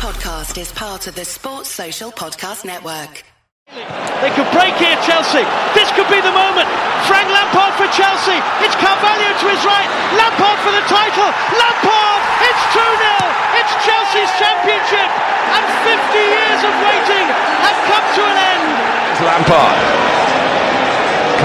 podcast 0.00 0.56
is 0.56 0.72
part 0.72 1.04
of 1.04 1.14
the 1.14 1.28
Sports 1.28 1.68
Social 1.68 2.08
Podcast 2.08 2.64
Network. 2.64 3.20
They 3.68 4.32
could 4.32 4.48
break 4.48 4.72
here, 4.80 4.96
Chelsea. 5.04 5.44
This 5.76 5.92
could 5.92 6.08
be 6.08 6.16
the 6.24 6.32
moment. 6.32 6.64
Frank 7.04 7.28
Lampard 7.28 7.76
for 7.76 7.84
Chelsea. 7.92 8.40
It's 8.64 8.72
Carvalho 8.80 9.28
to 9.28 9.46
his 9.52 9.60
right. 9.60 9.84
Lampard 10.16 10.56
for 10.64 10.72
the 10.72 10.80
title. 10.88 11.28
Lampard! 11.52 12.20
It's 12.48 12.64
2 12.72 12.80
0. 12.80 13.60
It's 13.60 13.72
Chelsea's 13.84 14.32
championship. 14.40 15.10
And 15.52 15.64
50 15.84 15.92
years 16.16 16.60
of 16.64 16.72
waiting 16.80 17.26
have 17.60 17.80
come 17.84 18.06
to 18.16 18.22
an 18.24 18.38
end. 18.40 18.72
Lampard 19.20 19.76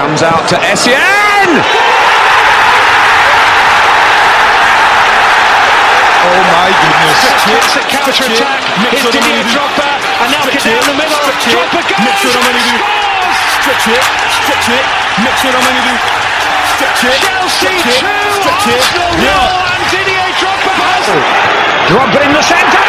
comes 0.00 0.24
out 0.24 0.48
to 0.48 0.56
Essien. 0.64 2.25
Oh 6.26 6.42
my 6.50 6.70
goodness. 6.74 7.22
It's 7.46 7.78
a 7.78 7.82
counter 7.86 8.26
attack. 8.26 8.58
It's 8.90 9.06
Didier 9.14 9.46
Drogba. 9.46 9.86
And 9.86 10.28
now 10.34 10.42
get 10.50 10.58
down 10.58 10.82
the 10.82 10.94
middle. 10.98 11.22
Drogba 11.22 11.80
goes. 11.86 12.02
Mix 12.02 12.26
it, 12.26 12.34
Scores! 12.34 13.38
Stretch 13.62 13.86
it, 13.94 14.02
stretch 14.42 14.68
it, 14.74 14.84
mix 15.22 15.36
it, 15.46 15.54
Stretch 16.74 17.02
it, 17.06 17.18
Chelsea 17.22 17.78
stretch 17.78 17.86
it, 17.86 18.02
2, 18.02 18.42
stretch 18.42 18.66
it. 18.66 18.78
Arsenal 18.78 19.10
Yeah. 19.22 19.38
0, 19.38 19.70
and 19.70 19.84
Didier 19.90 20.28
Drogba 20.38 20.72
has 20.82 21.06
oh. 21.14 21.22
Drogba 21.94 22.18
in 22.26 22.32
the 22.34 22.42
centre. 22.42 22.86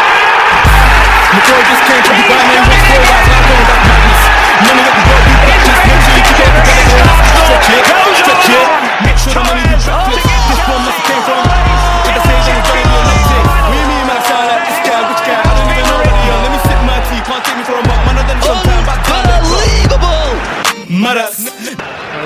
McCoy 1.37 1.61
just 1.61 1.83
came 1.85 2.01
from 2.09 2.17
Dubai, 2.17 2.41
man. 2.41 2.65
What's 2.65 2.89
going 2.89 3.05
on? 3.05 3.21
I'm 3.21 3.45
going 3.45 3.65
back 3.69 3.81
madness. 3.85 4.21
None 4.65 4.79
of 4.81 4.85
it 4.89 4.95
will 4.97 5.23
be 5.29 5.35
back. 5.45 5.61
Just 5.61 5.81
make 5.85 6.01
sure 6.01 6.17
you 6.17 6.25
get 6.25 6.49
it 6.49 6.65
together. 6.65 7.05
Stretch 7.45 7.69
it, 7.69 7.85
stretch 8.17 8.49
it, 8.49 8.65
make 9.05 9.56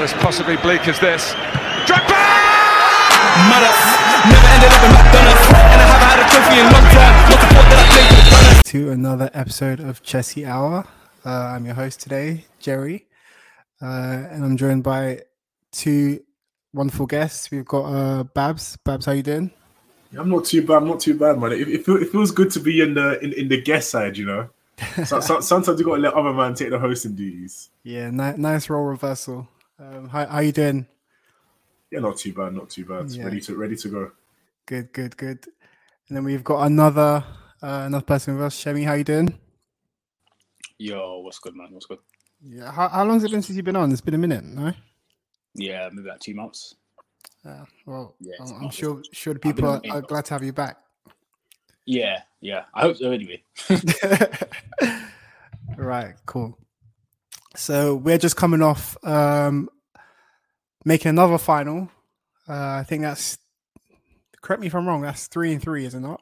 Well, 0.02 0.10
as 0.10 0.24
possibly 0.24 0.58
bleak 0.58 0.88
as 0.88 1.00
this. 1.00 1.34
Drogba. 1.86 2.18
madas. 3.46 3.82
Never 4.32 4.48
ended 4.48 4.74
up 4.74 4.82
in 4.82 4.92
McDonald's. 4.98 5.46
And 5.54 5.78
I 5.78 5.86
haven't 5.86 6.10
had 6.10 6.18
a 6.18 6.28
trophy 6.32 6.58
in 6.58 6.66
long 6.74 6.88
time. 6.90 7.30
Not 7.30 7.40
the 7.40 7.54
fault 7.54 7.68
that 7.70 7.78
I 7.78 7.88
played 7.94 8.08
for 8.10 8.16
the 8.16 8.32
Gunners. 8.32 8.64
to 8.64 8.90
another 8.90 9.30
episode 9.36 9.80
of 9.80 10.02
Chelsea 10.02 10.44
Hour. 10.44 10.88
Uh, 11.24 11.30
I'm 11.30 11.66
your 11.66 11.76
host 11.76 12.02
today, 12.02 12.46
Jerry, 12.60 13.06
uh, 13.80 14.26
and 14.32 14.44
I'm 14.44 14.58
joined 14.58 14.82
by 14.82 15.22
two 15.72 16.24
wonderful 16.74 17.06
guests. 17.06 17.52
We've 17.52 17.64
got 17.64 17.84
uh, 17.84 18.24
Babs. 18.24 18.78
Babs, 18.84 19.06
how 19.06 19.12
you 19.12 19.22
doing? 19.22 19.52
I'm 20.18 20.30
not 20.30 20.46
too 20.46 20.66
bad. 20.66 20.78
I'm 20.78 20.88
not 20.88 21.00
too 21.00 21.16
bad, 21.16 21.38
man. 21.38 21.52
It, 21.52 21.68
it, 21.68 21.86
feel, 21.86 21.98
it 21.98 22.10
feels 22.10 22.32
good 22.32 22.50
to 22.54 22.60
be 22.60 22.82
in 22.82 22.96
the 22.96 23.20
in, 23.24 23.34
in 23.34 23.50
the 23.50 23.62
guest 23.62 23.92
side, 23.92 24.18
you 24.18 24.26
know. 24.26 24.50
So, 25.06 25.20
so, 25.20 25.42
sometimes 25.42 25.80
you 25.80 25.86
got 25.86 25.98
to 25.98 26.02
let 26.02 26.16
other 26.16 26.34
man 26.34 26.56
take 26.56 26.72
the 26.72 26.80
hosting 26.80 27.14
duties. 27.14 27.70
Yeah, 27.84 28.10
ni- 28.10 28.38
nice 28.38 28.68
role 28.68 28.86
reversal. 28.86 29.48
Um, 29.82 30.10
how 30.10 30.28
how 30.28 30.40
you 30.40 30.52
doing? 30.52 30.86
Yeah, 31.90 32.00
not 32.00 32.18
too 32.18 32.34
bad. 32.34 32.54
Not 32.54 32.70
too 32.70 32.86
bad. 32.86 33.10
Yeah. 33.10 33.24
Ready 33.24 33.42
to 33.42 33.56
ready 33.56 33.76
to 33.78 33.90
go. 33.90 34.12
Good, 34.68 34.94
good, 34.94 35.18
good. 35.18 35.44
And 36.08 36.18
then 36.18 36.24
we've 36.24 36.44
got 36.44 36.68
another 36.68 37.24
uh, 37.64 37.84
another 37.88 38.06
person 38.06 38.36
with 38.36 38.44
us. 38.44 38.64
Shemi, 38.64 38.86
how 38.86 38.94
you 38.94 39.04
doing? 39.04 39.34
Yo, 40.78 41.20
what's 41.20 41.40
good, 41.40 41.56
man? 41.56 41.70
What's 41.72 41.88
good? 41.88 41.98
Yeah. 42.44 42.72
How, 42.72 42.90
how 42.90 43.06
long 43.06 43.16
has 43.16 43.24
it 43.24 43.32
been 43.32 43.42
since 43.42 43.56
you've 43.56 43.66
been 43.66 43.76
on? 43.76 43.92
It's 43.92 44.02
been 44.02 44.14
a 44.14 44.20
minute, 44.20 44.44
no? 44.44 44.72
Yeah, 45.54 45.90
maybe 45.92 46.08
about 46.08 46.22
two 46.22 46.34
months. 46.34 46.76
Uh, 47.46 47.66
well, 47.86 48.16
Yeah, 48.20 48.36
I'm, 48.40 48.66
I'm 48.66 48.70
sure 48.70 49.02
sure 49.12 49.34
the 49.34 49.40
people 49.40 49.68
are, 49.68 49.82
are 49.90 50.02
glad 50.02 50.26
to 50.26 50.36
have 50.36 50.44
you 50.44 50.54
back. 50.54 50.78
Yeah, 51.86 52.22
yeah. 52.40 52.66
I 52.74 52.82
hope 52.82 52.98
so. 52.98 53.12
Anyway, 53.12 53.44
right, 55.78 56.16
cool. 56.26 56.58
So 57.56 57.96
we're 57.96 58.18
just 58.18 58.36
coming 58.38 58.62
off 58.62 58.98
um, 59.06 59.70
making 60.86 61.10
another 61.10 61.38
final. 61.38 61.90
Uh, 62.48 62.54
I 62.80 62.84
think 62.84 63.02
that's 63.02 63.38
correct 64.42 64.62
me 64.62 64.68
if 64.68 64.76
I'm 64.76 64.88
wrong. 64.88 65.02
That's 65.02 65.28
three 65.28 65.52
and 65.52 65.62
three, 65.62 65.86
is 65.86 65.94
it 65.94 66.00
not? 66.00 66.22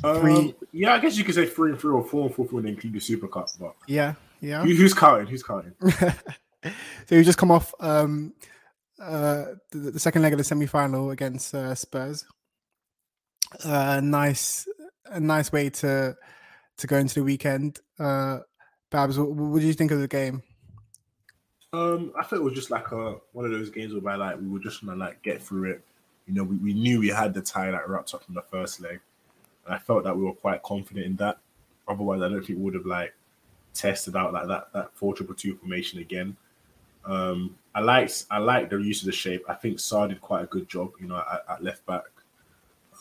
Three. 0.00 0.32
Um, 0.32 0.54
yeah, 0.72 0.94
I 0.94 0.98
guess 1.00 1.16
you 1.16 1.24
could 1.24 1.34
say 1.34 1.46
three 1.46 1.70
and 1.70 1.80
three 1.80 1.92
or 1.92 2.04
four 2.04 2.26
and 2.26 2.34
four, 2.34 2.46
four 2.46 2.60
and 2.60 2.68
include 2.68 2.92
the 2.92 3.00
Super 3.00 3.28
Cup. 3.28 3.48
But 3.58 3.74
Yeah, 3.86 4.14
yeah. 4.40 4.62
who, 4.62 4.74
who's 4.74 4.94
counting? 4.94 5.26
Who's 5.26 5.42
counting? 5.42 5.72
so 5.90 7.14
you 7.14 7.24
just 7.24 7.38
come 7.38 7.50
off 7.50 7.74
um, 7.80 8.32
uh, 9.00 9.46
the, 9.70 9.92
the 9.92 10.00
second 10.00 10.22
leg 10.22 10.32
of 10.32 10.38
the 10.38 10.44
semi-final 10.44 11.10
against 11.10 11.54
uh, 11.54 11.74
Spurs. 11.74 12.24
Uh, 13.64 14.00
nice, 14.02 14.68
a 15.06 15.18
nice 15.20 15.50
way 15.50 15.70
to 15.70 16.16
to 16.76 16.86
go 16.86 16.96
into 16.96 17.16
the 17.16 17.24
weekend. 17.24 17.80
Uh, 17.98 18.40
Babs, 18.90 19.18
what, 19.18 19.30
what 19.30 19.60
do 19.60 19.66
you 19.66 19.74
think 19.74 19.90
of 19.90 20.00
the 20.00 20.08
game? 20.08 20.42
Um, 21.72 22.12
I 22.18 22.24
thought 22.24 22.38
it 22.38 22.42
was 22.42 22.54
just 22.54 22.70
like 22.70 22.90
a 22.92 23.16
one 23.32 23.44
of 23.44 23.50
those 23.50 23.68
games 23.68 23.94
where 23.94 24.16
like 24.16 24.40
we 24.40 24.48
were 24.48 24.58
just 24.58 24.84
gonna 24.84 24.96
like 24.96 25.22
get 25.22 25.42
through 25.42 25.72
it. 25.72 25.84
You 26.26 26.34
know, 26.34 26.44
we, 26.44 26.56
we 26.56 26.72
knew 26.72 27.00
we 27.00 27.08
had 27.08 27.34
the 27.34 27.42
tie 27.42 27.70
that 27.70 27.88
wrapped 27.88 28.14
up 28.14 28.24
from 28.24 28.34
the 28.34 28.42
first 28.42 28.80
leg, 28.80 29.00
and 29.66 29.74
I 29.74 29.78
felt 29.78 30.04
that 30.04 30.16
we 30.16 30.24
were 30.24 30.32
quite 30.32 30.62
confident 30.62 31.04
in 31.04 31.16
that. 31.16 31.38
Otherwise, 31.86 32.22
I 32.22 32.28
don't 32.28 32.44
think 32.44 32.58
we 32.58 32.64
would 32.64 32.74
have 32.74 32.86
like 32.86 33.14
tested 33.74 34.16
out 34.16 34.32
like 34.32 34.48
that 34.48 34.72
that 34.72 34.94
four 34.94 35.14
triple 35.14 35.34
two 35.34 35.56
formation 35.56 35.98
again. 36.00 36.36
Um, 37.04 37.56
I 37.74 37.80
liked 37.80 38.24
I 38.30 38.38
liked 38.38 38.70
the 38.70 38.78
use 38.78 39.02
of 39.02 39.06
the 39.06 39.12
shape. 39.12 39.44
I 39.48 39.54
think 39.54 39.76
Saúl 39.76 40.08
did 40.08 40.22
quite 40.22 40.44
a 40.44 40.46
good 40.46 40.68
job. 40.68 40.92
You 40.98 41.08
know, 41.08 41.16
at, 41.16 41.44
at 41.48 41.62
left 41.62 41.84
back. 41.84 42.04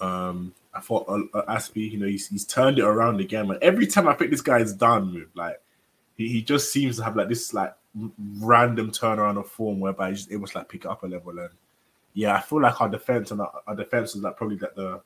Um, 0.02 0.54
I 0.74 0.82
thought 0.82 1.08
uh, 1.08 1.38
uh, 1.38 1.56
Azpi, 1.56 1.92
you 1.92 1.98
know, 1.98 2.06
he's, 2.06 2.28
he's 2.28 2.46
turned 2.46 2.78
it 2.78 2.86
around 2.86 3.20
again. 3.20 3.48
Like 3.48 3.60
every 3.64 3.88
time 3.88 4.08
I 4.08 4.14
think 4.14 4.30
this 4.30 4.42
guy's 4.42 4.74
done 4.74 5.14
with 5.14 5.30
like 5.34 5.60
he, 6.18 6.28
he 6.28 6.42
just 6.42 6.72
seems 6.72 6.98
to 6.98 7.04
have 7.04 7.16
like 7.16 7.30
this 7.30 7.54
like 7.54 7.74
random 8.40 8.92
turnaround 8.92 9.40
of 9.40 9.48
form 9.48 9.80
whereby 9.80 10.10
he's 10.10 10.20
just 10.20 10.32
able 10.32 10.48
to 10.48 10.58
like 10.58 10.70
pick 10.70 10.86
it 10.86 10.88
up 10.92 11.04
a 11.04 11.08
level 11.08 11.38
and 11.40 11.50
yeah 12.14 12.36
i 12.36 12.42
feel 12.42 12.62
like 12.62 12.80
our 12.82 12.90
defense 12.90 13.32
and 13.32 13.42
our, 13.42 13.52
our 13.66 13.76
defense 13.76 14.16
is 14.16 14.22
like 14.22 14.36
probably 14.38 14.58
like 14.58 14.76
the, 14.76 15.02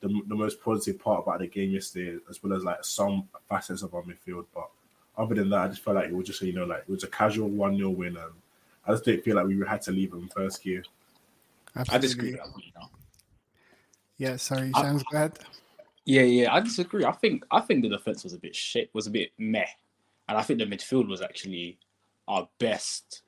the 0.00 0.08
the 0.26 0.34
most 0.34 0.60
positive 0.60 1.00
part 1.00 1.22
about 1.22 1.38
the 1.38 1.46
game 1.46 1.70
yesterday 1.70 2.18
as 2.28 2.42
well 2.42 2.56
as 2.56 2.64
like 2.64 2.82
some 2.84 3.28
facets 3.48 3.82
of 3.82 3.94
our 3.94 4.02
midfield 4.02 4.46
but 4.54 4.68
other 5.16 5.34
than 5.34 5.48
that 5.50 5.60
i 5.60 5.68
just 5.68 5.82
felt 5.84 5.96
like 5.96 6.08
it 6.08 6.14
was 6.14 6.26
just 6.26 6.42
you 6.42 6.52
know 6.52 6.64
like 6.64 6.80
it 6.80 6.88
was 6.90 7.04
a 7.04 7.08
casual 7.08 7.48
1-0 7.48 7.94
win 7.96 8.16
and 8.16 8.32
i 8.86 8.90
just 8.90 9.04
didn't 9.04 9.22
feel 9.22 9.36
like 9.36 9.46
we 9.46 9.62
had 9.66 9.80
to 9.82 9.92
leave 9.92 10.10
them 10.10 10.28
first 10.34 10.62
gear 10.62 10.82
I 11.88 11.98
disagree. 11.98 12.32
With 12.32 12.40
that, 12.40 12.64
you 12.64 12.72
know? 12.76 12.88
Yeah, 14.16 14.36
sorry, 14.36 14.70
I- 14.74 14.82
Shams, 14.82 15.02
go 15.04 15.16
ahead. 15.16 15.38
Yeah, 16.04 16.22
yeah. 16.22 16.52
I 16.54 16.60
disagree. 16.60 17.04
I 17.04 17.12
think 17.12 17.44
I 17.50 17.60
think 17.60 17.82
the 17.82 17.88
defense 17.88 18.24
was 18.24 18.34
a 18.34 18.38
bit 18.38 18.54
shit. 18.54 18.90
Was 18.92 19.06
a 19.06 19.10
bit 19.10 19.32
meh, 19.38 19.64
and 20.28 20.38
I 20.38 20.42
think 20.42 20.58
the 20.58 20.66
midfield 20.66 21.08
was 21.08 21.22
actually 21.22 21.78
our 22.28 22.48
best 22.58 23.22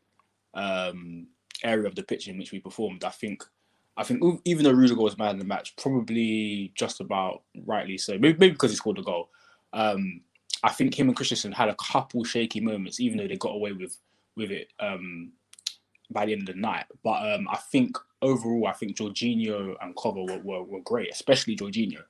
um, 0.55 1.27
area 1.63 1.87
of 1.87 1.95
the 1.95 2.03
pitch 2.03 2.29
in 2.29 2.39
which 2.39 2.53
we 2.53 2.59
performed. 2.59 3.05
I 3.05 3.11
think. 3.11 3.45
I 3.99 4.05
think 4.05 4.23
even 4.45 4.65
though 4.65 4.73
Rudiger 4.73 5.01
was 5.01 5.17
man 5.17 5.37
of 5.37 5.39
the 5.39 5.47
match, 5.47 5.75
probably 5.77 6.71
just 6.75 7.01
about 7.01 7.45
rightly 7.65 7.97
so. 7.97 8.19
Maybe, 8.19 8.37
maybe 8.39 8.53
because 8.53 8.71
he 8.71 8.77
scored 8.77 8.99
the 8.99 9.03
goal. 9.03 9.31
Um, 9.73 10.21
I 10.63 10.71
think 10.71 10.99
him 10.99 11.09
and 11.09 11.17
Christensen 11.17 11.53
had 11.53 11.71
a 11.71 11.77
couple 11.77 12.23
shaky 12.23 12.61
moments, 12.61 13.01
even 13.01 13.17
though 13.17 13.27
they 13.27 13.37
got 13.37 13.55
away 13.55 13.73
with 13.73 13.97
with 14.37 14.51
it 14.51 14.69
um, 14.81 15.33
by 16.11 16.27
the 16.27 16.33
end 16.33 16.49
of 16.49 16.55
the 16.55 16.61
night. 16.61 16.85
But 17.03 17.33
um, 17.33 17.49
I 17.49 17.57
think 17.57 17.97
overall, 18.23 18.67
I 18.67 18.73
think 18.73 18.97
Jorginho 18.97 19.75
and 19.81 19.95
Kova 19.97 20.29
were, 20.29 20.41
were, 20.41 20.63
were 20.63 20.81
great, 20.81 21.11
especially 21.11 21.57
Jorginho. 21.57 22.03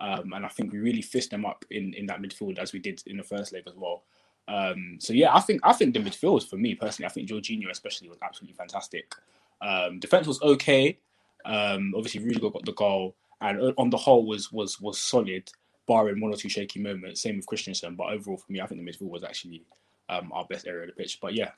Um, 0.00 0.32
and 0.32 0.44
I 0.44 0.48
think 0.48 0.72
we 0.72 0.78
really 0.78 1.02
fisted 1.02 1.32
them 1.32 1.46
up 1.46 1.64
in, 1.70 1.94
in 1.94 2.06
that 2.06 2.22
midfield 2.22 2.58
as 2.58 2.72
we 2.72 2.78
did 2.78 3.02
in 3.06 3.16
the 3.16 3.22
first 3.22 3.52
leg 3.52 3.64
as 3.66 3.74
well. 3.76 4.04
Um, 4.48 4.96
so 4.98 5.12
yeah, 5.12 5.34
I 5.34 5.40
think 5.40 5.60
I 5.62 5.72
think 5.74 5.92
the 5.94 6.00
midfield 6.00 6.48
for 6.48 6.56
me 6.56 6.74
personally, 6.74 7.06
I 7.06 7.12
think 7.12 7.28
Jorginho 7.28 7.70
especially 7.70 8.08
was 8.08 8.18
absolutely 8.22 8.56
fantastic. 8.56 9.12
Um, 9.60 10.00
defense 10.00 10.26
was 10.26 10.40
okay. 10.42 10.98
Um, 11.44 11.92
obviously, 11.96 12.22
Rudiger 12.24 12.50
got 12.50 12.64
the 12.64 12.72
goal, 12.72 13.14
and 13.40 13.74
on 13.76 13.90
the 13.90 13.96
whole 13.98 14.26
was 14.26 14.50
was 14.50 14.80
was 14.80 14.98
solid, 14.98 15.50
barring 15.86 16.20
one 16.20 16.32
or 16.32 16.36
two 16.36 16.48
shaky 16.48 16.80
moments. 16.80 17.20
Same 17.20 17.36
with 17.36 17.46
Christensen, 17.46 17.94
but 17.94 18.10
overall 18.10 18.38
for 18.38 18.50
me, 18.50 18.60
I 18.60 18.66
think 18.66 18.80
the 18.84 18.90
midfield 18.90 19.10
was 19.10 19.22
actually 19.22 19.62
um, 20.08 20.32
our 20.32 20.46
best 20.46 20.66
area 20.66 20.88
of 20.88 20.88
the 20.88 21.02
pitch. 21.02 21.18
But 21.20 21.34
yeah, 21.34 21.50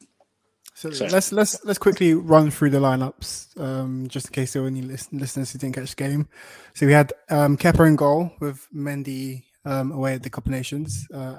So 0.75 0.91
So- 0.91 1.07
let's 1.07 1.31
let's 1.33 1.65
let's 1.65 1.79
quickly 1.79 2.15
run 2.15 2.51
through 2.51 2.71
the 2.71 2.79
lineups, 2.79 3.59
um, 3.61 4.09
just 4.09 4.27
in 4.27 4.33
case 4.33 4.53
there 4.53 4.63
were 4.63 4.69
any 4.69 4.83
listen- 4.83 5.19
listeners 5.19 5.53
who 5.53 5.59
didn't 5.59 5.77
catch 5.77 5.91
the 5.95 5.97
game. 6.09 6.29
So 6.75 6.87
we 6.87 6.93
had 6.93 7.13
um, 7.29 7.57
Kepa 7.57 7.87
in 7.87 7.97
goal 7.97 8.33
with 8.41 8.67
Mendy 8.75 9.45
um, 9.65 9.93
away 9.93 10.15
at 10.15 10.23
the 10.23 10.31
Cup 10.31 10.47
of 10.47 10.53
Nations. 10.53 11.07
Uh, 11.13 11.39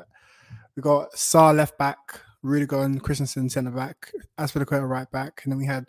we 0.75 0.81
got 0.81 1.11
Saúl 1.13 1.55
left 1.55 1.77
back, 1.77 1.97
Rudiger 2.43 2.81
and 2.81 3.01
Christensen 3.01 3.49
centre 3.49 3.71
back, 3.71 4.11
Azpilicueta 4.39 4.87
right 4.87 5.09
back, 5.11 5.41
and 5.43 5.51
then 5.51 5.59
we 5.59 5.65
had 5.65 5.85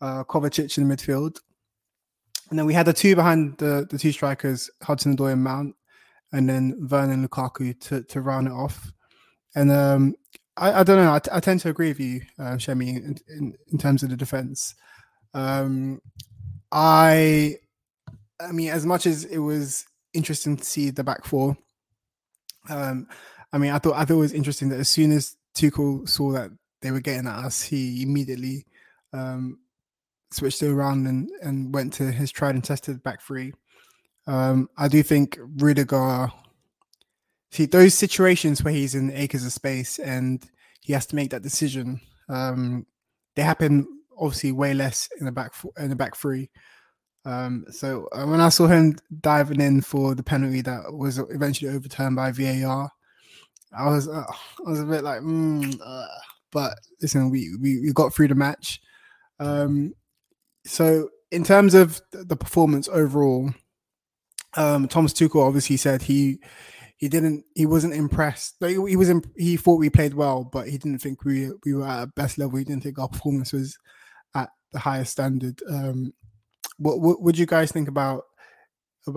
uh, 0.00 0.24
Kovacic 0.24 0.76
in 0.78 0.88
the 0.88 0.94
midfield. 0.94 1.38
And 2.50 2.58
then 2.58 2.66
we 2.66 2.74
had 2.74 2.86
the 2.86 2.92
two 2.92 3.16
behind 3.16 3.58
the, 3.58 3.86
the 3.90 3.98
two 3.98 4.12
strikers, 4.12 4.70
Hudson 4.82 5.16
Odoi 5.16 5.32
and 5.32 5.42
Mount, 5.42 5.74
and 6.32 6.48
then 6.48 6.88
Werner 6.90 7.28
Lukaku 7.28 7.78
to, 7.80 8.02
to 8.04 8.20
round 8.20 8.46
it 8.46 8.52
off. 8.52 8.92
And 9.54 9.72
um, 9.72 10.14
I, 10.56 10.80
I 10.80 10.82
don't 10.84 11.02
know. 11.02 11.12
I, 11.12 11.18
t- 11.18 11.30
I 11.32 11.40
tend 11.40 11.60
to 11.60 11.70
agree 11.70 11.88
with 11.88 12.00
you, 12.00 12.20
uh, 12.38 12.54
Shemi, 12.54 12.88
in, 12.88 13.16
in, 13.28 13.56
in 13.72 13.78
terms 13.78 14.02
of 14.02 14.10
the 14.10 14.16
defense. 14.16 14.74
Um, 15.34 16.00
I, 16.70 17.56
I 18.40 18.52
mean, 18.52 18.70
as 18.70 18.86
much 18.86 19.06
as 19.06 19.24
it 19.24 19.38
was 19.38 19.84
interesting 20.14 20.56
to 20.56 20.64
see 20.64 20.90
the 20.90 21.04
back 21.04 21.24
four. 21.24 21.56
Um, 22.68 23.06
I 23.52 23.58
mean, 23.58 23.72
I 23.72 23.78
thought 23.78 23.94
I 23.94 24.04
thought 24.04 24.14
it 24.14 24.18
was 24.18 24.32
interesting 24.32 24.68
that 24.70 24.80
as 24.80 24.88
soon 24.88 25.12
as 25.12 25.36
Tuchel 25.56 26.08
saw 26.08 26.32
that 26.32 26.50
they 26.82 26.90
were 26.90 27.00
getting 27.00 27.26
at 27.26 27.44
us, 27.44 27.62
he 27.62 28.02
immediately 28.02 28.66
um, 29.12 29.58
switched 30.30 30.62
it 30.62 30.70
around 30.70 31.06
and, 31.06 31.30
and 31.42 31.72
went 31.74 31.92
to 31.94 32.10
his 32.10 32.30
tried 32.30 32.54
and 32.54 32.64
tested 32.64 33.02
back 33.02 33.22
three. 33.22 33.52
Um, 34.26 34.68
I 34.76 34.88
do 34.88 35.02
think 35.02 35.38
Rudiger. 35.40 36.30
See 37.52 37.66
those 37.66 37.94
situations 37.94 38.62
where 38.62 38.74
he's 38.74 38.94
in 38.94 39.10
acres 39.12 39.46
of 39.46 39.52
space 39.52 39.98
and 39.98 40.44
he 40.80 40.92
has 40.92 41.06
to 41.06 41.16
make 41.16 41.30
that 41.30 41.42
decision. 41.42 42.00
Um, 42.28 42.86
they 43.34 43.42
happen 43.42 43.86
obviously 44.18 44.52
way 44.52 44.74
less 44.74 45.08
in 45.20 45.26
the 45.26 45.32
back 45.32 45.52
in 45.78 45.88
the 45.88 45.96
back 45.96 46.16
three. 46.16 46.50
Um, 47.24 47.64
so 47.70 48.08
uh, 48.12 48.24
when 48.24 48.40
I 48.40 48.50
saw 48.50 48.66
him 48.66 48.96
diving 49.20 49.60
in 49.60 49.80
for 49.80 50.14
the 50.14 50.22
penalty 50.22 50.60
that 50.62 50.92
was 50.92 51.18
eventually 51.18 51.74
overturned 51.74 52.16
by 52.16 52.30
VAR, 52.30 52.90
I 53.78 53.88
was 53.88 54.08
uh, 54.08 54.24
I 54.66 54.70
was 54.70 54.80
a 54.80 54.86
bit 54.86 55.04
like, 55.04 55.20
mm, 55.20 55.80
uh, 55.84 56.06
but 56.52 56.78
listen, 57.00 57.30
we, 57.30 57.56
we 57.60 57.80
we 57.80 57.92
got 57.92 58.14
through 58.14 58.28
the 58.28 58.34
match. 58.34 58.80
Um, 59.38 59.92
so 60.64 61.10
in 61.30 61.44
terms 61.44 61.74
of 61.74 62.00
the 62.12 62.36
performance 62.36 62.88
overall, 62.88 63.50
um, 64.56 64.88
Thomas 64.88 65.12
Tuchel 65.12 65.46
obviously 65.46 65.76
said 65.76 66.02
he 66.02 66.38
he 66.96 67.08
didn't 67.08 67.44
he 67.54 67.66
wasn't 67.66 67.94
impressed. 67.94 68.56
He, 68.60 68.74
he 68.88 68.96
was 68.96 69.10
imp- 69.10 69.32
he 69.36 69.56
thought 69.56 69.80
we 69.80 69.90
played 69.90 70.14
well, 70.14 70.44
but 70.44 70.68
he 70.68 70.78
didn't 70.78 71.00
think 71.00 71.24
we 71.24 71.50
we 71.64 71.74
were 71.74 71.86
at 71.86 71.98
our 71.98 72.06
best 72.06 72.38
level. 72.38 72.58
He 72.58 72.64
didn't 72.64 72.82
think 72.82 72.98
our 72.98 73.08
performance 73.08 73.52
was 73.52 73.76
at 74.34 74.48
the 74.72 74.78
highest 74.78 75.12
standard. 75.12 75.60
Um, 75.68 76.12
what, 76.78 77.22
would 77.22 77.38
you 77.38 77.46
guys 77.46 77.72
think 77.72 77.88
about 77.88 78.24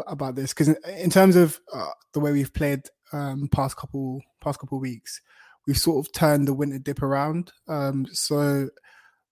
about 0.07 0.35
this? 0.35 0.53
Because 0.53 0.69
in 0.69 1.09
terms 1.09 1.35
of 1.35 1.59
uh, 1.73 1.89
the 2.13 2.19
way 2.19 2.31
we've 2.31 2.53
played 2.53 2.81
um, 3.13 3.47
past 3.51 3.77
couple 3.77 4.21
past 4.41 4.59
couple 4.59 4.79
weeks, 4.79 5.21
we've 5.67 5.77
sort 5.77 6.05
of 6.05 6.11
turned 6.11 6.47
the 6.47 6.53
winter 6.53 6.79
dip 6.79 7.01
around. 7.01 7.51
Um, 7.67 8.07
so, 8.11 8.69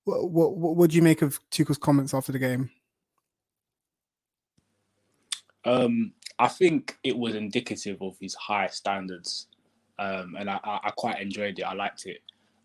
what, 0.06 0.30
what 0.30 0.76
what 0.76 0.90
do 0.90 0.96
you 0.96 1.02
make 1.02 1.22
of 1.22 1.40
Tuchel's 1.52 1.78
comments 1.78 2.14
after 2.14 2.32
the 2.32 2.40
game? 2.40 2.70
Um, 5.66 6.14
I 6.40 6.48
think 6.48 6.98
it 7.04 7.18
was 7.18 7.36
indicative 7.36 8.02
of 8.02 8.16
his 8.22 8.36
high 8.36 8.68
standards, 8.68 9.48
um, 10.00 10.36
and 10.38 10.50
I, 10.50 10.60
I, 10.64 10.92
quite 10.96 11.20
enjoyed 11.20 11.60
it. 11.60 11.64
I 11.64 11.74
liked 11.74 12.06
it 12.06 12.20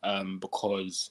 um, 0.05 0.39
because 0.39 1.11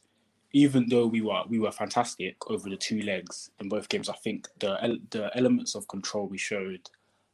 even 0.53 0.87
though 0.87 1.07
we 1.07 1.21
were 1.21 1.43
we 1.49 1.59
were 1.59 1.71
fantastic 1.71 2.35
over 2.49 2.69
the 2.69 2.77
two 2.77 3.01
legs 3.01 3.51
in 3.59 3.67
both 3.67 3.89
games, 3.89 4.09
I 4.09 4.15
think 4.23 4.47
the 4.59 4.99
the 5.09 5.35
elements 5.35 5.75
of 5.75 5.87
control 5.87 6.27
we 6.27 6.37
showed 6.37 6.89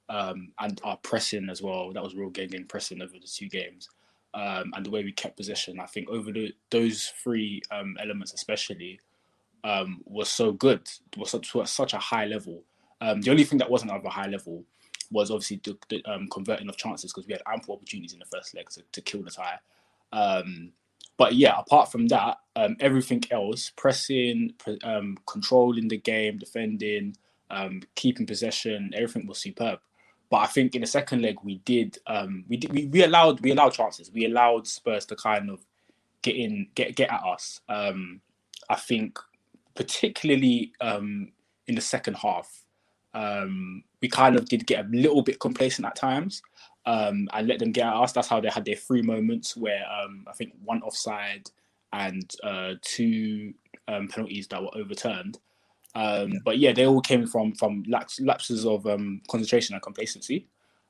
um, 0.10 0.52
and 0.60 0.80
our 0.84 0.98
pressing 0.98 1.50
as 1.50 1.62
well 1.62 1.92
that 1.94 2.04
was 2.04 2.16
real 2.16 2.30
game 2.30 2.50
game 2.50 2.66
pressing 2.66 3.02
over 3.02 3.14
the 3.14 3.28
two 3.28 3.50
games, 3.50 3.90
um, 4.34 4.72
and 4.76 4.86
the 4.86 4.90
way 4.90 5.04
we 5.04 5.12
kept 5.12 5.38
possession. 5.38 5.80
I 5.80 5.86
think 5.86 6.10
over 6.10 6.32
the, 6.32 6.54
those 6.70 7.14
three 7.24 7.62
um, 7.72 7.98
elements 8.02 8.34
especially 8.34 9.00
um, 9.64 10.02
was 10.06 10.30
so 10.30 10.52
good, 10.52 10.90
was 11.18 11.32
such, 11.32 11.54
was 11.54 11.72
such 11.72 11.94
a 11.94 11.98
high 11.98 12.26
level. 12.26 12.64
Um, 13.02 13.22
the 13.22 13.32
only 13.32 13.44
thing 13.44 13.60
that 13.60 13.70
wasn't 13.70 13.92
of 13.92 14.06
a 14.06 14.10
high 14.10 14.28
level 14.28 14.64
was 15.12 15.32
obviously 15.32 15.62
the, 15.64 15.78
the 15.90 16.04
um, 16.12 16.28
converting 16.30 16.70
of 16.70 16.78
chances 16.78 17.12
because 17.12 17.28
we 17.28 17.34
had 17.34 17.44
ample 17.48 17.76
opportunities 17.76 18.14
in 18.14 18.20
the 18.20 18.26
first 18.26 18.56
leg 18.56 18.70
to, 18.72 18.84
to 18.92 19.02
kill 19.02 19.24
the 19.24 19.32
tie. 19.32 19.60
But 21.18 21.36
yeah, 21.36 21.60
apart 21.60 21.92
from 21.92 22.08
that, 22.08 22.38
everything 22.80 23.24
else, 23.32 23.72
pressing, 23.76 24.54
controlling 25.26 25.88
the 25.88 25.98
game, 25.98 26.38
defending, 26.38 27.18
um, 27.50 27.82
keeping 27.96 28.26
possession, 28.26 28.92
everything 28.94 29.28
was 29.28 29.40
superb. 29.40 29.80
But 30.30 30.38
I 30.38 30.48
think 30.48 30.76
in 30.76 30.82
the 30.82 30.88
second 30.88 31.22
leg 31.22 31.38
we 31.44 31.60
did 31.60 31.98
um, 32.08 32.44
we 32.48 32.58
did 32.58 32.74
we, 32.74 32.88
we 32.88 33.04
allowed 33.04 33.40
we 33.42 33.52
allowed 33.52 33.74
chances. 33.74 34.12
We 34.12 34.26
allowed 34.26 34.68
Spurs 34.68 35.06
to 35.08 35.16
kind 35.16 35.50
of 35.50 35.66
get 36.22 36.36
in 36.36 36.68
get 36.76 36.96
get 36.96 37.12
at 37.12 37.24
us. 37.24 37.62
Um, 37.70 38.22
I 38.70 38.76
think 38.76 39.20
particularly 39.76 40.74
um, 40.82 41.32
in 41.68 41.76
the 41.76 41.82
second 41.82 42.16
half, 42.16 42.66
we 44.02 44.10
kind 44.10 44.36
of 44.36 44.46
did 44.46 44.68
get 44.68 44.86
a 44.86 44.90
little 44.90 45.22
bit 45.22 45.40
complacent 45.40 45.88
at 45.88 45.96
times 45.96 46.42
um, 46.86 47.28
and 47.34 47.48
let 47.48 47.60
them 47.60 47.72
get 47.72 47.88
at 47.88 47.94
us. 47.94 48.12
That's 48.12 48.28
how 48.28 48.40
they 48.40 48.50
had 48.50 48.66
their 48.66 48.76
three 48.76 49.02
moments 49.02 49.58
where 49.58 49.84
um, 49.90 50.26
I 50.28 50.34
think 50.34 50.54
one 50.64 50.82
offside 50.82 51.50
and 51.94 52.30
uh, 52.44 52.74
two 52.82 53.54
um, 53.88 54.08
penalties 54.08 54.48
that 54.48 54.62
were 54.62 54.76
overturned. 54.76 55.40
Um, 55.98 56.32
yeah. 56.32 56.40
But 56.46 56.58
yeah, 56.60 56.74
they 56.74 56.86
all 56.86 57.02
came 57.02 57.26
from 57.26 57.54
from 57.54 57.84
laps, 57.88 58.20
lapses 58.20 58.66
of 58.66 58.86
um, 58.86 59.22
concentration 59.28 59.74
and 59.74 59.82
complacency. 59.82 60.46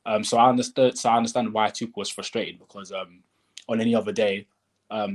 Um, 0.06 0.24
so 0.24 0.38
I 0.38 0.50
understood. 0.50 0.98
So 0.98 1.10
I 1.10 1.16
understand 1.16 1.54
why 1.54 1.70
Tuchel 1.70 1.96
was 1.96 2.10
frustrated 2.10 2.60
because 2.60 2.92
on 2.92 3.82
any 3.82 3.96
other 3.96 4.12
day, 4.12 4.48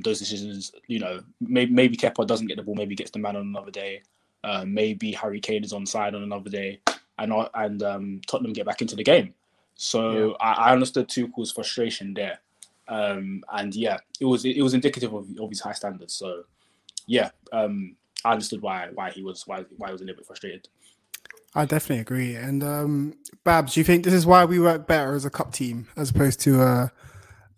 those 0.02 0.18
decisions, 0.18 0.72
you 0.86 0.98
know, 0.98 1.20
maybe 1.40 1.72
maybe 1.72 1.96
Kepa 1.96 2.26
doesn't 2.26 2.46
get 2.46 2.56
the 2.56 2.62
ball, 2.62 2.74
maybe 2.74 2.94
gets 2.94 3.10
the 3.10 3.18
man 3.18 3.36
on 3.36 3.42
another 3.42 3.70
day. 3.70 4.02
Uh, 4.44 4.64
maybe 4.66 5.12
Harry 5.12 5.40
Kane 5.40 5.62
is 5.62 5.72
on 5.72 5.86
side 5.86 6.14
on 6.14 6.22
another 6.22 6.50
day, 6.50 6.80
and 7.18 7.32
and 7.54 8.26
Tottenham 8.26 8.54
get 8.54 8.66
back 8.66 8.80
into 8.80 8.96
the 8.96 9.04
game. 9.04 9.34
So 9.74 10.28
yeah. 10.28 10.34
I, 10.40 10.52
I, 10.52 10.72
understood 10.72 11.08
Tuchel's 11.08 11.52
frustration 11.52 12.14
there, 12.14 12.38
um, 12.88 13.42
and 13.52 13.74
yeah, 13.74 13.98
it 14.20 14.24
was 14.24 14.44
it 14.44 14.62
was 14.62 14.74
indicative 14.74 15.12
of, 15.12 15.26
of 15.38 15.50
his 15.50 15.60
high 15.60 15.72
standards. 15.72 16.14
So 16.14 16.44
yeah, 17.06 17.30
um, 17.52 17.96
I 18.24 18.32
understood 18.32 18.62
why 18.62 18.88
why 18.94 19.10
he 19.10 19.22
was 19.22 19.46
why 19.46 19.64
why 19.76 19.88
he 19.88 19.92
was 19.92 20.00
a 20.00 20.04
little 20.04 20.18
bit 20.18 20.26
frustrated. 20.26 20.68
I 21.54 21.66
definitely 21.66 22.00
agree. 22.00 22.34
And 22.34 22.62
um, 22.62 23.14
Babs, 23.44 23.74
do 23.74 23.80
you 23.80 23.84
think 23.84 24.04
this 24.04 24.14
is 24.14 24.24
why 24.24 24.44
we 24.44 24.58
work 24.58 24.86
better 24.86 25.14
as 25.14 25.24
a 25.24 25.30
cup 25.30 25.52
team 25.52 25.86
as 25.96 26.10
opposed 26.10 26.40
to 26.40 26.62
a 26.62 26.92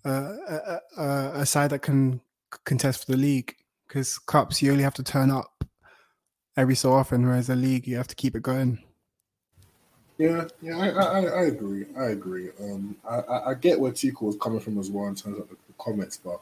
a, 0.04 0.10
a, 0.10 0.80
a, 0.96 1.30
a 1.40 1.46
side 1.46 1.70
that 1.70 1.82
can 1.82 2.20
contest 2.64 3.04
for 3.04 3.12
the 3.12 3.18
league? 3.18 3.54
Because 3.86 4.18
cups, 4.18 4.62
you 4.62 4.72
only 4.72 4.84
have 4.84 4.94
to 4.94 5.04
turn 5.04 5.30
up 5.30 5.64
every 6.56 6.74
so 6.74 6.92
often, 6.92 7.26
whereas 7.26 7.48
a 7.48 7.54
league, 7.54 7.86
you 7.86 7.96
have 7.96 8.08
to 8.08 8.14
keep 8.14 8.34
it 8.34 8.42
going. 8.42 8.82
Yeah, 10.18 10.46
yeah, 10.62 10.78
I, 10.78 10.88
I, 10.90 11.20
I 11.20 11.42
agree. 11.46 11.86
I 11.98 12.06
agree. 12.06 12.50
Um, 12.60 12.96
I, 13.08 13.50
I 13.50 13.54
get 13.54 13.80
where 13.80 13.90
Tico 13.92 14.26
was 14.26 14.36
coming 14.36 14.60
from 14.60 14.78
as 14.78 14.88
well 14.88 15.06
in 15.08 15.16
terms 15.16 15.38
of 15.40 15.48
the 15.48 15.56
comments, 15.78 16.16
but 16.16 16.40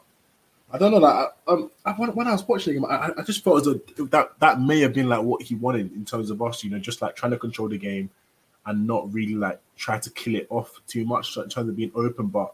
I 0.73 0.79
don't 0.79 0.91
know. 0.91 0.97
Like, 0.97 1.29
um, 1.47 1.69
I, 1.85 1.91
when 1.91 2.27
I 2.27 2.31
was 2.31 2.47
watching 2.47 2.75
him, 2.75 2.85
I, 2.85 3.11
I 3.15 3.21
just 3.23 3.43
felt 3.43 3.59
as 3.59 3.65
though 3.65 4.05
that 4.05 4.31
that 4.39 4.59
may 4.59 4.79
have 4.79 4.93
been 4.93 5.07
like 5.07 5.21
what 5.21 5.43
he 5.43 5.55
wanted 5.55 5.93
in 5.93 6.03
terms 6.03 6.31
of 6.31 6.41
us. 6.41 6.63
You 6.63 6.71
know, 6.71 6.79
just 6.79 7.01
like 7.01 7.15
trying 7.15 7.31
to 7.31 7.37
control 7.37 7.69
the 7.69 7.77
game 7.77 8.09
and 8.65 8.87
not 8.87 9.13
really 9.13 9.35
like 9.35 9.59
try 9.77 9.99
to 9.99 10.09
kill 10.09 10.35
it 10.35 10.47
off 10.49 10.81
too 10.87 11.05
much 11.05 11.37
in 11.37 11.47
terms 11.47 11.69
of 11.69 11.75
being 11.75 11.91
open. 11.93 12.27
But 12.27 12.53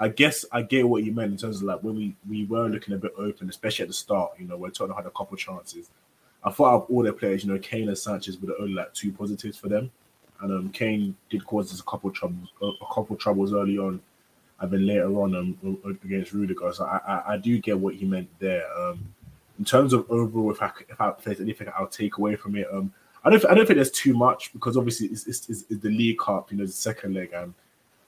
I 0.00 0.08
guess 0.08 0.44
I 0.50 0.62
get 0.62 0.88
what 0.88 1.04
you 1.04 1.12
meant 1.12 1.30
in 1.32 1.38
terms 1.38 1.58
of 1.58 1.62
like 1.62 1.82
when 1.82 1.94
we 1.94 2.16
we 2.28 2.44
were 2.44 2.68
looking 2.68 2.94
a 2.94 2.98
bit 2.98 3.12
open, 3.16 3.48
especially 3.48 3.84
at 3.84 3.88
the 3.88 3.94
start. 3.94 4.32
You 4.38 4.48
know, 4.48 4.56
where 4.56 4.70
Tottenham 4.70 4.96
had 4.96 5.06
a 5.06 5.10
couple 5.10 5.36
chances. 5.36 5.88
I 6.42 6.50
thought 6.50 6.74
of 6.74 6.86
all 6.90 7.02
their 7.02 7.12
players, 7.12 7.44
you 7.44 7.52
know, 7.52 7.58
Kane 7.58 7.88
and 7.88 7.98
Sanchez 7.98 8.40
were 8.40 8.46
the 8.46 8.56
only 8.58 8.72
like 8.72 8.94
two 8.94 9.12
positives 9.12 9.58
for 9.58 9.68
them 9.68 9.90
and 10.40 10.52
um, 10.52 10.68
Kane 10.70 11.16
did 11.28 11.44
cause 11.44 11.72
us 11.72 11.80
a 11.80 11.84
couple 11.84 12.10
troubles, 12.10 12.48
a 12.62 12.94
couple 12.94 13.16
troubles 13.16 13.52
early 13.52 13.78
on, 13.78 14.00
and 14.60 14.70
then 14.70 14.86
later 14.86 15.08
on 15.20 15.34
um, 15.34 15.98
against 16.04 16.32
Rudiger. 16.32 16.72
So 16.72 16.84
I, 16.84 17.00
I, 17.06 17.32
I 17.32 17.36
do 17.38 17.58
get 17.58 17.78
what 17.78 17.94
he 17.94 18.04
meant 18.04 18.28
there. 18.38 18.64
Um, 18.78 19.12
in 19.58 19.64
terms 19.64 19.92
of 19.92 20.10
overall, 20.10 20.50
if 20.50 20.62
I 20.62 20.70
if, 20.88 21.00
I, 21.00 21.10
if 21.10 21.24
there's 21.24 21.40
anything 21.40 21.68
I'll 21.76 21.86
take 21.86 22.18
away 22.18 22.36
from 22.36 22.56
it, 22.56 22.66
um, 22.72 22.92
I 23.24 23.30
don't 23.30 23.44
I 23.46 23.54
don't 23.54 23.66
think 23.66 23.76
there's 23.76 23.90
too 23.90 24.14
much 24.14 24.52
because 24.52 24.76
obviously 24.76 25.08
it's, 25.08 25.26
it's, 25.26 25.48
it's, 25.48 25.62
the 25.64 25.90
League 25.90 26.18
Cup, 26.18 26.50
you 26.50 26.58
know, 26.58 26.66
the 26.66 26.72
second 26.72 27.14
leg, 27.14 27.30
and 27.34 27.54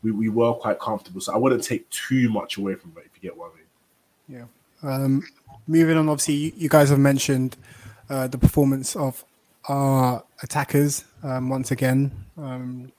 we, 0.03 0.11
we 0.13 0.29
were 0.29 0.55
quite 0.55 0.79
comfortable. 0.79 1.21
So 1.21 1.35
I 1.35 1.37
wouldn't 1.37 1.65
take 1.65 1.89
too 1.91 2.29
much 2.31 2.57
away 2.57 2.75
from 2.75 2.93
it 2.97 3.05
if 3.07 3.23
you 3.23 3.31
get 3.31 3.37
what 3.37 3.53
I 3.53 3.57
mean. 3.57 4.49
Yeah. 4.83 4.89
Um, 4.89 5.23
moving 5.67 5.97
on, 5.97 6.09
obviously, 6.09 6.35
you, 6.35 6.53
you 6.57 6.69
guys 6.69 6.91
have 6.91 6.99
mentioned 6.99 7.57
uh, 8.11 8.27
the 8.27 8.39
performance 8.39 8.97
of 8.97 9.25
our 9.69 10.25
attackers 10.43 11.05
um, 11.23 11.49
once 11.49 11.71
again, 11.71 12.11
um, 12.37 12.91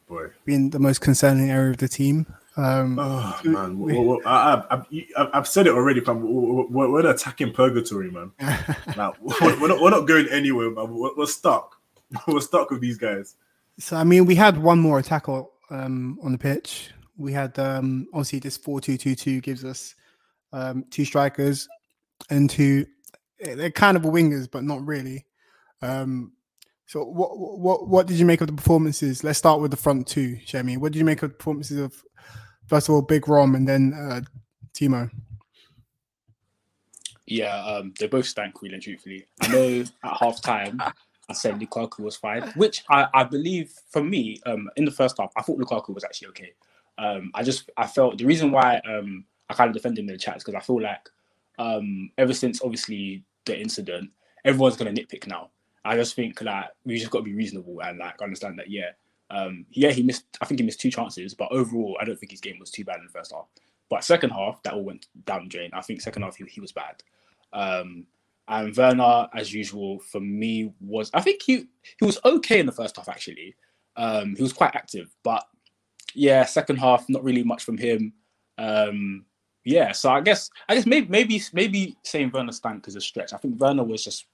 being 0.46 0.70
the 0.70 0.80
most 0.80 1.02
concerning 1.02 1.50
area 1.50 1.72
of 1.72 1.78
the 1.78 1.88
team. 1.88 2.26
Um, 2.56 3.00
oh 3.00 3.40
man, 3.44 3.80
we, 3.80 3.98
well, 3.98 4.20
I, 4.26 4.84
have 5.34 5.48
said 5.48 5.66
it 5.66 5.74
already. 5.74 6.02
Fam. 6.02 6.22
We're, 6.22 6.90
we're 6.90 7.10
attacking 7.10 7.52
purgatory, 7.52 8.12
man. 8.12 8.32
now 8.96 9.16
we're 9.20 9.68
not, 9.68 9.82
we're 9.82 9.90
not 9.90 10.08
going 10.08 10.28
anywhere, 10.30 10.70
man. 10.70 10.94
We're, 10.94 11.16
we're, 11.16 11.26
stuck. 11.26 11.78
We're 12.28 12.42
stuck 12.42 12.70
with 12.70 12.80
these 12.80 13.00
guys. 13.00 13.36
So 13.80 13.98
I 13.98 14.04
mean, 14.04 14.26
we 14.26 14.36
had 14.36 14.56
one 14.60 14.78
more 14.78 15.00
attacker 15.00 15.46
um, 15.72 16.20
on 16.22 16.32
the 16.32 16.38
pitch. 16.38 16.92
We 17.18 17.34
had 17.34 17.58
um, 17.58 18.08
obviously 18.14 18.38
this 18.38 18.56
four-two-two-two 18.56 19.42
gives 19.42 19.66
us 19.66 19.96
um, 20.52 20.86
two 20.92 21.06
strikers 21.06 21.68
and 22.30 22.50
two. 22.50 22.86
They're 23.40 23.72
kind 23.72 23.98
of 23.98 24.04
wingers, 24.04 24.50
but 24.50 24.64
not 24.64 24.86
really. 24.86 25.26
Um, 25.82 26.34
so 26.86 27.04
what 27.04 27.36
what 27.36 27.88
what 27.88 28.06
did 28.06 28.20
you 28.20 28.26
make 28.28 28.42
of 28.42 28.48
the 28.48 28.54
performances? 28.54 29.24
Let's 29.24 29.40
start 29.40 29.60
with 29.60 29.72
the 29.72 29.78
front 29.78 30.06
two, 30.06 30.38
Shemi. 30.46 30.78
What 30.78 30.92
did 30.92 31.00
you 31.00 31.06
make 31.06 31.24
of 31.24 31.32
the 31.32 31.36
performances 31.36 31.80
of 31.80 32.04
first 32.74 32.90
of 32.90 32.96
all 32.96 33.04
Big 33.04 33.28
Rom 33.28 33.54
and 33.54 33.68
then 33.68 33.94
uh, 33.94 34.22
Timo? 34.74 35.08
Yeah, 37.28 37.64
um, 37.64 37.94
they 38.00 38.08
both 38.08 38.26
stank 38.26 38.64
really 38.64 38.74
and 38.74 38.82
truthfully. 38.82 39.28
I 39.42 39.48
know 39.50 39.86
at 40.04 40.18
half 40.20 40.42
time 40.42 40.82
I 41.30 41.34
said 41.34 41.60
Lukaku 41.60 42.00
was 42.00 42.16
fine, 42.16 42.42
which 42.56 42.84
I, 42.90 43.06
I 43.14 43.26
believe 43.26 43.72
for 43.92 44.04
me, 44.04 44.42
um, 44.48 44.72
in 44.76 44.86
the 44.86 44.92
first 44.92 45.18
half, 45.20 45.32
I 45.38 45.44
thought 45.44 45.60
Lukaku 45.60 45.94
was 45.94 46.04
actually 46.04 46.30
okay. 46.30 46.54
Um, 46.98 47.30
I 47.36 47.44
just 47.44 47.70
I 47.78 47.86
felt 47.86 48.18
the 48.18 48.26
reason 48.26 48.52
why 48.52 48.82
um 48.90 49.24
I 49.50 49.54
kind 49.54 49.70
of 49.70 49.76
defended 49.76 50.04
him 50.04 50.10
in 50.10 50.16
the 50.16 50.20
chat 50.20 50.38
is 50.38 50.44
because 50.44 50.56
I 50.56 50.66
feel 50.66 50.82
like 50.82 51.08
um 51.60 52.10
ever 52.18 52.34
since 52.34 52.60
obviously 52.64 53.24
the 53.46 53.60
incident, 53.60 54.10
everyone's 54.46 54.78
gonna 54.78 54.92
nitpick 54.92 55.28
now. 55.28 55.52
I 55.86 55.96
just 55.96 56.16
think 56.16 56.42
like 56.42 56.70
we 56.86 56.98
just 56.98 57.12
got 57.12 57.20
to 57.20 57.24
be 57.24 57.36
reasonable 57.36 57.82
and 57.84 58.00
like 58.00 58.20
understand 58.22 58.58
that 58.58 58.72
yeah, 58.72 58.92
um, 59.30 59.66
yeah, 59.72 59.92
he 59.92 60.04
missed. 60.04 60.26
I 60.42 60.46
think 60.46 60.60
he 60.60 60.66
missed 60.66 60.82
two 60.82 60.92
chances, 60.92 61.34
but 61.34 61.52
overall, 61.52 61.98
I 62.00 62.06
don't 62.06 62.20
think 62.20 62.32
his 62.32 62.42
game 62.42 62.58
was 62.60 62.72
too 62.72 62.86
bad 62.86 62.98
in 62.98 63.06
the 63.06 63.12
first 63.12 63.32
half. 63.34 63.48
But 63.90 64.04
second 64.04 64.32
half, 64.32 64.62
that 64.64 64.74
all 64.74 64.84
went 64.84 65.08
down 65.26 65.44
the 65.44 65.50
drain. 65.50 65.72
I 65.74 65.82
think 65.82 66.02
second 66.02 66.24
half 66.24 66.36
he, 66.36 66.46
he 66.46 66.62
was 66.62 66.72
bad. 66.72 67.02
Um, 67.52 68.08
and 68.48 68.76
Werner, 68.76 69.28
as 69.34 69.54
usual, 69.54 70.00
for 70.00 70.20
me 70.20 70.74
was 70.82 71.10
I 71.14 71.22
think 71.22 71.42
he 71.42 71.68
he 72.00 72.06
was 72.06 72.20
okay 72.26 72.60
in 72.60 72.66
the 72.66 72.72
first 72.72 72.98
half 72.98 73.10
actually. 73.10 73.56
Um, 73.96 74.36
he 74.36 74.44
was 74.44 74.54
quite 74.54 74.76
active, 74.76 75.16
but 75.24 75.46
yeah, 76.14 76.44
second 76.46 76.78
half 76.78 77.08
not 77.10 77.24
really 77.24 77.44
much 77.44 77.64
from 77.64 77.78
him. 77.78 78.14
Um, 78.58 79.26
yeah, 79.64 79.94
so 79.94 80.12
I 80.12 80.22
guess 80.22 80.50
I 80.68 80.76
guess 80.76 80.86
maybe 80.86 81.08
maybe 81.08 81.42
maybe 81.54 81.96
saying 82.04 82.32
Werner 82.34 82.52
stank 82.52 82.88
is 82.88 82.96
a 82.96 83.02
stretch. 83.02 83.34
I 83.34 83.38
think 83.38 83.60
Werner 83.60 83.84
was 83.84 84.04
just 84.04 84.26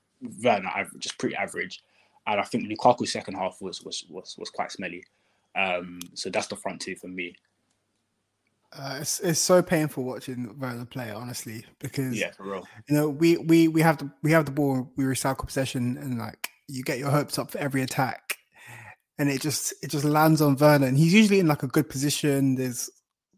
Werner 0.44 0.72
just 0.98 1.18
pretty 1.18 1.36
average 1.36 1.84
and 2.28 2.40
I 2.40 2.44
think 2.44 2.70
Lukaku's 2.70 3.12
second 3.12 3.36
half 3.36 3.58
was 3.62 3.82
was 3.84 4.06
was, 4.10 4.36
was 4.38 4.50
quite 4.50 4.72
smelly. 4.72 5.04
Um, 5.56 6.00
so 6.14 6.30
that's 6.30 6.48
the 6.48 6.56
front 6.56 6.82
two 6.82 6.96
for 6.96 7.08
me. 7.08 7.36
Uh, 8.72 9.00
it's, 9.02 9.20
it's 9.22 9.40
so 9.40 9.64
painful 9.64 10.04
watching 10.04 10.56
Werner 10.60 10.86
play, 10.86 11.10
honestly, 11.10 11.66
because 11.80 12.20
yeah, 12.20 12.32
for 12.32 12.44
real. 12.44 12.68
You 12.88 12.96
know, 12.96 13.10
we 13.10 13.38
we 13.38 13.68
we 13.68 13.82
have 13.82 13.98
the 13.98 14.12
we 14.22 14.32
have 14.32 14.46
the 14.46 14.52
ball, 14.52 14.92
we 14.96 15.06
recycle 15.06 15.46
possession, 15.46 15.98
and 15.98 16.20
like 16.20 16.50
you 16.68 16.84
get 16.84 17.00
your 17.00 17.10
hopes 17.10 17.40
up 17.40 17.50
for 17.50 17.58
every 17.58 17.82
attack, 17.82 18.38
and 19.18 19.28
it 19.28 19.42
just 19.42 19.74
it 19.82 19.90
just 19.90 20.06
lands 20.06 20.40
on 20.40 20.56
Werner, 20.56 20.86
and 20.86 20.98
he's 20.98 21.14
usually 21.14 21.40
in 21.40 21.48
like 21.48 21.64
a 21.64 21.68
good 21.68 21.90
position. 21.90 22.56
There's 22.56 22.92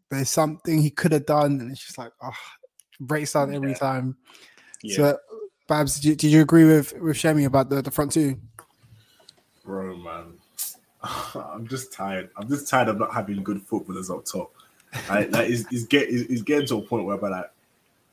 there's 0.09 0.29
something 0.29 0.81
he 0.81 0.89
could 0.89 1.13
have 1.13 1.25
done, 1.25 1.61
and 1.61 1.71
it's 1.71 1.85
just 1.85 1.97
like 1.97 2.11
oh, 2.21 2.31
breaks 2.99 3.31
down 3.31 3.55
every 3.55 3.71
yeah. 3.71 3.77
time. 3.77 4.17
Yeah. 4.83 4.95
So, 4.95 5.17
Babs, 5.69 5.95
did 5.95 6.05
you, 6.05 6.15
did 6.15 6.31
you 6.31 6.41
agree 6.41 6.65
with 6.65 6.91
with 6.99 7.15
Shemi 7.15 7.45
about 7.45 7.69
the 7.69 7.81
the 7.81 7.91
front 7.91 8.11
two? 8.11 8.37
Bro, 9.71 9.95
man, 9.95 10.33
I'm 11.53 11.65
just 11.65 11.93
tired. 11.93 12.29
I'm 12.35 12.49
just 12.49 12.67
tired 12.67 12.89
of 12.89 12.99
not 12.99 13.13
having 13.13 13.41
good 13.41 13.61
footballers 13.61 14.09
up 14.09 14.25
top. 14.25 14.53
I, 15.09 15.23
like, 15.27 15.49
it's, 15.49 15.63
it's, 15.71 15.85
get, 15.85 16.09
it's, 16.09 16.29
it's 16.29 16.41
getting 16.41 16.67
to 16.67 16.79
a 16.79 16.81
point 16.81 17.05
where, 17.05 17.17
but 17.17 17.31
like, 17.31 17.49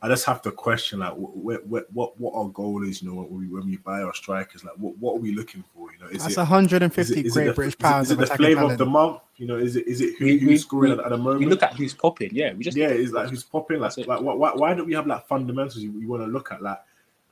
I 0.00 0.06
just 0.06 0.24
have 0.26 0.40
to 0.42 0.52
question 0.52 1.00
like 1.00 1.14
what 1.14 1.66
what 1.66 1.92
what, 1.92 2.20
what 2.20 2.32
our 2.36 2.48
goal 2.50 2.84
is. 2.84 3.02
You 3.02 3.08
know, 3.08 3.22
when 3.22 3.40
we 3.40 3.48
when 3.48 3.66
we 3.66 3.78
buy 3.78 4.02
our 4.02 4.14
strikers, 4.14 4.62
like 4.62 4.74
what, 4.76 4.96
what 4.98 5.16
are 5.16 5.18
we 5.18 5.32
looking 5.32 5.64
for? 5.74 5.92
You 5.92 5.98
know, 5.98 6.06
is 6.06 6.22
that's 6.22 6.34
it, 6.34 6.38
150 6.38 7.00
is 7.00 7.10
it, 7.10 7.26
is 7.26 7.32
Great 7.32 7.52
British 7.56 7.76
pounds. 7.76 8.12
Is 8.12 8.12
it, 8.12 8.22
is 8.22 8.28
it 8.28 8.32
the 8.32 8.36
flavor 8.36 8.60
talent? 8.60 8.72
of 8.74 8.78
the 8.78 8.86
month? 8.86 9.18
You 9.38 9.48
know, 9.48 9.56
is 9.56 9.74
it 9.74 9.88
is 9.88 10.00
it 10.00 10.16
who, 10.20 10.26
we, 10.26 10.38
who's 10.38 10.60
scoring 10.60 10.96
we, 10.96 11.02
at, 11.02 11.10
the 11.10 11.16
moment? 11.16 11.40
We 11.40 11.46
look 11.46 11.64
at 11.64 11.74
who's 11.74 11.94
popping. 11.94 12.30
Yeah, 12.32 12.52
we 12.52 12.62
just 12.62 12.76
yeah, 12.76 12.90
it's 12.90 13.10
like 13.10 13.28
who's 13.28 13.42
popping. 13.42 13.80
Like, 13.80 13.96
like 13.96 14.20
why, 14.20 14.52
why 14.54 14.72
don't 14.72 14.86
we 14.86 14.94
have 14.94 15.08
like 15.08 15.26
fundamentals 15.26 15.78
you, 15.78 15.90
you 15.90 16.06
want 16.06 16.22
to 16.22 16.28
look 16.28 16.52
at? 16.52 16.62
Like 16.62 16.78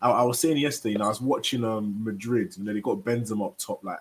I, 0.01 0.11
I, 0.11 0.23
was 0.23 0.41
saying 0.41 0.59
yesterday, 0.59 0.93
you 0.93 0.99
know, 0.99 1.07
I 1.07 1.09
was 1.09 1.21
watching 1.21 1.65
um 1.65 2.03
Madrid, 2.05 2.55
you 2.57 2.65
know, 2.65 2.73
they 2.73 2.81
got 2.81 2.99
Benzema 2.99 3.47
up 3.47 3.59
top. 3.59 3.83
Like 3.83 3.99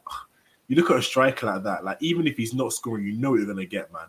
you 0.68 0.75
look 0.75 0.92
at 0.92 0.98
a 0.98 1.02
striker 1.02 1.48
like 1.48 1.64
that, 1.64 1.84
like 1.84 1.98
even 2.02 2.28
if 2.28 2.38
he's 2.38 2.54
not 2.54 2.74
scoring, 2.74 3.06
you 3.06 3.14
know 3.14 3.36
you're 3.36 3.46
gonna 3.46 3.66
get, 3.66 3.92
man. 3.94 4.08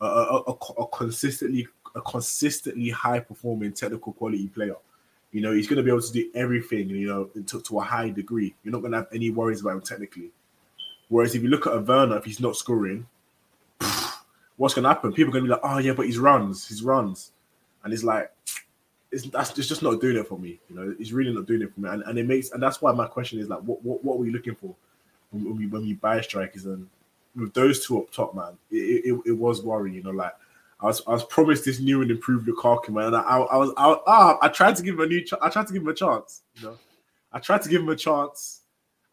A, 0.00 0.06
a, 0.06 0.42
a, 0.46 0.52
a 0.52 0.86
consistently 0.88 1.66
a 1.94 2.00
consistently 2.02 2.90
high 2.90 3.20
performing 3.20 3.72
technical 3.72 4.12
quality 4.12 4.48
player. 4.48 4.76
You 5.32 5.40
know, 5.40 5.52
he's 5.52 5.66
gonna 5.66 5.82
be 5.82 5.90
able 5.90 6.02
to 6.02 6.12
do 6.12 6.30
everything, 6.34 6.88
you 6.88 7.06
know, 7.08 7.24
to, 7.24 7.60
to 7.60 7.78
a 7.78 7.82
high 7.82 8.10
degree. 8.10 8.54
You're 8.62 8.72
not 8.72 8.82
gonna 8.82 8.98
have 8.98 9.08
any 9.12 9.30
worries 9.30 9.60
about 9.60 9.74
him 9.74 9.80
technically. 9.82 10.30
Whereas 11.08 11.34
if 11.34 11.42
you 11.42 11.48
look 11.48 11.66
at 11.66 11.74
a 11.74 11.80
Werner, 11.80 12.16
if 12.18 12.24
he's 12.24 12.40
not 12.40 12.56
scoring, 12.56 13.06
what's 14.56 14.74
gonna 14.74 14.88
happen? 14.88 15.12
People 15.12 15.30
are 15.30 15.34
gonna 15.34 15.44
be 15.44 15.50
like, 15.50 15.60
oh 15.62 15.78
yeah, 15.78 15.92
but 15.92 16.06
he's 16.06 16.18
runs, 16.18 16.66
his 16.66 16.82
runs, 16.82 17.32
and 17.84 17.92
it's 17.92 18.04
like 18.04 18.30
it's 19.16 19.26
that's 19.30 19.58
it's 19.58 19.66
just 19.66 19.82
not 19.82 20.00
doing 20.00 20.16
it 20.18 20.28
for 20.28 20.38
me. 20.38 20.60
You 20.68 20.76
know, 20.76 20.94
he's 20.98 21.12
really 21.14 21.32
not 21.32 21.46
doing 21.46 21.62
it 21.62 21.72
for 21.72 21.80
me, 21.80 21.88
and, 21.88 22.02
and 22.02 22.18
it 22.18 22.26
makes 22.26 22.50
and 22.50 22.62
that's 22.62 22.82
why 22.82 22.92
my 22.92 23.06
question 23.06 23.40
is 23.40 23.48
like, 23.48 23.60
what 23.60 23.82
what 23.82 24.04
what 24.04 24.14
are 24.14 24.18
we 24.18 24.30
looking 24.30 24.54
for 24.54 24.74
when 25.30 25.56
we 25.56 25.66
when 25.66 25.82
we 25.82 25.94
buy 25.94 26.20
strikers? 26.20 26.66
And 26.66 26.86
with 27.34 27.54
those 27.54 27.84
two 27.84 27.98
up 27.98 28.10
top, 28.10 28.34
man, 28.34 28.58
it, 28.70 29.06
it, 29.06 29.20
it 29.26 29.32
was 29.32 29.62
worrying. 29.62 29.94
You 29.96 30.02
know, 30.02 30.10
like 30.10 30.34
I 30.80 30.86
was 30.86 31.00
I 31.06 31.12
was 31.12 31.24
promised 31.24 31.64
this 31.64 31.80
new 31.80 32.02
and 32.02 32.10
improved 32.10 32.46
Lukaku, 32.46 32.90
man. 32.90 33.06
And 33.06 33.16
I, 33.16 33.38
I 33.38 33.56
was 33.56 33.70
I, 33.78 33.96
ah, 34.06 34.38
I 34.42 34.48
tried 34.48 34.76
to 34.76 34.82
give 34.82 34.96
him 34.96 35.00
a 35.00 35.06
new 35.06 35.22
ch- 35.24 35.32
I 35.40 35.48
tried 35.48 35.66
to 35.68 35.72
give 35.72 35.82
him 35.82 35.88
a 35.88 35.94
chance. 35.94 36.42
You 36.56 36.64
know, 36.64 36.78
I 37.32 37.38
tried 37.38 37.62
to 37.62 37.70
give 37.70 37.80
him 37.80 37.88
a 37.88 37.96
chance. 37.96 38.60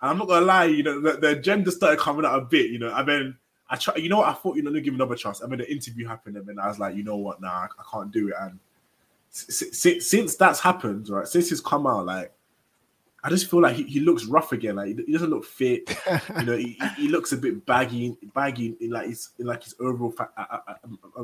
And 0.02 0.12
I'm 0.12 0.18
not 0.18 0.28
gonna 0.28 0.46
lie, 0.46 0.66
you 0.66 0.84
know, 0.84 1.00
the, 1.00 1.14
the 1.14 1.30
agenda 1.30 1.72
started 1.72 2.00
coming 2.00 2.26
out 2.26 2.38
a 2.38 2.42
bit. 2.42 2.70
You 2.70 2.80
know, 2.80 2.92
I 2.92 3.04
mean. 3.04 3.38
I 3.70 3.76
try, 3.78 3.96
you 3.96 4.10
know 4.10 4.18
what? 4.18 4.28
I 4.28 4.34
thought, 4.34 4.56
you 4.56 4.62
know, 4.62 4.72
give 4.80 4.94
another 4.94 5.16
chance. 5.16 5.42
I 5.42 5.48
mean, 5.48 5.58
the 5.58 5.72
interview 5.72 6.06
happened, 6.06 6.38
and 6.38 6.46
then 6.46 6.60
I 6.60 6.68
was 6.68 6.78
like, 6.78 6.96
you 6.96 7.04
know 7.04 7.16
what? 7.16 7.42
Nah, 7.42 7.48
I, 7.48 7.68
I 7.80 7.84
can't 7.92 8.12
do 8.12 8.28
it. 8.28 8.36
And 8.40 8.60
since, 9.34 10.08
since 10.08 10.36
that's 10.36 10.60
happened, 10.60 11.10
right? 11.10 11.28
Since 11.28 11.50
he's 11.50 11.62
come 11.62 11.88
out, 11.88 12.06
like 12.06 12.32
I 13.24 13.30
just 13.30 13.50
feel 13.50 13.62
like 13.62 13.76
he, 13.76 13.84
he 13.84 14.00
looks 14.00 14.26
rough 14.26 14.52
again. 14.52 14.76
Like 14.76 14.98
he 15.00 15.12
doesn't 15.12 15.30
look 15.30 15.46
fit. 15.46 15.90
you 16.40 16.46
know, 16.46 16.58
he, 16.58 16.80
he 16.98 17.08
looks 17.08 17.32
a 17.32 17.38
bit 17.38 17.66
baggy, 17.66 18.16
baggy 18.34 18.76
in 18.80 18.92
like 18.92 19.08
his 19.08 19.30
in 19.40 19.48
like 19.48 19.64
his 19.64 19.76
overall 19.80 20.12
fa- 20.12 20.30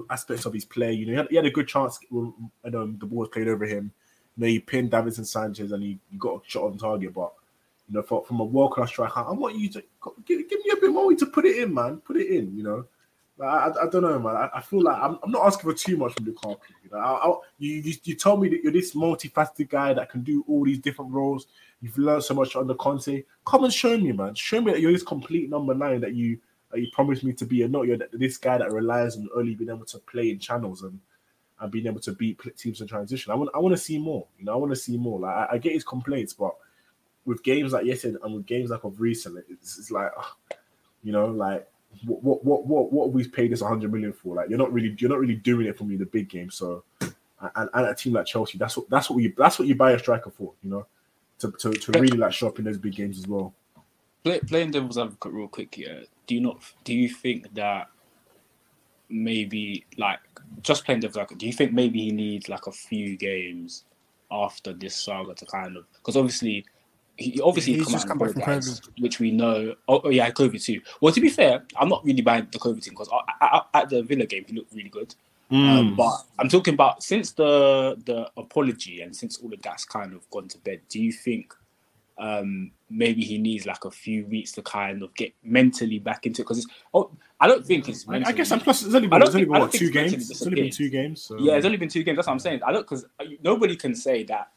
aspects 0.09 0.45
of 0.45 0.53
his 0.53 0.65
play. 0.65 0.93
You 0.93 1.05
know, 1.05 1.11
he 1.11 1.17
had, 1.17 1.27
he 1.29 1.35
had 1.35 1.45
a 1.45 1.51
good 1.51 1.67
chance 1.67 1.99
when 2.09 2.33
um, 2.73 2.97
the 2.99 3.05
ball 3.05 3.19
was 3.19 3.29
played 3.29 3.47
over 3.47 3.65
him. 3.65 3.91
You 4.37 4.41
know, 4.41 4.47
he 4.47 4.59
pinned 4.59 4.91
Davinson 4.91 5.27
Sanchez 5.27 5.71
and 5.71 5.83
he, 5.83 5.99
he 6.09 6.17
got 6.17 6.37
a 6.37 6.49
shot 6.49 6.63
on 6.63 6.77
target. 6.77 7.13
But 7.13 7.33
you 7.89 7.95
know, 7.95 8.01
for, 8.01 8.23
from 8.25 8.39
a 8.39 8.45
world 8.45 8.71
class 8.71 8.89
striker, 8.89 9.19
I 9.19 9.31
want 9.31 9.57
you 9.57 9.69
to 9.69 9.83
give, 10.25 10.49
give 10.49 10.59
me 10.65 10.71
a 10.71 10.77
bit 10.77 10.91
more 10.91 11.13
to 11.13 11.25
put 11.27 11.45
it 11.45 11.57
in, 11.57 11.73
man. 11.73 11.97
Put 11.97 12.17
it 12.17 12.27
in. 12.27 12.57
You 12.57 12.63
know, 12.63 12.85
I, 13.41 13.69
I, 13.83 13.89
don't 13.89 14.01
know, 14.01 14.19
man. 14.19 14.35
I, 14.35 14.49
I 14.55 14.61
feel 14.61 14.81
like 14.81 14.97
I'm, 15.01 15.17
I'm, 15.23 15.31
not 15.31 15.45
asking 15.45 15.71
for 15.71 15.77
too 15.77 15.97
much 15.97 16.13
from 16.13 16.25
Lukaku. 16.25 16.57
You, 16.83 16.89
know, 16.91 16.97
I, 16.97 17.33
you, 17.57 17.75
you, 17.75 17.93
you 18.03 18.15
told 18.15 18.41
me 18.41 18.49
that 18.49 18.61
you're 18.63 18.73
this 18.73 18.93
multifaceted 18.93 19.69
guy 19.69 19.93
that 19.93 20.09
can 20.09 20.23
do 20.23 20.43
all 20.47 20.65
these 20.65 20.79
different 20.79 21.11
roles. 21.11 21.47
You've 21.81 21.97
learned 21.97 22.23
so 22.23 22.33
much 22.33 22.55
under 22.55 22.73
Conte. 22.75 23.23
Come 23.45 23.63
and 23.63 23.73
show 23.73 23.97
me, 23.97 24.11
man. 24.11 24.35
Show 24.35 24.61
me 24.61 24.71
that 24.71 24.81
you're 24.81 24.91
this 24.91 25.03
complete 25.03 25.49
number 25.49 25.73
nine 25.73 26.01
that 26.01 26.15
you 26.15 26.39
that 26.71 26.81
you 26.81 26.87
promised 26.91 27.23
me 27.23 27.33
to 27.33 27.45
be, 27.45 27.63
and 27.63 27.71
not 27.71 27.87
you're 27.87 27.97
this 28.13 28.37
guy 28.37 28.57
that 28.57 28.71
relies 28.71 29.15
on 29.15 29.27
only 29.35 29.55
being 29.55 29.69
able 29.69 29.85
to 29.85 29.99
play 29.99 30.29
in 30.29 30.39
channels 30.39 30.83
and 30.83 30.99
and 31.61 31.71
being 31.71 31.87
able 31.87 31.99
to 31.99 32.11
beat 32.13 32.39
teams 32.57 32.81
in 32.81 32.87
transition. 32.87 33.31
I 33.31 33.35
want 33.35 33.49
I 33.53 33.59
want 33.59 33.73
to 33.73 33.81
see 33.81 33.97
more. 33.97 34.27
You 34.37 34.45
know, 34.45 34.53
I 34.53 34.57
want 34.57 34.71
to 34.71 34.75
see 34.75 34.97
more. 34.97 35.19
Like 35.19 35.35
I, 35.35 35.47
I, 35.53 35.57
get 35.57 35.73
his 35.73 35.83
complaints, 35.83 36.33
but 36.33 36.55
with 37.25 37.43
games 37.43 37.73
like 37.73 37.85
yesterday 37.85 38.17
and 38.23 38.35
with 38.35 38.45
games 38.45 38.69
like 38.69 38.83
of 38.83 38.99
recent, 38.99 39.43
it's, 39.49 39.77
it's 39.77 39.91
like, 39.91 40.11
you 41.03 41.11
know, 41.11 41.27
like 41.27 41.67
what 42.05 42.43
what 42.43 42.65
what 42.65 42.91
what 42.91 43.11
we've 43.11 43.31
paid 43.31 43.51
this 43.51 43.61
100 43.61 43.91
million 43.91 44.13
for? 44.13 44.35
Like 44.35 44.49
you're 44.49 44.57
not 44.57 44.71
really 44.71 44.95
you're 44.97 45.09
not 45.09 45.19
really 45.19 45.35
doing 45.35 45.67
it 45.67 45.77
for 45.77 45.83
me 45.83 45.95
in 45.95 45.99
the 45.99 46.05
big 46.05 46.29
game 46.29 46.49
so 46.49 46.83
and, 47.01 47.69
and 47.73 47.87
a 47.87 47.95
team 47.95 48.13
like 48.13 48.25
chelsea 48.25 48.57
that's 48.57 48.75
what 48.75 48.89
that's 48.89 49.09
what 49.09 49.15
we 49.15 49.33
that's 49.37 49.59
what 49.59 49.67
you 49.67 49.75
buy 49.75 49.91
a 49.91 49.99
striker 49.99 50.29
for 50.29 50.53
you 50.63 50.69
know? 50.69 50.85
To 51.39 51.51
to, 51.51 51.71
to 51.71 51.91
really 51.93 52.17
like 52.17 52.33
show 52.33 52.47
up 52.47 52.59
in 52.59 52.65
those 52.65 52.77
big 52.77 52.95
games 52.95 53.17
as 53.17 53.27
well. 53.27 53.53
Play, 54.23 54.39
playing 54.41 54.71
devil's 54.71 54.97
advocate 54.97 55.31
real 55.31 55.47
quick 55.47 55.73
here 55.73 56.03
do 56.27 56.35
you 56.35 56.41
not 56.41 56.61
do 56.83 56.93
you 56.93 57.09
think 57.09 57.53
that 57.53 57.87
maybe 59.09 59.85
like 59.97 60.19
just 60.61 60.85
playing 60.85 60.99
devil's 60.99 61.17
advocate 61.17 61.37
do 61.37 61.47
you 61.47 61.53
think 61.53 61.71
maybe 61.71 62.01
he 62.01 62.11
needs 62.11 62.49
like 62.49 62.67
a 62.67 62.71
few 62.71 63.15
games 63.15 63.85
after 64.29 64.73
this 64.73 64.95
saga 64.95 65.33
to 65.33 65.45
kind 65.45 65.77
of 65.77 65.85
because 65.93 66.17
obviously 66.17 66.65
he 67.19 67.41
obviously 67.41 67.73
he's 67.73 67.83
come 67.83 67.93
just 67.93 68.07
come 68.07 68.17
back 68.17 68.31
from 68.31 68.41
COVID, 68.41 68.89
which 68.99 69.19
we 69.19 69.31
know. 69.31 69.75
Oh, 69.87 70.01
oh, 70.05 70.09
yeah, 70.09 70.31
COVID 70.31 70.63
too. 70.63 70.81
Well, 71.01 71.13
to 71.13 71.19
be 71.19 71.29
fair, 71.29 71.65
I'm 71.77 71.89
not 71.89 72.03
really 72.05 72.21
buying 72.21 72.47
the 72.51 72.59
COVID 72.59 72.83
thing 72.83 72.93
because 72.93 73.09
at 73.73 73.89
the 73.89 74.01
Villa 74.03 74.25
game 74.25 74.45
he 74.47 74.55
looked 74.55 74.73
really 74.73 74.89
good. 74.89 75.13
Mm. 75.51 75.69
Um, 75.69 75.95
but 75.95 76.13
I'm 76.37 76.47
talking 76.47 76.75
about 76.75 77.03
since 77.03 77.31
the 77.31 77.97
the 78.05 78.29
apology 78.37 79.01
and 79.01 79.15
since 79.15 79.37
all 79.39 79.53
of 79.53 79.61
that's 79.61 79.83
kind 79.83 80.13
of 80.13 80.29
gone 80.29 80.47
to 80.47 80.57
bed. 80.59 80.81
Do 80.89 81.01
you 81.01 81.11
think 81.11 81.53
um, 82.17 82.71
maybe 82.89 83.21
he 83.21 83.37
needs 83.37 83.65
like 83.65 83.83
a 83.83 83.91
few 83.91 84.25
weeks 84.27 84.51
to 84.53 84.61
kind 84.61 85.03
of 85.03 85.13
get 85.15 85.33
mentally 85.43 85.99
back 85.99 86.25
into 86.25 86.41
it? 86.41 86.45
Because 86.45 86.67
oh, 86.93 87.11
I 87.39 87.47
don't 87.47 87.65
think 87.65 87.89
it's. 87.89 88.07
Mentally, 88.07 88.31
I 88.31 88.37
guess 88.37 88.51
I'm 88.51 88.59
plus. 88.59 88.83
It's 88.83 88.93
only 88.95 89.07
been, 89.07 89.21
it's 89.21 89.31
only 89.31 89.45
been 89.45 89.59
what 89.59 89.73
two 89.73 89.91
games. 89.91 90.29
It's 90.29 90.45
only 90.45 90.61
been 90.61 90.71
two 90.71 90.89
games. 90.89 91.23
So. 91.23 91.37
Yeah, 91.39 91.55
it's 91.55 91.65
only 91.65 91.77
been 91.77 91.89
two 91.89 92.03
games. 92.03 92.17
That's 92.17 92.27
what 92.27 92.33
I'm 92.33 92.39
saying. 92.39 92.61
I 92.63 92.71
don't 92.71 92.83
because 92.83 93.05
nobody 93.41 93.75
can 93.75 93.95
say 93.95 94.23
that 94.25 94.51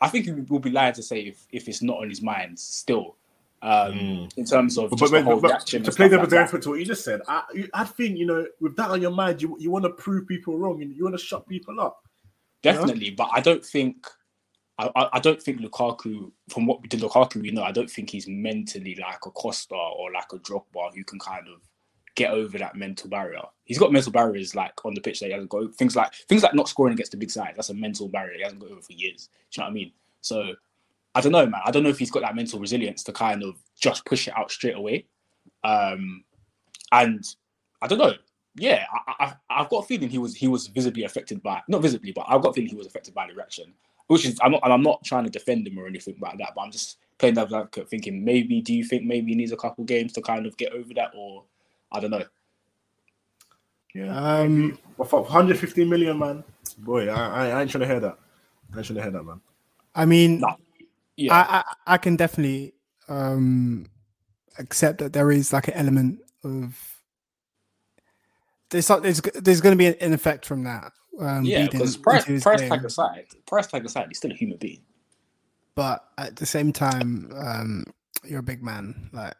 I 0.00 0.08
think 0.08 0.26
we 0.26 0.42
will 0.42 0.58
be 0.58 0.70
lying 0.70 0.94
to 0.94 1.02
say 1.02 1.20
if, 1.20 1.46
if 1.52 1.68
it's 1.68 1.82
not 1.82 1.98
on 1.98 2.08
his 2.08 2.22
mind 2.22 2.58
still. 2.58 3.16
Um, 3.62 3.92
mm. 3.94 4.36
in 4.36 4.44
terms 4.44 4.76
of 4.76 4.90
but, 4.90 5.10
but, 5.10 5.40
but, 5.40 5.66
to 5.66 5.80
play 5.90 6.08
the 6.08 6.18
like 6.18 6.60
to 6.60 6.68
what 6.68 6.78
you 6.78 6.84
just 6.84 7.02
said, 7.02 7.22
I, 7.26 7.42
I 7.72 7.84
think 7.84 8.18
you 8.18 8.26
know 8.26 8.46
with 8.60 8.76
that 8.76 8.90
on 8.90 9.00
your 9.00 9.10
mind, 9.10 9.40
you 9.40 9.56
you 9.58 9.70
want 9.70 9.84
to 9.86 9.90
prove 9.90 10.28
people 10.28 10.58
wrong 10.58 10.82
and 10.82 10.94
you 10.94 11.04
want 11.04 11.18
to 11.18 11.24
shut 11.24 11.48
people 11.48 11.80
up. 11.80 12.04
Definitely, 12.62 13.10
know? 13.10 13.16
but 13.16 13.30
I 13.32 13.40
don't 13.40 13.64
think 13.64 14.06
I, 14.78 15.08
I 15.14 15.20
don't 15.20 15.42
think 15.42 15.60
Lukaku, 15.60 16.30
from 16.50 16.66
what 16.66 16.82
we 16.82 16.88
did 16.88 17.00
Lukaku, 17.00 17.40
we 17.40 17.50
know, 17.50 17.62
I 17.62 17.72
don't 17.72 17.90
think 17.90 18.10
he's 18.10 18.28
mentally 18.28 18.94
like 18.96 19.24
a 19.24 19.30
Costa 19.30 19.74
or 19.74 20.12
like 20.12 20.32
a 20.32 20.38
Drogba 20.38 20.94
who 20.94 21.02
can 21.02 21.18
kind 21.18 21.48
of 21.48 21.62
get 22.16 22.32
over 22.32 22.58
that 22.58 22.74
mental 22.74 23.08
barrier. 23.08 23.42
He's 23.64 23.78
got 23.78 23.92
mental 23.92 24.10
barriers 24.10 24.54
like 24.54 24.84
on 24.84 24.94
the 24.94 25.00
pitch 25.00 25.20
that 25.20 25.26
he 25.26 25.32
hasn't 25.32 25.50
got 25.50 25.72
things 25.74 25.94
like 25.94 26.12
things 26.28 26.42
like 26.42 26.54
not 26.54 26.68
scoring 26.68 26.94
against 26.94 27.12
the 27.12 27.18
big 27.18 27.30
side. 27.30 27.52
That's 27.54 27.70
a 27.70 27.74
mental 27.74 28.08
barrier 28.08 28.38
he 28.38 28.42
hasn't 28.42 28.60
got 28.60 28.70
over 28.70 28.82
for 28.82 28.92
years. 28.92 29.28
Do 29.52 29.60
you 29.60 29.62
know 29.62 29.66
what 29.66 29.70
I 29.70 29.74
mean? 29.74 29.92
So 30.22 30.54
I 31.14 31.20
don't 31.20 31.32
know, 31.32 31.46
man. 31.46 31.60
I 31.64 31.70
don't 31.70 31.82
know 31.82 31.88
if 31.90 31.98
he's 31.98 32.10
got 32.10 32.22
that 32.22 32.34
mental 32.34 32.58
resilience 32.58 33.02
to 33.04 33.12
kind 33.12 33.44
of 33.44 33.56
just 33.78 34.04
push 34.04 34.26
it 34.28 34.36
out 34.36 34.50
straight 34.50 34.74
away. 34.74 35.06
Um, 35.62 36.24
and 36.90 37.24
I 37.80 37.86
don't 37.86 37.98
know. 37.98 38.14
Yeah, 38.58 38.84
I, 39.18 39.34
have 39.50 39.68
got 39.68 39.84
a 39.84 39.86
feeling 39.86 40.08
he 40.08 40.18
was 40.18 40.34
he 40.34 40.48
was 40.48 40.66
visibly 40.66 41.04
affected 41.04 41.42
by 41.42 41.62
not 41.68 41.82
visibly, 41.82 42.12
but 42.12 42.24
I've 42.26 42.40
got 42.40 42.50
a 42.50 42.52
feeling 42.54 42.70
he 42.70 42.76
was 42.76 42.86
affected 42.86 43.12
by 43.12 43.26
the 43.26 43.34
reaction. 43.34 43.74
Which 44.06 44.24
is 44.24 44.38
I'm 44.42 44.52
not 44.52 44.60
and 44.64 44.72
I'm 44.72 44.82
not 44.82 45.04
trying 45.04 45.24
to 45.24 45.30
defend 45.30 45.66
him 45.66 45.78
or 45.78 45.86
anything 45.86 46.16
like 46.20 46.38
that, 46.38 46.52
but 46.54 46.62
I'm 46.62 46.70
just 46.70 46.96
playing 47.18 47.34
devil's 47.34 47.52
advocate, 47.52 47.90
thinking 47.90 48.24
maybe 48.24 48.62
do 48.62 48.72
you 48.72 48.84
think 48.84 49.04
maybe 49.04 49.32
he 49.32 49.34
needs 49.34 49.52
a 49.52 49.56
couple 49.56 49.84
games 49.84 50.12
to 50.14 50.22
kind 50.22 50.46
of 50.46 50.56
get 50.56 50.72
over 50.72 50.94
that, 50.94 51.12
or 51.14 51.44
I 51.96 52.00
don't 52.00 52.10
know. 52.10 52.24
Yeah, 53.94 54.14
Um, 54.40 54.78
But 54.98 55.08
for 55.08 55.22
150 55.22 55.84
million, 55.86 56.18
man, 56.18 56.44
boy, 56.78 57.08
I, 57.08 57.14
I, 57.14 57.46
I 57.48 57.60
ain't 57.62 57.70
trying 57.70 57.80
to 57.82 57.86
hear 57.86 58.00
that. 58.00 58.18
I 58.74 58.76
ain't 58.76 58.86
trying 58.86 58.96
to 58.96 59.02
hear 59.02 59.10
that, 59.10 59.22
man. 59.22 59.40
I 59.94 60.04
mean, 60.04 60.40
Nah. 60.40 60.56
Yeah, 61.16 61.34
I, 61.34 61.58
I 61.86 61.94
I 61.94 61.96
can 61.98 62.16
definitely 62.16 62.74
um 63.08 63.86
accept 64.58 64.98
that 64.98 65.14
there 65.14 65.30
is 65.30 65.50
like 65.50 65.68
an 65.68 65.74
element 65.74 66.20
of 66.44 67.00
there's 68.68 68.88
not- 68.90 69.02
there's 69.02 69.22
there's 69.34 69.62
going 69.62 69.72
to 69.72 69.78
be 69.78 69.86
an 69.98 70.12
effect 70.12 70.44
from 70.44 70.64
that. 70.64 70.92
Um, 71.18 71.44
yeah, 71.46 71.60
bleeding 71.60 71.70
because 71.78 71.96
price, 71.96 72.24
price 72.42 72.60
game. 72.60 72.68
tag 72.68 72.84
aside, 72.84 73.24
price 73.46 73.66
tag 73.68 73.86
aside, 73.86 74.08
he's 74.08 74.18
still 74.18 74.30
a 74.32 74.34
human 74.34 74.58
being. 74.58 74.82
but 75.74 76.04
at 76.18 76.36
the 76.36 76.44
same 76.44 76.70
time, 76.72 77.30
um, 77.34 77.84
you're 78.24 78.40
a 78.40 78.42
big 78.42 78.62
man. 78.62 79.08
Like 79.14 79.34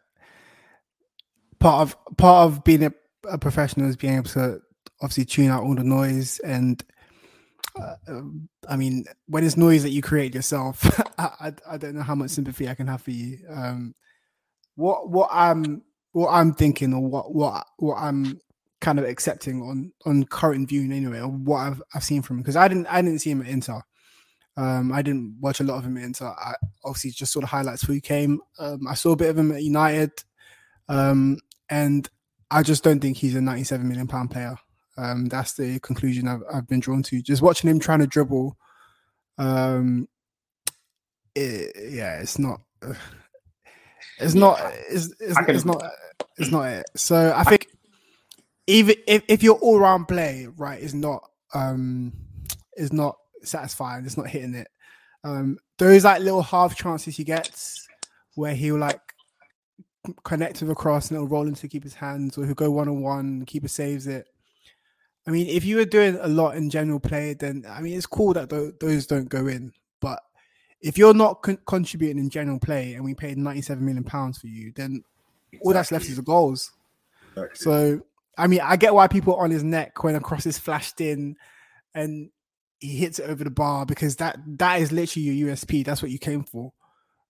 part 1.59 1.81
of 1.81 2.17
part 2.17 2.47
of 2.47 2.63
being 2.63 2.83
a, 2.83 2.93
a 3.29 3.37
professional 3.37 3.89
is 3.89 3.95
being 3.95 4.15
able 4.15 4.29
to 4.29 4.61
obviously 5.01 5.25
tune 5.25 5.49
out 5.49 5.63
all 5.63 5.75
the 5.75 5.83
noise. 5.83 6.39
And 6.39 6.83
uh, 7.79 7.95
um, 8.07 8.49
I 8.67 8.75
mean, 8.75 9.05
when 9.27 9.43
it's 9.43 9.57
noise 9.57 9.83
that 9.83 9.91
you 9.91 10.01
create 10.01 10.33
yourself, 10.33 10.83
I, 11.17 11.53
I 11.69 11.77
don't 11.77 11.95
know 11.95 12.03
how 12.03 12.15
much 12.15 12.31
sympathy 12.31 12.67
I 12.67 12.75
can 12.75 12.87
have 12.87 13.01
for 13.01 13.11
you. 13.11 13.39
Um, 13.49 13.95
what 14.75 15.09
what 15.09 15.29
I'm 15.31 15.83
what 16.11 16.29
I'm 16.29 16.53
thinking, 16.53 16.93
or 16.93 17.01
what 17.01 17.33
what 17.33 17.65
what 17.77 17.97
I'm 17.97 18.39
kind 18.79 18.99
of 18.99 19.05
accepting 19.05 19.61
on 19.61 19.91
on 20.05 20.23
current 20.25 20.69
viewing 20.69 20.91
anyway, 20.91 21.19
or 21.19 21.27
what 21.27 21.59
I've 21.59 21.81
I've 21.93 22.03
seen 22.03 22.21
from 22.21 22.37
him 22.37 22.43
because 22.43 22.55
I 22.55 22.67
didn't 22.67 22.87
I 22.87 23.01
didn't 23.01 23.19
see 23.19 23.31
him 23.31 23.41
at 23.41 23.47
Inter. 23.47 23.81
Um, 24.55 24.91
I 24.91 25.03
didn't 25.03 25.37
watch 25.39 25.59
a 25.59 25.63
lot 25.63 25.77
of 25.77 25.83
him 25.85 25.97
at 25.97 26.03
Inter. 26.03 26.27
I 26.27 26.55
obviously 26.83 27.11
just 27.11 27.31
saw 27.31 27.41
the 27.41 27.45
highlights 27.45 27.81
before 27.81 27.95
he 27.95 28.01
came. 28.01 28.41
Um, 28.57 28.87
I 28.87 28.95
saw 28.95 29.11
a 29.11 29.15
bit 29.15 29.29
of 29.29 29.37
him 29.37 29.51
at 29.51 29.61
United, 29.61 30.11
um, 30.89 31.37
and 31.69 32.09
I 32.51 32.63
just 32.63 32.83
don't 32.83 32.99
think 32.99 33.17
he's 33.17 33.35
a 33.35 33.41
97 33.41 33.87
million 33.87 34.07
pound 34.07 34.31
player. 34.31 34.55
Um, 34.97 35.25
that's 35.27 35.53
the 35.53 35.79
conclusion 35.81 36.27
I've, 36.27 36.43
I've 36.53 36.67
been 36.67 36.79
drawn 36.79 37.03
to. 37.03 37.21
Just 37.21 37.41
watching 37.41 37.69
him 37.69 37.79
trying 37.79 37.99
to 37.99 38.07
dribble, 38.07 38.57
um, 39.37 40.07
it, 41.35 41.75
yeah, 41.93 42.19
it's 42.19 42.39
not. 42.39 42.61
uh, 42.81 42.93
It's 44.19 44.33
not. 44.33 44.59
It's, 44.89 45.13
it's, 45.19 45.37
it's 45.49 45.65
not. 45.65 45.83
It's 46.37 46.51
not 46.51 46.63
it. 46.71 46.85
So 46.95 47.33
I 47.35 47.43
think 47.43 47.67
even 48.67 48.95
if, 49.07 49.23
if 49.27 49.43
your 49.43 49.57
all 49.57 49.79
round 49.79 50.07
play 50.07 50.47
right 50.57 50.79
is 50.81 50.93
not 50.93 51.29
um 51.53 52.13
is 52.77 52.93
not 52.93 53.17
satisfying, 53.43 54.05
it's 54.05 54.17
not 54.17 54.27
hitting 54.29 54.55
it. 54.55 54.67
Um, 55.23 55.57
those 55.77 56.05
like 56.05 56.21
little 56.21 56.41
half 56.41 56.75
chances 56.75 57.17
he 57.17 57.23
gets 57.23 57.87
where 58.35 58.55
he'll 58.55 58.77
like 58.77 59.01
connect 60.23 60.61
with 60.61 60.71
a 60.71 60.75
cross 60.75 61.09
and 61.09 61.15
it'll 61.15 61.27
roll 61.27 61.47
into 61.47 61.67
keeper's 61.67 61.95
hands, 61.95 62.37
or 62.37 62.45
he'll 62.45 62.55
go 62.55 62.71
one 62.71 62.87
on 62.87 63.01
one, 63.01 63.45
keeper 63.45 63.67
saves 63.67 64.07
it. 64.07 64.27
I 65.27 65.31
mean, 65.31 65.47
if 65.47 65.65
you 65.65 65.75
were 65.75 65.85
doing 65.85 66.17
a 66.21 66.27
lot 66.27 66.55
in 66.55 66.69
general 66.69 66.99
play, 66.99 67.33
then 67.33 67.65
I 67.69 67.81
mean, 67.81 67.97
it's 67.97 68.05
cool 68.05 68.33
that 68.33 68.49
tho- 68.49 68.71
those 68.79 69.07
don't 69.07 69.29
go 69.29 69.47
in. 69.47 69.73
But 69.99 70.21
if 70.81 70.97
you're 70.97 71.13
not 71.13 71.41
con- 71.41 71.59
contributing 71.65 72.17
in 72.17 72.29
general 72.29 72.59
play, 72.59 72.93
and 72.93 73.03
we 73.03 73.13
paid 73.13 73.37
97 73.37 73.83
million 73.83 74.03
pounds 74.03 74.37
for 74.37 74.47
you, 74.47 74.71
then 74.75 75.03
all 75.61 75.73
that's 75.73 75.91
left 75.91 76.05
is 76.05 76.15
the 76.15 76.21
goals. 76.21 76.71
Exactly. 77.35 77.57
So 77.57 78.01
I 78.37 78.47
mean, 78.47 78.61
I 78.61 78.75
get 78.75 78.93
why 78.93 79.07
people 79.07 79.35
are 79.35 79.43
on 79.43 79.51
his 79.51 79.63
neck 79.63 80.03
when 80.03 80.15
a 80.15 80.19
cross 80.19 80.45
is 80.45 80.59
flashed 80.59 81.01
in 81.01 81.35
and 81.95 82.29
he 82.79 82.89
hits 82.89 83.17
it 83.17 83.27
over 83.29 83.43
the 83.43 83.49
bar 83.49 83.85
because 83.85 84.17
that 84.17 84.37
that 84.59 84.79
is 84.81 84.91
literally 84.91 85.25
your 85.25 85.49
USP. 85.49 85.83
That's 85.83 86.01
what 86.01 86.11
you 86.11 86.19
came 86.19 86.43
for. 86.43 86.71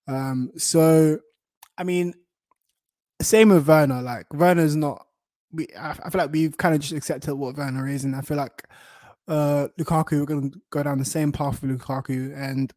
Um, 0.06 0.52
so 0.56 1.18
I 1.76 1.84
mean, 1.84 2.14
same 3.20 3.50
with 3.50 3.66
Werner. 3.66 4.02
Like 4.02 4.32
Werner's 4.32 4.76
not. 4.76 5.06
We 5.52 5.66
I, 5.78 5.90
I 5.90 6.10
feel 6.10 6.20
like 6.20 6.32
we've 6.32 6.56
kind 6.56 6.74
of 6.74 6.80
just 6.80 6.92
accepted 6.92 7.34
what 7.34 7.56
Werner 7.56 7.88
is, 7.88 8.04
and 8.04 8.14
I 8.14 8.20
feel 8.20 8.36
like 8.36 8.64
uh 9.26 9.68
Lukaku 9.78 10.20
we're 10.20 10.26
going 10.26 10.50
to 10.50 10.60
go 10.70 10.82
down 10.82 10.98
the 10.98 11.04
same 11.04 11.32
path 11.32 11.62
with 11.62 11.78
Lukaku, 11.78 12.36
and 12.36 12.72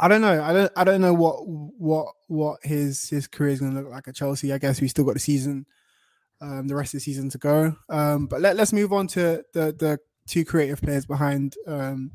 I 0.00 0.08
don't 0.08 0.20
know. 0.20 0.42
I 0.42 0.52
don't. 0.52 0.72
I 0.76 0.84
don't 0.84 1.00
know 1.00 1.14
what 1.14 1.46
what 1.46 2.14
what 2.26 2.60
his 2.62 3.08
his 3.08 3.26
career 3.26 3.50
is 3.50 3.60
going 3.60 3.74
to 3.74 3.80
look 3.80 3.90
like 3.90 4.08
at 4.08 4.14
Chelsea. 4.14 4.52
I 4.52 4.58
guess 4.58 4.80
we 4.80 4.88
still 4.88 5.04
got 5.04 5.14
the 5.14 5.20
season 5.20 5.66
um, 6.40 6.68
the 6.68 6.74
rest 6.74 6.94
of 6.94 6.98
the 6.98 7.04
season 7.04 7.28
to 7.30 7.38
go. 7.38 7.76
Um, 7.88 8.26
but 8.26 8.40
let, 8.40 8.56
let's 8.56 8.72
move 8.72 8.92
on 8.92 9.06
to 9.08 9.44
the 9.52 9.72
the 9.72 9.98
two 10.26 10.44
creative 10.44 10.80
players 10.80 11.06
behind 11.06 11.56
um, 11.66 12.12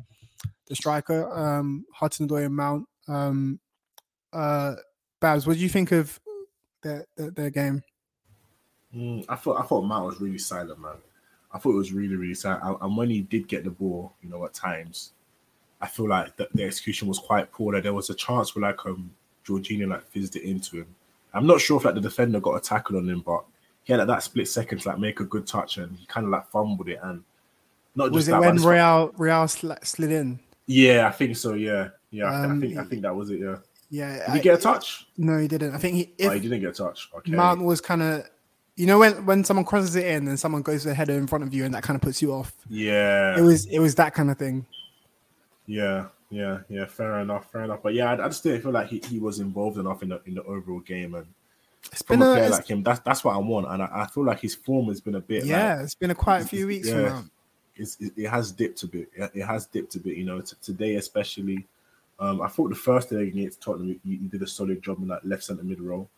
the 0.68 0.76
striker, 0.76 1.30
um, 1.32 1.86
Hudson 1.94 2.28
Odoi 2.28 2.46
and 2.46 2.56
Mount. 2.56 2.86
Um, 3.08 3.60
uh, 4.32 4.76
Babs, 5.20 5.48
what 5.48 5.58
do 5.58 5.60
you 5.60 5.70
think 5.70 5.92
of 5.92 6.20
their 6.84 7.06
their, 7.16 7.32
their 7.32 7.50
game? 7.50 7.82
Mm, 8.96 9.26
I 9.28 9.36
thought 9.36 9.60
I 9.60 9.66
thought 9.66 9.82
Matt 9.82 10.04
was 10.04 10.22
really 10.22 10.38
silent, 10.38 10.80
man. 10.80 10.96
I 11.52 11.58
thought 11.58 11.72
it 11.74 11.78
was 11.78 11.94
really 11.94 12.16
really 12.16 12.36
silent. 12.36 12.78
And- 12.82 12.98
when 12.98 13.10
he 13.10 13.22
did 13.22 13.48
get 13.48 13.64
the 13.64 13.72
ball, 13.72 14.14
you 14.22 14.30
know, 14.30 14.46
at 14.46 14.54
times, 14.54 15.14
I 15.82 15.88
feel 15.88 16.08
like 16.08 16.36
the, 16.38 16.48
the 16.54 16.64
execution 16.64 17.08
was 17.08 17.20
quite 17.20 17.52
poor. 17.52 17.74
That 17.74 17.84
there 17.84 17.94
was 17.94 18.10
a 18.10 18.16
chance 18.16 18.56
where 18.56 18.62
like 18.70 18.86
um 18.86 19.12
Jorginho 19.46 19.88
like 19.88 20.06
fizzed 20.10 20.36
it 20.36 20.44
into 20.44 20.78
him. 20.78 20.96
I'm 21.34 21.48
not 21.48 21.60
sure 21.60 21.78
if 21.78 21.86
like 21.86 21.96
the 21.96 22.02
defender 22.02 22.40
got 22.40 22.56
a 22.56 22.60
tackle 22.62 22.98
on 22.98 23.10
him, 23.10 23.22
but 23.26 23.44
he 23.84 23.92
had 23.92 23.98
like, 24.00 24.08
that 24.08 24.24
split 24.24 24.48
second 24.48 24.80
to 24.82 24.90
like 24.90 25.00
make 25.00 25.20
a 25.20 25.26
good 25.26 25.48
touch, 25.48 25.78
and 25.78 25.98
he 25.98 26.06
kind 26.06 26.26
of 26.26 26.32
like 26.32 26.48
fumbled 26.50 26.88
it. 26.90 27.00
And 27.04 27.24
not 27.96 28.12
Was 28.12 28.26
just 28.26 28.30
it 28.30 28.32
that, 28.32 28.42
when 28.42 28.56
Real 28.58 29.12
Real 29.18 29.44
sli- 29.46 29.86
slid 29.86 30.12
in? 30.12 30.40
Yeah, 30.68 31.08
I 31.08 31.12
think 31.12 31.36
so. 31.36 31.56
Yeah, 31.56 31.90
yeah. 32.12 32.26
I, 32.26 32.46
Um, 32.46 32.58
I 32.58 32.60
think 32.62 32.78
I 32.78 32.84
think 32.86 33.02
that 33.02 33.16
was 33.16 33.30
it. 33.32 33.40
Yeah. 33.40 33.58
Yeah, 33.94 34.14
Did 34.14 34.30
I- 34.30 34.36
he 34.38 34.42
get 34.42 34.58
a 34.58 34.62
touch? 34.62 35.06
no, 35.18 35.38
he 35.38 35.48
didn't. 35.48 35.76
I 35.76 35.78
think 35.78 35.96
he 35.96 36.14
oh, 36.26 36.32
if 36.32 36.34
he 36.34 36.40
didn't 36.40 36.62
get 36.62 36.72
a 36.72 36.74
touch. 36.74 37.10
Okay. 37.16 37.32
Mount 37.32 37.62
was 37.62 37.80
kind 37.80 38.02
of. 38.02 38.28
You 38.76 38.88
know 38.88 38.98
when, 38.98 39.28
when 39.28 39.44
someone 39.44 39.66
crosses 39.66 39.96
it 39.96 40.08
in 40.08 40.28
and 40.28 40.40
someone 40.40 40.64
goes 40.64 40.82
to 40.82 40.88
the 40.88 40.96
header 40.96 41.14
in 41.14 41.28
front 41.28 41.44
of 41.44 41.54
you 41.54 41.64
and 41.64 41.72
that 41.76 41.84
kind 41.84 41.94
of 41.96 42.02
puts 42.02 42.20
you 42.20 42.34
off. 42.34 42.54
yeah. 42.68 43.38
It 43.38 43.42
was 43.42 43.68
it 43.68 43.78
was 43.78 43.94
that 43.96 44.16
kind 44.16 44.32
of 44.32 44.40
thing. 44.40 44.66
Yeah, 45.68 46.08
yeah, 46.32 46.62
yeah. 46.70 46.86
Fair 46.88 47.20
enough, 47.20 47.52
fair 47.52 47.66
enough. 47.66 47.84
But 47.84 47.94
yeah, 47.94 48.12
I, 48.12 48.26
I 48.26 48.28
just 48.30 48.42
didn't 48.42 48.64
feel 48.64 48.72
like 48.72 48.88
he, 48.88 49.00
he 49.08 49.20
was 49.20 49.40
involved 49.40 49.78
enough 49.78 50.02
in 50.02 50.10
the 50.10 50.22
in 50.26 50.34
the 50.34 50.44
overall 50.44 50.80
game, 50.80 51.14
and 51.14 51.28
It's 51.92 52.02
from 52.02 52.20
been 52.20 52.28
a 52.28 52.32
a, 52.32 52.34
player 52.34 52.50
like 52.50 52.68
him, 52.68 52.82
that's 52.82 53.00
that's 53.02 53.24
what 53.24 53.36
I 53.36 53.38
want. 53.38 53.68
And 53.68 53.84
I, 53.84 53.90
I 53.94 54.08
feel 54.08 54.26
like 54.26 54.40
his 54.40 54.56
form 54.56 54.88
has 54.88 55.02
been 55.02 55.14
a 55.14 55.22
bit. 55.22 55.46
yeah, 55.46 55.76
like, 55.76 55.84
it's 55.84 55.94
been 55.94 56.10
a 56.10 56.16
quite 56.16 56.42
a 56.42 56.48
few 56.48 56.66
weeks 56.66 56.88
yeah. 56.88 57.02
now. 57.02 57.26
it's, 57.76 57.96
it, 58.02 58.14
it 58.18 58.28
has 58.28 58.52
dipped 58.52 58.82
a 58.82 58.88
bit. 58.88 59.12
It, 59.16 59.32
it 59.36 59.44
has 59.44 59.68
dipped 59.68 59.94
a 59.96 60.00
bit. 60.00 60.18
You 60.18 60.26
know, 60.26 60.42
t- 60.42 60.58
today 60.64 60.96
especially. 60.96 61.68
Um, 62.20 62.42
I 62.42 62.48
thought 62.48 62.70
the 62.70 62.76
first 62.76 63.10
day 63.10 63.24
against 63.24 63.62
Tottenham, 63.62 64.00
you, 64.04 64.18
you 64.18 64.28
did 64.30 64.42
a 64.42 64.48
solid 64.48 64.82
job 64.82 65.00
in 65.02 65.08
that 65.08 65.26
left 65.26 65.44
centre 65.44 65.64
mid 65.64 65.82
role, 65.82 66.10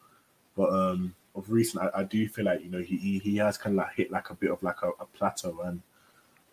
but 0.55 0.69
um, 0.69 1.15
of 1.35 1.49
recent, 1.49 1.83
I, 1.83 2.01
I 2.01 2.03
do 2.03 2.27
feel 2.27 2.45
like 2.45 2.63
you 2.63 2.69
know 2.69 2.81
he 2.81 2.97
he, 2.97 3.19
he 3.19 3.37
has 3.37 3.57
kind 3.57 3.73
of 3.75 3.85
like 3.85 3.95
hit 3.95 4.11
like 4.11 4.29
a 4.29 4.35
bit 4.35 4.51
of 4.51 4.61
like 4.61 4.81
a, 4.83 4.89
a 4.99 5.05
plateau, 5.05 5.61
and 5.61 5.81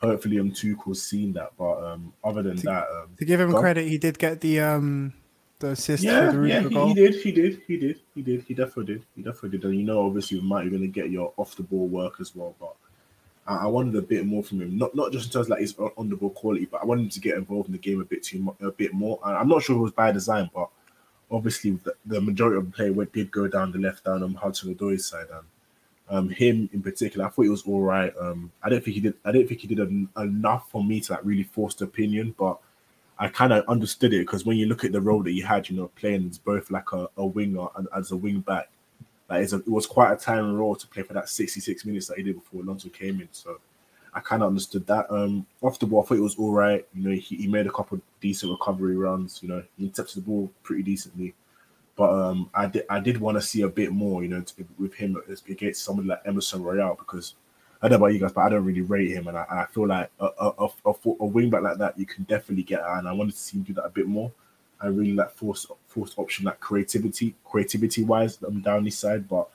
hopefully 0.00 0.38
um 0.38 0.52
Tuchel's 0.52 1.02
seen 1.02 1.32
that. 1.34 1.52
But 1.58 1.82
um, 1.82 2.12
other 2.24 2.42
than 2.42 2.56
that, 2.58 2.86
um, 2.90 3.10
To 3.18 3.24
give 3.24 3.40
him 3.40 3.50
go 3.50 3.56
on. 3.56 3.62
credit, 3.62 3.88
he 3.88 3.98
did 3.98 4.18
get 4.18 4.40
the 4.40 4.60
um 4.60 5.12
the 5.58 5.68
assist 5.70 6.04
Yeah, 6.04 6.30
for 6.30 6.36
the 6.36 6.48
yeah, 6.48 6.60
he, 6.60 6.88
he 6.88 6.94
did, 6.94 7.14
he 7.14 7.32
did, 7.32 7.62
he 7.66 7.76
did, 7.76 8.00
he 8.14 8.22
did, 8.22 8.42
he 8.42 8.54
definitely 8.54 8.94
did, 8.94 9.04
he 9.16 9.22
definitely 9.22 9.50
did. 9.50 9.64
And 9.64 9.76
you 9.76 9.84
know, 9.84 10.04
obviously, 10.06 10.38
with 10.38 10.46
Matt, 10.46 10.62
you're 10.64 10.70
going 10.70 10.82
to 10.82 10.88
get 10.88 11.10
your 11.10 11.32
off 11.36 11.56
the 11.56 11.62
ball 11.62 11.88
work 11.88 12.14
as 12.20 12.34
well. 12.34 12.54
But 12.58 12.74
I, 13.46 13.66
wanted 13.66 13.96
a 13.96 14.02
bit 14.02 14.24
more 14.24 14.42
from 14.42 14.62
him, 14.62 14.78
not 14.78 14.94
not 14.94 15.12
just 15.12 15.26
in 15.26 15.32
terms 15.32 15.46
of 15.46 15.50
like 15.50 15.60
his 15.60 15.74
on 15.96 16.08
the 16.08 16.16
ball 16.16 16.30
quality, 16.30 16.66
but 16.66 16.82
I 16.82 16.84
wanted 16.84 17.02
him 17.04 17.10
to 17.10 17.20
get 17.20 17.36
involved 17.36 17.68
in 17.68 17.72
the 17.72 17.78
game 17.78 18.00
a 18.00 18.04
bit 18.04 18.22
too 18.22 18.54
a 18.60 18.70
bit 18.70 18.92
more. 18.92 19.18
And 19.24 19.36
I'm 19.36 19.48
not 19.48 19.62
sure 19.62 19.76
it 19.76 19.80
was 19.80 19.92
by 19.92 20.12
design, 20.12 20.48
but 20.54 20.68
obviously 21.30 21.72
the, 21.72 21.94
the 22.06 22.20
majority 22.20 22.58
of 22.58 22.66
the 22.66 22.72
play 22.72 22.90
went, 22.90 23.12
did 23.12 23.30
go 23.30 23.48
down 23.48 23.72
the 23.72 23.78
left 23.78 24.04
down 24.04 24.22
on 24.22 24.34
Hudson 24.34 24.74
Odoi's 24.74 25.06
side, 25.06 25.26
and 25.32 25.46
um, 26.08 26.28
him 26.28 26.68
in 26.72 26.82
particular, 26.82 27.26
I 27.26 27.30
thought 27.30 27.42
he 27.42 27.48
was 27.48 27.62
all 27.62 27.80
right. 27.82 28.12
Um, 28.20 28.52
I 28.62 28.68
don't 28.68 28.84
think 28.84 28.94
he 28.94 29.00
did. 29.00 29.14
I 29.24 29.32
don't 29.32 29.48
think 29.48 29.60
he 29.60 29.66
did 29.66 29.80
en- 29.80 30.08
enough 30.16 30.70
for 30.70 30.84
me 30.84 31.00
to 31.00 31.12
like 31.12 31.24
really 31.24 31.44
force 31.44 31.74
the 31.74 31.84
opinion, 31.84 32.34
but 32.38 32.58
I 33.18 33.28
kind 33.28 33.52
of 33.52 33.64
understood 33.68 34.12
it 34.12 34.26
because 34.26 34.44
when 34.44 34.56
you 34.56 34.66
look 34.66 34.84
at 34.84 34.92
the 34.92 35.00
role 35.00 35.22
that 35.22 35.30
he 35.30 35.40
had, 35.40 35.68
you 35.68 35.76
know, 35.76 35.90
playing 35.96 36.28
as 36.28 36.38
both 36.38 36.70
like 36.70 36.92
a, 36.92 37.08
a 37.16 37.24
winger 37.24 37.66
and 37.76 37.88
as 37.94 38.10
a 38.10 38.16
wing 38.16 38.40
back, 38.40 38.68
like 39.32 39.52
a, 39.52 39.56
it 39.56 39.68
was 39.68 39.86
quite 39.86 40.12
a 40.12 40.16
time 40.16 40.54
role 40.54 40.76
to 40.76 40.86
play 40.86 41.02
for 41.02 41.14
that 41.14 41.28
66 41.28 41.84
minutes 41.84 42.06
that 42.08 42.18
he 42.18 42.22
did 42.22 42.36
before 42.36 42.62
Alonso 42.62 42.88
came 42.88 43.20
in. 43.20 43.28
So 43.32 43.58
I 44.14 44.20
kind 44.20 44.42
of 44.42 44.48
understood 44.48 44.86
that. 44.86 45.10
Um, 45.10 45.46
off 45.62 45.78
the 45.78 45.86
ball, 45.86 46.02
I 46.02 46.06
thought 46.06 46.18
it 46.18 46.22
was 46.22 46.36
all 46.36 46.52
right. 46.52 46.86
You 46.94 47.08
know, 47.08 47.14
he, 47.14 47.36
he 47.36 47.46
made 47.46 47.66
a 47.66 47.72
couple 47.72 48.00
decent 48.20 48.52
recovery 48.52 48.96
runs. 48.96 49.40
You 49.42 49.48
know, 49.48 49.62
he 49.76 49.84
intercepted 49.84 50.22
the 50.22 50.26
ball 50.26 50.50
pretty 50.62 50.82
decently. 50.82 51.34
But 51.94 52.10
um, 52.10 52.50
I 52.54 52.66
did 52.66 52.84
I 52.88 53.00
did 53.00 53.18
want 53.18 53.36
to 53.36 53.42
see 53.42 53.62
a 53.62 53.68
bit 53.68 53.92
more, 53.92 54.22
you 54.22 54.28
know, 54.28 54.40
to, 54.40 54.66
with 54.78 54.94
him 54.94 55.22
against 55.48 55.84
somebody 55.84 56.08
like 56.08 56.22
Emerson 56.24 56.62
Royal 56.62 56.94
because 56.94 57.34
I 57.82 57.88
don't 57.88 57.98
know 57.98 58.06
about 58.06 58.14
you 58.14 58.20
guys, 58.20 58.32
but 58.32 58.42
I 58.42 58.48
don't 58.48 58.64
really 58.64 58.80
rate 58.80 59.10
him, 59.10 59.26
and 59.26 59.36
I, 59.36 59.44
I 59.50 59.66
feel 59.66 59.88
like 59.88 60.08
a, 60.20 60.26
a, 60.26 60.52
a, 60.58 60.68
a, 60.86 60.94
a 61.20 61.26
wing 61.26 61.50
back 61.50 61.62
like 61.62 61.78
that 61.78 61.98
you 61.98 62.06
can 62.06 62.24
definitely 62.24 62.62
get, 62.62 62.80
and 62.80 63.08
I 63.08 63.12
wanted 63.12 63.32
to 63.32 63.38
see 63.38 63.58
him 63.58 63.64
do 63.64 63.74
that 63.74 63.84
a 63.84 63.90
bit 63.90 64.06
more. 64.06 64.30
I 64.82 64.88
really 64.88 65.14
like 65.14 65.30
force 65.30 65.66
force 65.86 66.14
option 66.16 66.44
like 66.46 66.60
creativity 66.60 67.34
creativity 67.44 68.02
wise 68.04 68.38
um, 68.46 68.60
down 68.60 68.84
this 68.84 68.98
side, 68.98 69.28
but 69.28 69.48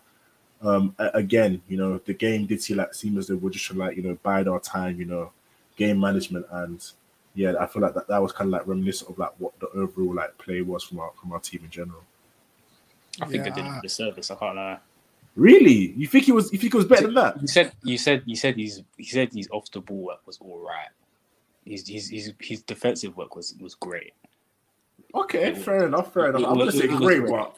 um 0.62 0.96
again, 1.00 1.62
you 1.68 1.78
know, 1.78 2.00
the 2.06 2.14
game 2.14 2.46
did 2.46 2.62
see 2.62 2.74
like 2.74 2.94
seem 2.94 3.18
as 3.18 3.28
though 3.28 3.36
we're 3.36 3.50
just 3.50 3.66
trying 3.66 3.80
to, 3.80 3.86
like 3.86 3.98
you 3.98 4.04
know 4.04 4.18
bide 4.24 4.48
our 4.48 4.60
time, 4.60 5.00
you 5.00 5.06
know, 5.06 5.32
game 5.76 6.00
management 6.00 6.46
and 6.52 6.92
yeah, 7.36 7.54
I 7.60 7.68
feel 7.68 7.84
like 7.84 7.94
that, 7.94 8.08
that 8.08 8.22
was 8.22 8.32
kind 8.32 8.48
of 8.48 8.54
like 8.54 8.66
reminiscent 8.66 9.12
of 9.12 9.20
like 9.20 9.32
what 9.38 9.60
the 9.60 9.68
overall 9.70 10.16
like 10.16 10.36
play 10.40 10.62
was 10.62 10.84
from 10.84 11.00
our 11.00 11.12
from 11.20 11.32
our 11.34 11.40
team 11.40 11.62
in 11.64 11.70
general. 11.70 12.02
I 13.22 13.26
think 13.28 13.46
I 13.46 13.50
did 13.50 13.58
Yeah. 13.58 13.66
him 13.66 13.78
a 13.78 13.82
disservice. 13.82 14.32
I 14.32 14.36
can't 14.36 14.56
lie. 14.56 14.80
Really, 15.36 15.92
you 15.96 16.08
think 16.08 16.26
he 16.26 16.32
was? 16.32 16.52
You 16.52 16.58
think 16.58 16.74
he 16.74 16.78
was 16.78 16.88
better 16.88 17.06
than 17.06 17.14
that? 17.14 17.40
You 17.40 17.48
said 17.48 17.72
you 17.84 17.98
said 18.00 18.24
you 18.26 18.36
said 18.36 18.56
he's 18.56 18.82
he 18.98 19.04
said 19.06 19.32
his 19.32 19.48
off 19.52 19.70
the 19.72 19.82
ball 19.82 19.98
work 19.98 20.26
was 20.26 20.40
all 20.40 20.58
right. 20.60 20.88
His 21.64 21.88
his 21.88 22.10
his, 22.10 22.34
his 22.40 22.64
defensive 22.64 23.16
work 23.16 23.36
was 23.36 23.54
was 23.60 23.76
great. 23.76 24.14
Okay, 25.16 25.54
fair 25.56 25.86
enough, 25.88 26.14
fair 26.14 26.30
enough. 26.30 26.44
I'm 26.46 26.58
gonna 26.58 26.72
say 26.72 26.86
it 26.86 26.92
was 26.92 27.00
great, 27.00 27.20
great. 27.22 27.32
but 27.32 27.56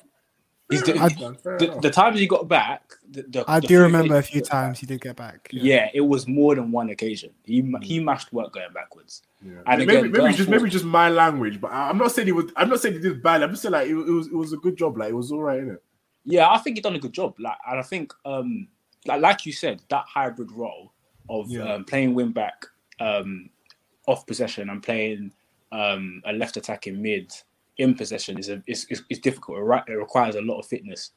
He's 0.70 0.84
the, 0.84 0.94
enough, 0.94 1.16
the, 1.44 1.80
the 1.82 1.90
times 1.90 2.20
he 2.20 2.28
got 2.28 2.48
back. 2.48 2.94
The, 3.10 3.24
the, 3.24 3.44
I 3.48 3.60
the 3.60 3.66
do 3.68 3.82
remember 3.82 4.18
a 4.18 4.22
few 4.22 4.36
he 4.36 4.42
got 4.42 4.50
back, 4.52 4.62
times 4.66 4.80
he 4.80 4.86
did 4.86 5.02
get 5.02 5.16
back. 5.16 5.50
Yeah, 5.52 5.90
it 5.96 6.02
was 6.02 6.28
more 6.28 6.54
than 6.54 6.72
one 6.72 6.92
occasion. 6.92 7.32
He 7.44 7.64
ma- 7.64 7.80
he 7.82 8.00
mashed 8.00 8.32
work 8.32 8.54
going 8.54 8.72
backwards. 8.72 9.24
Yeah. 9.44 9.54
And 9.66 9.80
maybe 9.80 9.92
again, 9.94 10.02
maybe 10.04 10.18
going 10.18 10.34
just 10.36 10.46
forward- 10.48 10.62
maybe 10.62 10.70
just 10.70 10.86
my 10.86 11.10
language, 11.10 11.60
but 11.60 11.72
I- 11.72 11.90
I'm 11.90 11.98
not 11.98 12.12
saying 12.12 12.28
he 12.28 12.34
was. 12.34 12.52
I'm 12.56 12.70
not 12.70 12.82
saying 12.82 12.94
he 12.96 13.00
did 13.02 13.24
bad. 13.24 13.42
I'm 13.42 13.50
just 13.50 13.64
saying 13.64 13.74
like 13.74 13.88
it, 13.88 13.94
it 13.94 13.96
was 13.96 14.28
it 14.28 14.36
was 14.36 14.54
a 14.54 14.58
good 14.58 14.78
job. 14.78 14.96
Like 14.96 15.10
it 15.10 15.16
was 15.16 15.32
all 15.32 15.42
right, 15.42 15.60
innit? 15.60 15.80
Yeah, 16.24 16.48
I 16.52 16.60
think 16.60 16.78
he 16.78 16.82
done 16.82 16.96
a 16.96 17.00
good 17.00 17.14
job. 17.14 17.34
Like, 17.40 17.58
and 17.68 17.80
I 17.80 17.84
think, 17.84 18.14
um, 18.26 18.68
like, 19.08 19.22
like 19.22 19.46
you 19.48 19.54
said, 19.54 19.82
that 19.90 20.06
hybrid 20.08 20.52
role 20.52 20.94
of 21.30 21.50
Yeah. 21.50 21.64
um, 21.74 21.84
playing 21.86 22.14
wing 22.14 22.32
back 22.32 22.68
um, 23.00 23.50
off 24.06 24.28
possession 24.28 24.70
and 24.70 24.84
playing 24.84 25.32
um, 25.72 26.22
a 26.26 26.34
left 26.34 26.58
attacking 26.58 27.02
mid 27.02 27.32
in 27.78 27.96
possession 27.96 28.38
is 28.38 28.50
a 28.50 28.62
is, 28.68 28.86
is, 28.90 29.04
is 29.10 29.20
difficult. 29.20 29.58
It, 29.88 29.94
requires 29.94 30.36
a 30.36 30.42
lot 30.42 30.60
of 30.60 30.66
fitness, 30.66 31.12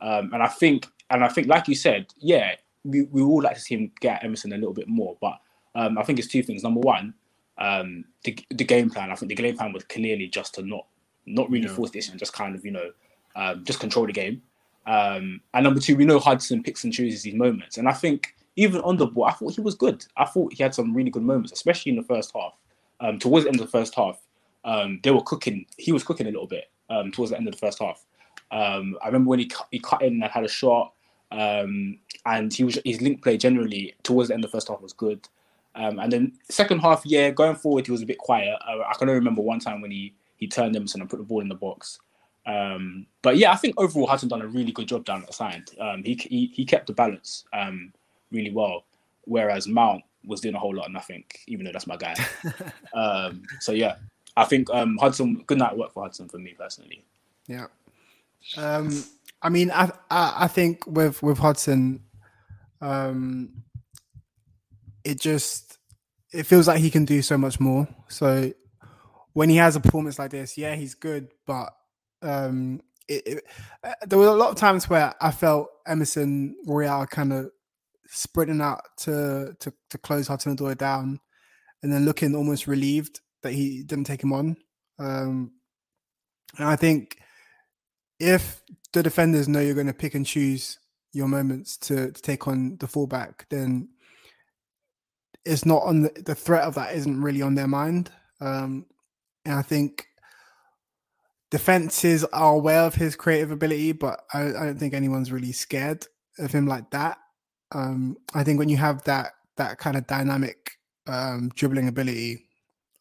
um, 0.00 0.30
and 0.32 0.42
I 0.42 0.48
think, 0.48 0.86
and 1.10 1.24
I 1.24 1.28
think, 1.28 1.46
like 1.46 1.68
you 1.68 1.74
said, 1.74 2.06
yeah, 2.18 2.54
we, 2.84 3.02
we 3.02 3.22
would 3.22 3.44
like 3.44 3.54
to 3.54 3.60
see 3.60 3.74
him 3.76 3.92
get 4.00 4.24
Emerson 4.24 4.52
a 4.52 4.56
little 4.56 4.74
bit 4.74 4.88
more. 4.88 5.16
But 5.20 5.38
um, 5.74 5.98
I 5.98 6.02
think 6.02 6.18
it's 6.18 6.28
two 6.28 6.42
things. 6.42 6.62
Number 6.62 6.80
one, 6.80 7.14
um, 7.58 8.04
the, 8.24 8.38
the 8.50 8.64
game 8.64 8.90
plan. 8.90 9.10
I 9.10 9.14
think 9.14 9.28
the 9.28 9.34
game 9.34 9.56
plan 9.56 9.72
was 9.72 9.84
clearly 9.84 10.28
just 10.28 10.54
to 10.54 10.62
not 10.62 10.86
not 11.26 11.50
really 11.50 11.66
Yeah. 11.66 11.74
force 11.74 11.90
this 11.90 12.08
and 12.08 12.18
just 12.18 12.32
kind 12.32 12.54
of 12.54 12.64
you 12.64 12.70
know 12.72 12.90
um, 13.36 13.64
just 13.64 13.80
control 13.80 14.06
the 14.06 14.12
game. 14.12 14.42
Um, 14.86 15.42
and 15.52 15.64
number 15.64 15.80
two, 15.80 15.96
we 15.96 16.06
know 16.06 16.18
Hudson 16.18 16.62
picks 16.62 16.84
and 16.84 16.92
chooses 16.92 17.22
these 17.22 17.34
moments. 17.34 17.76
And 17.76 17.86
I 17.86 17.92
think 17.92 18.34
even 18.56 18.80
on 18.80 18.96
the 18.96 19.06
ball, 19.06 19.26
I 19.26 19.32
thought 19.32 19.54
he 19.54 19.60
was 19.60 19.74
good. 19.74 20.04
I 20.16 20.24
thought 20.24 20.54
he 20.54 20.62
had 20.62 20.74
some 20.74 20.94
really 20.94 21.10
good 21.10 21.22
moments, 21.22 21.52
especially 21.52 21.90
in 21.90 21.96
the 21.96 22.02
first 22.02 22.32
half. 22.34 22.54
Um, 23.00 23.18
towards 23.18 23.44
the 23.44 23.50
end 23.50 23.60
of 23.60 23.66
the 23.66 23.70
first 23.70 23.94
half, 23.94 24.20
um, 24.64 25.00
they 25.02 25.10
were 25.10 25.22
cooking. 25.22 25.66
He 25.76 25.92
was 25.92 26.04
cooking 26.04 26.26
a 26.26 26.30
little 26.30 26.46
bit 26.46 26.70
um, 26.90 27.12
towards 27.12 27.30
the 27.30 27.36
end 27.36 27.46
of 27.46 27.54
the 27.54 27.58
first 27.58 27.78
half. 27.78 28.04
Um, 28.50 28.96
I 29.02 29.06
remember 29.06 29.30
when 29.30 29.38
he 29.38 29.46
cut, 29.46 29.68
he 29.70 29.78
cut 29.78 30.02
in 30.02 30.22
and 30.22 30.24
had 30.24 30.44
a 30.44 30.48
shot, 30.48 30.92
um, 31.30 31.98
and 32.26 32.52
he 32.52 32.64
was 32.64 32.78
his 32.84 33.00
link 33.00 33.22
play 33.22 33.36
generally 33.36 33.94
towards 34.02 34.28
the 34.28 34.34
end 34.34 34.44
of 34.44 34.50
the 34.50 34.56
first 34.56 34.68
half 34.68 34.80
was 34.80 34.92
good. 34.92 35.28
Um, 35.74 35.98
and 35.98 36.10
then 36.10 36.32
second 36.48 36.80
half, 36.80 37.02
yeah, 37.04 37.30
going 37.30 37.54
forward, 37.54 37.86
he 37.86 37.92
was 37.92 38.02
a 38.02 38.06
bit 38.06 38.18
quiet. 38.18 38.56
Uh, 38.66 38.80
I 38.80 38.94
can 38.94 39.08
only 39.08 39.18
remember 39.18 39.42
one 39.42 39.60
time 39.60 39.80
when 39.80 39.90
he 39.90 40.14
he 40.36 40.46
turned 40.46 40.74
Emerson 40.74 41.00
and 41.00 41.10
put 41.10 41.18
the 41.18 41.24
ball 41.24 41.40
in 41.40 41.48
the 41.48 41.54
box. 41.54 42.00
Um, 42.46 43.06
but 43.22 43.36
yeah, 43.36 43.52
I 43.52 43.56
think 43.56 43.74
overall 43.78 44.06
Hudson 44.06 44.28
done 44.28 44.42
a 44.42 44.46
really 44.46 44.72
good 44.72 44.88
job 44.88 45.04
down 45.04 45.20
at 45.20 45.26
the 45.26 45.32
side. 45.32 45.70
Um, 45.78 46.02
he, 46.02 46.14
he 46.14 46.46
he 46.54 46.64
kept 46.64 46.86
the 46.86 46.94
balance 46.94 47.44
um, 47.52 47.92
really 48.32 48.50
well, 48.50 48.84
whereas 49.24 49.68
Mount 49.68 50.02
was 50.24 50.40
doing 50.40 50.54
a 50.54 50.58
whole 50.58 50.74
lot 50.74 50.86
of 50.86 50.92
nothing, 50.92 51.24
even 51.46 51.64
though 51.64 51.72
that's 51.72 51.86
my 51.86 51.96
guy. 51.96 52.14
um, 52.94 53.42
so 53.60 53.72
yeah, 53.72 53.96
I 54.36 54.44
think 54.44 54.68
um, 54.70 54.98
Hudson 54.98 55.42
good 55.46 55.58
night 55.58 55.76
work 55.76 55.92
for 55.92 56.04
Hudson 56.04 56.28
for 56.28 56.38
me 56.38 56.54
personally. 56.58 57.04
Yeah. 57.46 57.66
Um, 58.56 59.04
I 59.42 59.48
mean, 59.48 59.70
I, 59.70 59.90
I 60.10 60.34
I 60.44 60.48
think 60.48 60.86
with 60.86 61.22
with 61.22 61.38
Hudson, 61.38 62.00
um, 62.80 63.64
it 65.04 65.20
just 65.20 65.78
it 66.32 66.44
feels 66.44 66.68
like 66.68 66.80
he 66.80 66.90
can 66.90 67.04
do 67.04 67.22
so 67.22 67.38
much 67.38 67.58
more. 67.58 67.88
So 68.08 68.52
when 69.32 69.48
he 69.48 69.56
has 69.56 69.76
a 69.76 69.80
performance 69.80 70.18
like 70.18 70.30
this, 70.30 70.58
yeah, 70.58 70.74
he's 70.74 70.94
good, 70.94 71.28
but 71.46 71.74
um, 72.22 72.80
it, 73.08 73.26
it, 73.26 73.44
uh, 73.82 73.94
there 74.06 74.18
were 74.18 74.26
a 74.26 74.32
lot 74.32 74.50
of 74.50 74.56
times 74.56 74.88
where 74.88 75.14
I 75.20 75.30
felt 75.30 75.70
Emerson 75.86 76.56
Royal 76.66 77.06
kind 77.06 77.32
of 77.32 77.50
sprinting 78.08 78.60
out 78.60 78.82
to 78.98 79.54
to 79.60 79.72
to 79.90 79.98
close 79.98 80.26
Hudson 80.26 80.56
Odoi 80.56 80.76
down, 80.76 81.20
and 81.82 81.92
then 81.92 82.04
looking 82.04 82.34
almost 82.34 82.66
relieved 82.66 83.20
that 83.42 83.52
he 83.52 83.82
didn't 83.82 84.04
take 84.06 84.22
him 84.22 84.32
on. 84.32 84.56
Um, 84.98 85.52
and 86.56 86.68
I 86.68 86.76
think 86.76 87.18
if 88.18 88.62
the 88.92 89.02
defenders 89.02 89.48
know 89.48 89.60
you're 89.60 89.74
going 89.74 89.86
to 89.86 89.92
pick 89.92 90.14
and 90.14 90.26
choose 90.26 90.78
your 91.12 91.28
moments 91.28 91.76
to, 91.76 92.10
to 92.10 92.22
take 92.22 92.48
on 92.48 92.76
the 92.78 92.88
fullback, 92.88 93.46
then 93.48 93.88
it's 95.44 95.64
not 95.64 95.82
on 95.82 96.02
the, 96.02 96.22
the 96.24 96.34
threat 96.34 96.64
of 96.64 96.74
that 96.74 96.94
isn't 96.94 97.22
really 97.22 97.42
on 97.42 97.54
their 97.54 97.68
mind. 97.68 98.10
Um, 98.40 98.86
and 99.44 99.54
I 99.54 99.62
think 99.62 100.06
defenses 101.50 102.24
are 102.24 102.54
aware 102.54 102.82
of 102.82 102.94
his 102.94 103.16
creative 103.16 103.50
ability, 103.50 103.92
but 103.92 104.20
I, 104.32 104.48
I 104.48 104.64
don't 104.64 104.78
think 104.78 104.94
anyone's 104.94 105.32
really 105.32 105.52
scared 105.52 106.06
of 106.38 106.52
him 106.52 106.66
like 106.66 106.90
that. 106.90 107.18
Um, 107.72 108.16
I 108.34 108.44
think 108.44 108.58
when 108.58 108.68
you 108.68 108.76
have 108.76 109.04
that 109.04 109.32
that 109.56 109.78
kind 109.78 109.96
of 109.96 110.06
dynamic 110.06 110.78
um, 111.06 111.50
dribbling 111.54 111.88
ability, 111.88 112.46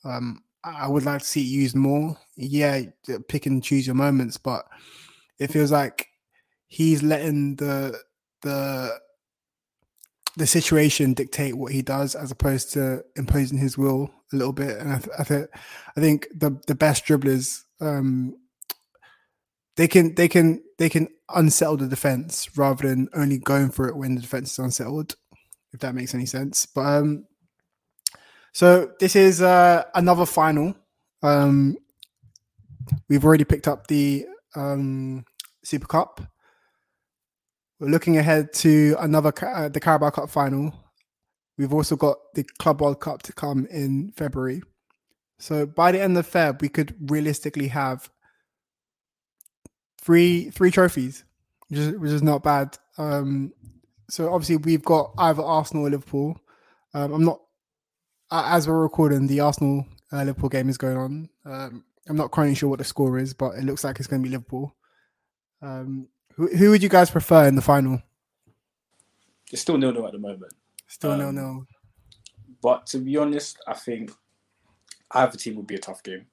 um, 0.03 0.43
I 0.63 0.87
would 0.87 1.05
like 1.05 1.21
to 1.21 1.27
see 1.27 1.41
it 1.41 1.45
used 1.45 1.75
more. 1.75 2.17
Yeah, 2.35 2.83
pick 3.27 3.45
and 3.45 3.63
choose 3.63 3.85
your 3.85 3.95
moments, 3.95 4.37
but 4.37 4.65
it 5.39 5.51
feels 5.51 5.71
like 5.71 6.07
he's 6.67 7.03
letting 7.03 7.55
the 7.55 7.99
the 8.41 8.99
the 10.35 10.47
situation 10.47 11.13
dictate 11.13 11.57
what 11.57 11.71
he 11.71 11.81
does 11.81 12.13
as 12.13 12.31
opposed 12.31 12.71
to 12.73 13.03
imposing 13.15 13.57
his 13.57 13.77
will 13.77 14.11
a 14.31 14.35
little 14.35 14.53
bit. 14.53 14.77
And 14.77 14.91
I, 14.93 14.97
th- 14.99 15.15
I 15.17 15.23
think 15.23 15.47
I 15.95 15.99
think 15.99 16.27
the 16.33 16.59
the 16.67 16.75
best 16.75 17.05
dribblers 17.05 17.63
um, 17.79 18.35
they 19.77 19.87
can 19.87 20.15
they 20.15 20.27
can 20.27 20.61
they 20.77 20.89
can 20.89 21.07
unsettle 21.33 21.77
the 21.77 21.87
defense 21.87 22.49
rather 22.57 22.87
than 22.87 23.07
only 23.13 23.37
going 23.37 23.69
for 23.69 23.87
it 23.87 23.95
when 23.95 24.15
the 24.15 24.21
defense 24.21 24.51
is 24.51 24.59
unsettled. 24.59 25.15
If 25.71 25.79
that 25.81 25.95
makes 25.95 26.13
any 26.13 26.25
sense, 26.25 26.65
but 26.65 26.81
um, 26.81 27.25
so 28.53 28.91
this 28.99 29.15
is 29.15 29.41
uh, 29.41 29.83
another 29.93 30.25
final. 30.25 30.75
Um, 31.21 31.77
we've 33.09 33.23
already 33.23 33.43
picked 33.43 33.67
up 33.67 33.87
the 33.87 34.25
um, 34.55 35.25
Super 35.63 35.87
Cup. 35.87 36.21
We're 37.79 37.89
looking 37.89 38.17
ahead 38.17 38.53
to 38.53 38.95
another 38.99 39.31
uh, 39.45 39.69
the 39.69 39.79
Carabao 39.79 40.09
Cup 40.09 40.29
final. 40.29 40.73
We've 41.57 41.73
also 41.73 41.95
got 41.95 42.17
the 42.33 42.43
Club 42.59 42.81
World 42.81 42.99
Cup 42.99 43.21
to 43.23 43.33
come 43.33 43.67
in 43.69 44.11
February. 44.15 44.63
So 45.37 45.65
by 45.65 45.91
the 45.91 46.01
end 46.01 46.17
of 46.17 46.27
Feb, 46.27 46.61
we 46.61 46.69
could 46.69 46.95
realistically 47.11 47.67
have 47.67 48.09
three 50.07 50.49
three 50.51 50.71
trophies, 50.71 51.25
which 51.67 51.79
is, 51.79 51.91
which 51.97 52.11
is 52.11 52.23
not 52.23 52.41
bad. 52.41 52.77
Um, 52.97 53.51
so 54.09 54.33
obviously 54.33 54.55
we've 54.55 54.85
got 54.85 55.11
either 55.17 55.43
Arsenal 55.43 55.85
or 55.85 55.89
Liverpool. 55.89 56.39
Um, 56.93 57.11
I'm 57.11 57.25
not 57.25 57.41
as 58.31 58.67
we're 58.67 58.81
recording, 58.81 59.27
the 59.27 59.41
Arsenal 59.41 59.85
uh, 60.13 60.23
Liverpool 60.23 60.47
game 60.47 60.69
is 60.69 60.77
going 60.77 60.97
on. 60.97 61.29
Um, 61.45 61.83
I'm 62.07 62.15
not 62.15 62.31
quite 62.31 62.55
sure 62.55 62.69
what 62.69 62.79
the 62.79 62.85
score 62.85 63.17
is, 63.19 63.33
but 63.33 63.55
it 63.55 63.65
looks 63.65 63.83
like 63.83 63.99
it's 63.99 64.07
going 64.07 64.23
to 64.23 64.29
be 64.29 64.31
Liverpool. 64.31 64.73
Um, 65.61 66.07
who, 66.35 66.47
who 66.55 66.69
would 66.69 66.81
you 66.81 66.87
guys 66.87 67.11
prefer 67.11 67.45
in 67.45 67.55
the 67.55 67.61
final? 67.61 68.01
It's 69.51 69.61
still 69.61 69.77
nil 69.77 69.91
nil 69.91 70.05
at 70.05 70.13
the 70.13 70.19
moment. 70.19 70.53
Still 70.87 71.11
Um, 71.11 71.19
no 71.19 71.31
no. 71.31 71.65
But 72.61 72.87
to 72.87 72.99
be 72.99 73.17
honest, 73.17 73.57
I 73.67 73.73
think 73.73 74.11
either 75.11 75.37
team 75.37 75.57
would 75.57 75.67
be 75.67 75.75
a 75.75 75.79
tough 75.79 76.01
game. 76.01 76.27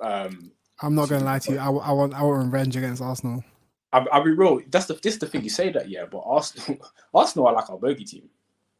Um, 0.00 0.52
I'm 0.82 0.94
not 0.94 1.08
going 1.08 1.20
to 1.20 1.24
lie 1.24 1.38
to 1.40 1.52
you. 1.52 1.58
I, 1.58 1.66
I 1.66 1.92
want 1.92 2.14
I 2.14 2.22
want 2.22 2.44
revenge 2.44 2.76
against 2.76 3.02
Arsenal. 3.02 3.44
I'll, 3.92 4.06
I'll 4.10 4.24
be 4.24 4.32
real. 4.32 4.60
That's 4.70 4.86
the 4.86 4.94
this 4.94 5.14
is 5.14 5.18
the 5.20 5.26
thing. 5.26 5.42
You 5.44 5.50
say 5.50 5.70
that, 5.70 5.88
yeah, 5.88 6.06
but 6.10 6.22
Arsenal, 6.24 6.78
Arsenal 7.14 7.48
are 7.48 7.54
like 7.54 7.70
our 7.70 7.78
bogey 7.78 8.04
team. 8.04 8.28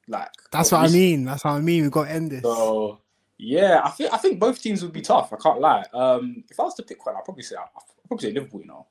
Like 0.09 0.31
That's 0.51 0.73
what 0.73 0.83
I 0.83 0.88
mean. 0.88 1.25
That's 1.25 1.45
what 1.45 1.53
I 1.53 1.61
mean. 1.61 1.83
We've 1.83 1.93
got 1.93 2.05
to 2.05 2.11
end 2.11 2.33
this. 2.33 2.43
So 2.43 2.99
yeah, 3.38 3.83
I 3.85 3.91
think 3.91 4.12
I 4.12 4.17
think 4.17 4.41
both 4.41 4.61
teams 4.61 4.83
would 4.83 4.93
be 4.93 5.01
tough. 5.01 5.33
I 5.33 5.37
can't 5.37 5.61
lie. 5.61 5.85
Um, 5.93 6.45
if 6.51 6.59
I 6.59 6.65
was 6.65 6.75
to 6.75 6.83
pick 6.83 7.05
one, 7.05 7.17
I'd 7.17 7.25
probably 7.25 7.43
say 7.43 7.57
I'd 7.57 8.09
probably 8.09 8.29
say 8.29 8.35
Liverpool. 8.35 8.61
You 8.61 8.67
know, 8.67 8.87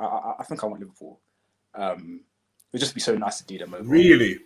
I, 0.00 0.04
I, 0.04 0.34
I 0.40 0.44
think 0.44 0.62
I 0.62 0.66
want 0.66 0.80
Liverpool. 0.80 1.20
Um, 1.74 2.20
it 2.68 2.72
would 2.72 2.80
just 2.80 2.94
be 2.94 3.00
so 3.00 3.16
nice 3.16 3.38
to 3.38 3.46
do 3.46 3.58
them 3.58 3.74
over. 3.74 3.84
Really? 3.84 4.38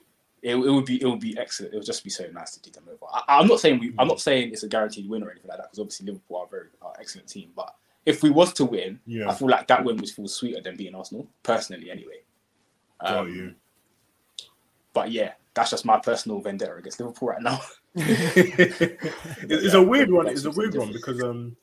It, 0.42 0.54
it 0.54 0.70
would 0.70 0.84
be 0.84 1.00
it 1.00 1.06
would 1.06 1.20
be 1.20 1.36
excellent. 1.38 1.74
It 1.74 1.76
would 1.76 1.86
just 1.86 2.02
be 2.02 2.10
so 2.10 2.26
nice 2.32 2.52
to 2.56 2.62
do 2.62 2.70
them 2.70 2.84
over. 2.88 3.06
I, 3.12 3.38
I'm 3.38 3.46
not 3.46 3.60
saying 3.60 3.78
we. 3.78 3.94
I'm 3.98 4.08
not 4.08 4.20
saying 4.20 4.52
it's 4.52 4.62
a 4.62 4.68
guaranteed 4.68 5.08
win 5.08 5.22
or 5.22 5.30
anything 5.30 5.48
like 5.48 5.58
that 5.58 5.70
because 5.70 5.78
obviously 5.78 6.06
Liverpool 6.06 6.38
are 6.38 6.46
a 6.46 6.48
very 6.48 6.66
are 6.82 6.94
excellent 6.98 7.28
team. 7.28 7.50
But 7.54 7.74
if 8.06 8.22
we 8.22 8.30
was 8.30 8.52
to 8.54 8.64
win, 8.64 8.98
Yeah. 9.06 9.28
I 9.28 9.34
feel 9.34 9.48
like 9.48 9.66
that 9.68 9.84
win 9.84 9.96
would 9.96 10.08
feel 10.08 10.26
sweeter 10.28 10.60
than 10.60 10.76
being 10.76 10.94
Arsenal 10.94 11.28
personally. 11.42 11.90
Anyway. 11.90 12.22
Got 13.00 13.18
Um, 13.18 13.28
you. 13.34 13.54
But 14.92 15.10
yeah, 15.12 15.32
that's 15.54 15.70
just 15.70 15.84
my 15.84 15.98
personal 15.98 16.40
vendetta 16.40 16.74
against 16.74 17.00
Liverpool 17.00 17.28
right 17.28 17.42
now. 17.42 17.60
it's 17.94 19.74
a 19.74 19.82
weird 19.82 20.10
one. 20.10 20.26
It's 20.28 20.44
a 20.44 20.50
weird 20.50 20.74
one 20.76 20.92
because 20.92 21.22
um, 21.22 21.56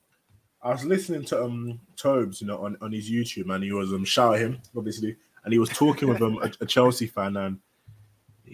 I 0.61 0.71
was 0.71 0.85
listening 0.85 1.23
to 1.25 1.43
um 1.43 1.79
Tobes, 1.95 2.41
you 2.41 2.47
know, 2.47 2.63
on, 2.63 2.77
on 2.81 2.91
his 2.91 3.09
YouTube, 3.09 3.53
and 3.53 3.63
he 3.63 3.71
was 3.71 3.93
um 3.93 4.05
shouting 4.05 4.41
him, 4.41 4.61
obviously, 4.75 5.15
and 5.43 5.53
he 5.53 5.59
was 5.59 5.69
talking 5.69 6.09
with 6.09 6.21
um 6.21 6.39
a, 6.41 6.51
a 6.61 6.65
Chelsea 6.65 7.07
fan, 7.07 7.37
and 7.37 7.59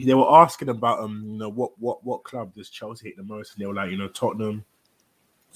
they 0.06 0.14
were 0.14 0.32
asking 0.42 0.70
about 0.70 1.00
um 1.00 1.24
you 1.26 1.38
know 1.38 1.50
what 1.50 1.72
what 1.80 2.04
what 2.04 2.24
club 2.24 2.54
does 2.56 2.70
Chelsea 2.70 3.08
hate 3.08 3.18
the 3.18 3.24
most, 3.24 3.54
and 3.54 3.62
they 3.62 3.66
were 3.68 3.74
like 3.74 3.92
you 3.92 3.98
know 3.98 4.08
Tottenham. 4.10 4.64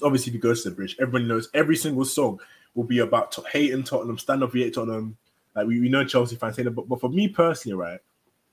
Obviously, 0.02 0.30
if 0.30 0.34
you 0.34 0.40
go 0.40 0.54
to 0.54 0.68
the 0.68 0.74
bridge, 0.74 0.96
everybody 1.00 1.24
knows 1.24 1.48
every 1.54 1.76
single 1.76 2.04
song 2.04 2.40
will 2.74 2.84
be 2.84 3.00
about 3.00 3.32
to- 3.32 3.44
hating 3.52 3.82
Tottenham, 3.84 4.18
stand 4.18 4.42
up 4.42 4.52
for 4.52 4.58
hate 4.58 4.74
Tottenham. 4.74 5.16
Like 5.54 5.66
we, 5.66 5.80
we 5.80 5.88
know 5.88 6.04
Chelsea 6.04 6.36
fans 6.36 6.56
say 6.56 6.62
that, 6.62 6.70
but, 6.70 6.88
but 6.88 7.00
for 7.00 7.10
me 7.10 7.28
personally, 7.28 7.76
right, 7.76 8.00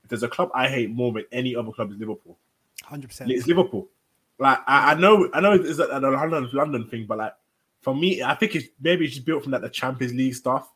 if 0.02 0.08
there's 0.08 0.22
a 0.22 0.28
club 0.28 0.50
I 0.54 0.68
hate 0.68 0.90
more 0.90 1.12
than 1.12 1.24
any 1.32 1.54
other 1.54 1.70
club, 1.70 1.92
is 1.92 1.98
Liverpool. 1.98 2.36
Hundred 2.84 3.08
percent. 3.08 3.30
It's 3.30 3.46
Liverpool. 3.46 3.88
Like 4.38 4.58
I, 4.66 4.92
I 4.92 4.94
know, 4.94 5.28
I 5.32 5.40
know 5.40 5.52
it's 5.52 5.78
a, 5.78 5.86
a 5.86 6.00
London 6.00 6.50
London 6.52 6.88
thing, 6.88 7.06
but 7.06 7.18
like 7.18 7.34
for 7.80 7.94
me, 7.94 8.22
I 8.22 8.34
think 8.34 8.56
it's 8.56 8.66
maybe 8.80 9.04
it's 9.04 9.14
just 9.14 9.26
built 9.26 9.44
from 9.44 9.52
like 9.52 9.62
the 9.62 9.70
Champions 9.70 10.12
League 10.12 10.34
stuff. 10.34 10.72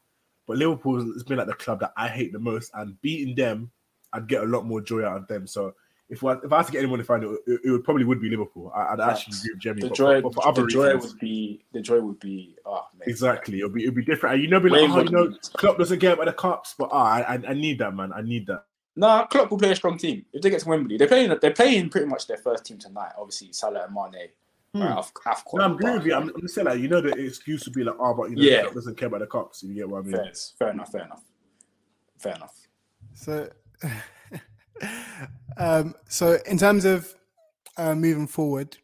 But 0.47 0.57
Liverpool 0.57 1.13
has 1.13 1.23
been 1.23 1.39
like 1.39 1.47
the 1.47 1.55
club 1.55 1.81
that 1.81 1.93
I 1.97 2.09
hate 2.09 2.33
the 2.33 2.39
most, 2.39 2.71
and 2.75 3.01
beating 3.03 3.35
them, 3.35 3.71
I'd 4.13 4.29
get 4.29 4.43
a 4.43 4.47
lot 4.47 4.67
more 4.67 4.81
joy 4.81 5.05
out 5.05 5.17
of 5.17 5.27
them. 5.29 5.47
So 5.47 5.75
if 6.11 6.25
I, 6.25 6.33
if 6.33 6.53
I 6.53 6.57
had 6.59 6.67
to 6.67 6.73
get 6.73 6.79
anyone 6.81 6.99
to 6.99 7.05
find 7.05 7.23
it, 7.23 7.31
it, 7.47 7.61
it 7.65 7.71
would 7.71 7.85
probably 7.85 8.05
would 8.05 8.21
be 8.21 8.29
Liverpool. 8.29 8.73
I, 8.75 8.91
would 8.91 9.01
actually 9.01 9.33
Facts. 9.33 9.45
agree 9.45 9.53
with 9.53 9.61
Jemmy. 9.61 9.81
The 9.83 9.89
but 9.89 9.97
joy, 9.97 10.21
for, 10.21 10.31
but 10.31 10.35
for 10.35 10.49
other 10.49 10.63
the 10.63 10.69
joy 10.69 10.95
reasons, 10.95 11.13
would 11.13 11.21
be 11.21 11.65
the 11.73 11.81
joy 11.81 12.01
would 12.01 12.21
be 12.21 12.57
oh 12.67 12.83
man. 12.99 13.09
exactly 13.09 13.59
it'll 13.59 13.71
be 13.71 13.85
it'll 13.85 13.95
be 13.95 14.05
different. 14.05 14.35
And 14.35 14.43
you 14.43 14.51
know, 14.51 14.61
be 14.61 14.71
like, 14.71 14.83
Waves 14.83 14.95
oh, 14.97 15.03
you 15.03 15.11
know, 15.11 15.27
needs. 15.29 15.49
Klopp 15.51 15.79
doesn't 15.79 16.01
get 16.01 16.19
by 16.19 16.25
the 16.25 16.33
cups, 16.33 16.75
but 16.77 16.91
ah, 16.93 17.13
I, 17.15 17.21
I 17.21 17.41
I 17.51 17.55
need 17.55 17.79
that 17.79 17.95
man. 17.95 18.13
I 18.13 18.23
need 18.23 18.47
that. 18.49 18.65
Nah, 18.97 19.27
Klopp 19.27 19.51
will 19.51 19.59
play 19.59 19.71
a 19.71 19.77
strong 19.77 19.97
team 19.97 20.27
if 20.33 20.43
they 20.43 20.51
get 20.51 20.61
to 20.61 20.69
Wembley. 20.69 20.97
They're 20.97 21.09
playing. 21.09 21.35
They're 21.41 21.53
playing 21.53 21.91
pretty 21.91 22.07
much 22.07 22.27
their 22.27 22.39
first 22.39 22.67
team 22.67 22.79
tonight. 22.79 23.13
Obviously, 23.17 23.53
Salah 23.53 23.85
and 23.85 23.95
Mane. 23.95 24.29
Hmm. 24.75 24.83
Right, 24.83 24.99
off, 24.99 25.13
off 25.27 25.43
No, 25.53 25.65
I'm 25.65 25.73
agreeing 25.73 25.97
with 25.97 26.07
you. 26.07 26.15
I'm, 26.15 26.29
I'm 26.29 26.41
just 26.43 26.55
saying 26.55 26.67
like 26.67 26.79
you 26.79 26.87
know 26.87 27.01
the 27.01 27.11
excuse 27.11 27.65
would 27.65 27.75
be 27.75 27.83
like, 27.83 27.97
oh, 27.99 28.15
but 28.15 28.31
you 28.31 28.37
know, 28.37 28.43
Yeah. 28.43 28.63
Klopp 28.63 28.75
doesn't 28.75 28.97
care 28.97 29.09
about 29.09 29.21
the 29.21 29.27
cups. 29.27 29.63
You 29.63 29.75
get 29.75 29.89
what 29.89 30.01
I 30.01 30.03
mean? 30.03 30.13
fair, 30.13 30.33
fair 30.59 30.71
enough. 30.71 30.93
Fair 30.93 31.05
enough. 31.05 31.23
Fair 32.19 32.35
enough. 32.35 32.69
So, 33.15 33.49
um, 35.61 35.95
so 36.09 36.39
in 36.47 36.59
terms 36.59 36.85
of 36.85 37.15
uh, 37.77 37.95
moving 37.95 38.27
forward, 38.27 38.77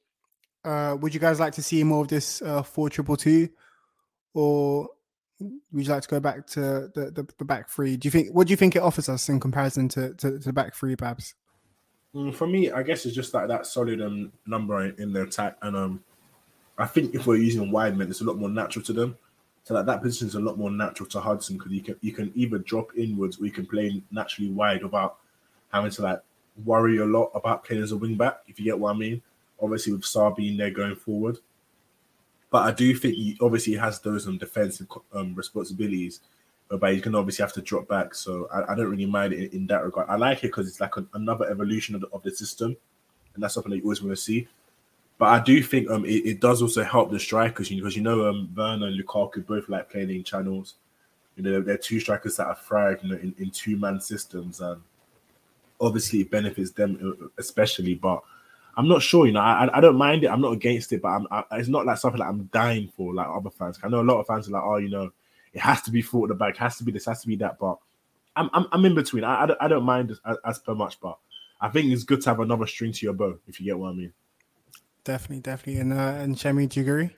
uh, 0.65 0.97
would 1.01 1.15
you 1.15 1.21
guys 1.21 1.41
like 1.41 1.55
to 1.55 1.63
see 1.63 1.83
more 1.85 2.03
of 2.03 2.09
this 2.09 2.43
uh, 2.43 2.63
four 2.63 2.91
triple 2.91 3.17
two, 3.17 3.49
or 4.35 4.89
would 5.41 5.87
you 5.87 5.93
like 5.93 6.03
to 6.03 6.09
go 6.09 6.21
back 6.21 6.47
to 6.49 6.61
the, 6.95 7.11
the, 7.15 7.27
the 7.39 7.45
back 7.45 7.71
three? 7.71 7.97
Do 7.97 8.07
you 8.07 8.11
think 8.11 8.35
what 8.35 8.47
do 8.47 8.53
you 8.53 8.57
think 8.57 8.77
it 8.77 8.83
offers 8.83 9.09
us 9.09 9.29
in 9.29 9.41
comparison 9.41 9.89
to, 9.91 10.15
to, 10.15 10.39
to 10.39 10.39
the 10.39 10.53
back 10.53 10.75
three, 10.75 10.95
Babs? 10.95 11.35
Mm, 12.15 12.35
For 12.35 12.47
me, 12.47 12.71
I 12.71 12.83
guess 12.83 13.07
it's 13.07 13.15
just 13.15 13.33
like 13.33 13.49
that 13.49 13.67
solid 13.67 14.01
um, 14.03 14.33
number 14.47 14.85
in, 14.85 14.95
in 14.99 15.13
the 15.13 15.23
attack, 15.23 15.57
and 15.63 15.77
um, 15.77 16.05
I 16.79 16.87
think 16.87 17.15
if 17.15 17.27
we're 17.27 17.37
using 17.37 17.71
wide 17.71 17.97
men, 17.97 18.11
it's 18.11 18.21
a 18.21 18.25
lot 18.25 18.39
more 18.39 18.51
natural 18.51 18.85
to 18.85 18.93
them. 18.93 19.17
So 19.65 19.75
like 19.75 19.87
that 19.87 20.03
position 20.03 20.29
is 20.29 20.37
a 20.37 20.41
lot 20.41 20.59
more 20.59 20.71
natural 20.71 21.09
to 21.09 21.21
Hudson 21.21 21.57
because 21.57 21.73
you 21.73 21.83
can 21.83 21.97
you 22.01 22.13
can 22.13 22.31
either 22.35 22.59
drop 22.59 22.91
inwards 22.97 23.41
or 23.41 23.47
you 23.47 23.51
can 23.51 23.67
play 23.67 24.03
naturally 24.13 24.51
wide 24.51 24.83
without 24.83 25.17
having 25.73 25.91
to 25.91 26.03
like 26.03 26.21
worry 26.65 26.99
a 26.99 27.05
lot 27.05 27.31
about 27.35 27.65
playing 27.65 27.83
as 27.83 27.93
a 27.93 27.97
wing 27.97 28.17
back. 28.17 28.39
If 28.47 28.59
you 28.59 28.65
get 28.65 28.79
what 28.79 28.95
I 28.95 28.99
mean. 28.99 29.23
Obviously, 29.61 29.93
with 29.93 30.03
Saúl 30.03 30.37
being 30.37 30.59
there 30.59 30.71
going 30.71 30.97
forward, 30.97 31.39
but 32.51 32.63
I 32.63 32.73
do 32.73 32.95
think 32.95 33.15
he 33.15 33.37
obviously 33.41 33.75
has 33.75 34.01
those 34.01 34.27
um, 34.27 34.39
defensive 34.39 34.87
um, 35.13 35.35
responsibilities, 35.35 36.21
but 36.69 36.93
he's 36.93 37.03
going 37.03 37.13
to 37.13 37.19
obviously 37.19 37.43
have 37.43 37.53
to 37.55 37.63
drop 37.63 37.89
back. 37.89 38.15
So 38.15 38.49
I, 38.53 38.73
I 38.73 38.75
don't 38.75 38.91
really 38.91 39.07
mind 39.07 39.33
it 39.33 39.53
in, 39.53 39.61
in 39.61 39.67
that 39.69 39.85
regard. 39.85 40.09
I 40.09 40.17
like 40.17 40.39
it 40.39 40.49
because 40.49 40.69
it's 40.69 40.81
like 40.81 40.97
an, 40.97 41.09
another 41.15 41.51
evolution 41.51 41.95
of 41.95 42.03
the, 42.03 42.09
of 42.09 42.23
the 42.23 42.31
system, 42.31 42.77
and 43.35 43.43
that's 43.43 43.55
something 43.55 43.71
that 43.71 43.79
you 43.79 43.85
always 43.85 44.03
want 44.03 44.17
to 44.17 44.23
see. 44.23 44.49
But 45.19 45.27
I 45.27 45.43
do 45.43 45.63
think 45.63 45.91
um 45.91 46.05
it, 46.05 46.27
it 46.27 46.41
does 46.41 46.63
also 46.63 46.85
help 46.85 47.11
the 47.11 47.19
strikers 47.19 47.69
because 47.71 47.97
you 47.97 48.03
know 48.03 48.29
um 48.29 48.51
Werner 48.57 48.89
and 48.89 49.03
Lukaku 49.03 49.47
both 49.47 49.69
like 49.69 49.91
playing 49.91 50.11
in 50.11 50.23
channels. 50.25 50.75
You 51.37 51.43
know 51.43 51.53
they're, 51.53 51.63
they're 51.63 51.79
two 51.79 52.01
strikers 52.01 52.37
that 52.37 52.47
have 52.47 52.61
thrived 52.61 53.03
you 53.03 53.11
know, 53.11 53.17
in, 53.17 53.35
in 53.39 53.51
two 53.51 53.77
man 53.77 54.01
systems, 54.01 54.61
and 54.61 54.81
obviously 55.81 56.21
it 56.21 56.31
benefits 56.31 56.71
them 56.73 57.19
uh, 57.23 57.27
especially. 57.39 57.95
But 57.95 58.23
I'm 58.77 58.89
not 58.89 59.03
sure. 59.03 59.27
You 59.27 59.33
know, 59.33 59.41
I 59.41 59.65
I- 59.67 59.79
I 59.79 59.81
don't 59.81 59.97
mind 59.97 60.25
it. 60.25 60.29
I'm 60.29 60.41
not 60.41 60.53
against 60.53 60.93
it, 60.93 61.03
but 61.03 61.09
I'm 61.09 61.27
I, 61.31 61.45
it's 61.53 61.69
not 61.69 61.87
like 61.87 61.99
something 61.99 62.21
that 62.21 62.29
I'm 62.29 62.45
dying 62.53 62.93
for 62.97 63.15
like 63.15 63.27
other 63.29 63.51
fans. 63.51 63.79
I 63.83 63.89
know 63.89 64.01
a 64.01 64.03
lot 64.03 64.21
of 64.21 64.27
fans 64.27 64.49
are 64.49 64.53
like, 64.53 64.63
oh, 64.65 64.77
you 64.77 64.89
know, 64.91 65.11
it 65.53 65.61
has 65.61 65.83
to 65.83 65.91
be 65.91 66.03
four 66.03 66.25
at 66.27 66.29
the 66.29 66.35
back, 66.35 66.57
has 66.59 66.77
to 66.79 66.85
be 66.85 66.93
this, 66.93 67.07
has 67.07 67.23
to 67.23 67.29
be 67.29 67.37
that. 67.37 67.59
But 67.59 67.79
I'm 68.37 68.51
I'm, 68.53 68.67
I'm 68.73 68.85
in 68.85 68.95
between. 68.95 69.25
I, 69.25 69.43
I 69.43 69.47
don't 69.47 69.63
I 69.63 69.69
don't 69.69 69.85
mind 69.85 70.11
as, 70.11 70.37
as 70.45 70.59
per 70.59 70.75
much, 70.75 71.01
but 71.01 71.19
I 71.61 71.69
think 71.71 71.91
it's 71.91 72.05
good 72.05 72.21
to 72.23 72.31
have 72.31 72.41
another 72.41 72.67
string 72.67 72.93
to 72.93 73.07
your 73.07 73.15
bow 73.15 73.39
if 73.47 73.59
you 73.61 73.67
get 73.67 73.79
what 73.79 73.91
I 73.91 73.95
mean. 73.95 74.13
Definitely, 75.05 75.41
definitely. 75.41 75.81
And 75.81 75.93
uh, 75.93 75.97
and 76.21 76.37
Shemi, 76.37 76.69
do 76.69 76.81
you 76.81 76.87
agree? 76.87 77.11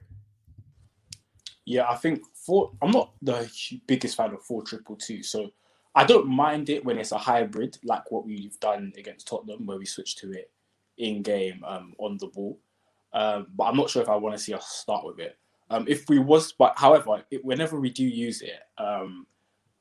Yeah, 1.64 1.88
I 1.90 1.96
think 1.96 2.22
four. 2.34 2.72
I'm 2.80 2.90
not 2.92 3.12
the 3.20 3.50
biggest 3.86 4.16
fan 4.16 4.32
of 4.32 4.42
four 4.42 4.62
triple 4.62 4.96
two, 4.96 5.22
so 5.22 5.50
I 5.98 6.04
don't 6.04 6.28
mind 6.28 6.70
it 6.70 6.84
when 6.84 6.96
it's 6.96 7.10
a 7.10 7.18
hybrid 7.18 7.76
like 7.82 8.08
what 8.12 8.24
we've 8.24 8.58
done 8.60 8.92
against 8.96 9.26
Tottenham, 9.26 9.66
where 9.66 9.78
we 9.78 9.84
switch 9.84 10.14
to 10.18 10.30
it 10.30 10.48
in 10.96 11.22
game 11.22 11.64
um, 11.66 11.92
on 11.98 12.16
the 12.18 12.28
ball. 12.28 12.60
Um, 13.12 13.48
but 13.56 13.64
I'm 13.64 13.76
not 13.76 13.90
sure 13.90 14.00
if 14.00 14.08
I 14.08 14.14
want 14.14 14.36
to 14.36 14.40
see 14.40 14.54
us 14.54 14.68
start 14.68 15.04
with 15.04 15.18
it. 15.18 15.36
Um, 15.70 15.86
if 15.88 16.08
we 16.08 16.20
was, 16.20 16.52
but 16.52 16.74
however, 16.76 17.24
it, 17.32 17.44
whenever 17.44 17.80
we 17.80 17.90
do 17.90 18.04
use 18.04 18.42
it, 18.42 18.60
um, 18.78 19.26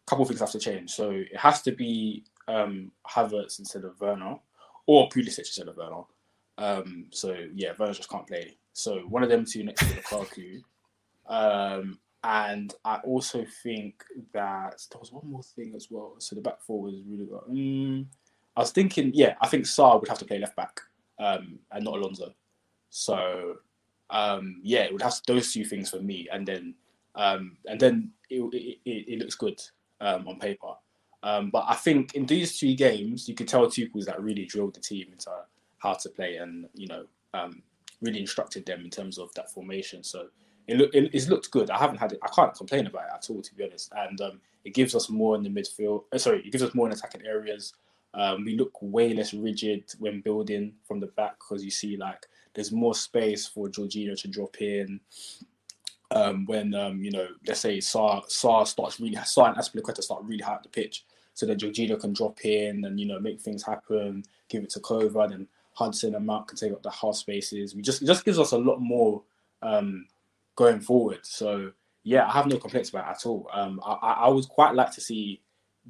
a 0.08 0.10
couple 0.10 0.23
of 0.23 0.30
things 0.30 0.39
have 0.39 0.49
to 0.53 0.60
change. 0.60 0.89
So 0.89 1.12
it 1.12 1.38
has 1.38 1.62
to 1.62 1.71
be 1.71 2.25
um, 2.47 2.91
Havertz 3.08 3.60
instead 3.60 3.84
of 3.84 4.01
Werner, 4.01 4.38
or 4.88 5.10
Pulisic 5.10 5.38
instead 5.38 5.67
of 5.67 5.77
Werner. 5.77 6.01
Um, 6.58 7.06
so 7.12 7.38
yeah, 7.53 7.73
Werner 7.77 7.93
just 7.93 8.10
can't 8.10 8.25
play. 8.25 8.58
So 8.73 9.01
one 9.01 9.21
of 9.21 9.30
them 9.30 9.45
two 9.45 9.63
next 9.63 9.88
to 9.88 9.93
Lukaku. 9.93 10.63
Um, 11.27 11.99
and 12.23 12.73
I 12.84 12.97
also 13.03 13.45
think 13.63 14.03
that 14.34 14.82
there 14.91 14.99
was 14.99 15.12
one 15.12 15.30
more 15.30 15.43
thing 15.43 15.73
as 15.75 15.88
well. 15.89 16.15
So 16.19 16.36
the 16.36 16.41
back 16.41 16.62
four 16.62 16.82
was 16.82 16.95
really 17.08 17.25
good. 17.25 17.41
Mm, 17.49 18.06
I 18.56 18.60
was 18.62 18.71
thinking, 18.71 19.12
yeah, 19.13 19.36
I 19.41 19.47
think 19.47 19.65
Saúl 19.65 19.99
would 19.99 20.10
have 20.10 20.19
to 20.19 20.25
play 20.25 20.39
left 20.39 20.56
back 20.56 20.82
um, 21.19 21.60
and 21.71 21.86
not 21.86 21.95
Alonso. 21.95 22.34
So 22.89 23.58
um, 24.10 24.62
yeah, 24.63 24.82
it 24.82 24.93
would 24.93 25.01
have 25.01 25.15
those 25.27 25.53
two 25.53 25.65
things 25.65 25.89
for 25.89 25.99
me, 25.99 26.27
and 26.32 26.47
then 26.47 26.73
um, 27.15 27.58
and 27.65 27.80
then 27.80 28.12
it, 28.30 28.41
it, 28.53 28.77
it, 28.86 29.13
it 29.13 29.19
looks 29.19 29.36
good 29.36 29.62
um, 30.01 30.27
on 30.27 30.39
paper. 30.39 30.73
Um, 31.23 31.49
but 31.49 31.65
I 31.67 31.73
think 31.73 32.13
in 32.13 32.25
these 32.25 32.58
two 32.58 32.75
games, 32.75 33.27
you 33.27 33.36
could 33.36 33.47
tell 33.47 33.65
Tuchel's 33.67 34.06
that 34.06 34.21
really 34.21 34.45
drilled 34.45 34.75
the 34.75 34.80
team 34.80 35.08
into 35.12 35.32
how 35.80 35.93
to 35.93 36.10
play, 36.10 36.38
and 36.38 36.67
you 36.73 36.88
know, 36.88 37.06
um, 37.34 37.62
really 38.01 38.19
instructed 38.19 38.65
them 38.65 38.82
in 38.84 38.89
terms 38.89 39.17
of 39.17 39.34
that 39.36 39.51
formation. 39.51 40.03
So 40.03 40.27
it, 40.67 40.77
look, 40.77 40.93
it, 40.93 41.10
it's 41.13 41.27
looked 41.27 41.49
good. 41.51 41.69
I 41.69 41.77
haven't 41.77 41.97
had 41.97 42.12
it. 42.12 42.19
I 42.21 42.27
can't 42.27 42.53
complain 42.53 42.88
about 42.88 43.06
it 43.06 43.13
at 43.15 43.30
all, 43.30 43.41
to 43.41 43.56
be 43.56 43.63
honest. 43.63 43.91
And 43.95 44.19
um, 44.21 44.41
it 44.65 44.73
gives 44.73 44.95
us 44.95 45.10
more 45.10 45.36
in 45.36 45.43
the 45.43 45.49
midfield. 45.49 46.03
uh, 46.13 46.17
sorry, 46.17 46.39
it 46.39 46.51
gives 46.51 46.63
us 46.63 46.75
more 46.75 46.88
in 46.88 46.93
attacking 46.93 47.25
areas. 47.25 47.73
Um, 48.13 48.45
we 48.45 48.58
look 48.58 48.71
way 48.82 49.13
less 49.13 49.34
rigid 49.34 49.84
when 49.99 50.21
building 50.21 50.73
from 50.88 50.99
the 50.99 51.08
back 51.08 51.36
because 51.39 51.63
you 51.63 51.71
see 51.71 51.97
like 51.97 52.25
there's 52.53 52.71
more 52.71 52.95
space 52.95 53.47
for 53.47 53.67
Jorginho 53.67 54.19
to 54.21 54.27
drop 54.27 54.62
in. 54.62 54.99
Um, 56.10 56.45
when 56.45 56.73
um, 56.73 57.03
you 57.03 57.12
know, 57.12 57.27
let's 57.45 57.60
say 57.60 57.77
Saúl 57.77 58.25
Saúl 58.27 58.65
starts 58.65 58.99
really 58.99 59.17
Saúl 59.17 59.49
and 59.49 59.58
Azpilicueta 59.58 60.01
start 60.01 60.23
really 60.23 60.41
high 60.41 60.53
up 60.53 60.63
the 60.63 60.69
pitch, 60.69 61.06
so 61.34 61.45
that 61.45 61.60
Jorginho 61.60 61.99
can 61.99 62.13
drop 62.13 62.43
in 62.45 62.86
and 62.86 62.99
you 62.99 63.06
know 63.06 63.19
make 63.19 63.39
things 63.41 63.62
happen, 63.62 64.23
give 64.49 64.63
it 64.63 64.69
to 64.71 64.80
Kova, 64.80 65.30
then 65.30 65.47
Hudson 65.73 66.15
and 66.15 66.25
Mark 66.25 66.47
can 66.47 66.58
take 66.58 66.71
up 66.71 66.82
the 66.82 66.89
half 66.89 67.15
spaces. 67.15 67.75
We 67.75 67.82
just 67.82 68.01
it 68.01 68.06
just 68.06 68.25
gives 68.25 68.39
us 68.39 68.53
a 68.53 68.58
lot 68.58 68.80
more 68.80 69.21
um, 69.62 70.08
going 70.58 70.82
forward. 70.82 71.22
So 71.24 71.74
yeah, 72.04 72.28
I 72.28 72.34
have 72.34 72.48
no 72.48 72.60
complaints 72.60 72.91
about 72.91 73.08
it 73.10 73.12
at 73.12 73.28
all. 73.28 73.50
Um, 73.54 73.82
I, 73.86 73.93
I 73.93 74.13
I 74.13 74.30
would 74.30 74.50
quite 74.50 74.76
like 74.76 74.91
to 74.93 75.02
see 75.02 75.41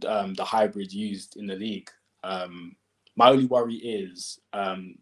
um, 0.08 0.36
the 0.36 0.45
hybrid 0.45 0.93
used 0.93 1.38
in 1.38 1.47
the 1.47 1.58
league. 1.58 1.91
Um, 2.23 2.77
my 3.17 3.32
only 3.32 3.47
worry 3.47 3.75
is 3.75 4.41
um, 4.53 4.97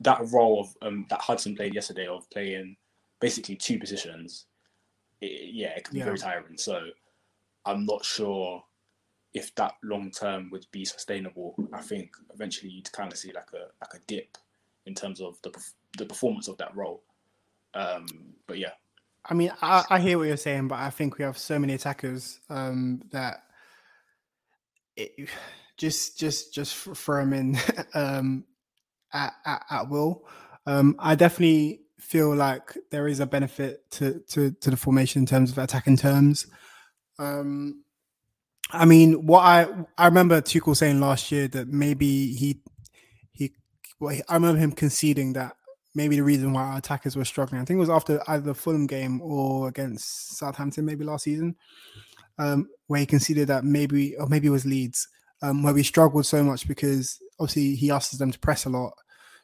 that 0.00 0.20
role 0.32 0.60
of 0.60 0.76
um, 0.86 1.06
that 1.10 1.20
Hudson 1.22 1.56
played 1.56 1.74
yesterday 1.74 2.06
of 2.08 2.30
playing 2.30 2.76
basically 3.20 3.56
two 3.56 3.78
positions. 3.78 4.46
It, 5.20 5.54
yeah, 5.54 5.70
it 5.76 5.84
can 5.84 5.94
be 5.94 6.00
Yeah. 6.00 6.04
very 6.04 6.18
tiring. 6.18 6.58
So 6.58 6.80
I'm 7.66 7.86
not 7.86 8.04
sure 8.04 8.64
if 9.34 9.54
that 9.56 9.74
long 9.84 10.10
term 10.10 10.50
would 10.52 10.66
be 10.72 10.84
sustainable. 10.84 11.60
I 11.72 11.82
think 11.82 12.12
eventually 12.34 12.72
you'd 12.72 12.92
kind 12.92 13.12
of 13.12 13.18
see 13.18 13.32
like 13.32 13.50
a 13.54 13.68
like 13.82 13.94
a 13.94 14.04
dip 14.06 14.38
in 14.86 14.94
terms 14.94 15.20
of 15.20 15.38
the 15.42 15.52
the 15.98 16.06
performance 16.06 16.48
of 16.48 16.58
that 16.58 16.76
role. 16.76 17.02
Um, 17.76 18.06
but 18.46 18.58
yeah, 18.58 18.72
I 19.28 19.34
mean, 19.34 19.52
I, 19.60 19.84
I 19.90 20.00
hear 20.00 20.18
what 20.18 20.28
you're 20.28 20.36
saying, 20.36 20.68
but 20.68 20.78
I 20.78 20.90
think 20.90 21.18
we 21.18 21.24
have 21.24 21.38
so 21.38 21.58
many 21.58 21.74
attackers 21.74 22.40
um, 22.48 23.02
that 23.12 23.38
it, 24.96 25.28
just 25.76 26.18
just 26.18 26.54
just 26.54 26.74
throw 26.74 27.20
them 27.20 27.32
in 27.34 27.58
um, 27.94 28.44
at, 29.12 29.34
at 29.44 29.64
at 29.70 29.88
will. 29.90 30.26
Um, 30.66 30.96
I 30.98 31.14
definitely 31.14 31.82
feel 32.00 32.34
like 32.34 32.76
there 32.90 33.08
is 33.08 33.20
a 33.20 33.26
benefit 33.26 33.90
to 33.92 34.20
to, 34.30 34.52
to 34.52 34.70
the 34.70 34.76
formation 34.76 35.22
in 35.22 35.26
terms 35.26 35.50
of 35.52 35.58
attacking 35.58 35.96
terms. 35.98 36.46
Um, 37.18 37.84
I 38.70 38.84
mean, 38.84 39.26
what 39.26 39.40
I 39.40 39.66
I 39.98 40.06
remember 40.06 40.40
Tuchel 40.40 40.76
saying 40.76 41.00
last 41.00 41.30
year 41.32 41.48
that 41.48 41.68
maybe 41.68 42.34
he 42.34 42.60
he 43.32 43.52
well, 44.00 44.14
he- 44.14 44.22
I 44.28 44.34
remember 44.34 44.60
him 44.60 44.72
conceding 44.72 45.34
that 45.34 45.56
maybe 45.96 46.16
the 46.16 46.22
reason 46.22 46.52
why 46.52 46.62
our 46.62 46.76
attackers 46.76 47.16
were 47.16 47.24
struggling. 47.24 47.60
I 47.60 47.64
think 47.64 47.78
it 47.78 47.80
was 47.80 47.90
after 47.90 48.22
either 48.28 48.44
the 48.44 48.54
Fulham 48.54 48.86
game 48.86 49.20
or 49.22 49.66
against 49.66 50.36
Southampton, 50.36 50.84
maybe 50.84 51.04
last 51.04 51.24
season, 51.24 51.56
um, 52.38 52.68
where 52.86 53.00
he 53.00 53.06
conceded 53.06 53.48
that 53.48 53.64
maybe, 53.64 54.14
or 54.16 54.26
maybe 54.26 54.46
it 54.46 54.50
was 54.50 54.66
Leeds, 54.66 55.08
um, 55.40 55.62
where 55.62 55.72
we 55.72 55.82
struggled 55.82 56.26
so 56.26 56.44
much 56.44 56.68
because 56.68 57.18
obviously 57.40 57.74
he 57.74 57.90
asks 57.90 58.16
them 58.18 58.30
to 58.30 58.38
press 58.38 58.66
a 58.66 58.68
lot. 58.68 58.92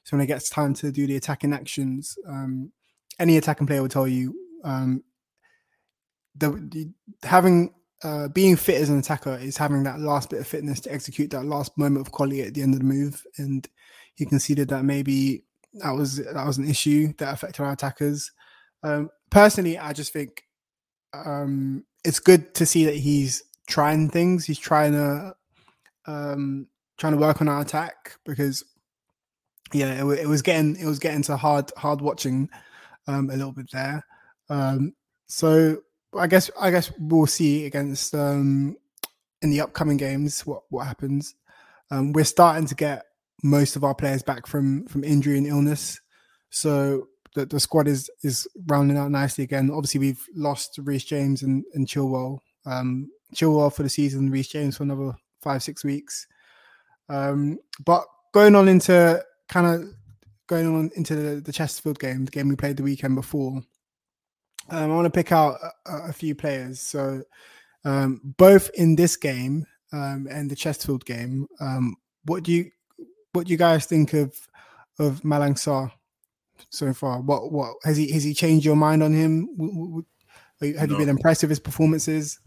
So 0.04 0.16
when 0.16 0.22
it 0.22 0.26
gets 0.26 0.50
time 0.50 0.74
to 0.74 0.92
do 0.92 1.06
the 1.06 1.16
attacking 1.16 1.54
actions, 1.54 2.18
um, 2.28 2.70
any 3.18 3.38
attacking 3.38 3.66
player 3.66 3.80
will 3.80 3.88
tell 3.88 4.06
you 4.06 4.34
um, 4.62 5.02
the, 6.36 6.50
the 6.50 6.90
having 7.26 7.72
uh, 8.04 8.28
being 8.28 8.56
fit 8.56 8.82
as 8.82 8.90
an 8.90 8.98
attacker 8.98 9.36
is 9.36 9.56
having 9.56 9.84
that 9.84 10.00
last 10.00 10.28
bit 10.28 10.40
of 10.40 10.46
fitness 10.46 10.80
to 10.80 10.92
execute 10.92 11.30
that 11.30 11.44
last 11.44 11.78
moment 11.78 12.06
of 12.06 12.12
quality 12.12 12.42
at 12.42 12.52
the 12.52 12.60
end 12.60 12.74
of 12.74 12.80
the 12.80 12.84
move. 12.84 13.24
And 13.38 13.66
he 14.14 14.26
conceded 14.26 14.68
that 14.68 14.84
maybe 14.84 15.44
that 15.74 15.90
was 15.90 16.16
that 16.16 16.46
was 16.46 16.58
an 16.58 16.68
issue 16.68 17.12
that 17.18 17.32
affected 17.32 17.62
our 17.62 17.72
attackers. 17.72 18.30
Um, 18.82 19.10
personally, 19.30 19.78
I 19.78 19.92
just 19.92 20.12
think 20.12 20.44
um, 21.12 21.84
it's 22.04 22.20
good 22.20 22.54
to 22.56 22.66
see 22.66 22.84
that 22.84 22.96
he's 22.96 23.42
trying 23.66 24.10
things. 24.10 24.44
He's 24.44 24.58
trying 24.58 24.92
to 24.92 25.34
um, 26.06 26.66
trying 26.98 27.14
to 27.14 27.18
work 27.18 27.40
on 27.40 27.48
our 27.48 27.60
attack 27.60 28.16
because 28.24 28.64
yeah, 29.72 30.04
it, 30.04 30.20
it 30.20 30.28
was 30.28 30.42
getting 30.42 30.76
it 30.76 30.86
was 30.86 30.98
getting 30.98 31.22
to 31.22 31.36
hard 31.36 31.70
hard 31.76 32.00
watching 32.00 32.48
um, 33.06 33.30
a 33.30 33.36
little 33.36 33.52
bit 33.52 33.70
there. 33.72 34.04
Um, 34.50 34.94
so 35.28 35.78
I 36.16 36.26
guess 36.26 36.50
I 36.60 36.70
guess 36.70 36.92
we'll 36.98 37.26
see 37.26 37.66
against 37.66 38.14
um, 38.14 38.76
in 39.40 39.50
the 39.50 39.60
upcoming 39.60 39.96
games 39.96 40.46
what 40.46 40.62
what 40.68 40.86
happens. 40.86 41.34
Um, 41.90 42.12
we're 42.12 42.24
starting 42.24 42.66
to 42.66 42.74
get 42.74 43.04
most 43.42 43.76
of 43.76 43.84
our 43.84 43.94
players 43.94 44.22
back 44.22 44.46
from 44.46 44.86
from 44.86 45.04
injury 45.04 45.38
and 45.38 45.46
illness, 45.46 46.00
so 46.50 47.08
the, 47.34 47.46
the 47.46 47.60
squad 47.60 47.88
is 47.88 48.10
is 48.22 48.46
rounding 48.66 48.96
out 48.96 49.10
nicely 49.10 49.44
again. 49.44 49.70
Obviously, 49.70 50.00
we've 50.00 50.24
lost 50.34 50.78
Reece 50.82 51.04
James 51.04 51.42
and, 51.42 51.64
and 51.74 51.86
Chilwell. 51.86 52.38
Um, 52.66 53.10
Chilwell 53.34 53.74
for 53.74 53.82
the 53.82 53.88
season, 53.88 54.30
Reece 54.30 54.48
James 54.48 54.76
for 54.76 54.82
another 54.82 55.14
five 55.40 55.62
six 55.62 55.84
weeks. 55.84 56.26
Um, 57.08 57.58
but 57.84 58.04
going 58.32 58.54
on 58.54 58.68
into 58.68 59.22
kind 59.48 59.66
of 59.66 59.88
going 60.46 60.66
on 60.66 60.90
into 60.96 61.14
the, 61.14 61.40
the 61.40 61.52
Chesterfield 61.52 61.98
game, 61.98 62.24
the 62.24 62.30
game 62.30 62.48
we 62.48 62.56
played 62.56 62.76
the 62.76 62.82
weekend 62.82 63.14
before. 63.14 63.62
Um, 64.68 64.90
I 64.90 64.94
want 64.94 65.06
to 65.06 65.10
pick 65.10 65.32
out 65.32 65.58
a, 65.86 66.08
a 66.08 66.12
few 66.12 66.34
players. 66.34 66.80
So, 66.80 67.22
um, 67.84 68.20
both 68.36 68.70
in 68.74 68.94
this 68.94 69.16
game 69.16 69.66
um, 69.92 70.28
and 70.30 70.50
the 70.50 70.56
Chesterfield 70.56 71.04
game, 71.04 71.48
um, 71.60 71.96
what 72.24 72.44
do 72.44 72.52
you 72.52 72.70
what 73.32 73.46
do 73.46 73.52
you 73.52 73.58
guys 73.58 73.86
think 73.86 74.12
of 74.12 74.34
of 74.98 75.22
Malang 75.22 75.54
Sarr 75.54 75.90
so 76.70 76.92
far? 76.92 77.20
What 77.20 77.50
what 77.50 77.74
has 77.84 77.96
he 77.96 78.10
has 78.12 78.24
he 78.24 78.34
changed 78.34 78.64
your 78.64 78.76
mind 78.76 79.02
on 79.02 79.12
him? 79.12 80.04
Have 80.60 80.90
no. 80.90 80.94
you 80.94 80.98
been 80.98 81.08
impressed 81.08 81.42
with 81.42 81.50
his 81.50 81.58
performances? 81.58 82.38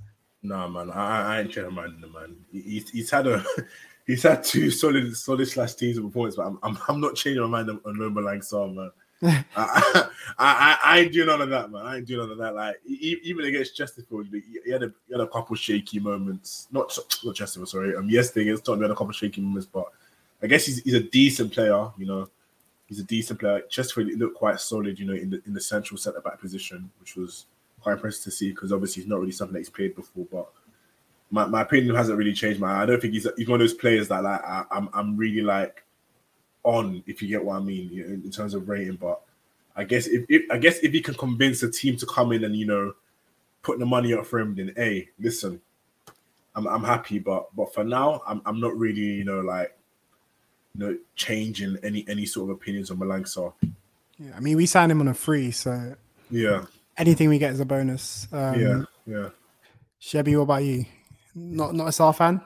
No, 0.41 0.69
man, 0.69 0.91
I, 0.91 1.38
I 1.38 1.39
ain't 1.41 1.52
changing 1.52 1.74
my 1.74 1.82
mind 1.82 1.95
on 1.95 2.04
him, 2.04 2.13
man. 2.13 2.36
He, 2.52 2.84
he's 2.93 3.10
had 3.10 3.28
a 3.28 3.43
he's 4.08 4.24
had 4.24 4.43
two 4.43 4.71
solid 4.71 5.15
solid 5.17 5.48
slash 5.48 5.74
teams 5.74 6.00
performances, 6.00 6.38
but 6.38 6.48
I'm, 6.48 6.60
I'm, 6.63 6.78
I'm 6.88 7.02
not 7.02 7.15
changing 7.15 7.41
my 7.41 7.50
mind 7.50 7.69
on, 7.69 7.82
on 7.86 8.13
Malang 8.13 8.39
Sarr, 8.39 8.74
man. 8.74 8.91
I, 9.24 9.41
I, 9.56 10.08
I, 10.38 10.78
I, 10.84 11.00
ain't 11.00 11.13
doing 11.13 11.28
none 11.28 11.41
of 11.41 11.50
that, 11.50 11.71
man. 11.71 11.86
I 11.86 11.98
ain't 11.98 12.06
doing 12.06 12.19
none 12.19 12.32
of 12.32 12.38
that. 12.38 12.54
Like 12.54 12.76
even 12.86 13.45
against 13.45 13.76
Chesterfield, 13.76 14.28
he 14.32 14.71
had 14.71 14.84
a 14.84 14.91
he 15.08 15.13
had 15.13 15.21
a 15.21 15.28
couple 15.28 15.56
shaky 15.56 16.00
moments. 16.00 16.67
Not 16.71 16.95
not 17.24 17.36
Chesterfield, 17.36 17.69
sorry. 17.69 17.95
Um, 17.95 18.10
yesterday 18.10 18.50
against 18.50 18.65
Tottenham, 18.65 18.84
had 18.84 18.91
a 18.91 18.95
couple 18.95 19.13
shaky 19.13 19.41
moments, 19.41 19.67
but 19.71 19.86
I 20.46 20.48
guess 20.48 20.68
he's, 20.68 20.84
he's 20.84 20.94
a 20.94 21.02
decent 21.02 21.52
player. 21.52 21.90
You 21.98 22.06
know, 22.06 22.30
he's 22.88 23.00
a 23.00 23.04
decent 23.04 23.40
player. 23.40 23.62
Chesterfield 23.68 24.20
looked 24.20 24.36
quite 24.36 24.60
solid, 24.60 25.00
you 25.00 25.06
know, 25.08 25.14
in 25.14 25.32
the 25.32 25.42
in 25.48 25.54
the 25.54 25.60
central 25.60 25.98
centre 25.98 26.22
back 26.22 26.40
position, 26.40 26.92
which 27.00 27.16
was 27.16 27.48
quite 27.82 27.94
impressive 27.94 28.24
to 28.26 28.32
see 28.32 28.52
because 28.52 28.72
obviously 28.72 29.02
he's 29.02 29.10
not 29.10 29.20
really 29.20 29.32
something 29.32 29.54
that 29.54 29.60
he's 29.60 29.70
played 29.72 29.96
before. 29.96 30.28
But 30.32 30.52
my, 31.32 31.46
my 31.48 31.62
opinion 31.64 31.96
hasn't 31.96 32.18
really 32.18 32.34
changed. 32.34 32.62
Man, 32.62 32.70
I 32.70 32.86
don't 32.86 33.02
think 33.02 33.14
he's 33.14 33.28
he's 33.38 33.48
one 33.48 33.60
of 33.60 33.68
those 33.68 33.74
players 33.74 34.08
that 34.10 34.24
like 34.24 34.44
I, 34.44 34.66
I'm 34.70 34.88
I'm 34.94 35.18
really 35.18 35.42
like 35.42 35.84
on, 36.64 37.04
if 37.08 37.24
you 37.24 37.28
get 37.28 37.44
what 37.44 37.58
I 37.58 37.60
mean, 37.60 37.92
in, 37.92 38.22
in 38.24 38.32
terms 38.32 38.54
of 38.54 38.70
rating. 38.70 38.98
But 38.98 39.22
I 39.76 39.84
guess 39.84 40.06
if, 40.06 40.26
if, 40.30 40.44
I 40.52 40.60
guess 40.60 40.78
if 40.80 40.94
he 40.94 41.02
can 41.02 41.16
convince 41.16 41.64
a 41.64 41.72
team 41.72 41.98
to 41.98 42.06
come 42.06 42.32
in 42.34 42.44
and 42.44 42.56
you 42.56 42.68
know 42.68 42.94
put 43.64 43.80
the 43.80 43.86
money 43.86 44.14
up 44.14 44.28
for 44.28 44.38
him, 44.40 44.54
then 44.54 44.74
hey, 44.76 45.10
listen, 45.20 45.60
I'm 46.54 46.68
I'm 46.68 46.84
happy. 46.84 47.18
But 47.18 47.48
but 47.56 47.74
for 47.74 47.84
now, 47.84 48.22
I'm 48.28 48.44
I'm 48.46 48.60
not 48.60 48.78
really 48.78 49.02
you 49.02 49.24
know 49.24 49.40
like 49.40 49.76
you 50.78 50.86
know 50.86 50.98
changing 51.16 51.78
any 51.84 52.06
any 52.08 52.26
sort 52.26 52.50
of 52.50 52.56
opinions 52.56 52.92
on 52.92 52.98
Malang 52.98 53.24
Sarr. 53.24 53.54
Yeah, 54.20 54.32
I 54.36 54.40
mean 54.40 54.58
we 54.58 54.66
signed 54.66 54.92
him 54.92 55.02
on 55.02 55.08
a 55.08 55.14
free, 55.14 55.52
so 55.52 55.96
yeah, 56.30 56.66
anything 56.98 57.30
we 57.30 57.40
get 57.40 57.54
is 57.54 57.60
a 57.60 57.66
bonus. 57.66 58.28
Um, 58.32 58.60
yeah, 58.60 58.84
yeah. 59.06 59.30
Chebby, 60.02 60.36
what 60.36 60.44
about 60.44 60.64
you? 60.64 60.86
Not 61.34 61.74
not 61.74 61.88
a 61.88 61.92
Sarr 61.92 62.16
fan. 62.16 62.42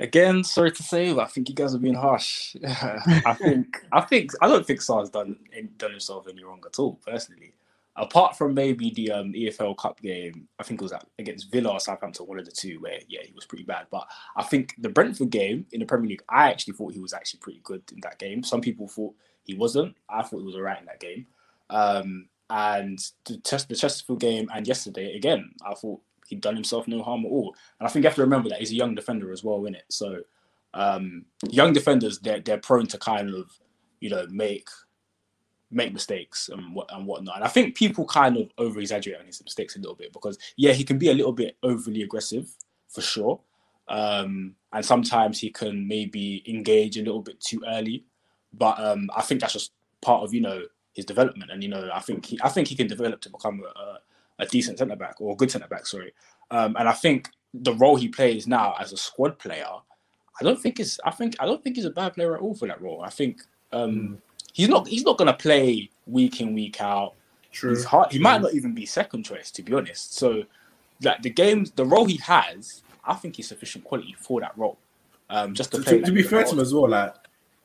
Again, 0.00 0.44
sorry 0.44 0.70
to 0.70 0.82
say, 0.82 1.12
but 1.12 1.22
I 1.22 1.26
think 1.26 1.48
you 1.48 1.54
guys 1.56 1.74
are 1.74 1.78
being 1.78 1.94
harsh. 1.94 2.54
I 2.64 3.34
think 3.34 3.84
I 3.90 4.00
think 4.02 4.32
I 4.40 4.46
don't 4.46 4.64
think 4.64 4.80
Sarr's 4.80 5.10
done 5.10 5.36
done 5.76 5.90
himself 5.90 6.26
any 6.28 6.44
wrong 6.44 6.62
at 6.66 6.78
all, 6.78 7.00
personally. 7.04 7.52
Apart 7.98 8.38
from 8.38 8.54
maybe 8.54 8.90
the 8.90 9.10
um, 9.10 9.32
EFL 9.32 9.76
Cup 9.76 10.00
game, 10.00 10.48
I 10.58 10.62
think 10.62 10.80
it 10.80 10.84
was 10.84 10.92
against 11.18 11.50
Villa 11.50 11.72
or 11.72 11.80
Southampton, 11.80 12.26
one 12.26 12.38
of 12.38 12.44
the 12.44 12.52
two, 12.52 12.78
where 12.80 13.00
yeah, 13.08 13.20
he 13.24 13.32
was 13.34 13.44
pretty 13.44 13.64
bad. 13.64 13.86
But 13.90 14.06
I 14.36 14.44
think 14.44 14.74
the 14.78 14.88
Brentford 14.88 15.30
game 15.30 15.66
in 15.72 15.80
the 15.80 15.86
Premier 15.86 16.08
League, 16.10 16.22
I 16.28 16.50
actually 16.50 16.74
thought 16.74 16.92
he 16.92 17.00
was 17.00 17.12
actually 17.12 17.40
pretty 17.40 17.60
good 17.64 17.82
in 17.92 17.98
that 18.02 18.18
game. 18.18 18.42
Some 18.42 18.60
people 18.60 18.88
thought 18.88 19.14
he 19.42 19.54
wasn't. 19.54 19.96
I 20.08 20.22
thought 20.22 20.38
he 20.38 20.46
was 20.46 20.54
alright 20.54 20.80
in 20.80 20.86
that 20.86 21.00
game. 21.00 21.26
Um, 21.70 22.28
and 22.50 22.98
the, 23.26 23.40
the 23.68 23.76
Chesterfield 23.76 24.20
game 24.20 24.48
and 24.54 24.66
yesterday 24.66 25.16
again, 25.16 25.50
I 25.66 25.74
thought 25.74 26.00
he'd 26.28 26.40
done 26.40 26.54
himself 26.54 26.86
no 26.86 27.02
harm 27.02 27.24
at 27.24 27.30
all. 27.30 27.54
And 27.80 27.86
I 27.86 27.90
think 27.90 28.04
you 28.04 28.08
have 28.08 28.16
to 28.16 28.22
remember 28.22 28.48
that 28.50 28.58
he's 28.58 28.72
a 28.72 28.76
young 28.76 28.94
defender 28.94 29.32
as 29.32 29.42
well, 29.42 29.66
in 29.66 29.74
it. 29.74 29.84
So 29.88 30.20
um, 30.74 31.24
young 31.50 31.72
defenders, 31.72 32.18
they're 32.20 32.40
they're 32.40 32.58
prone 32.58 32.86
to 32.88 32.98
kind 32.98 33.34
of, 33.34 33.50
you 34.00 34.10
know, 34.10 34.26
make 34.30 34.68
make 35.70 35.92
mistakes 35.92 36.48
and 36.48 36.74
what 36.74 36.92
and 36.92 37.06
whatnot. 37.06 37.36
And 37.36 37.44
I 37.44 37.48
think 37.48 37.76
people 37.76 38.04
kind 38.06 38.36
of 38.36 38.50
over 38.58 38.80
exaggerate 38.80 39.20
on 39.20 39.26
his 39.26 39.42
mistakes 39.42 39.76
a 39.76 39.78
little 39.78 39.94
bit 39.94 40.12
because 40.12 40.38
yeah, 40.56 40.72
he 40.72 40.84
can 40.84 40.98
be 40.98 41.10
a 41.10 41.14
little 41.14 41.32
bit 41.32 41.56
overly 41.62 42.02
aggressive 42.02 42.48
for 42.88 43.00
sure. 43.00 43.40
Um, 43.88 44.54
and 44.72 44.84
sometimes 44.84 45.40
he 45.40 45.50
can 45.50 45.86
maybe 45.88 46.42
engage 46.46 46.96
a 46.96 47.02
little 47.02 47.22
bit 47.22 47.40
too 47.40 47.62
early. 47.66 48.04
But 48.52 48.78
um, 48.80 49.10
I 49.14 49.22
think 49.22 49.40
that's 49.40 49.52
just 49.52 49.72
part 50.00 50.22
of, 50.22 50.32
you 50.32 50.40
know, 50.40 50.62
his 50.94 51.04
development. 51.04 51.50
And 51.50 51.62
you 51.62 51.68
know, 51.68 51.90
I 51.92 52.00
think 52.00 52.26
he 52.26 52.38
I 52.42 52.48
think 52.48 52.68
he 52.68 52.74
can 52.74 52.86
develop 52.86 53.20
to 53.22 53.30
become 53.30 53.62
a, 53.76 53.98
a 54.42 54.46
decent 54.46 54.78
centre 54.78 54.96
back 54.96 55.20
or 55.20 55.32
a 55.32 55.36
good 55.36 55.50
centre 55.50 55.68
back, 55.68 55.86
sorry. 55.86 56.12
Um, 56.50 56.76
and 56.78 56.88
I 56.88 56.92
think 56.92 57.28
the 57.54 57.74
role 57.74 57.96
he 57.96 58.08
plays 58.08 58.46
now 58.46 58.74
as 58.80 58.92
a 58.92 58.96
squad 58.96 59.38
player, 59.38 59.66
I 60.40 60.44
don't 60.44 60.60
think 60.60 60.80
is 60.80 61.00
I 61.04 61.10
think 61.10 61.36
I 61.40 61.46
don't 61.46 61.62
think 61.62 61.76
he's 61.76 61.84
a 61.84 61.90
bad 61.90 62.14
player 62.14 62.34
at 62.34 62.42
all 62.42 62.54
for 62.54 62.66
that 62.68 62.80
role. 62.80 63.02
I 63.02 63.10
think 63.10 63.42
um, 63.72 63.92
mm. 63.92 64.18
He's 64.58 64.68
not 64.68 64.86
he's 64.86 65.04
not 65.04 65.16
gonna 65.16 65.32
play 65.32 65.88
week 66.06 66.40
in 66.40 66.52
week 66.52 66.80
out. 66.80 67.14
True. 67.52 67.70
He's 67.70 67.84
hard, 67.84 68.12
he 68.12 68.18
might 68.18 68.42
not 68.42 68.52
even 68.52 68.74
be 68.74 68.84
second 68.84 69.22
choice 69.22 69.50
to 69.52 69.62
be 69.62 69.72
honest. 69.72 70.14
So 70.14 70.44
like 71.02 71.22
the 71.22 71.30
games, 71.30 71.70
the 71.70 71.84
role 71.84 72.04
he 72.04 72.18
has, 72.18 72.82
I 73.04 73.14
think 73.14 73.36
he's 73.36 73.48
sufficient 73.48 73.84
quality 73.84 74.14
for 74.18 74.40
that 74.40 74.52
role. 74.58 74.78
Um, 75.30 75.54
just 75.54 75.72
to, 75.72 75.78
to, 75.78 75.84
to, 75.84 76.02
to 76.02 76.12
be 76.12 76.22
fair 76.22 76.44
to 76.44 76.50
him 76.50 76.60
as 76.60 76.74
well, 76.74 76.88
like 76.88 77.14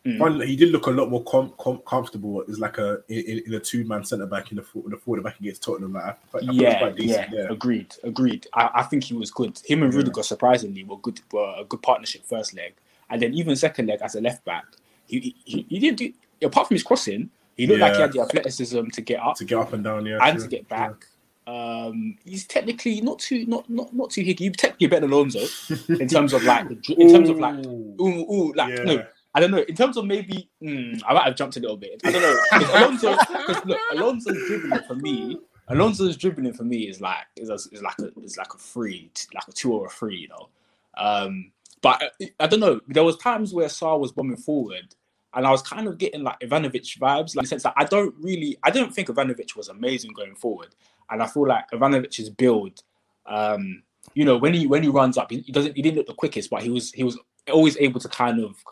Mm. 0.05 0.19
One, 0.19 0.41
he 0.41 0.57
did 0.57 0.71
look 0.71 0.87
a 0.87 0.91
lot 0.91 1.09
more 1.09 1.23
com- 1.23 1.53
com- 1.57 1.81
comfortable 1.85 2.43
as 2.49 2.59
like 2.59 2.77
a 2.77 3.01
in, 3.07 3.41
in 3.45 3.53
a 3.53 3.59
two 3.59 3.85
man 3.85 4.03
centre 4.03 4.25
back 4.25 4.51
in 4.51 4.57
the 4.57 4.65
in 4.83 4.91
the 4.91 4.97
forward 4.97 5.23
back 5.23 5.39
against 5.39 5.63
Tottenham. 5.63 5.93
Like, 5.93 6.03
I, 6.03 6.37
I 6.37 6.39
yeah, 6.51 6.93
yeah, 6.97 7.29
yeah, 7.31 7.47
agreed, 7.49 7.95
agreed. 8.03 8.45
I, 8.53 8.69
I, 8.75 8.83
think 8.83 9.05
he 9.05 9.13
was 9.13 9.31
good. 9.31 9.61
Him 9.65 9.81
and 9.81 9.93
Rudiger 9.93 10.11
yeah. 10.17 10.23
surprisingly 10.23 10.83
were 10.83 10.97
good, 10.97 11.21
were 11.31 11.55
a 11.57 11.63
good 11.63 11.81
partnership 11.81 12.25
first 12.25 12.53
leg, 12.53 12.73
and 13.09 13.21
then 13.21 13.33
even 13.33 13.55
second 13.55 13.87
leg 13.87 14.01
as 14.01 14.15
a 14.15 14.21
left 14.21 14.43
back, 14.43 14.65
he 15.07 15.33
he, 15.45 15.65
he 15.69 15.79
didn't 15.79 15.97
do 15.99 16.11
apart 16.43 16.67
from 16.67 16.75
his 16.75 16.83
crossing. 16.83 17.29
He 17.55 17.67
looked 17.67 17.79
yeah. 17.79 17.85
like 17.85 17.95
he 17.95 18.01
had 18.01 18.13
the 18.13 18.21
athleticism 18.21 18.87
to 18.87 19.01
get 19.01 19.19
up, 19.19 19.35
to 19.35 19.45
get 19.45 19.59
up 19.59 19.73
and 19.73 19.83
down, 19.83 20.05
yeah, 20.05 20.17
and 20.21 20.37
true, 20.37 20.43
to 20.43 20.49
get 20.49 20.67
back. 20.67 21.05
Um, 21.45 22.17
he's 22.25 22.45
technically 22.45 23.01
not 23.01 23.19
too 23.19 23.45
not 23.45 23.69
not 23.69 23.93
not 23.93 24.09
too 24.09 24.23
hickey. 24.23 24.45
He's 24.45 24.55
technically 24.55 24.87
better 24.87 25.01
than 25.01 25.11
Alonso 25.11 25.45
in 25.89 26.07
terms 26.07 26.33
of 26.33 26.43
like 26.43 26.67
in 26.89 27.11
terms 27.11 27.29
of 27.29 27.37
like 27.37 27.63
ooh, 27.65 27.95
ooh 28.01 28.53
like 28.55 28.83
no 28.83 29.05
I 29.35 29.39
don't 29.39 29.51
know. 29.51 29.63
In 29.67 29.75
terms 29.75 29.97
of 29.97 30.05
maybe, 30.05 30.47
mm, 30.61 31.01
I 31.07 31.13
might 31.13 31.25
have 31.25 31.35
jumped 31.35 31.57
a 31.57 31.59
little 31.59 31.77
bit. 31.77 32.01
I 32.05 32.11
don't 32.11 32.21
know. 32.21 32.37
Alonso, 32.77 33.15
because 33.17 33.65
look, 33.65 33.79
Alonso's 33.91 34.37
dribbling 34.47 34.83
for 34.87 34.95
me. 34.95 35.39
Alonso's 35.69 36.17
dribbling 36.17 36.53
for 36.53 36.63
me 36.63 36.87
is 36.87 37.01
like 37.01 37.25
is, 37.35 37.49
a, 37.49 37.53
is 37.53 37.81
like 37.81 37.97
a 37.99 38.11
is 38.21 38.37
like 38.37 38.53
a 38.53 38.57
free, 38.57 39.09
like 39.33 39.47
a 39.47 39.51
two 39.51 39.73
or 39.73 39.87
a 39.87 39.89
three, 39.89 40.17
you 40.17 40.27
know. 40.27 40.49
Um, 40.95 41.51
but 41.81 42.03
I, 42.21 42.31
I, 42.41 42.47
don't 42.47 42.59
know. 42.59 42.79
There 42.87 43.03
was 43.03 43.17
times 43.17 43.53
where 43.53 43.67
Sarr 43.67 43.99
was 43.99 44.11
bombing 44.11 44.37
forward, 44.37 44.93
and 45.35 45.47
I 45.47 45.51
was 45.51 45.61
kind 45.61 45.87
of 45.87 45.97
getting 45.97 46.23
like 46.23 46.39
Ivanovic 46.39 46.97
vibes, 46.97 47.35
like 47.35 47.47
sense 47.47 47.63
that 47.63 47.73
I 47.75 47.85
don't 47.85 48.13
really, 48.19 48.57
I 48.63 48.69
don't 48.69 48.93
think 48.93 49.07
Ivanovic 49.07 49.55
was 49.55 49.69
amazing 49.69 50.13
going 50.13 50.35
forward, 50.35 50.75
and 51.09 51.21
I 51.21 51.27
feel 51.27 51.47
like 51.47 51.69
Ivanovic's 51.71 52.29
build, 52.29 52.83
um, 53.25 53.83
you 54.13 54.25
know, 54.25 54.37
when 54.37 54.53
he 54.53 54.67
when 54.67 54.83
he 54.83 54.89
runs 54.89 55.17
up, 55.17 55.31
he, 55.31 55.39
he 55.39 55.51
doesn't, 55.51 55.75
he 55.75 55.81
didn't 55.81 55.97
look 55.97 56.07
the 56.07 56.13
quickest, 56.13 56.49
but 56.49 56.61
he 56.61 56.69
was 56.69 56.91
he 56.91 57.03
was 57.03 57.17
always 57.51 57.77
able 57.77 57.99
to 57.99 58.09
kind 58.09 58.39
of 58.39 58.63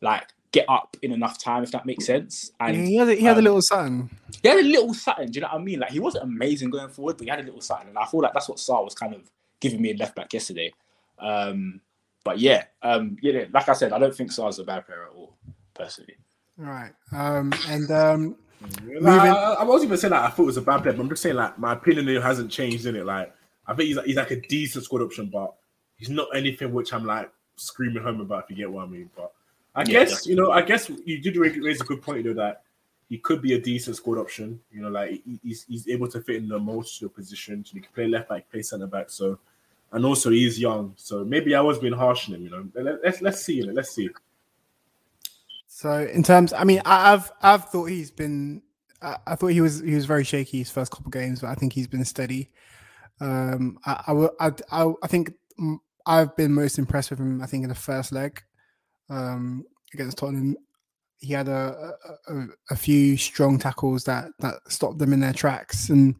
like 0.00 0.28
get 0.52 0.66
up 0.68 0.96
in 1.02 1.12
enough 1.12 1.38
time, 1.38 1.62
if 1.62 1.70
that 1.72 1.84
makes 1.84 2.06
sense. 2.06 2.50
And 2.60 2.76
Yeah, 2.76 2.84
he 2.84 2.96
had 2.96 3.08
a, 3.08 3.14
he 3.14 3.24
had 3.24 3.36
a 3.36 3.38
um, 3.38 3.44
little 3.44 3.62
something. 3.62 4.10
he 4.42 4.48
had 4.48 4.58
a 4.58 4.62
little 4.62 4.94
something. 4.94 5.26
Do 5.26 5.36
you 5.36 5.40
know 5.42 5.48
what 5.52 5.60
I 5.60 5.64
mean? 5.64 5.80
Like 5.80 5.90
he 5.90 6.00
wasn't 6.00 6.24
amazing 6.24 6.70
going 6.70 6.88
forward, 6.88 7.18
but 7.18 7.24
he 7.24 7.30
had 7.30 7.40
a 7.40 7.42
little 7.42 7.60
something, 7.60 7.88
and 7.88 7.98
I 7.98 8.06
feel 8.06 8.20
like 8.20 8.32
that's 8.32 8.48
what 8.48 8.58
Sarr 8.58 8.84
was 8.84 8.94
kind 8.94 9.14
of 9.14 9.30
giving 9.60 9.80
me 9.82 9.90
in 9.90 9.96
left 9.96 10.14
back 10.14 10.32
yesterday. 10.32 10.72
Um, 11.18 11.80
but 12.24 12.40
yeah, 12.40 12.64
um, 12.82 13.16
yeah, 13.22 13.44
like 13.52 13.68
I 13.68 13.72
said, 13.72 13.92
I 13.92 13.98
don't 13.98 14.14
think 14.14 14.32
Sarr's 14.32 14.58
a 14.58 14.64
bad 14.64 14.84
player 14.84 15.04
at 15.04 15.16
all, 15.16 15.34
personally. 15.76 16.16
Right. 16.56 16.92
Um, 17.12 17.52
and 17.68 17.90
um, 17.90 18.36
Like, 19.00 19.20
I, 19.30 19.54
I 19.60 19.64
wasn't 19.64 19.88
even 19.90 19.98
saying 19.98 20.12
that 20.12 20.24
I 20.24 20.30
thought 20.30 20.44
it 20.44 20.46
was 20.46 20.56
a 20.56 20.62
bad 20.62 20.82
player, 20.82 20.94
but 20.94 21.02
I'm 21.02 21.08
just 21.08 21.22
saying 21.22 21.36
like 21.36 21.58
my 21.58 21.74
opinion 21.74 22.08
of 22.08 22.16
him 22.16 22.22
hasn't 22.22 22.50
changed 22.50 22.86
in 22.86 22.96
it. 22.96 23.04
Like 23.06 23.32
I 23.66 23.74
think 23.74 23.88
he's 23.88 23.96
like, 23.96 24.06
he's 24.06 24.16
like 24.16 24.30
a 24.30 24.40
decent 24.40 24.84
squad 24.84 25.02
option, 25.02 25.26
but 25.26 25.54
he's 25.98 26.08
not 26.10 26.28
anything 26.34 26.72
which 26.72 26.92
I'm 26.92 27.04
like 27.04 27.30
screaming 27.56 28.02
home 28.02 28.20
about. 28.20 28.44
If 28.44 28.50
you 28.50 28.56
get 28.56 28.70
what 28.70 28.84
I 28.84 28.86
mean, 28.86 29.10
but 29.16 29.32
I 29.74 29.84
Yeah, 29.84 30.04
guess 30.04 30.26
you 30.26 30.36
know, 30.36 30.50
I 30.50 30.62
guess 30.62 30.90
you 31.04 31.20
did 31.20 31.36
raise 31.36 31.56
raise 31.58 31.80
a 31.80 31.84
good 31.84 32.02
point 32.02 32.24
though 32.24 32.34
that 32.34 32.62
he 33.08 33.18
could 33.18 33.42
be 33.42 33.54
a 33.54 33.60
decent 33.60 33.96
squad 33.96 34.18
option. 34.18 34.58
You 34.72 34.82
know, 34.82 34.88
like 34.88 35.22
he's 35.42 35.64
he's 35.64 35.88
able 35.88 36.08
to 36.08 36.20
fit 36.20 36.36
in 36.36 36.48
the 36.48 36.58
multitude 36.58 37.06
of 37.10 37.14
positions. 37.14 37.70
He 37.72 37.80
can 37.80 37.92
play 37.94 38.08
left 38.08 38.30
back, 38.30 38.50
play 38.50 38.62
centre 38.62 38.86
back. 38.86 39.10
So, 39.10 39.38
and 39.92 40.04
also 40.04 40.30
he's 40.30 40.58
young, 40.58 40.94
so 40.96 41.24
maybe 41.24 41.54
I 41.54 41.60
was 41.60 41.78
being 41.78 41.92
harsh 41.92 42.28
on 42.28 42.36
him. 42.36 42.42
You 42.44 42.50
know, 42.50 42.68
Let, 42.74 43.04
let's 43.04 43.20
let's 43.22 43.42
see. 43.42 43.56
You 43.56 43.66
know, 43.66 43.72
let's 43.74 43.90
see. 43.90 44.08
So 45.76 46.08
in 46.10 46.22
terms, 46.22 46.54
I 46.54 46.64
mean, 46.64 46.80
I, 46.86 47.12
I've 47.12 47.30
I've 47.42 47.66
thought 47.66 47.90
he's 47.90 48.10
been. 48.10 48.62
I, 49.02 49.18
I 49.26 49.34
thought 49.34 49.48
he 49.48 49.60
was 49.60 49.80
he 49.80 49.94
was 49.94 50.06
very 50.06 50.24
shaky 50.24 50.60
his 50.60 50.70
first 50.70 50.90
couple 50.90 51.10
games, 51.10 51.42
but 51.42 51.48
I 51.48 51.54
think 51.54 51.74
he's 51.74 51.86
been 51.86 52.06
steady. 52.06 52.50
Um, 53.20 53.76
I 53.84 54.02
I, 54.06 54.28
I, 54.40 54.50
I, 54.72 54.92
I 55.02 55.06
think 55.06 55.34
I've 56.06 56.34
been 56.34 56.54
most 56.54 56.78
impressed 56.78 57.10
with 57.10 57.20
him. 57.20 57.42
I 57.42 57.46
think 57.46 57.62
in 57.62 57.68
the 57.68 57.74
first 57.74 58.10
leg, 58.10 58.40
um, 59.10 59.64
against 59.92 60.16
Tottenham, 60.16 60.56
he 61.18 61.34
had 61.34 61.46
a, 61.46 61.92
a, 62.26 62.34
a, 62.34 62.46
a 62.70 62.76
few 62.76 63.18
strong 63.18 63.58
tackles 63.58 64.04
that 64.04 64.30
that 64.38 64.54
stopped 64.68 64.98
them 64.98 65.12
in 65.12 65.20
their 65.20 65.34
tracks, 65.34 65.90
and 65.90 66.14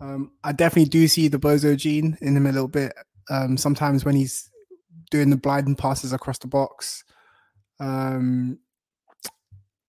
um, 0.00 0.30
I 0.44 0.52
definitely 0.52 0.90
do 0.90 1.08
see 1.08 1.26
the 1.26 1.40
Bozo 1.40 1.76
gene 1.76 2.16
in 2.20 2.36
him 2.36 2.46
a 2.46 2.52
little 2.52 2.68
bit. 2.68 2.92
Um, 3.30 3.56
sometimes 3.56 4.04
when 4.04 4.14
he's 4.14 4.48
doing 5.10 5.30
the 5.30 5.36
blinding 5.36 5.74
passes 5.74 6.12
across 6.12 6.38
the 6.38 6.46
box, 6.46 7.02
um, 7.80 8.60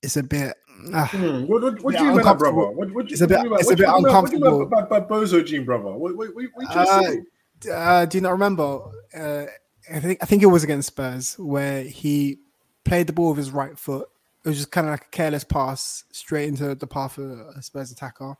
it's 0.01 0.17
a 0.17 0.23
bit. 0.23 0.55
ah, 0.93 1.07
Hmm, 1.11 1.45
What, 1.47 1.61
what, 1.63 1.81
what 1.83 1.93
Yeah, 1.93 1.99
do 1.99 2.05
you 2.05 2.09
mean, 2.11 2.19
uncomfortable. 2.19 2.53
brother? 2.61 2.75
What, 2.77 2.93
what, 2.93 3.11
It's 3.11 3.21
a 3.21 3.27
bit- 3.27 3.37
what 3.37 3.43
do 3.43 3.47
you 3.47 3.49
mean 3.49 3.57
by- 3.57 3.59
it's 3.61 3.71
a 3.71 3.75
bit 3.75 3.79
you 3.79 3.85
mean 3.85 4.03
What 4.03 4.29
do 4.29 4.35
you 4.37 4.43
mean 4.43 4.51
uncomfortable. 4.53 4.89
by 4.89 4.99
Bozo 5.01 5.45
Gene, 5.45 5.65
brother? 5.65 5.91
What, 5.91 6.15
what, 6.15 6.35
what, 6.35 6.45
what 6.53 6.75
you 6.75 6.81
Uh, 6.81 7.01
say? 7.01 7.71
uh, 7.73 8.05
do 8.05 8.17
you 8.17 8.21
not 8.21 8.31
remember? 8.31 8.79
Uh, 9.15 9.45
I 9.91 9.99
think 9.99 10.19
I 10.21 10.25
think 10.25 10.43
it 10.43 10.47
was 10.47 10.63
against 10.63 10.87
Spurs 10.89 11.35
where 11.39 11.81
he 11.83 12.39
played 12.83 13.07
the 13.07 13.13
ball 13.13 13.29
with 13.29 13.37
his 13.37 13.51
right 13.51 13.77
foot. 13.77 14.07
It 14.45 14.49
was 14.49 14.57
just 14.57 14.71
kind 14.71 14.85
of 14.87 14.91
like 14.91 15.05
a 15.05 15.09
careless 15.09 15.43
pass 15.43 16.03
straight 16.11 16.47
into 16.49 16.75
the 16.75 16.87
path 16.87 17.17
of 17.17 17.31
a 17.55 17.61
Spurs 17.61 17.91
attacker. 17.91 18.35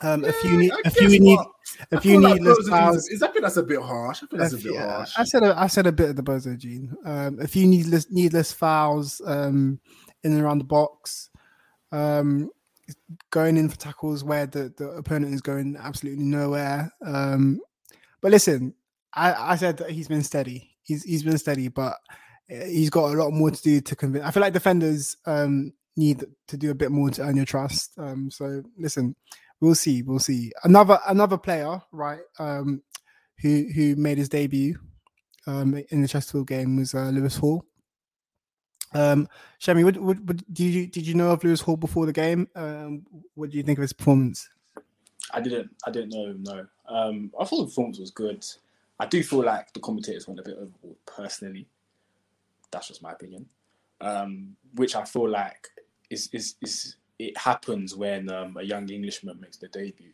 Um, 0.00 0.24
a 0.24 0.32
few, 0.32 0.50
Yeah, 0.52 0.56
need, 0.58 0.72
I 0.72 0.80
a 0.84 0.90
few 0.90 1.08
guess 1.10 1.20
need, 1.20 1.36
what? 1.36 1.46
a 1.92 1.96
I 1.96 2.00
few 2.00 2.10
feel 2.12 2.20
like 2.22 2.40
needless 2.40 2.68
fouls. 2.68 3.08
is- 3.08 3.22
I 3.22 3.28
think 3.28 3.42
that's 3.42 3.56
a 3.56 3.62
bit 3.62 3.80
harsh. 3.80 4.22
I 4.22 4.26
think 4.26 4.40
that's 4.42 4.54
a 4.54 4.56
bit 4.56 4.74
Yeah, 4.74 4.96
harsh. 4.96 5.12
I 5.16 5.24
said 5.24 5.42
a, 5.44 5.58
I 5.58 5.66
said 5.68 5.86
a 5.86 5.92
bit 5.92 6.10
of 6.10 6.16
the 6.16 6.22
Bozo 6.22 6.58
gene. 6.58 6.96
Um, 7.04 7.38
a 7.40 7.46
few 7.46 7.66
needless 7.66 8.10
needless 8.10 8.52
fouls 8.52 9.20
um, 9.26 9.78
in 10.22 10.32
and 10.32 10.42
around 10.42 10.58
the 10.58 10.64
box, 10.64 11.30
um, 11.90 12.50
going 13.30 13.56
in 13.56 13.68
for 13.68 13.76
tackles 13.76 14.24
where 14.24 14.46
the, 14.46 14.72
the 14.76 14.88
opponent 14.90 15.34
is 15.34 15.40
going 15.40 15.76
absolutely 15.78 16.24
nowhere. 16.24 16.92
Um, 17.04 17.60
but 18.20 18.30
listen, 18.30 18.74
I, 19.14 19.52
I 19.52 19.56
said 19.56 19.78
that 19.78 19.90
he's 19.90 20.08
been 20.08 20.22
steady. 20.22 20.70
He's 20.82 21.04
he's 21.04 21.22
been 21.22 21.38
steady, 21.38 21.68
but 21.68 21.96
uh, 22.50 22.64
he's 22.64 22.90
got 22.90 23.12
a 23.12 23.16
lot 23.16 23.32
more 23.32 23.50
to 23.50 23.62
do 23.62 23.80
to 23.80 23.96
convince. 23.96 24.24
I 24.24 24.30
feel 24.30 24.40
like 24.40 24.52
defenders 24.52 25.16
um, 25.26 25.72
need 25.96 26.24
to 26.48 26.56
do 26.56 26.70
a 26.70 26.74
bit 26.74 26.90
more 26.90 27.10
to 27.10 27.22
earn 27.22 27.36
your 27.36 27.44
trust. 27.44 27.92
Um, 27.98 28.30
so 28.30 28.62
listen, 28.78 29.14
we'll 29.60 29.74
see, 29.74 30.02
we'll 30.02 30.18
see. 30.18 30.52
Another 30.64 30.98
another 31.08 31.38
player, 31.38 31.80
right? 31.92 32.20
Um, 32.38 32.82
who 33.40 33.66
who 33.74 33.96
made 33.96 34.18
his 34.18 34.28
debut 34.28 34.78
um, 35.46 35.82
in 35.90 36.02
the 36.02 36.08
Chesterfield 36.08 36.48
game 36.48 36.76
was 36.76 36.94
uh, 36.94 37.10
Lewis 37.10 37.36
Hall. 37.36 37.64
Um, 38.94 39.28
Shami, 39.60 39.84
what, 39.84 39.96
what, 39.98 40.20
what, 40.20 40.36
did 40.52 40.64
you 40.64 40.86
did 40.86 41.06
you 41.06 41.14
know 41.14 41.30
of 41.30 41.44
Lewis 41.44 41.60
Hall 41.60 41.76
before 41.76 42.06
the 42.06 42.12
game? 42.12 42.48
Um, 42.54 43.06
what 43.34 43.50
do 43.50 43.56
you 43.56 43.62
think 43.62 43.78
of 43.78 43.82
his 43.82 43.92
performance? 43.92 44.48
I 45.32 45.40
didn't. 45.40 45.70
I 45.86 45.90
didn't 45.90 46.10
know. 46.10 46.34
No. 46.38 46.66
Um, 46.88 47.32
I 47.38 47.44
thought 47.44 47.58
the 47.58 47.66
performance 47.66 47.98
was 47.98 48.10
good. 48.10 48.44
I 48.98 49.06
do 49.06 49.22
feel 49.22 49.42
like 49.42 49.72
the 49.72 49.80
commentators 49.80 50.28
went 50.28 50.40
a 50.40 50.42
bit 50.42 50.56
overboard. 50.56 50.96
Personally, 51.06 51.66
that's 52.70 52.88
just 52.88 53.02
my 53.02 53.12
opinion. 53.12 53.46
Um, 54.00 54.56
which 54.74 54.96
I 54.96 55.04
feel 55.04 55.28
like 55.28 55.68
is 56.10 56.28
is 56.32 56.56
is 56.60 56.96
it 57.18 57.36
happens 57.38 57.94
when 57.94 58.30
um, 58.30 58.56
a 58.56 58.62
young 58.62 58.88
Englishman 58.88 59.40
makes 59.40 59.56
their 59.56 59.70
debut. 59.70 60.12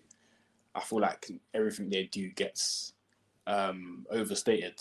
I 0.75 0.81
feel 0.81 1.01
like 1.01 1.31
everything 1.55 1.89
they 1.89 2.05
do 2.05 2.29
gets 2.31 2.93
um, 3.47 4.07
overstated. 4.11 4.79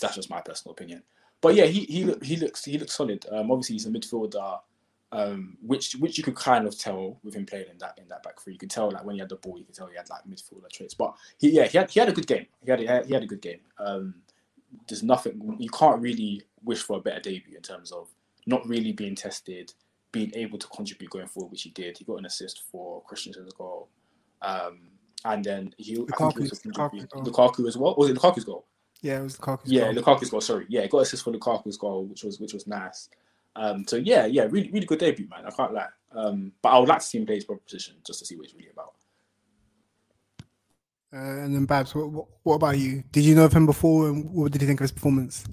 That's 0.00 0.16
just 0.16 0.30
my 0.30 0.40
personal 0.40 0.72
opinion. 0.72 1.02
But 1.42 1.54
yeah, 1.54 1.66
he 1.66 1.80
he 1.84 2.14
he 2.22 2.36
looks 2.36 2.64
he 2.64 2.78
looks 2.78 2.94
solid. 2.94 3.26
Um, 3.30 3.50
obviously, 3.50 3.74
he's 3.74 3.86
a 3.86 3.90
midfielder 3.90 4.60
um, 5.12 5.58
which 5.60 5.92
which 5.96 6.16
you 6.16 6.24
could 6.24 6.34
kind 6.34 6.66
of 6.66 6.76
tell 6.78 7.18
with 7.22 7.34
him 7.34 7.44
playing 7.44 7.66
in 7.70 7.78
that 7.78 7.98
in 7.98 8.08
that 8.08 8.22
back 8.22 8.40
three. 8.40 8.54
You 8.54 8.58
could 8.58 8.70
tell 8.70 8.90
like 8.90 9.04
when 9.04 9.14
he 9.14 9.20
had 9.20 9.28
the 9.28 9.36
ball, 9.36 9.58
you 9.58 9.64
could 9.64 9.74
tell 9.74 9.86
he 9.86 9.96
had 9.96 10.08
like 10.08 10.22
midfielder 10.24 10.70
traits. 10.72 10.94
But 10.94 11.14
he 11.38 11.50
yeah 11.50 11.66
he 11.66 11.76
had 11.76 11.90
he 11.90 12.00
had 12.00 12.08
a 12.08 12.12
good 12.12 12.26
game. 12.26 12.46
He 12.64 12.70
had 12.70 12.80
a, 12.80 13.06
he 13.06 13.12
had 13.12 13.22
a 13.22 13.26
good 13.26 13.42
game. 13.42 13.60
Um, 13.78 14.14
there's 14.88 15.02
nothing 15.02 15.56
you 15.58 15.68
can't 15.68 16.00
really 16.00 16.42
wish 16.64 16.82
for 16.82 16.96
a 16.96 17.00
better 17.00 17.20
debut 17.20 17.56
in 17.56 17.62
terms 17.62 17.92
of 17.92 18.08
not 18.46 18.66
really 18.66 18.92
being 18.92 19.14
tested, 19.14 19.74
being 20.12 20.32
able 20.34 20.58
to 20.58 20.66
contribute 20.68 21.10
going 21.10 21.26
forward, 21.26 21.52
which 21.52 21.62
he 21.62 21.70
did. 21.70 21.98
He 21.98 22.06
got 22.06 22.16
an 22.16 22.24
assist 22.24 22.62
for 22.72 23.02
Christensen's 23.02 23.52
goal, 23.52 23.88
um, 24.40 24.80
and 25.26 25.44
then 25.44 25.74
he 25.76 25.92
I 25.92 25.96
think 25.96 26.40
he 26.40 26.70
contributed 26.70 27.10
Lukaku's 27.10 27.32
Lukaku 27.32 27.68
as 27.68 27.76
well. 27.76 27.94
Was 27.98 28.08
it 28.08 28.16
Lukaku's 28.16 28.44
goal? 28.44 28.64
Yeah, 29.02 29.18
it 29.18 29.24
was 29.24 29.36
Lukaku's 29.36 29.70
goal. 29.70 29.72
Yeah, 29.72 29.92
goal. 29.92 30.02
Lukaku's 30.02 30.30
goal. 30.30 30.40
Sorry, 30.40 30.66
yeah, 30.68 30.86
got 30.86 30.98
assist 30.98 31.24
for 31.24 31.32
Lukaku's 31.32 31.76
goal, 31.76 32.04
which 32.04 32.22
was 32.22 32.40
which 32.40 32.54
was 32.54 32.66
nice. 32.66 33.08
Um, 33.54 33.84
so 33.86 33.96
yeah, 33.96 34.26
yeah, 34.26 34.44
really, 34.48 34.70
really 34.70 34.86
good 34.86 35.00
debut, 35.00 35.28
man. 35.28 35.44
I 35.44 35.50
can't 35.50 35.74
lie. 35.74 35.88
Um, 36.12 36.52
but 36.62 36.70
I 36.70 36.78
would 36.78 36.88
like 36.88 37.00
to 37.00 37.04
see 37.04 37.18
him 37.18 37.26
play 37.26 37.34
his 37.34 37.44
proper 37.44 37.60
position 37.60 37.96
just 38.06 38.20
to 38.20 38.24
see 38.24 38.36
what 38.36 38.46
he's 38.46 38.54
really 38.54 38.70
about. 38.72 38.94
Uh, 41.14 41.44
and 41.44 41.54
then 41.54 41.66
Babs, 41.66 41.94
what, 41.94 42.08
what, 42.10 42.26
what 42.42 42.54
about 42.54 42.78
you? 42.78 43.04
Did 43.12 43.24
you 43.24 43.34
know 43.34 43.44
of 43.44 43.52
him 43.52 43.66
before, 43.66 44.08
and 44.08 44.32
what 44.32 44.52
did 44.52 44.62
you 44.62 44.68
think 44.68 44.80
of 44.80 44.84
his 44.84 44.92
performance? 44.92 45.44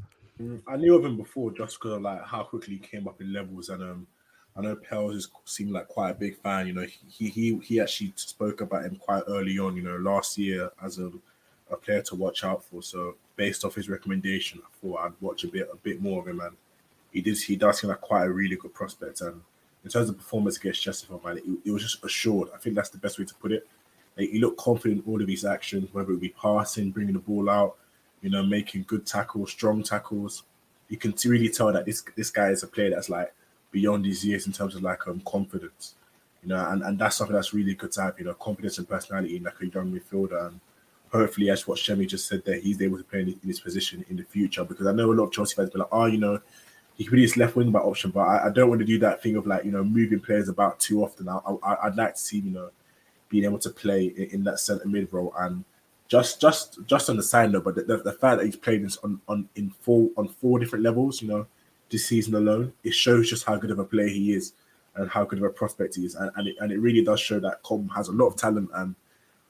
I 0.67 0.77
knew 0.77 0.95
of 0.95 1.03
him 1.03 1.17
before 1.17 1.51
just 1.51 1.77
because 1.79 1.97
of 1.97 2.01
like 2.01 2.23
how 2.23 2.43
quickly 2.43 2.75
he 2.75 2.79
came 2.79 3.07
up 3.07 3.19
in 3.19 3.33
levels, 3.33 3.67
and 3.67 3.83
um, 3.83 4.07
I 4.55 4.61
know 4.61 4.75
Pels 4.75 5.15
is 5.15 5.29
seemed 5.43 5.71
like 5.71 5.89
quite 5.89 6.11
a 6.11 6.15
big 6.15 6.37
fan. 6.37 6.67
You 6.67 6.73
know, 6.73 6.85
he 7.07 7.27
he 7.29 7.57
he 7.57 7.81
actually 7.81 8.13
spoke 8.15 8.61
about 8.61 8.85
him 8.85 8.95
quite 8.95 9.23
early 9.27 9.59
on. 9.59 9.75
You 9.75 9.83
know, 9.83 9.97
last 9.97 10.37
year 10.37 10.71
as 10.81 10.97
a 10.99 11.11
a 11.71 11.77
player 11.77 12.01
to 12.03 12.15
watch 12.15 12.43
out 12.43 12.63
for. 12.63 12.81
So 12.81 13.15
based 13.35 13.63
off 13.65 13.75
his 13.75 13.89
recommendation, 13.89 14.61
I 14.63 14.69
thought 14.79 14.99
I'd 14.99 15.21
watch 15.21 15.43
a 15.43 15.47
bit 15.47 15.69
a 15.71 15.77
bit 15.77 16.01
more 16.01 16.21
of 16.21 16.27
him, 16.27 16.39
and 16.39 16.55
he 17.11 17.21
did 17.21 17.37
he 17.37 17.55
does 17.55 17.79
seem 17.79 17.89
like 17.89 18.01
quite 18.01 18.25
a 18.25 18.31
really 18.31 18.55
good 18.55 18.73
prospect. 18.73 19.21
And 19.21 19.41
in 19.83 19.89
terms 19.89 20.09
of 20.09 20.17
performance 20.17 20.57
against 20.57 20.81
Chesterfield, 20.81 21.23
man, 21.23 21.37
it, 21.37 21.43
it 21.65 21.71
was 21.71 21.83
just 21.83 22.03
assured. 22.03 22.49
I 22.53 22.57
think 22.57 22.75
that's 22.75 22.89
the 22.89 22.97
best 22.97 23.17
way 23.17 23.25
to 23.25 23.35
put 23.35 23.51
it. 23.51 23.67
Like, 24.17 24.29
he 24.29 24.39
looked 24.39 24.57
confident 24.57 25.05
in 25.05 25.11
all 25.11 25.21
of 25.21 25.27
his 25.27 25.45
actions, 25.45 25.87
whether 25.93 26.11
it 26.11 26.19
be 26.19 26.29
passing, 26.29 26.91
bringing 26.91 27.13
the 27.13 27.19
ball 27.19 27.49
out, 27.49 27.77
you 28.21 28.29
know, 28.29 28.43
making 28.43 28.83
good 28.87 29.05
tackles, 29.05 29.51
strong 29.51 29.83
tackles. 29.83 30.43
You 30.89 30.97
can 30.97 31.13
really 31.25 31.49
tell 31.49 31.71
that 31.71 31.85
this 31.85 32.03
this 32.15 32.31
guy 32.31 32.49
is 32.49 32.63
a 32.63 32.67
player 32.67 32.89
that's 32.89 33.09
like 33.09 33.33
beyond 33.71 34.05
his 34.05 34.25
years 34.25 34.47
in 34.47 34.53
terms 34.53 34.75
of 34.75 34.81
like 34.81 35.07
um 35.07 35.21
confidence, 35.25 35.95
you 36.41 36.49
know, 36.49 36.69
and, 36.69 36.81
and 36.81 36.97
that's 36.97 37.15
something 37.15 37.35
that's 37.35 37.53
really 37.53 37.75
good 37.75 37.91
to 37.93 38.01
have, 38.01 38.19
you 38.19 38.25
know, 38.25 38.33
confidence 38.33 38.79
and 38.79 38.89
personality 38.89 39.37
in 39.37 39.43
like 39.43 39.61
a 39.61 39.67
young 39.67 39.91
midfielder. 39.91 40.47
And 40.47 40.59
hopefully, 41.11 41.49
as 41.49 41.67
what 41.67 41.77
Shemi 41.77 42.07
just 42.07 42.27
said, 42.27 42.43
that 42.45 42.61
he's 42.61 42.81
able 42.81 42.97
to 42.97 43.03
play 43.03 43.21
in, 43.21 43.39
his 43.43 43.59
position 43.59 44.05
in 44.09 44.17
the 44.17 44.23
future. 44.23 44.63
Because 44.63 44.87
I 44.87 44.91
know 44.91 45.11
a 45.11 45.13
lot 45.13 45.25
of 45.25 45.31
Chelsea 45.31 45.55
fans 45.55 45.69
be 45.69 45.79
like, 45.79 45.89
oh, 45.91 46.05
you 46.05 46.17
know, 46.17 46.39
he 46.97 47.05
could 47.05 47.15
be 47.15 47.21
this 47.21 47.37
left 47.37 47.55
wing 47.55 47.71
back 47.71 47.83
option, 47.83 48.11
but 48.11 48.21
I, 48.21 48.47
I 48.47 48.49
don't 48.49 48.67
want 48.67 48.79
to 48.79 48.85
do 48.85 48.99
that 48.99 49.23
thing 49.23 49.37
of 49.37 49.47
like 49.47 49.63
you 49.63 49.71
know 49.71 49.83
moving 49.85 50.19
players 50.19 50.49
about 50.49 50.79
too 50.81 51.01
often. 51.01 51.29
I, 51.29 51.39
I'd 51.83 51.95
like 51.95 52.15
to 52.15 52.19
see 52.19 52.39
you 52.39 52.51
know 52.51 52.71
being 53.29 53.45
able 53.45 53.59
to 53.59 53.69
play 53.69 54.07
in, 54.17 54.23
in 54.31 54.43
that 54.43 54.59
centre 54.59 54.87
mid 54.87 55.07
role 55.13 55.33
and 55.39 55.63
just 56.09 56.41
just 56.41 56.79
just 56.87 57.09
on 57.09 57.15
the 57.15 57.23
side 57.23 57.53
note, 57.53 57.63
but 57.63 57.75
the, 57.75 57.83
the, 57.83 57.97
the 57.97 58.11
fact 58.11 58.39
that 58.39 58.45
he's 58.45 58.57
played 58.57 58.83
this 58.83 58.97
on, 58.97 59.21
on 59.29 59.47
in 59.55 59.69
four 59.79 60.09
on 60.17 60.27
four 60.27 60.59
different 60.59 60.83
levels, 60.83 61.21
you 61.21 61.29
know, 61.29 61.47
this 61.89 62.05
season 62.05 62.35
alone, 62.35 62.73
it 62.83 62.93
shows 62.93 63.29
just 63.29 63.45
how 63.45 63.55
good 63.55 63.71
of 63.71 63.79
a 63.79 63.85
player 63.85 64.09
he 64.09 64.33
is 64.33 64.53
and 64.95 65.09
how 65.09 65.23
good 65.23 65.39
of 65.39 65.45
a 65.45 65.49
prospect 65.49 65.95
he 65.95 66.05
is, 66.05 66.15
and 66.15 66.31
and 66.35 66.47
it, 66.49 66.57
and 66.59 66.71
it 66.71 66.79
really 66.79 67.03
does 67.03 67.21
show 67.21 67.39
that 67.39 67.63
Cobham 67.63 67.89
has 67.89 68.09
a 68.09 68.11
lot 68.11 68.27
of 68.27 68.35
talent, 68.35 68.69
and 68.73 68.93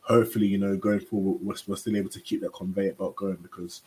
hopefully, 0.09 0.47
you 0.47 0.57
know, 0.57 0.75
going 0.75 0.99
forward, 0.99 1.39
we're, 1.41 1.55
we're 1.67 1.75
still 1.75 1.95
able 1.95 2.09
to 2.09 2.19
keep 2.19 2.41
that 2.41 2.53
conveyor 2.53 2.93
belt 2.93 3.15
going 3.15 3.37
because 3.41 3.83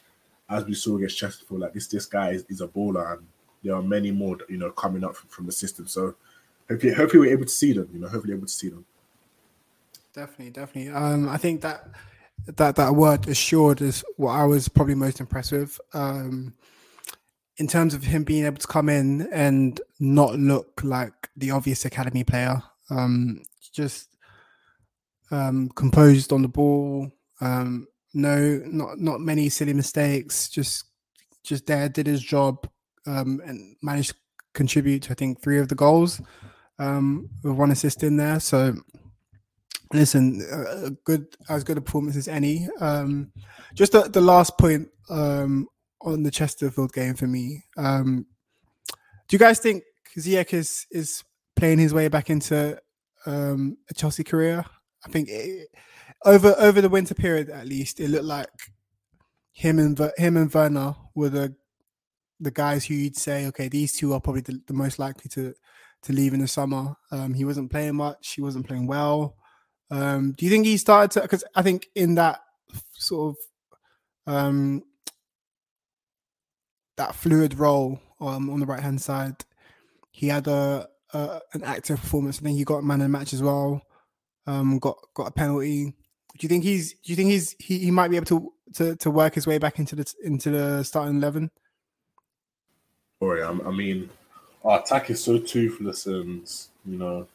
as 0.49 0.65
we 0.65 0.75
saw 0.75 0.97
against 0.97 1.19
Chesterfield, 1.19 1.61
like 1.61 1.73
this 1.73 1.89
this 1.89 2.07
guy 2.07 2.31
is, 2.31 2.45
is 2.49 2.61
a 2.61 2.69
baller, 2.69 3.15
and 3.15 3.27
there 3.63 3.75
are 3.75 3.83
many 3.83 4.11
more, 4.11 4.37
you 4.49 4.59
know, 4.59 4.71
coming 4.71 5.05
up 5.05 5.17
from, 5.17 5.29
from 5.29 5.47
the 5.47 5.53
system. 5.53 5.87
So 5.87 6.15
hopefully, 6.69 6.95
hopefully 6.95 7.21
we're 7.21 7.33
able 7.33 7.45
to 7.45 7.51
see 7.51 7.73
them, 7.73 7.89
you 7.93 8.01
know, 8.01 8.09
hopefully 8.09 8.35
able 8.35 8.47
to 8.47 8.53
see 8.53 8.69
them. 8.69 8.85
Definitely, 10.15 10.51
definitely. 10.51 10.93
Um, 10.93 11.29
I 11.29 11.39
think 11.39 11.63
that 11.63 11.89
that 12.47 12.77
that 12.77 12.95
word 12.95 13.29
assured 13.29 13.81
is 13.81 14.05
what 14.17 14.33
I 14.33 14.45
was 14.45 14.69
probably 14.69 14.95
most 14.95 15.21
impressed 15.21 15.53
with. 15.53 15.81
Um, 15.95 16.55
in 17.59 17.67
terms 17.67 17.95
of 17.95 18.05
him 18.05 18.25
being 18.25 18.45
able 18.45 18.57
to 18.57 18.67
come 18.67 18.89
in 18.89 19.29
and 19.31 19.81
not 20.01 20.39
look 20.39 20.81
like 20.83 21.29
the 21.37 21.51
obvious 21.51 21.85
academy 21.85 22.25
player. 22.25 22.63
Um, 22.91 23.43
just 23.73 24.09
um, 25.33 25.71
composed 25.71 26.33
on 26.33 26.43
the 26.43 26.49
ball. 26.49 27.11
Um, 27.41 27.89
no, 28.15 28.63
not 28.67 29.01
not 29.01 29.21
many 29.21 29.49
silly 29.49 29.73
mistakes. 29.73 30.49
Just 30.49 30.85
just 31.43 31.67
there, 31.67 31.89
did 31.89 32.07
his 32.07 32.23
job, 32.23 32.69
um, 33.07 33.41
and 33.45 33.75
managed 33.83 34.11
to 34.11 34.17
contribute 34.55 35.03
to 35.05 35.13
I 35.13 35.15
think 35.15 35.41
three 35.41 35.59
of 35.59 35.69
the 35.69 35.75
goals, 35.75 36.21
um, 36.79 37.29
with 37.43 37.55
one 37.55 37.71
assist 37.71 38.05
in 38.05 38.17
there. 38.17 38.39
So 38.39 38.75
listen, 39.93 40.47
a 40.51 40.91
good 41.05 41.27
as 41.49 41.65
good 41.65 41.79
a 41.79 41.81
performance 41.81 42.17
as 42.17 42.29
any. 42.29 42.69
Um, 42.81 43.33
just 43.75 43.93
the, 43.93 44.03
the 44.03 44.21
last 44.21 44.57
point 44.59 44.89
um, 45.11 45.67
on 46.03 46.23
the 46.23 46.31
Chesterfield 46.31 46.93
game 46.93 47.15
for 47.15 47.27
me. 47.27 47.65
Um, 47.77 48.27
do 49.29 49.35
you 49.35 49.39
guys 49.39 49.59
think 49.59 49.85
Ziyech 50.19 50.53
is 50.53 50.87
is 50.91 51.25
playing 51.57 51.79
his 51.79 51.95
way 51.95 52.09
back 52.09 52.29
into 52.29 52.79
um, 53.25 53.79
a 53.91 53.95
Chelsea 53.95 54.25
career? 54.25 54.65
I 55.05 55.11
think 55.11 55.29
it, 55.29 55.69
over 56.25 56.55
over 56.59 56.81
the 56.81 56.89
winter 56.89 57.15
period, 57.15 57.51
at 57.51 57.67
least, 57.67 58.01
it 58.01 58.09
looked 58.09 58.25
like 58.25 58.49
him 59.53 59.79
and 59.79 59.99
him 60.17 60.37
and 60.37 60.53
Werner 60.53 60.95
were 61.15 61.29
the 61.29 61.55
the 62.41 62.51
guys 62.51 62.85
who 62.85 62.95
you'd 62.95 63.17
say, 63.17 63.47
okay, 63.47 63.69
these 63.69 63.97
two 63.97 64.13
are 64.13 64.21
probably 64.21 64.43
the, 64.43 64.61
the 64.67 64.75
most 64.75 64.99
likely 64.99 65.29
to 65.31 65.55
to 66.03 66.13
leave 66.13 66.35
in 66.35 66.41
the 66.41 66.49
summer. 66.49 66.97
Um, 67.11 67.35
he 67.35 67.45
wasn't 67.45 67.71
playing 67.71 67.95
much. 67.97 68.35
He 68.35 68.43
wasn't 68.43 68.67
playing 68.67 68.87
well. 68.87 69.37
Um, 69.91 70.33
do 70.33 70.45
you 70.45 70.51
think 70.51 70.67
he 70.67 70.77
started 70.77 71.11
to? 71.13 71.21
Because 71.21 71.45
I 71.55 71.63
think 71.63 71.89
in 71.95 72.17
that 72.17 72.41
sort 72.95 73.37
of 74.27 74.35
um, 74.35 74.83
that 76.97 77.15
fluid 77.15 77.59
role 77.59 78.01
um, 78.21 78.51
on 78.51 78.61
the 78.61 78.67
right 78.67 78.83
hand 78.83 79.01
side, 79.01 79.45
he 80.11 80.29
had 80.29 80.47
a, 80.47 80.89
a, 81.13 81.41
an 81.53 81.63
active 81.65 82.01
performance. 82.01 82.39
I 82.39 82.43
think 82.43 82.59
he 82.59 82.65
got 82.65 82.85
man 82.85 83.03
of 83.03 83.11
match 83.11 83.33
as 83.33 83.43
well. 83.43 83.83
Um, 84.47 84.79
got 84.79 84.99
got 85.15 85.29
a 85.29 85.31
penalty. 85.31 85.87
Do 85.87 86.39
you 86.41 86.49
think 86.49 86.65
he's? 86.65 86.95
Do 86.95 87.13
you 87.13 87.17
think 87.17 87.31
he's? 87.31 87.55
He, 87.59 87.79
he 87.79 87.91
might 87.91 88.09
be 88.09 88.17
able 88.17 88.27
to, 88.27 88.53
to 88.75 88.97
to 88.97 89.11
work 89.11 89.35
his 89.35 89.47
way 89.47 89.59
back 89.59 89.79
into 89.79 89.97
the 89.97 90.13
into 90.25 90.51
the 90.51 90.83
starting 90.83 91.17
eleven. 91.17 91.51
Sorry, 93.21 93.43
I 93.45 93.53
mean, 93.71 94.11
our 94.65 94.81
attack 94.81 95.11
is 95.11 95.23
so 95.23 95.39
toothless 95.39 96.07
and 96.07 96.51
you 96.85 96.99
know 96.99 97.27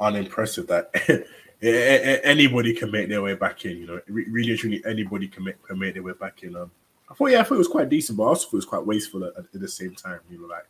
unimpressive 0.00 0.66
that 0.68 1.26
anybody 1.62 2.74
can 2.74 2.90
make 2.90 3.08
their 3.08 3.22
way 3.22 3.34
back 3.34 3.64
in. 3.66 3.76
You 3.76 3.86
know, 3.86 4.00
really, 4.08 4.56
truly, 4.56 4.82
anybody 4.86 5.28
can 5.28 5.44
make 5.44 5.62
can 5.62 5.78
make 5.78 5.94
their 5.94 6.02
way 6.02 6.12
back 6.18 6.42
in. 6.42 6.56
Um, 6.56 6.70
I 7.10 7.14
thought, 7.14 7.30
yeah, 7.30 7.40
I 7.40 7.42
thought 7.42 7.56
it 7.56 7.58
was 7.58 7.68
quite 7.68 7.88
decent, 7.88 8.16
but 8.16 8.24
I 8.24 8.28
also 8.28 8.46
thought 8.46 8.54
it 8.54 8.56
was 8.56 8.64
quite 8.64 8.86
wasteful 8.86 9.24
at, 9.24 9.36
at 9.36 9.52
the 9.52 9.68
same 9.68 9.94
time. 9.94 10.20
You 10.30 10.40
know, 10.40 10.46
like 10.46 10.66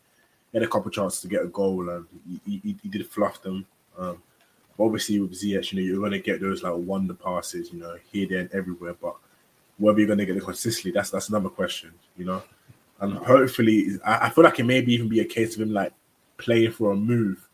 he 0.51 0.59
had 0.59 0.67
a 0.67 0.71
couple 0.71 0.91
chances 0.91 1.21
to 1.21 1.29
get 1.29 1.43
a 1.43 1.49
goal 1.49 1.89
and 1.89 2.07
he, 2.45 2.61
he, 2.65 2.77
he 2.83 2.89
did 2.89 3.07
fluff 3.07 3.43
them. 3.43 3.67
Um, 3.99 4.23
obviously, 4.81 5.21
with 5.21 5.33
Ziyech, 5.33 5.73
you 5.73 5.81
know, 5.81 5.87
you're 5.87 5.99
going 5.99 6.13
to 6.13 6.19
get 6.19 6.41
those 6.41 6.63
like 6.63 6.75
wonder 6.75 7.15
passes, 7.15 7.73
you 7.73 7.81
know, 7.81 7.97
here, 8.11 8.27
there, 8.29 8.41
and 8.41 8.53
everywhere. 8.53 8.95
But 8.95 9.17
whether 9.79 9.99
you're 9.99 10.07
going 10.07 10.19
to 10.19 10.27
get 10.27 10.37
it 10.37 10.45
consistently, 10.45 10.93
that's 10.93 11.11
that's 11.11 11.29
another 11.29 11.49
question, 11.49 11.93
you 12.17 12.25
know. 12.25 12.43
And 13.01 13.15
hopefully, 13.19 13.99
I, 14.05 14.27
I 14.27 14.31
feel 14.31 14.45
like 14.45 14.59
it 14.59 14.65
maybe 14.65 14.93
even 14.95 15.09
be 15.09 15.21
a 15.21 15.25
case 15.25 15.55
of 15.55 15.63
him 15.63 15.73
like 15.73 15.93
playing 16.39 16.73
for 16.73 16.93
a 16.93 16.97
move 16.97 17.49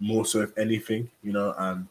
more 0.00 0.24
so, 0.24 0.40
if 0.40 0.56
anything, 0.58 1.10
you 1.22 1.32
know. 1.32 1.54
And 1.58 1.86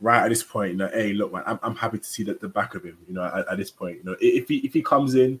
right 0.00 0.24
at 0.24 0.28
this 0.28 0.42
point, 0.42 0.72
you 0.72 0.78
know, 0.78 0.88
hey, 0.88 1.12
look, 1.12 1.32
man, 1.32 1.42
I'm, 1.46 1.58
I'm 1.62 1.76
happy 1.76 1.98
to 1.98 2.04
see 2.04 2.22
that 2.24 2.40
the 2.40 2.48
back 2.48 2.74
of 2.74 2.84
him, 2.84 2.98
you 3.06 3.14
know, 3.14 3.24
at, 3.24 3.48
at, 3.48 3.58
this 3.58 3.70
point, 3.70 3.98
you 3.98 4.04
know, 4.04 4.16
if 4.20 4.48
he 4.48 4.58
if 4.58 4.72
he 4.72 4.82
comes 4.82 5.14
in 5.14 5.38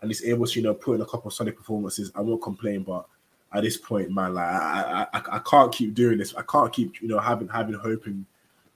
and 0.00 0.10
he's 0.10 0.24
able 0.24 0.46
to, 0.46 0.58
you 0.58 0.64
know, 0.64 0.74
put 0.74 0.94
in 0.94 1.02
a 1.02 1.06
couple 1.06 1.28
of 1.28 1.34
Sonic 1.34 1.56
performances, 1.56 2.10
I 2.14 2.20
won't 2.20 2.42
complain. 2.42 2.82
But 2.82 3.06
at 3.52 3.62
this 3.62 3.76
point, 3.76 4.10
man, 4.10 4.34
like 4.34 4.46
I, 4.46 5.06
I, 5.12 5.22
I 5.32 5.38
can't 5.40 5.72
keep 5.72 5.94
doing 5.94 6.18
this. 6.18 6.34
I 6.34 6.42
can't 6.42 6.72
keep, 6.72 7.02
you 7.02 7.08
know, 7.08 7.18
having 7.18 7.48
having 7.48 7.74
hoping 7.74 8.26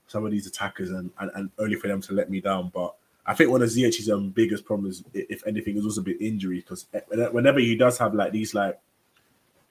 some 0.07 0.25
of 0.25 0.31
these 0.31 0.47
attackers 0.47 0.91
and, 0.91 1.09
and, 1.19 1.31
and 1.35 1.49
only 1.57 1.75
for 1.75 1.87
them 1.87 2.01
to 2.01 2.13
let 2.13 2.29
me 2.29 2.41
down. 2.41 2.71
But 2.73 2.93
I 3.25 3.33
think 3.33 3.49
one 3.49 3.61
of 3.61 3.69
Ziyech's 3.69 4.09
um, 4.09 4.29
biggest 4.29 4.65
problems, 4.65 5.03
if 5.13 5.45
anything, 5.47 5.77
is 5.77 5.85
also 5.85 6.01
a 6.01 6.03
bit 6.03 6.21
injury 6.21 6.57
because 6.57 6.85
eh, 6.93 6.99
whenever 7.31 7.59
he 7.59 7.75
does 7.75 7.97
have 7.97 8.13
like 8.13 8.31
these 8.31 8.53
like 8.53 8.79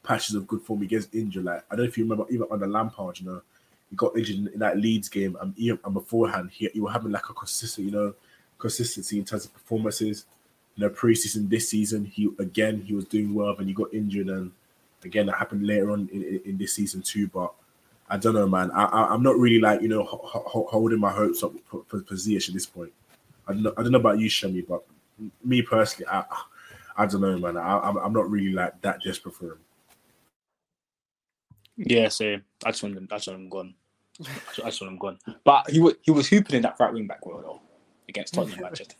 patches 0.02 0.34
of 0.34 0.46
good 0.46 0.62
form, 0.62 0.80
he 0.80 0.88
gets 0.88 1.08
injured. 1.12 1.44
Like 1.44 1.64
I 1.70 1.76
don't 1.76 1.84
know 1.84 1.88
if 1.88 1.98
you 1.98 2.04
remember, 2.04 2.24
even 2.30 2.46
under 2.50 2.66
Lampard, 2.66 3.20
you 3.20 3.26
know, 3.26 3.42
he 3.90 3.96
got 3.96 4.16
injured 4.16 4.36
in, 4.36 4.48
in 4.48 4.58
that 4.58 4.78
Leeds 4.78 5.08
game, 5.08 5.36
and, 5.40 5.56
even, 5.58 5.78
and 5.84 5.94
beforehand, 5.94 6.50
he, 6.50 6.68
he 6.72 6.80
was 6.80 6.92
having 6.92 7.12
like 7.12 7.28
a 7.28 7.34
consistent, 7.34 7.86
you 7.86 7.92
know, 7.92 8.14
consistency 8.58 9.18
in 9.18 9.24
terms 9.24 9.44
of 9.44 9.52
performances. 9.52 10.24
You 10.76 10.84
know, 10.84 10.90
preseason 10.90 11.48
this 11.48 11.68
season, 11.68 12.04
he 12.04 12.30
again 12.40 12.80
he 12.80 12.94
was 12.94 13.04
doing 13.04 13.34
well, 13.34 13.54
and 13.56 13.68
he 13.68 13.74
got 13.74 13.94
injured, 13.94 14.28
and 14.28 14.50
again 15.04 15.26
that 15.26 15.36
happened 15.36 15.66
later 15.66 15.90
on 15.90 16.08
in, 16.12 16.40
in, 16.44 16.58
this 16.58 16.74
season 16.74 17.02
too. 17.02 17.28
But 17.28 17.52
I 18.08 18.16
don't 18.16 18.34
know, 18.34 18.48
man. 18.48 18.70
I, 18.72 19.14
am 19.14 19.22
not 19.22 19.36
really 19.36 19.60
like 19.60 19.80
you 19.82 19.88
know 19.88 20.04
ho- 20.04 20.20
ho- 20.24 20.68
holding 20.70 21.00
my 21.00 21.12
hopes 21.12 21.42
up 21.42 21.52
for, 21.66 21.82
for, 21.86 22.00
for 22.02 22.14
Ziyech 22.14 22.48
at 22.48 22.54
this 22.54 22.66
point. 22.66 22.92
I 23.46 23.52
don't 23.52 23.62
know. 23.62 23.72
I 23.76 23.82
don't 23.82 23.92
know 23.92 23.98
about 23.98 24.18
you, 24.18 24.28
Shemi, 24.28 24.66
but 24.66 24.82
me 25.44 25.62
personally, 25.62 26.08
I 26.10 26.24
I 26.96 27.06
don't 27.06 27.20
know, 27.20 27.38
man. 27.38 27.56
I, 27.56 27.78
I'm 27.78 27.96
I'm 27.96 28.12
not 28.12 28.30
really 28.30 28.52
like 28.52 28.80
that 28.82 29.02
desperate 29.02 29.34
for 29.34 29.52
him. 29.52 29.58
Yeah, 31.76 32.08
same. 32.08 32.44
that's 32.60 32.82
when 32.82 32.94
want 32.94 33.26
him. 33.26 33.34
I'm 33.34 33.48
gone. 33.48 33.74
That's 34.62 34.80
when 34.80 34.90
I'm 34.90 34.98
gone. 34.98 35.18
But 35.42 35.70
he 35.70 35.80
was 35.80 35.94
he 36.02 36.10
was 36.10 36.28
hooping 36.28 36.56
in 36.56 36.62
that 36.62 36.76
right 36.78 36.92
wing 36.92 37.06
back 37.06 37.20
role 37.26 37.40
though 37.40 37.60
against 38.08 38.34
Tottenham, 38.34 38.60
Manchester. 38.62 38.94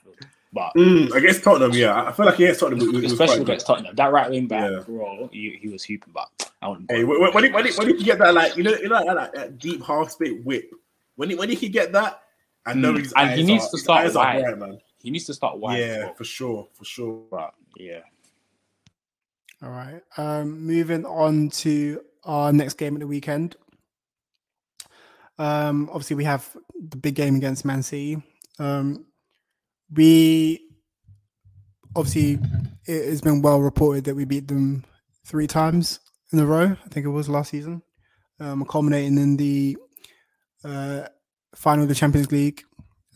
But 0.55 0.73
mm, 0.77 1.13
against 1.13 1.43
Tottenham, 1.43 1.73
yeah, 1.73 2.05
I 2.05 2.13
feel 2.13 2.27
like 2.27 2.37
against 2.37 2.61
Tottenham, 2.61 2.95
it, 2.95 3.05
especially 3.11 3.43
against 3.43 3.67
Tottenham, 3.67 3.97
that 3.97 4.13
right 4.13 4.31
wing 4.31 4.47
back 4.47 4.71
yeah. 4.71 4.81
role, 4.87 5.29
he, 5.33 5.59
he 5.61 5.69
was 5.69 5.83
hooping. 5.83 6.13
But 6.15 6.53
I 6.63 6.69
want. 6.69 6.87
Hey, 6.89 7.03
when, 7.03 7.21
when, 7.21 7.33
when, 7.33 7.53
when 7.53 7.65
did 7.65 7.99
you 7.99 8.05
get 8.05 8.19
that? 8.19 8.33
Like 8.33 8.57
you 8.57 8.63
know, 8.63 8.71
you 8.71 8.89
know, 8.89 9.05
that, 9.05 9.35
that 9.35 9.59
deep 9.59 9.85
half 9.85 10.13
split 10.13 10.45
whip. 10.45 10.71
When 11.17 11.31
he, 11.31 11.35
when 11.35 11.49
did 11.49 11.59
he 11.59 11.69
get 11.69 11.91
that? 11.93 12.23
I 12.65 12.73
know 12.73 12.93
mm, 12.93 13.13
and 13.17 13.39
he 13.39 13.43
needs 13.45 13.67
are, 13.67 13.71
to 13.71 13.79
start 13.79 14.15
wide. 14.15 14.43
Bright, 14.45 14.59
man. 14.59 14.79
He 15.03 15.11
needs 15.11 15.25
to 15.25 15.35
start 15.35 15.59
wide. 15.59 15.81
Yeah, 15.81 16.13
for 16.13 16.25
sure, 16.25 16.69
for 16.73 16.85
sure. 16.85 17.25
But 17.29 17.53
yeah. 17.77 18.01
All 19.61 19.71
right. 19.71 20.03
Um, 20.17 20.65
moving 20.65 21.05
on 21.05 21.51
to 21.51 22.01
our 22.23 22.53
next 22.53 22.75
game 22.75 22.95
of 22.95 23.01
the 23.01 23.09
weekend. 23.09 23.57
Um, 25.37 25.89
obviously, 25.91 26.15
we 26.15 26.25
have 26.25 26.49
the 26.79 26.97
big 26.97 27.17
game 27.17 27.35
against 27.35 27.65
Man 27.65 27.83
City. 27.83 28.23
Um, 28.61 29.07
we 29.95 30.61
obviously 31.97 32.39
it 32.87 33.09
has 33.09 33.21
been 33.21 33.43
well 33.43 33.61
reported 33.61 34.05
that 34.05 34.15
we 34.15 34.25
beat 34.25 34.49
them 34.49 34.85
three 35.25 35.47
times 35.47 36.01
in 36.33 36.39
a 36.39 36.47
row. 36.47 36.77
I 36.85 36.89
think 36.89 37.07
it 37.07 37.11
was 37.11 37.29
last 37.29 37.51
season, 37.51 37.83
um, 38.41 38.65
culminating 38.67 39.19
in 39.19 39.37
the 39.37 39.77
uh, 40.65 41.03
final 41.55 41.85
of 41.85 41.89
the 41.89 41.95
Champions 41.95 42.31
League. 42.31 42.63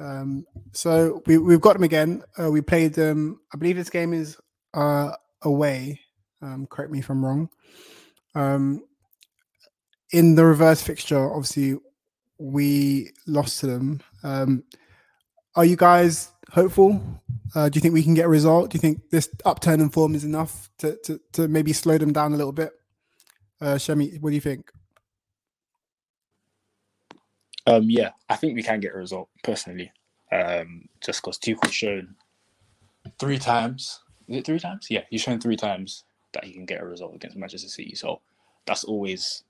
Um, 0.00 0.44
so 0.72 1.22
we 1.26 1.38
we've 1.38 1.60
got 1.60 1.74
them 1.74 1.82
again. 1.82 2.22
Uh, 2.40 2.50
we 2.50 2.60
played 2.60 2.94
them. 2.94 3.40
I 3.52 3.58
believe 3.58 3.76
this 3.76 3.90
game 3.90 4.12
is 4.12 4.36
uh, 4.74 5.12
away. 5.42 6.00
Um, 6.40 6.66
correct 6.66 6.92
me 6.92 7.00
if 7.00 7.10
I'm 7.10 7.24
wrong. 7.24 7.48
Um, 8.34 8.84
in 10.12 10.36
the 10.36 10.44
reverse 10.44 10.80
fixture, 10.80 11.32
obviously, 11.34 11.78
we 12.38 13.10
lost 13.26 13.60
to 13.60 13.66
them. 13.66 14.00
Um, 14.22 14.64
are 15.56 15.64
you 15.64 15.76
guys 15.76 16.30
hopeful? 16.50 17.00
Uh, 17.54 17.68
do 17.68 17.76
you 17.76 17.80
think 17.80 17.94
we 17.94 18.02
can 18.02 18.14
get 18.14 18.26
a 18.26 18.28
result? 18.28 18.70
Do 18.70 18.76
you 18.76 18.80
think 18.80 19.10
this 19.10 19.28
upturn 19.44 19.80
in 19.80 19.90
form 19.90 20.14
is 20.14 20.24
enough 20.24 20.70
to, 20.78 20.98
to, 21.04 21.20
to 21.32 21.48
maybe 21.48 21.72
slow 21.72 21.98
them 21.98 22.12
down 22.12 22.32
a 22.32 22.36
little 22.36 22.52
bit? 22.52 22.72
Uh, 23.60 23.74
Shemi, 23.74 24.20
what 24.20 24.30
do 24.30 24.34
you 24.34 24.40
think? 24.40 24.70
Um, 27.66 27.90
yeah, 27.90 28.10
I 28.28 28.36
think 28.36 28.54
we 28.54 28.62
can 28.62 28.80
get 28.80 28.94
a 28.94 28.98
result 28.98 29.28
personally. 29.42 29.92
Um, 30.30 30.88
just 31.00 31.22
because 31.22 31.38
Tuchel's 31.38 31.74
shown 31.74 32.14
three 33.18 33.38
times. 33.38 34.00
Is 34.28 34.36
it 34.36 34.46
three 34.46 34.58
times? 34.58 34.86
Yeah, 34.90 35.02
he's 35.10 35.22
shown 35.22 35.40
three 35.40 35.56
times 35.56 36.04
that 36.32 36.44
he 36.44 36.52
can 36.52 36.66
get 36.66 36.82
a 36.82 36.86
result 36.86 37.14
against 37.14 37.36
Manchester 37.36 37.68
City. 37.68 37.94
So 37.94 38.20
that's 38.66 38.84
always 38.84 39.44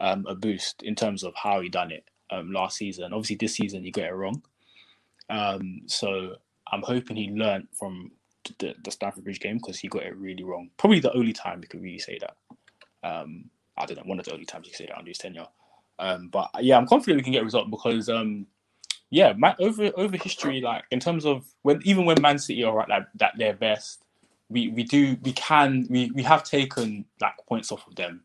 um, 0.00 0.26
a 0.28 0.34
boost 0.34 0.82
in 0.82 0.94
terms 0.94 1.24
of 1.24 1.34
how 1.34 1.60
he 1.60 1.68
done 1.68 1.90
it 1.90 2.04
um, 2.30 2.52
last 2.52 2.76
season. 2.76 3.12
Obviously, 3.12 3.36
this 3.36 3.54
season 3.54 3.84
he 3.84 3.90
got 3.90 4.04
it 4.04 4.14
wrong. 4.14 4.42
Um, 5.30 5.82
so 5.86 6.36
I'm 6.70 6.82
hoping 6.82 7.16
he 7.16 7.30
learned 7.30 7.68
from 7.72 8.12
the, 8.58 8.74
the 8.82 9.12
Bridge 9.22 9.40
game 9.40 9.58
because 9.58 9.78
he 9.78 9.88
got 9.88 10.04
it 10.04 10.16
really 10.16 10.42
wrong. 10.42 10.70
Probably 10.76 11.00
the 11.00 11.12
only 11.12 11.32
time 11.32 11.60
we 11.60 11.66
could 11.66 11.82
really 11.82 11.98
say 11.98 12.18
that. 12.18 12.36
Um, 13.02 13.50
I 13.76 13.86
don't 13.86 13.96
know, 13.96 14.04
one 14.06 14.18
of 14.18 14.24
the 14.24 14.32
only 14.32 14.44
times 14.44 14.66
you 14.66 14.72
could 14.72 14.78
say 14.78 14.86
that 14.86 14.98
under 14.98 15.10
his 15.10 15.18
tenure. 15.18 15.46
Um, 15.98 16.28
but 16.28 16.50
yeah, 16.60 16.76
I'm 16.76 16.86
confident 16.86 17.18
we 17.18 17.22
can 17.22 17.32
get 17.32 17.42
a 17.42 17.44
result 17.44 17.70
because 17.70 18.08
um, 18.08 18.46
yeah, 19.10 19.32
man, 19.32 19.54
over 19.58 19.90
over 19.96 20.16
history, 20.16 20.60
like 20.60 20.84
in 20.90 21.00
terms 21.00 21.24
of 21.24 21.44
when 21.62 21.80
even 21.84 22.04
when 22.04 22.20
Man 22.20 22.38
City 22.38 22.62
are 22.64 22.80
at 22.80 22.88
like, 22.88 23.06
that 23.16 23.34
their 23.38 23.54
best, 23.54 24.02
we 24.48 24.68
we 24.68 24.82
do 24.84 25.16
we 25.22 25.32
can 25.32 25.86
we 25.90 26.10
we 26.12 26.22
have 26.22 26.44
taken 26.44 27.04
like 27.20 27.34
points 27.48 27.72
off 27.72 27.86
of 27.86 27.94
them. 27.96 28.22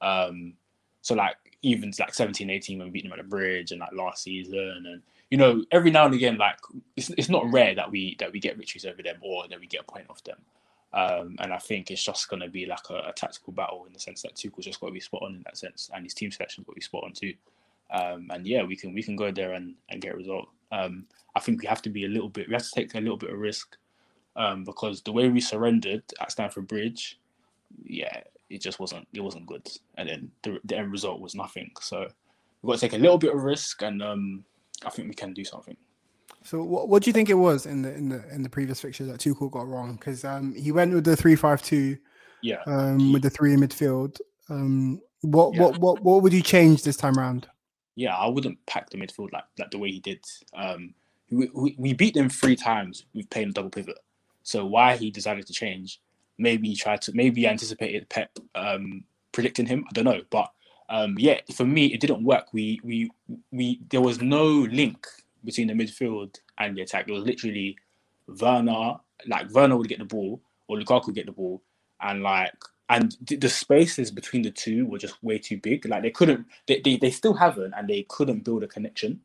Um, 0.00 0.54
so 1.02 1.14
like 1.14 1.36
even 1.62 1.92
like 1.98 2.12
17, 2.12 2.50
18 2.50 2.78
when 2.78 2.88
we 2.88 2.90
beat 2.90 3.04
them 3.04 3.12
at 3.12 3.18
the 3.18 3.24
bridge 3.24 3.70
and 3.70 3.80
like 3.80 3.92
last 3.92 4.24
season 4.24 4.84
and 4.86 5.02
you 5.32 5.38
know 5.38 5.64
every 5.72 5.90
now 5.90 6.04
and 6.04 6.12
again 6.12 6.36
like 6.36 6.58
it's, 6.94 7.08
it's 7.16 7.30
not 7.30 7.50
rare 7.50 7.74
that 7.74 7.90
we 7.90 8.16
that 8.18 8.30
we 8.30 8.38
get 8.38 8.58
victories 8.58 8.84
over 8.84 9.02
them 9.02 9.16
or 9.22 9.48
that 9.48 9.58
we 9.58 9.66
get 9.66 9.80
a 9.80 9.90
point 9.90 10.04
off 10.10 10.22
them. 10.24 10.36
Um, 10.92 11.36
and 11.38 11.54
I 11.54 11.56
think 11.56 11.90
it's 11.90 12.04
just 12.04 12.28
going 12.28 12.42
to 12.42 12.50
be 12.50 12.66
like 12.66 12.90
a, 12.90 13.08
a, 13.08 13.12
tactical 13.14 13.54
battle 13.54 13.86
in 13.86 13.94
the 13.94 13.98
sense 13.98 14.20
that 14.20 14.34
Tuchel's 14.34 14.66
just 14.66 14.78
got 14.78 14.88
to 14.88 14.92
be 14.92 15.00
spot 15.00 15.22
on 15.22 15.34
in 15.34 15.42
that 15.46 15.56
sense, 15.56 15.88
and 15.94 16.04
his 16.04 16.12
team 16.12 16.30
selection 16.30 16.64
got 16.64 16.72
to 16.72 16.74
be 16.74 16.82
spot 16.82 17.04
on 17.04 17.14
too. 17.14 17.32
Um, 17.90 18.26
and 18.28 18.46
yeah, 18.46 18.62
we 18.62 18.76
can 18.76 18.92
we 18.92 19.02
can 19.02 19.16
go 19.16 19.30
there 19.30 19.54
and, 19.54 19.74
and 19.88 20.02
get 20.02 20.12
a 20.12 20.18
result. 20.18 20.48
Um, 20.70 21.06
I 21.34 21.40
think 21.40 21.62
we 21.62 21.66
have 21.66 21.80
to 21.80 21.88
be 21.88 22.04
a 22.04 22.08
little 22.08 22.28
bit. 22.28 22.46
We 22.46 22.52
have 22.52 22.64
to 22.64 22.70
take 22.74 22.94
a 22.94 23.00
little 23.00 23.16
bit 23.16 23.30
of 23.30 23.38
risk 23.38 23.78
um, 24.36 24.64
because 24.64 25.00
the 25.00 25.12
way 25.12 25.30
we 25.30 25.40
surrendered 25.40 26.02
at 26.20 26.30
Stamford 26.30 26.68
Bridge, 26.68 27.18
yeah, 27.82 28.20
it 28.50 28.60
just 28.60 28.78
wasn't 28.80 29.08
it 29.14 29.22
wasn't 29.22 29.46
good. 29.46 29.66
And 29.96 30.10
then 30.10 30.30
the, 30.42 30.58
the 30.64 30.76
end 30.76 30.92
result 30.92 31.22
was 31.22 31.34
nothing. 31.34 31.70
So 31.80 32.00
we've 32.60 32.68
got 32.68 32.74
to 32.74 32.80
take 32.86 32.98
a 32.98 33.02
little 33.02 33.16
bit 33.16 33.34
of 33.34 33.42
risk, 33.42 33.80
and 33.80 34.02
um, 34.02 34.44
I 34.84 34.90
think 34.90 35.08
we 35.08 35.14
can 35.14 35.32
do 35.32 35.44
something. 35.44 35.76
So 36.44 36.62
what, 36.62 36.88
what 36.88 37.02
do 37.02 37.08
you 37.08 37.12
think 37.12 37.30
it 37.30 37.34
was 37.34 37.66
in 37.66 37.82
the 37.82 37.94
in 37.94 38.08
the 38.08 38.22
in 38.34 38.42
the 38.42 38.48
previous 38.48 38.80
fixtures 38.80 39.08
that 39.08 39.20
Tuchel 39.20 39.50
got 39.50 39.68
wrong? 39.68 39.94
Because 39.94 40.24
um, 40.24 40.54
he 40.54 40.72
went 40.72 40.92
with 40.92 41.04
the 41.04 41.16
three 41.16 41.36
five 41.36 41.62
two, 41.62 41.96
yeah, 42.42 42.62
um, 42.66 43.12
with 43.12 43.22
the 43.22 43.30
three 43.30 43.52
in 43.52 43.60
midfield. 43.60 44.20
Um, 44.48 45.00
what 45.20 45.54
yeah. 45.54 45.62
what 45.62 45.78
what 45.78 46.02
what 46.02 46.22
would 46.22 46.32
you 46.32 46.42
change 46.42 46.82
this 46.82 46.96
time 46.96 47.16
around? 47.18 47.48
Yeah, 47.94 48.16
I 48.16 48.26
wouldn't 48.26 48.64
pack 48.66 48.90
the 48.90 48.98
midfield 48.98 49.32
like 49.32 49.44
like 49.58 49.70
the 49.70 49.78
way 49.78 49.90
he 49.90 50.00
did. 50.00 50.24
Um, 50.54 50.94
we, 51.30 51.48
we, 51.54 51.74
we 51.78 51.92
beat 51.94 52.14
them 52.14 52.28
three 52.28 52.56
times. 52.56 53.04
We've 53.14 53.30
played 53.30 53.48
a 53.48 53.52
double 53.52 53.70
pivot. 53.70 53.98
So 54.42 54.66
why 54.66 54.96
he 54.96 55.10
decided 55.10 55.46
to 55.46 55.52
change? 55.52 56.00
Maybe 56.38 56.68
he 56.68 56.76
tried 56.76 57.02
to. 57.02 57.12
Maybe 57.14 57.42
he 57.42 57.46
anticipated 57.46 58.08
Pep 58.08 58.36
um, 58.54 59.04
predicting 59.30 59.66
him. 59.66 59.84
I 59.88 59.92
don't 59.92 60.04
know, 60.04 60.22
but 60.30 60.50
um, 60.92 61.16
yeah, 61.18 61.40
for 61.54 61.66
me 61.66 61.86
it 61.88 62.00
didn't 62.00 62.24
work. 62.24 62.48
We 62.54 62.80
we 62.84 63.10
we 63.52 63.80
there 63.90 64.02
was 64.02 64.22
no 64.22 64.46
link 64.46 65.08
between 65.44 65.68
the 65.68 65.74
midfield 65.74 66.36
and 66.58 66.76
the 66.76 66.82
attack. 66.82 67.08
It 67.08 67.12
was 67.12 67.24
literally 67.24 67.78
Werner, 68.28 68.96
like 69.28 69.52
Werner 69.54 69.78
would 69.78 69.88
get 69.88 70.00
the 70.00 70.06
ball 70.06 70.42
or 70.68 70.78
Lukaku 70.78 71.08
would 71.08 71.16
get 71.16 71.26
the 71.26 71.32
ball, 71.32 71.62
and 72.02 72.22
like 72.22 72.54
and 72.90 73.16
the 73.28 73.50
spaces 73.50 74.12
between 74.12 74.42
the 74.42 74.52
two 74.52 74.86
were 74.86 74.98
just 74.98 75.22
way 75.24 75.38
too 75.38 75.58
big. 75.58 75.86
Like 75.86 76.02
they 76.04 76.10
couldn't, 76.12 76.46
they, 76.68 76.80
they, 76.84 76.98
they 76.98 77.10
still 77.10 77.34
haven't, 77.34 77.74
and 77.76 77.88
they 77.88 78.06
couldn't 78.08 78.44
build 78.44 78.64
a 78.64 78.68
connection. 78.68 79.20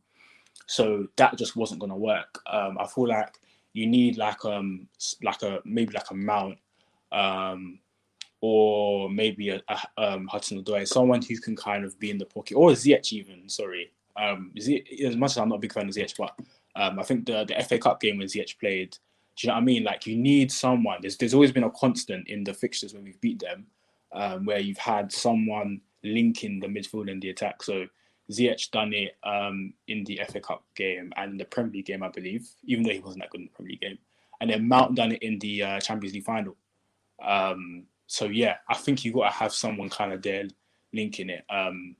So 0.68 1.08
that 1.18 1.38
just 1.38 1.56
wasn't 1.56 1.82
gonna 1.82 1.98
work. 1.98 2.40
Um, 2.48 2.78
I 2.80 2.88
feel 2.88 3.08
like 3.10 3.40
you 3.74 3.88
need 3.88 4.18
like 4.18 4.46
um 4.46 4.88
like 5.24 5.42
a 5.44 5.62
maybe 5.66 5.94
like 5.94 6.12
a 6.12 6.16
mount, 6.16 6.60
um, 7.12 7.80
or 8.42 9.10
maybe 9.10 9.50
a, 9.50 9.62
a 9.70 9.80
um, 9.98 10.28
Hudson 10.28 10.64
Odoi, 10.64 10.88
someone 10.88 11.22
who 11.22 11.38
can 11.40 11.56
kind 11.56 11.84
of 11.84 12.00
be 12.00 12.12
in 12.12 12.18
the 12.18 12.26
pocket, 12.26 12.56
or 12.56 12.72
Ziyech 12.72 13.12
even. 13.14 13.50
Sorry, 13.50 13.92
um, 14.16 14.52
as 14.58 15.16
much 15.16 15.32
as 15.32 15.38
I'm 15.38 15.50
not 15.50 15.56
a 15.56 15.60
big 15.60 15.74
fan 15.74 15.88
of 15.88 15.96
Ziyech, 15.96 16.16
but 16.18 16.36
um, 16.76 17.00
I 17.00 17.04
think 17.04 17.26
the 17.26 17.46
the 17.46 17.64
FA 17.64 17.78
Cup 17.78 18.00
game 18.00 18.18
when 18.18 18.28
Ziyech 18.28 18.60
played, 18.60 18.92
do 18.92 19.46
you 19.46 19.48
know 19.48 19.56
what 19.56 19.62
I 19.62 19.66
mean? 19.66 19.84
Like 19.84 20.06
you 20.06 20.18
need 20.18 20.52
someone. 20.52 21.00
There's 21.02 21.18
there's 21.18 21.34
always 21.34 21.52
been 21.52 21.64
a 21.64 21.72
constant 21.72 22.28
in 22.28 22.44
the 22.44 22.54
fixtures 22.54 22.94
when 22.94 23.04
we've 23.04 23.22
beat 23.22 23.40
them, 23.40 23.66
um, 24.12 24.46
where 24.46 24.60
you've 24.60 24.78
had 24.78 25.12
someone 25.12 25.82
linking 26.04 26.60
the 26.60 26.68
midfield 26.68 27.12
and 27.12 27.22
the 27.22 27.30
attack. 27.30 27.64
So 27.64 27.88
Ziyech 28.32 28.72
done 28.72 28.94
it 28.94 29.18
um, 29.24 29.74
in 29.88 30.04
the 30.04 30.22
FA 30.30 30.40
Cup 30.40 30.64
game 30.76 31.14
and 31.16 31.40
the 31.40 31.46
Premier 31.46 31.72
League 31.74 31.86
game, 31.86 32.04
I 32.04 32.10
believe, 32.10 32.48
even 32.66 32.84
though 32.84 32.94
he 32.94 33.00
wasn't 33.00 33.24
that 33.24 33.30
good 33.30 33.42
in 33.42 33.48
the 33.48 33.52
Premier 33.52 33.72
League 33.72 33.82
game. 33.82 33.98
And 34.42 34.50
then 34.50 34.68
Mount 34.68 34.96
done 34.96 35.14
it 35.14 35.24
in 35.24 35.40
the 35.40 35.64
uh, 35.64 35.80
Champions 35.80 36.14
League 36.14 36.26
final. 36.26 36.56
Um, 37.24 37.86
so 38.08 38.26
yeah, 38.26 38.56
I 38.70 38.76
think 38.76 39.04
you 39.06 39.14
got 39.14 39.30
to 39.30 39.36
have 39.36 39.54
someone 39.54 39.90
kind 39.90 40.14
of 40.14 40.22
there 40.22 40.46
linking 40.94 41.30
it. 41.30 41.44
Um, 41.50 41.96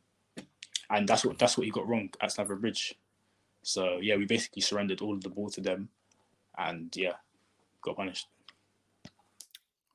and 0.90 1.08
that's 1.08 1.26
what 1.26 1.38
that's 1.38 1.58
what 1.58 1.66
he 1.66 1.72
got 1.72 1.88
wrong 1.88 2.10
at 2.22 2.32
Stamford 2.32 2.62
Bridge. 2.62 2.96
So 3.62 4.00
yeah, 4.02 4.16
we 4.16 4.26
basically 4.26 4.62
surrendered 4.62 5.02
all 5.02 5.14
of 5.14 5.22
the 5.22 5.30
ball 5.30 5.50
to 5.52 5.62
them, 5.62 5.90
and 6.58 6.96
yeah, 6.96 7.14
got 7.82 7.98
punished. 7.98 8.28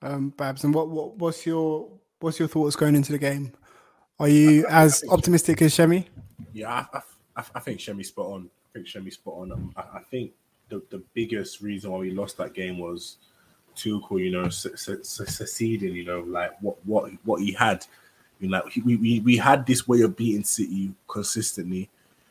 Um, 0.02 0.30
Babs, 0.30 0.64
and 0.64 0.74
what, 0.74 0.88
what 0.90 1.16
what's 1.16 1.46
your 1.46 1.88
what's 2.20 2.38
your 2.38 2.48
thoughts 2.48 2.76
going 2.76 2.94
into 2.94 3.12
the 3.12 3.18
game? 3.18 3.52
Are 4.18 4.28
you 4.28 4.66
I, 4.66 4.82
as 4.82 5.02
I 5.08 5.12
optimistic 5.14 5.62
as 5.62 5.74
Shemi? 5.74 6.06
Yeah, 6.52 6.86
I, 6.92 7.00
I, 7.36 7.44
I 7.54 7.60
think 7.60 7.80
Shemi's 7.80 8.08
spot 8.08 8.26
on. 8.26 8.50
I 8.66 8.68
think 8.74 8.86
Shemi's 8.86 9.14
spot 9.14 9.34
on. 9.38 9.52
Um, 9.52 9.72
I, 9.76 9.98
I, 9.98 10.00
think 10.10 10.32
the, 10.68 10.82
the 10.90 11.02
biggest 11.14 11.60
reason 11.60 11.90
why 11.90 11.98
we 11.98 12.10
lost 12.10 12.36
that 12.36 12.52
game 12.52 12.78
was 12.78 13.16
Tuchel, 13.74 14.20
you 14.20 14.30
know, 14.30 14.48
succeeding, 14.48 15.94
you 15.94 16.04
know, 16.04 16.20
like 16.20 16.52
what 16.60 16.76
what 16.86 17.10
what 17.24 17.40
he 17.40 17.52
had 17.52 17.86
you 18.42 18.48
know, 18.48 18.60
like 18.64 18.74
we, 18.84 18.96
we, 18.96 19.20
we 19.20 19.36
had 19.36 19.64
this 19.64 19.86
way 19.86 20.00
of 20.00 20.16
beating 20.16 20.42
City 20.42 20.92
consistently. 21.06 21.88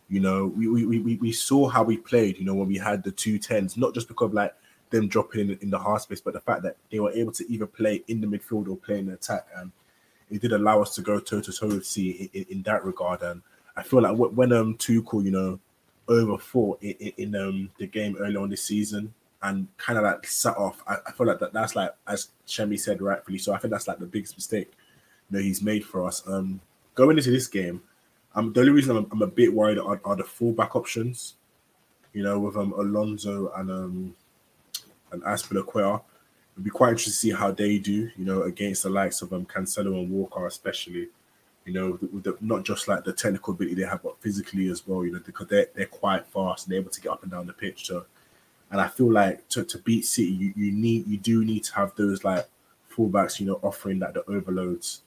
You 0.09 0.19
know, 0.19 0.47
we, 0.47 0.67
we, 0.67 0.99
we, 0.99 1.15
we 1.15 1.31
saw 1.31 1.69
how 1.69 1.83
we 1.83 1.95
played, 1.95 2.37
you 2.37 2.43
know, 2.43 2.53
when 2.53 2.67
we 2.67 2.77
had 2.77 3.01
the 3.01 3.11
two 3.11 3.39
tens, 3.39 3.77
not 3.77 3.93
just 3.93 4.09
because 4.09 4.33
like 4.33 4.53
them 4.89 5.07
dropping 5.07 5.51
in, 5.51 5.57
in 5.61 5.69
the 5.69 5.79
half 5.79 6.01
space, 6.01 6.19
but 6.19 6.33
the 6.33 6.41
fact 6.41 6.63
that 6.63 6.75
they 6.91 6.99
were 6.99 7.13
able 7.13 7.31
to 7.31 7.49
either 7.49 7.65
play 7.65 8.03
in 8.09 8.19
the 8.19 8.27
midfield 8.27 8.67
or 8.67 8.75
play 8.75 8.99
in 8.99 9.05
the 9.05 9.13
attack. 9.13 9.47
And 9.55 9.71
it 10.29 10.41
did 10.41 10.51
allow 10.51 10.81
us 10.81 10.93
to 10.95 11.01
go 11.01 11.17
toe 11.21 11.39
to 11.39 11.53
toe 11.53 11.67
with 11.67 11.85
City 11.85 12.29
in, 12.33 12.45
in, 12.49 12.61
that 12.63 12.83
regard. 12.83 13.21
And 13.21 13.41
I 13.77 13.83
feel 13.83 14.01
like 14.01 14.17
when 14.17 14.51
um 14.51 14.75
Tuchel, 14.75 15.23
you 15.23 15.31
know, 15.31 15.59
overfought 16.09 16.79
in, 16.81 17.13
in, 17.15 17.35
um 17.35 17.69
the 17.77 17.87
game 17.87 18.17
early 18.19 18.35
on 18.35 18.49
this 18.49 18.63
season 18.63 19.13
and 19.43 19.67
kind 19.77 19.97
of 19.97 20.05
like 20.05 20.25
set 20.27 20.55
off, 20.57 20.83
I, 20.87 20.97
I 21.07 21.11
feel 21.11 21.27
like 21.27 21.39
that 21.39 21.53
that's 21.53 21.75
like 21.75 21.91
as 22.07 22.29
Shemi 22.47 22.79
said 22.79 23.01
rightfully. 23.01 23.37
So 23.37 23.53
I 23.53 23.57
think 23.57 23.71
that's 23.71 23.87
like 23.87 23.99
the 23.99 24.05
biggest 24.05 24.37
mistake 24.37 24.71
that 25.31 25.41
he's 25.41 25.61
made 25.61 25.83
for 25.85 26.05
us. 26.05 26.21
Um, 26.27 26.61
going 26.93 27.17
into 27.17 27.31
this 27.31 27.47
game, 27.47 27.81
um, 28.35 28.53
the 28.53 28.61
only 28.61 28.71
reason 28.71 28.95
I'm, 28.95 29.07
I'm 29.11 29.21
a 29.21 29.27
bit 29.27 29.53
worried 29.53 29.79
are, 29.79 29.99
are, 30.05 30.15
the 30.15 30.23
fullback 30.23 30.75
options. 30.75 31.35
You 32.13 32.23
know, 32.23 32.39
with 32.39 32.57
um 32.57 32.73
Alonso 32.73 33.51
and 33.55 33.71
um 33.71 34.15
and 35.11 35.23
Azpilicueta. 35.23 36.01
It'd 36.53 36.63
be 36.65 36.69
quite 36.69 36.89
interesting 36.89 37.11
to 37.11 37.17
see 37.17 37.31
how 37.31 37.51
they 37.51 37.77
do. 37.77 38.11
You 38.17 38.25
know, 38.25 38.43
against 38.43 38.83
the 38.83 38.89
likes 38.89 39.21
of 39.21 39.33
um 39.33 39.45
Cancelo 39.45 39.99
and 39.99 40.09
Walker, 40.11 40.45
especially. 40.45 41.07
You 41.65 41.73
know, 41.73 41.99
with 42.11 42.23
the, 42.23 42.35
not 42.41 42.65
just 42.65 42.87
like 42.87 43.03
the 43.03 43.13
technical 43.13 43.53
ability 43.53 43.75
they 43.75 43.87
have, 43.87 44.03
but 44.03 44.19
physically 44.19 44.67
as 44.69 44.85
well. 44.85 45.05
You 45.05 45.13
know, 45.13 45.21
because 45.25 45.47
they're 45.47 45.67
they're 45.73 45.85
quite 45.85 46.27
fast 46.27 46.65
and 46.65 46.73
they're 46.73 46.81
able 46.81 46.91
to 46.91 47.01
get 47.01 47.11
up 47.11 47.23
and 47.23 47.31
down 47.31 47.47
the 47.47 47.53
pitch. 47.53 47.85
So, 47.87 48.05
and 48.71 48.81
I 48.81 48.87
feel 48.87 49.11
like 49.11 49.47
to, 49.49 49.63
to 49.63 49.77
beat 49.79 50.05
City, 50.05 50.31
you, 50.31 50.53
you 50.55 50.71
need 50.71 51.07
you 51.07 51.17
do 51.17 51.45
need 51.45 51.63
to 51.65 51.75
have 51.75 51.93
those 51.95 52.23
like 52.23 52.47
fullbacks. 52.91 53.39
You 53.39 53.47
know, 53.47 53.59
offering 53.61 53.99
like 53.99 54.13
the 54.13 54.29
overloads 54.29 55.01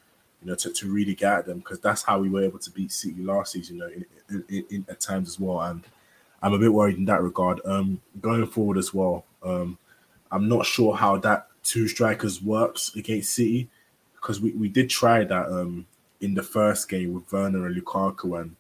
you 0.44 0.50
know, 0.50 0.56
to, 0.56 0.70
to 0.70 0.92
really 0.92 1.14
get 1.14 1.32
at 1.32 1.46
them 1.46 1.58
because 1.58 1.80
that's 1.80 2.02
how 2.02 2.18
we 2.18 2.28
were 2.28 2.42
able 2.42 2.58
to 2.58 2.70
beat 2.70 2.92
City 2.92 3.22
last 3.22 3.52
season, 3.52 3.76
you 3.76 3.82
know, 3.82 3.88
in, 3.88 4.44
in, 4.50 4.64
in, 4.70 4.86
at 4.90 5.00
times 5.00 5.28
as 5.28 5.40
well. 5.40 5.60
And 5.62 5.82
I'm 6.42 6.52
a 6.52 6.58
bit 6.58 6.72
worried 6.72 6.98
in 6.98 7.06
that 7.06 7.22
regard. 7.22 7.60
Um, 7.64 8.00
going 8.20 8.46
forward 8.46 8.76
as 8.76 8.92
well, 8.92 9.24
um, 9.42 9.78
I'm 10.30 10.46
not 10.48 10.66
sure 10.66 10.94
how 10.94 11.16
that 11.18 11.48
two 11.62 11.88
strikers 11.88 12.42
works 12.42 12.94
against 12.94 13.34
City 13.34 13.70
because 14.16 14.40
we, 14.40 14.52
we 14.52 14.68
did 14.68 14.90
try 14.90 15.24
that 15.24 15.46
um, 15.46 15.86
in 16.20 16.34
the 16.34 16.42
first 16.42 16.90
game 16.90 17.14
with 17.14 17.32
Werner 17.32 17.66
and 17.66 17.74
Lukaku, 17.74 18.38
and 18.38 18.56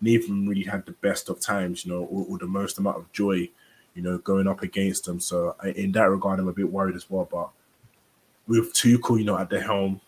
neither 0.00 0.22
of 0.22 0.28
them 0.30 0.48
really 0.48 0.64
had 0.64 0.86
the 0.86 0.92
best 0.92 1.28
of 1.28 1.40
times, 1.40 1.84
you 1.84 1.92
know, 1.92 2.04
or, 2.04 2.24
or 2.26 2.38
the 2.38 2.46
most 2.46 2.78
amount 2.78 2.96
of 2.96 3.12
joy, 3.12 3.50
you 3.94 4.02
know, 4.02 4.18
going 4.18 4.46
up 4.46 4.62
against 4.62 5.04
them. 5.04 5.20
So 5.20 5.56
in 5.76 5.92
that 5.92 6.10
regard, 6.10 6.38
I'm 6.38 6.48
a 6.48 6.52
bit 6.52 6.70
worried 6.70 6.96
as 6.96 7.10
well. 7.10 7.28
But 7.30 7.50
with 8.46 8.72
Tuchel, 8.72 9.18
you 9.18 9.24
know, 9.24 9.38
at 9.38 9.50
the 9.50 9.60
helm, 9.60 10.00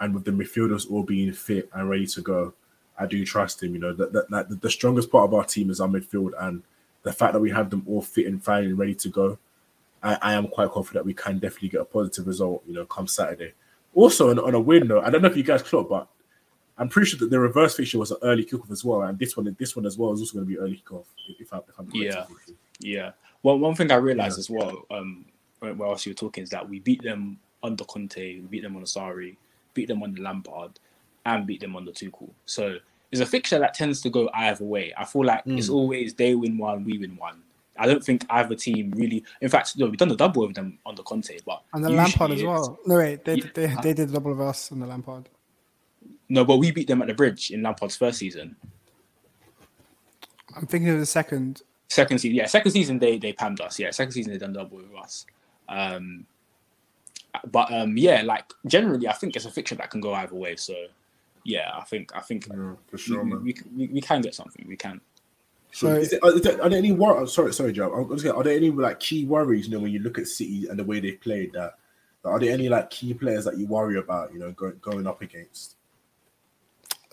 and 0.00 0.14
with 0.14 0.24
the 0.24 0.30
midfielders 0.30 0.90
all 0.90 1.02
being 1.02 1.32
fit 1.32 1.68
and 1.72 1.88
ready 1.88 2.06
to 2.06 2.20
go, 2.20 2.52
I 2.98 3.06
do 3.06 3.24
trust 3.24 3.62
him. 3.62 3.74
You 3.74 3.80
know 3.80 3.92
that, 3.92 4.28
that, 4.30 4.60
the 4.60 4.70
strongest 4.70 5.10
part 5.10 5.24
of 5.24 5.34
our 5.34 5.44
team 5.44 5.70
is 5.70 5.80
our 5.80 5.88
midfield, 5.88 6.32
and 6.40 6.62
the 7.02 7.12
fact 7.12 7.32
that 7.32 7.40
we 7.40 7.50
have 7.50 7.70
them 7.70 7.84
all 7.88 8.02
fit 8.02 8.26
and 8.26 8.42
fine 8.42 8.64
and 8.64 8.78
ready 8.78 8.94
to 8.94 9.08
go, 9.08 9.38
I, 10.02 10.18
I 10.20 10.34
am 10.34 10.48
quite 10.48 10.70
confident 10.70 11.06
we 11.06 11.14
can 11.14 11.38
definitely 11.38 11.70
get 11.70 11.80
a 11.80 11.84
positive 11.84 12.26
result. 12.26 12.62
You 12.66 12.74
know, 12.74 12.84
come 12.84 13.06
Saturday. 13.06 13.52
Also, 13.94 14.30
on, 14.30 14.38
on 14.38 14.54
a 14.54 14.60
win 14.60 14.88
note, 14.88 15.04
I 15.04 15.10
don't 15.10 15.22
know 15.22 15.28
if 15.28 15.36
you 15.36 15.42
guys 15.42 15.62
clocked, 15.62 15.90
but 15.90 16.08
I'm 16.76 16.88
pretty 16.88 17.10
sure 17.10 17.20
that 17.20 17.30
the 17.30 17.38
reverse 17.38 17.76
fixture 17.76 17.98
was 17.98 18.10
an 18.10 18.18
early 18.22 18.44
kickoff 18.44 18.70
as 18.70 18.84
well, 18.84 19.02
and 19.02 19.18
this 19.18 19.36
one, 19.36 19.54
this 19.58 19.76
one 19.76 19.86
as 19.86 19.96
well, 19.96 20.12
is 20.12 20.20
also 20.20 20.34
going 20.34 20.46
to 20.46 20.48
be 20.48 20.58
early 20.58 20.82
kickoff. 20.84 21.04
If, 21.38 21.52
I, 21.52 21.58
if 21.58 21.78
I'm 21.78 21.88
yeah, 21.94 22.26
yeah. 22.80 23.12
Well, 23.42 23.58
one 23.58 23.74
thing 23.74 23.90
I 23.90 23.96
realized 23.96 24.38
yeah. 24.38 24.40
as 24.40 24.50
well, 24.50 24.86
um, 24.90 25.26
whilst 25.60 26.06
you 26.06 26.10
were 26.10 26.16
talking, 26.16 26.44
is 26.44 26.50
that 26.50 26.68
we 26.68 26.80
beat 26.80 27.02
them 27.02 27.38
under 27.62 27.84
Conte, 27.84 28.40
we 28.40 28.46
beat 28.46 28.62
them 28.62 28.76
on 28.76 28.82
a 28.82 28.86
Sarri, 28.86 29.36
beat 29.74 29.88
them 29.88 30.02
on 30.02 30.14
the 30.14 30.22
Lampard, 30.22 30.78
and 31.26 31.46
beat 31.46 31.60
them 31.60 31.76
on 31.76 31.84
the 31.84 31.92
Tuchel. 31.92 32.30
So 32.46 32.76
it's 33.10 33.20
a 33.20 33.26
fixture 33.26 33.58
that 33.58 33.74
tends 33.74 34.00
to 34.02 34.10
go 34.10 34.30
either 34.34 34.64
way. 34.64 34.92
I 34.96 35.04
feel 35.04 35.24
like 35.24 35.44
mm. 35.44 35.58
it's 35.58 35.68
hmm. 35.68 35.74
always 35.74 36.14
they 36.14 36.34
win 36.34 36.58
one, 36.58 36.84
we 36.84 36.98
win 36.98 37.16
one. 37.16 37.42
I 37.76 37.86
don't 37.86 38.04
think 38.04 38.24
either 38.30 38.54
team 38.54 38.92
really. 38.96 39.24
In 39.40 39.48
fact, 39.48 39.76
no, 39.76 39.86
we've 39.86 39.96
done 39.96 40.08
the 40.08 40.16
double 40.16 40.46
with 40.46 40.54
them 40.54 40.78
on 40.86 40.94
the 40.94 41.02
Conte, 41.02 41.36
but 41.44 41.62
and 41.72 41.84
the 41.84 41.90
Lampard 41.90 42.30
as 42.30 42.42
well. 42.42 42.78
No, 42.86 42.96
wait, 42.96 43.24
they, 43.24 43.36
yeah. 43.36 43.46
they, 43.54 43.66
they 43.82 43.94
did 43.94 44.08
the 44.08 44.14
double 44.14 44.32
of 44.32 44.40
us 44.40 44.70
on 44.70 44.80
the 44.80 44.86
Lampard. 44.86 45.28
No, 46.28 46.44
but 46.44 46.58
we 46.58 46.70
beat 46.70 46.86
them 46.86 47.02
at 47.02 47.08
the 47.08 47.14
bridge 47.14 47.50
in 47.50 47.62
Lampard's 47.62 47.96
first 47.96 48.18
season. 48.18 48.56
I'm 50.56 50.66
thinking 50.66 50.90
of 50.90 51.00
the 51.00 51.06
second. 51.06 51.62
Second 51.88 52.18
season, 52.18 52.36
yeah, 52.36 52.46
second 52.46 52.72
season 52.72 52.98
they 52.98 53.18
they 53.18 53.32
pammed 53.32 53.60
us. 53.60 53.78
Yeah, 53.78 53.90
second 53.90 54.12
season 54.12 54.32
they 54.32 54.38
done 54.38 54.52
double 54.52 54.78
with 54.78 54.94
us. 54.96 55.26
Um, 55.68 56.26
but 57.46 57.72
um, 57.72 57.96
yeah, 57.96 58.22
like 58.22 58.44
generally, 58.66 59.08
I 59.08 59.12
think 59.12 59.36
it's 59.36 59.44
a 59.44 59.50
fiction 59.50 59.78
that 59.78 59.90
can 59.90 60.00
go 60.00 60.14
either 60.14 60.34
way. 60.34 60.56
So 60.56 60.74
yeah, 61.44 61.70
I 61.74 61.84
think 61.84 62.10
I 62.14 62.20
think 62.20 62.46
yeah, 62.48 62.72
for 62.88 62.98
sure, 62.98 63.24
we, 63.24 63.36
we, 63.36 63.54
we, 63.76 63.86
we, 63.88 64.00
can 64.00 64.22
get 64.22 64.34
something. 64.34 64.64
We 64.66 64.76
can. 64.76 65.00
So, 65.72 65.88
is 65.88 66.12
it, 66.12 66.22
are, 66.22 66.38
there, 66.38 66.62
are 66.62 66.68
there 66.68 66.78
any 66.78 66.92
wor- 66.92 67.26
Sorry, 67.26 67.52
sorry, 67.52 67.72
Joe. 67.72 67.92
I 67.92 68.00
was 68.00 68.24
are 68.24 68.42
there 68.44 68.56
any 68.56 68.70
like 68.70 69.00
key 69.00 69.24
worries? 69.24 69.66
You 69.66 69.74
know, 69.74 69.80
when 69.80 69.92
you 69.92 69.98
look 69.98 70.18
at 70.18 70.28
City 70.28 70.68
and 70.68 70.78
the 70.78 70.84
way 70.84 71.00
they 71.00 71.12
played, 71.12 71.52
that 71.54 71.74
Are 72.24 72.38
there 72.38 72.52
any 72.52 72.68
like 72.68 72.90
key 72.90 73.12
players 73.12 73.44
that 73.44 73.58
you 73.58 73.66
worry 73.66 73.98
about? 73.98 74.32
You 74.32 74.38
know, 74.38 74.52
going 74.52 74.78
going 74.80 75.06
up 75.06 75.20
against. 75.20 75.76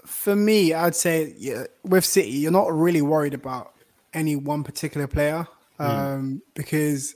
For 0.05 0.35
me, 0.35 0.73
I'd 0.73 0.95
say 0.95 1.33
yeah, 1.37 1.65
with 1.83 2.05
City, 2.05 2.29
you're 2.29 2.51
not 2.51 2.71
really 2.71 3.01
worried 3.01 3.33
about 3.33 3.73
any 4.13 4.35
one 4.35 4.63
particular 4.63 5.07
player 5.07 5.47
um, 5.79 6.41
because 6.53 7.15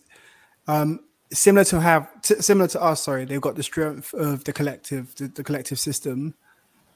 um, 0.68 1.02
similar 1.32 1.64
to 1.66 1.80
have 1.80 2.10
t- 2.22 2.42
similar 2.42 2.68
to 2.70 2.82
us, 2.82 3.04
sorry, 3.04 3.26
they've 3.26 3.42
got 3.42 3.56
the 3.56 3.64
strength 3.64 4.14
of 4.14 4.44
the 4.44 4.54
collective, 4.54 5.16
the, 5.16 5.28
the 5.28 5.44
collective 5.44 5.80
system. 5.80 6.34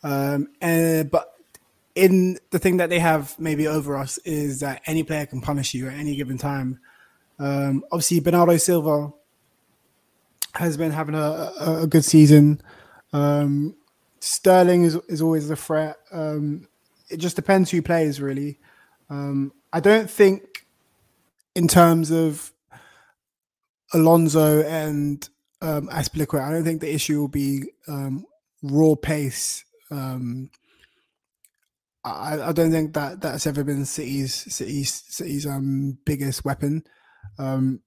Um, 0.02 0.48
and 0.62 1.12
but 1.12 1.36
in 1.96 2.40
the 2.52 2.60
thing 2.60 2.78
that 2.78 2.90
they 2.90 3.00
have 3.00 3.38
maybe 3.40 3.68
over 3.68 3.98
us 3.98 4.18
is 4.20 4.62
that 4.62 4.82
any 4.86 5.04
player 5.04 5.26
can 5.26 5.42
punish 5.42 5.74
you 5.74 5.88
at 5.88 5.94
any 5.94 6.16
given 6.16 6.38
time. 6.38 6.80
Um, 7.38 7.84
obviously, 7.92 8.20
Bernardo 8.20 8.58
Silva 8.58 9.14
has 10.56 10.78
been 10.78 10.92
having 10.92 11.16
a, 11.16 11.52
a, 11.60 11.82
a 11.84 11.88
good 11.88 12.06
season. 12.06 12.62
Um, 13.14 13.76
Sterling 14.20 14.84
is, 14.84 14.96
is 15.08 15.22
always 15.22 15.50
a 15.50 15.56
threat. 15.56 15.98
Um, 16.12 16.68
it 17.10 17.18
just 17.18 17.36
depends 17.36 17.72
who 17.72 17.82
plays, 17.82 18.22
really. 18.22 18.60
Um, 19.10 19.54
I 19.72 19.80
don't 19.80 20.10
think, 20.10 20.66
in 21.56 21.68
terms 21.68 22.12
of 22.12 22.52
Alonso 23.94 24.64
and 24.64 25.28
um, 25.62 25.88
Azpilicueta, 25.90 26.42
I 26.42 26.52
don't 26.52 26.64
think 26.64 26.82
the 26.82 26.94
issue 26.94 27.20
will 27.20 27.28
be 27.28 27.64
um, 27.88 28.26
raw 28.62 28.96
pace. 28.96 29.64
Um, 29.92 30.50
I, 32.04 32.40
I 32.42 32.52
don't 32.52 32.72
think 32.72 32.94
that 32.94 33.22
that's 33.22 33.46
ever 33.46 33.64
been 33.64 33.86
City's 33.86 34.34
City's 34.54 35.04
City's 35.08 35.46
um, 35.46 35.98
biggest 36.06 36.46
weapon. 36.46 36.84
Um, 37.38 37.82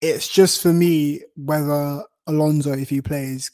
it's 0.00 0.28
just 0.28 0.62
for 0.62 0.72
me 0.72 1.22
whether 1.36 2.04
Alonso, 2.26 2.72
if 2.72 2.90
he 2.90 3.00
plays, 3.00 3.50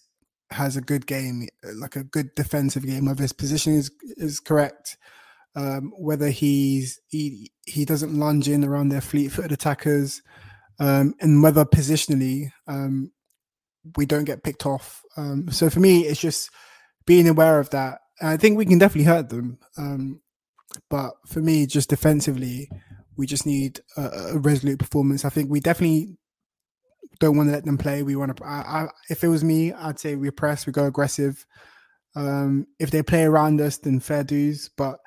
has 0.50 0.76
a 0.76 0.82
good 0.82 1.06
game, 1.06 1.48
like 1.76 1.96
a 1.96 2.04
good 2.04 2.34
defensive 2.34 2.86
game, 2.86 3.06
whether 3.06 3.22
his 3.22 3.32
position 3.32 3.74
is 3.74 3.90
is 4.16 4.40
correct, 4.40 4.96
um, 5.56 5.92
whether 5.96 6.30
he's 6.30 7.00
he 7.08 7.52
he 7.66 7.84
doesn't 7.84 8.18
lunge 8.18 8.48
in 8.48 8.64
around 8.64 8.88
their 8.88 9.00
fleet-footed 9.00 9.52
attackers, 9.52 10.22
um, 10.78 11.14
and 11.20 11.42
whether 11.42 11.64
positionally 11.64 12.50
um, 12.66 13.12
we 13.96 14.06
don't 14.06 14.24
get 14.24 14.42
picked 14.42 14.66
off. 14.66 15.02
Um, 15.16 15.50
so 15.50 15.70
for 15.70 15.80
me, 15.80 16.02
it's 16.02 16.20
just 16.20 16.50
being 17.06 17.28
aware 17.28 17.60
of 17.60 17.70
that. 17.70 18.00
I 18.22 18.36
think 18.36 18.56
we 18.56 18.66
can 18.66 18.78
definitely 18.78 19.04
hurt 19.04 19.28
them, 19.28 19.58
um, 19.76 20.20
but 20.90 21.12
for 21.26 21.40
me, 21.40 21.66
just 21.66 21.90
defensively, 21.90 22.68
we 23.16 23.26
just 23.26 23.46
need 23.46 23.80
a, 23.96 24.34
a 24.34 24.38
resolute 24.38 24.78
performance. 24.78 25.24
I 25.24 25.30
think 25.30 25.50
we 25.50 25.60
definitely 25.60 26.16
don't 27.20 27.36
want 27.36 27.48
to 27.48 27.52
let 27.52 27.64
them 27.64 27.78
play. 27.78 28.02
We 28.02 28.16
want 28.16 28.36
to. 28.36 28.44
I, 28.44 28.48
I, 28.48 28.86
if 29.08 29.22
it 29.22 29.28
was 29.28 29.44
me, 29.44 29.72
I'd 29.72 30.00
say 30.00 30.16
we 30.16 30.30
press, 30.30 30.66
we 30.66 30.72
go 30.72 30.86
aggressive. 30.86 31.46
Um, 32.16 32.66
if 32.78 32.90
they 32.90 33.02
play 33.02 33.24
around 33.24 33.60
us, 33.60 33.78
then 33.78 34.00
fair 34.00 34.24
dues. 34.24 34.70
But 34.76 34.98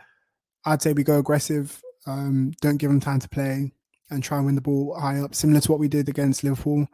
I'd 0.68 0.82
say 0.82 0.94
we 0.94 1.04
go 1.04 1.20
aggressive. 1.20 1.82
Um, 2.06 2.52
don't 2.62 2.78
give 2.78 2.90
them 2.90 3.00
time 3.00 3.20
to 3.20 3.30
play 3.30 3.72
and 4.10 4.24
try 4.24 4.38
and 4.38 4.46
win 4.46 4.56
the 4.56 4.62
ball 4.62 4.98
high 5.00 5.20
up, 5.20 5.36
similar 5.36 5.62
to 5.62 5.72
what 5.72 5.80
we 5.80 5.88
did 5.88 6.10
against 6.10 6.44
Liverpool. 6.44 6.88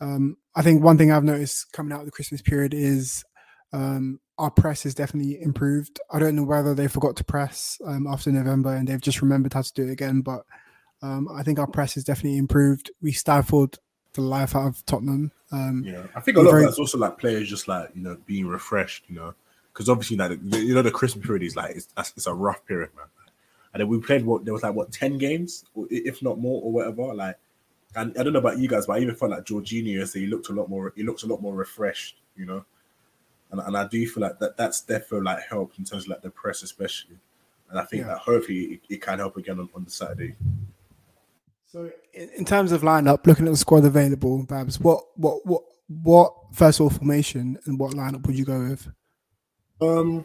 Um, 0.00 0.36
I 0.54 0.62
think 0.62 0.82
one 0.82 0.98
thing 0.98 1.10
I've 1.10 1.24
noticed 1.24 1.72
coming 1.72 1.92
out 1.92 2.00
of 2.00 2.06
the 2.06 2.12
Christmas 2.12 2.42
period 2.42 2.74
is 2.74 3.24
um, 3.72 4.20
our 4.38 4.50
press 4.50 4.82
has 4.82 4.94
definitely 4.94 5.40
improved. 5.40 5.98
I 6.10 6.18
don't 6.18 6.36
know 6.36 6.44
whether 6.44 6.74
they 6.74 6.88
forgot 6.88 7.16
to 7.16 7.24
press 7.24 7.78
um, 7.86 8.06
after 8.06 8.30
November 8.30 8.74
and 8.74 8.86
they've 8.86 9.00
just 9.00 9.22
remembered 9.22 9.54
how 9.54 9.62
to 9.62 9.72
do 9.72 9.84
it 9.88 9.92
again, 9.92 10.20
but 10.20 10.42
um, 11.02 11.28
I 11.34 11.42
think 11.42 11.58
our 11.58 11.66
press 11.66 11.94
has 11.94 12.04
definitely 12.04 12.38
improved. 12.38 12.90
We 13.02 13.12
stifled 13.12 13.78
the 14.14 14.22
life 14.22 14.56
out 14.56 14.68
of 14.68 14.86
Tottenham. 14.86 15.32
Um, 15.52 15.82
Yeah, 15.84 16.06
I 16.14 16.20
think 16.20 16.36
a 16.36 16.40
lot 16.40 16.54
of 16.54 16.62
that's 16.62 16.78
also 16.78 16.98
like 16.98 17.18
players 17.18 17.48
just 17.48 17.68
like 17.68 17.90
you 17.94 18.02
know 18.02 18.16
being 18.26 18.46
refreshed. 18.46 19.04
You 19.08 19.16
know, 19.16 19.34
because 19.76 19.90
obviously 19.90 20.16
like 20.16 20.38
you 20.42 20.74
know 20.74 20.80
the 20.80 20.90
Christmas 20.90 21.26
period 21.26 21.42
is 21.42 21.54
like 21.54 21.76
it's, 21.76 21.88
it's 22.16 22.26
a 22.26 22.32
rough 22.32 22.64
period, 22.64 22.88
man. 22.96 23.04
And 23.74 23.82
then 23.82 23.88
we 23.88 24.00
played 24.00 24.24
what 24.24 24.42
there 24.46 24.54
was 24.54 24.62
like 24.62 24.74
what 24.74 24.90
ten 24.90 25.18
games, 25.18 25.66
if 25.90 26.22
not 26.22 26.38
more, 26.38 26.62
or 26.62 26.72
whatever. 26.72 27.12
Like, 27.12 27.36
and 27.94 28.16
I 28.18 28.22
don't 28.22 28.32
know 28.32 28.38
about 28.38 28.58
you 28.58 28.68
guys, 28.68 28.86
but 28.86 28.94
I 28.94 29.00
even 29.00 29.14
felt 29.14 29.32
like 29.32 29.44
Jorginho 29.44 29.98
yesterday. 29.98 30.24
He 30.24 30.30
looked 30.30 30.48
a 30.48 30.54
lot 30.54 30.70
more. 30.70 30.94
He 30.96 31.02
looked 31.02 31.24
a 31.24 31.26
lot 31.26 31.42
more 31.42 31.54
refreshed. 31.54 32.16
You 32.36 32.46
know, 32.46 32.64
and 33.50 33.60
and 33.60 33.76
I 33.76 33.86
do 33.86 34.06
feel 34.08 34.22
like 34.22 34.38
that 34.38 34.56
that's 34.56 34.80
definitely 34.80 35.20
like 35.20 35.40
helped 35.46 35.78
in 35.78 35.84
terms 35.84 36.04
of 36.04 36.08
like 36.08 36.22
the 36.22 36.30
press, 36.30 36.62
especially. 36.62 37.18
And 37.68 37.78
I 37.78 37.84
think 37.84 38.02
Yeah. 38.02 38.08
that 38.08 38.18
hopefully 38.18 38.60
it, 38.60 38.80
it 38.88 39.02
can 39.02 39.18
help 39.18 39.36
again 39.36 39.60
on, 39.60 39.68
on 39.74 39.84
the 39.84 39.90
Saturday. 39.90 40.36
So, 41.66 41.90
in, 42.14 42.30
in 42.38 42.44
terms 42.46 42.72
of 42.72 42.80
lineup, 42.82 43.26
looking 43.26 43.46
at 43.46 43.50
the 43.50 43.56
squad 43.58 43.84
available, 43.84 44.42
Babs, 44.44 44.80
what, 44.80 45.02
what, 45.16 45.44
what, 45.44 45.64
what 45.88 46.32
first 46.52 46.78
of 46.78 46.84
all 46.84 46.90
formation 46.90 47.58
and 47.66 47.78
what 47.78 47.92
lineup 47.92 48.24
would 48.26 48.38
you 48.38 48.44
go 48.44 48.60
with? 48.60 48.88
Um, 49.80 50.24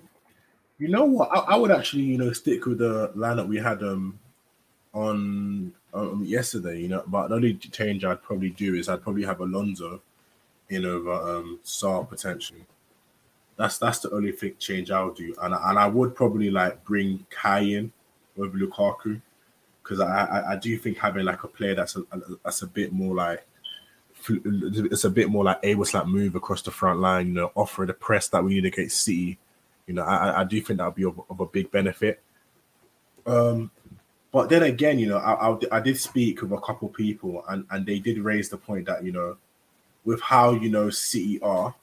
you 0.77 0.87
know 0.87 1.05
what? 1.05 1.29
I, 1.31 1.53
I 1.53 1.55
would 1.57 1.71
actually, 1.71 2.03
you 2.03 2.17
know, 2.17 2.33
stick 2.33 2.65
with 2.65 2.79
the 2.79 3.11
lineup 3.15 3.47
we 3.47 3.57
had 3.57 3.83
um 3.83 4.19
on 4.93 5.73
um, 5.93 6.23
yesterday. 6.25 6.79
You 6.79 6.87
know, 6.89 7.03
but 7.07 7.27
the 7.27 7.35
only 7.35 7.53
change 7.55 8.03
I'd 8.03 8.23
probably 8.23 8.49
do 8.49 8.75
is 8.75 8.89
I'd 8.89 9.03
probably 9.03 9.23
have 9.23 9.39
Alonso 9.41 10.01
in 10.69 10.85
over 10.85 11.11
um 11.11 11.59
Sarr 11.63 12.07
potentially. 12.07 12.65
That's 13.57 13.77
that's 13.77 13.99
the 13.99 14.11
only 14.11 14.31
thing 14.31 14.55
change 14.57 14.89
I 14.91 15.03
would 15.03 15.15
do, 15.15 15.35
and 15.41 15.53
and 15.53 15.77
I 15.77 15.87
would 15.87 16.15
probably 16.15 16.49
like 16.49 16.83
bring 16.83 17.25
Kai 17.29 17.59
in 17.59 17.91
with 18.35 18.53
Lukaku 18.53 19.21
because 19.83 19.99
I, 19.99 20.25
I 20.25 20.53
I 20.53 20.55
do 20.55 20.77
think 20.77 20.97
having 20.97 21.25
like 21.25 21.43
a 21.43 21.47
player 21.47 21.75
that's 21.75 21.95
a, 21.95 22.03
that's 22.43 22.61
a 22.63 22.67
bit 22.67 22.91
more 22.91 23.13
like 23.13 23.45
it's 24.29 25.03
a 25.03 25.09
bit 25.09 25.29
more 25.29 25.43
like 25.43 25.59
able 25.63 25.85
to 25.85 25.97
like 25.97 26.07
move 26.07 26.35
across 26.35 26.61
the 26.61 26.71
front 26.71 26.99
line, 26.99 27.27
you 27.27 27.33
know, 27.33 27.51
offer 27.55 27.85
the 27.85 27.93
press 27.93 28.27
that 28.29 28.43
we 28.43 28.55
need 28.55 28.65
against 28.65 29.03
City. 29.03 29.37
You 29.87 29.95
know, 29.95 30.03
I, 30.03 30.41
I- 30.41 30.43
do 30.43 30.61
think 30.61 30.77
that 30.79 30.85
would 30.85 30.95
be 30.95 31.05
of, 31.05 31.19
of 31.29 31.39
a 31.39 31.45
big 31.45 31.71
benefit. 31.71 32.21
Um, 33.25 33.71
but 34.31 34.49
then 34.49 34.63
again, 34.63 34.97
you 34.99 35.07
know, 35.09 35.17
I, 35.17 35.51
I, 35.51 35.57
I 35.77 35.79
did 35.81 35.99
speak 35.99 36.41
with 36.41 36.51
a 36.51 36.61
couple 36.61 36.87
people, 36.89 37.43
and, 37.49 37.65
and 37.69 37.85
they 37.85 37.99
did 37.99 38.19
raise 38.19 38.49
the 38.49 38.57
point 38.57 38.85
that 38.85 39.03
you 39.03 39.11
know, 39.11 39.37
with 40.05 40.21
how 40.21 40.51
you 40.51 40.69
know 40.69 40.89
City 40.89 41.39
are 41.41 41.75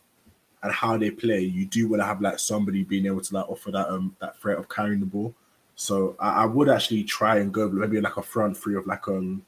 and 0.63 0.73
how 0.73 0.97
they 0.97 1.11
play, 1.11 1.41
you 1.41 1.67
do 1.67 1.89
want 1.89 2.01
to 2.03 2.07
have 2.07 2.21
like 2.21 2.39
somebody 2.39 2.83
being 2.83 3.07
able 3.07 3.21
to 3.21 3.35
like 3.35 3.49
offer 3.49 3.71
that 3.71 3.89
um 3.89 4.17
that 4.21 4.41
threat 4.41 4.59
of 4.59 4.69
carrying 4.69 5.01
the 5.01 5.07
ball. 5.07 5.35
So 5.77 6.17
I, 6.19 6.43
I 6.43 6.47
would 6.47 6.69
actually 6.69 7.05
try 7.05 7.39
and 7.39 7.53
go 7.53 7.69
maybe 7.69 8.01
like 8.01 8.17
a 8.17 8.23
front 8.23 8.57
three 8.57 8.77
of 8.77 8.87
like 8.87 9.07
um 9.09 9.45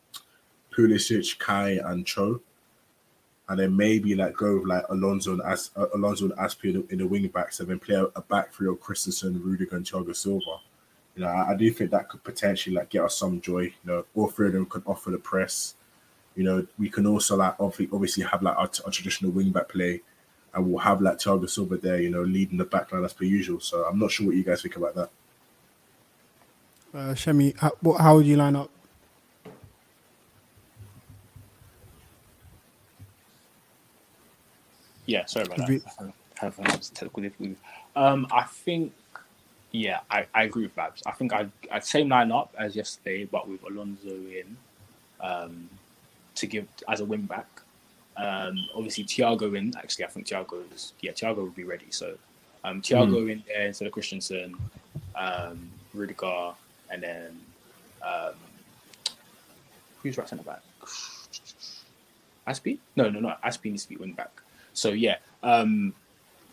Pulisic, 0.73 1.39
Kai, 1.39 1.81
and 1.85 2.07
Cho 2.07 2.41
and 3.51 3.59
then 3.59 3.77
maybe 3.77 4.15
like 4.15 4.37
go 4.37 4.59
with 4.59 4.69
like 4.69 4.85
Alonso 4.91 5.33
and 5.33 5.43
As 5.43 5.73
uh, 5.77 5.87
Alonso 5.93 6.31
and 6.31 6.57
in 6.63 6.73
the, 6.73 6.87
in 6.91 6.99
the 6.99 7.07
wing 7.07 7.27
backs, 7.27 7.59
and 7.59 7.69
then 7.69 7.81
play 7.81 7.97
a, 7.97 8.05
a 8.05 8.23
back 8.23 8.55
three 8.55 8.69
of 8.69 8.81
Christensen, 8.81 9.43
Rudiger, 9.43 9.75
and 9.75 9.85
Thiago 9.85 10.15
Silva. 10.15 10.59
You 11.17 11.25
know, 11.25 11.29
I, 11.29 11.51
I 11.51 11.57
do 11.57 11.69
think 11.73 11.91
that 11.91 12.09
could 12.09 12.23
potentially 12.23 12.77
like 12.77 12.91
get 12.91 13.03
us 13.03 13.19
some 13.19 13.41
joy. 13.41 13.63
You 13.63 13.73
know, 13.85 14.05
all 14.15 14.29
three 14.29 14.47
of 14.47 14.53
them 14.53 14.67
could 14.67 14.85
offer 14.87 15.11
the 15.11 15.19
press. 15.19 15.75
You 16.37 16.45
know, 16.45 16.67
we 16.79 16.89
can 16.89 17.07
also 17.07 17.37
like 17.37 17.57
obviously 17.59 17.89
obviously 17.93 18.23
have 18.23 18.41
like 18.41 18.57
our, 18.57 18.71
our 18.87 18.93
traditional 18.93 19.33
wing 19.33 19.51
back 19.51 19.69
play, 19.69 20.01
and 20.55 20.71
we'll 20.71 20.79
have 20.79 21.01
like 21.03 21.19
Thiago 21.19 21.51
Silva 21.51 21.77
there. 21.77 22.01
You 22.01 22.11
know, 22.11 22.23
leading 22.23 22.57
the 22.57 22.65
back 22.65 22.93
line 22.93 23.05
as 23.05 23.13
per 23.13 23.25
usual. 23.25 23.59
So 23.59 23.85
I'm 23.85 23.99
not 23.99 24.13
sure 24.13 24.29
what 24.29 24.37
you 24.37 24.45
guys 24.45 24.63
think 24.63 24.77
about 24.77 24.95
that. 24.95 25.11
Uh, 26.95 27.15
Shemi, 27.15 27.59
how, 27.59 27.73
how 27.99 28.15
would 28.15 28.27
you 28.27 28.37
line 28.37 28.55
up? 28.55 28.71
Yeah, 35.11 35.27
sorry 35.27 35.47
about 35.47 35.59
that. 35.67 36.13
I 36.41 36.45
have 36.45 36.57
technical 36.57 37.23
difficulties. 37.25 37.57
Um, 37.97 38.29
I 38.31 38.45
think, 38.45 38.93
yeah, 39.73 40.01
I, 40.09 40.25
I 40.33 40.45
agree 40.45 40.63
with 40.63 40.77
Babs. 40.77 41.03
I 41.05 41.11
think 41.11 41.33
I'd, 41.33 41.51
I'd 41.73 41.85
same 41.85 42.09
line 42.09 42.31
up 42.31 42.55
as 42.57 42.77
yesterday, 42.77 43.25
but 43.25 43.49
with 43.49 43.61
Alonso 43.65 44.09
in 44.09 44.57
um, 45.21 45.69
to 46.37 46.47
give 46.47 46.69
as 46.89 47.01
a 47.01 47.05
win 47.05 47.27
back. 47.27 47.49
Um, 48.17 48.57
obviously, 48.77 49.03
Thiago 49.03 49.59
in. 49.59 49.75
Actually, 49.77 50.05
I 50.05 50.09
think 50.09 50.29
Thiago 50.29 50.63
is 50.73 50.93
yeah, 51.01 51.11
Thiago 51.11 51.39
will 51.39 51.47
be 51.47 51.65
ready. 51.65 51.87
So, 51.91 52.17
um, 52.63 52.81
Thiago 52.81 53.31
in 53.33 53.43
there 53.49 53.67
instead 53.67 53.87
of 53.87 53.93
Christensen, 53.93 54.55
um, 55.17 55.71
Rudiger, 55.93 56.53
and 56.89 57.03
then 57.03 57.41
um, 58.01 58.35
who's 60.03 60.17
right 60.17 60.29
centre 60.29 60.45
back? 60.45 60.63
Azpi? 62.47 62.79
No, 62.95 63.11
no, 63.11 63.19
no. 63.19 63.35
Azpi 63.45 63.73
needs 63.73 63.83
to 63.83 63.89
be 63.89 63.97
wing 63.97 64.13
back. 64.13 64.31
So 64.81 64.93
yeah, 64.93 65.17
um, 65.43 65.93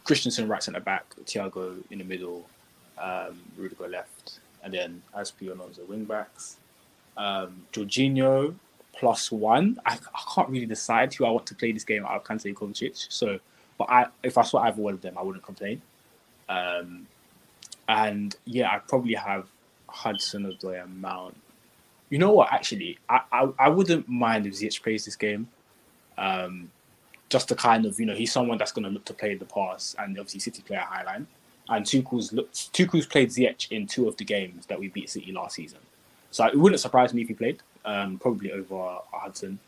Christensen 0.04 0.50
right 0.50 0.62
centre 0.62 0.82
back, 0.82 1.06
Thiago 1.24 1.82
in 1.90 2.00
the 2.00 2.04
middle, 2.04 2.46
um, 2.98 3.40
Rudiger 3.56 3.88
left, 3.88 4.40
and 4.64 4.74
then 4.74 5.02
Azpi 5.16 5.50
Alonso 5.50 5.86
wing 5.86 6.04
backs. 6.04 6.58
Um, 7.16 7.66
Jorginho 7.72 8.54
plus 8.92 9.32
one. 9.32 9.80
I, 9.86 9.94
I 9.94 10.22
can't 10.36 10.50
really 10.50 10.66
decide 10.66 11.14
who 11.14 11.26
I 11.26 11.30
want 11.30 11.46
to 11.48 11.56
play 11.56 11.72
this 11.72 11.86
game 11.86 12.06
of 12.06 12.24
Kante 12.26 12.46
and 12.46 12.56
Kovacic. 12.56 13.06
So, 13.10 13.40
but 13.78 13.90
I 13.90 14.08
if 14.24 14.38
I 14.38 14.42
saw 14.42 14.58
either 14.60 14.82
one 14.82 14.94
of 14.94 15.02
them, 15.02 15.18
I 15.18 15.22
wouldn't 15.22 15.46
complain. 15.46 15.82
Um, 16.50 17.08
and 17.88 18.36
yeah, 18.44 18.70
I 18.70 18.80
probably 18.80 19.14
have 19.14 19.48
Hudson 19.88 20.52
Odoi 20.52 20.84
and 20.84 21.02
Mount. 21.02 21.38
You 22.10 22.18
know 22.18 22.34
what? 22.34 22.52
Actually, 22.52 23.00
I, 23.08 23.22
I, 23.32 23.50
I 23.58 23.70
wouldn't 23.70 24.10
mind 24.10 24.48
if 24.48 24.54
Ziyech 24.54 24.84
plays 24.84 25.06
this 25.06 25.16
game. 25.16 25.48
Um, 26.18 26.72
just 27.30 27.48
to 27.50 27.56
kind 27.56 27.86
of 27.86 28.00
you 28.00 28.06
know 28.06 28.16
he's 28.16 28.32
someone 28.32 28.58
that's 28.58 28.72
going 28.72 28.86
to 28.86 28.90
look 28.90 29.06
to 29.06 29.14
play 29.14 29.36
the 29.36 29.46
pass 29.46 29.96
and 30.00 30.18
obviously 30.18 30.40
City 30.40 30.62
play 30.62 30.78
a 30.78 30.82
high 30.82 31.04
line. 31.04 31.28
And 31.70 31.86
Tuchel's 31.86 32.32
looked 32.32 32.72
Tuchel's 32.74 33.06
played 33.06 33.30
Ziyech 33.30 33.72
in 33.72 33.88
two 33.88 34.08
of 34.08 34.16
the 34.18 34.24
games 34.24 34.66
that 34.68 34.80
we 34.80 34.88
beat 34.88 35.10
City 35.10 35.32
last 35.32 35.56
season, 35.56 35.80
so 36.32 36.46
it 36.46 36.58
wouldn't 36.58 36.80
surprise 36.80 37.14
me 37.14 37.24
if 37.24 37.28
he 37.28 37.34
played. 37.34 37.60
Um, 37.84 38.18
probably 38.20 38.52
over 38.52 39.00
Hudson 39.14 39.60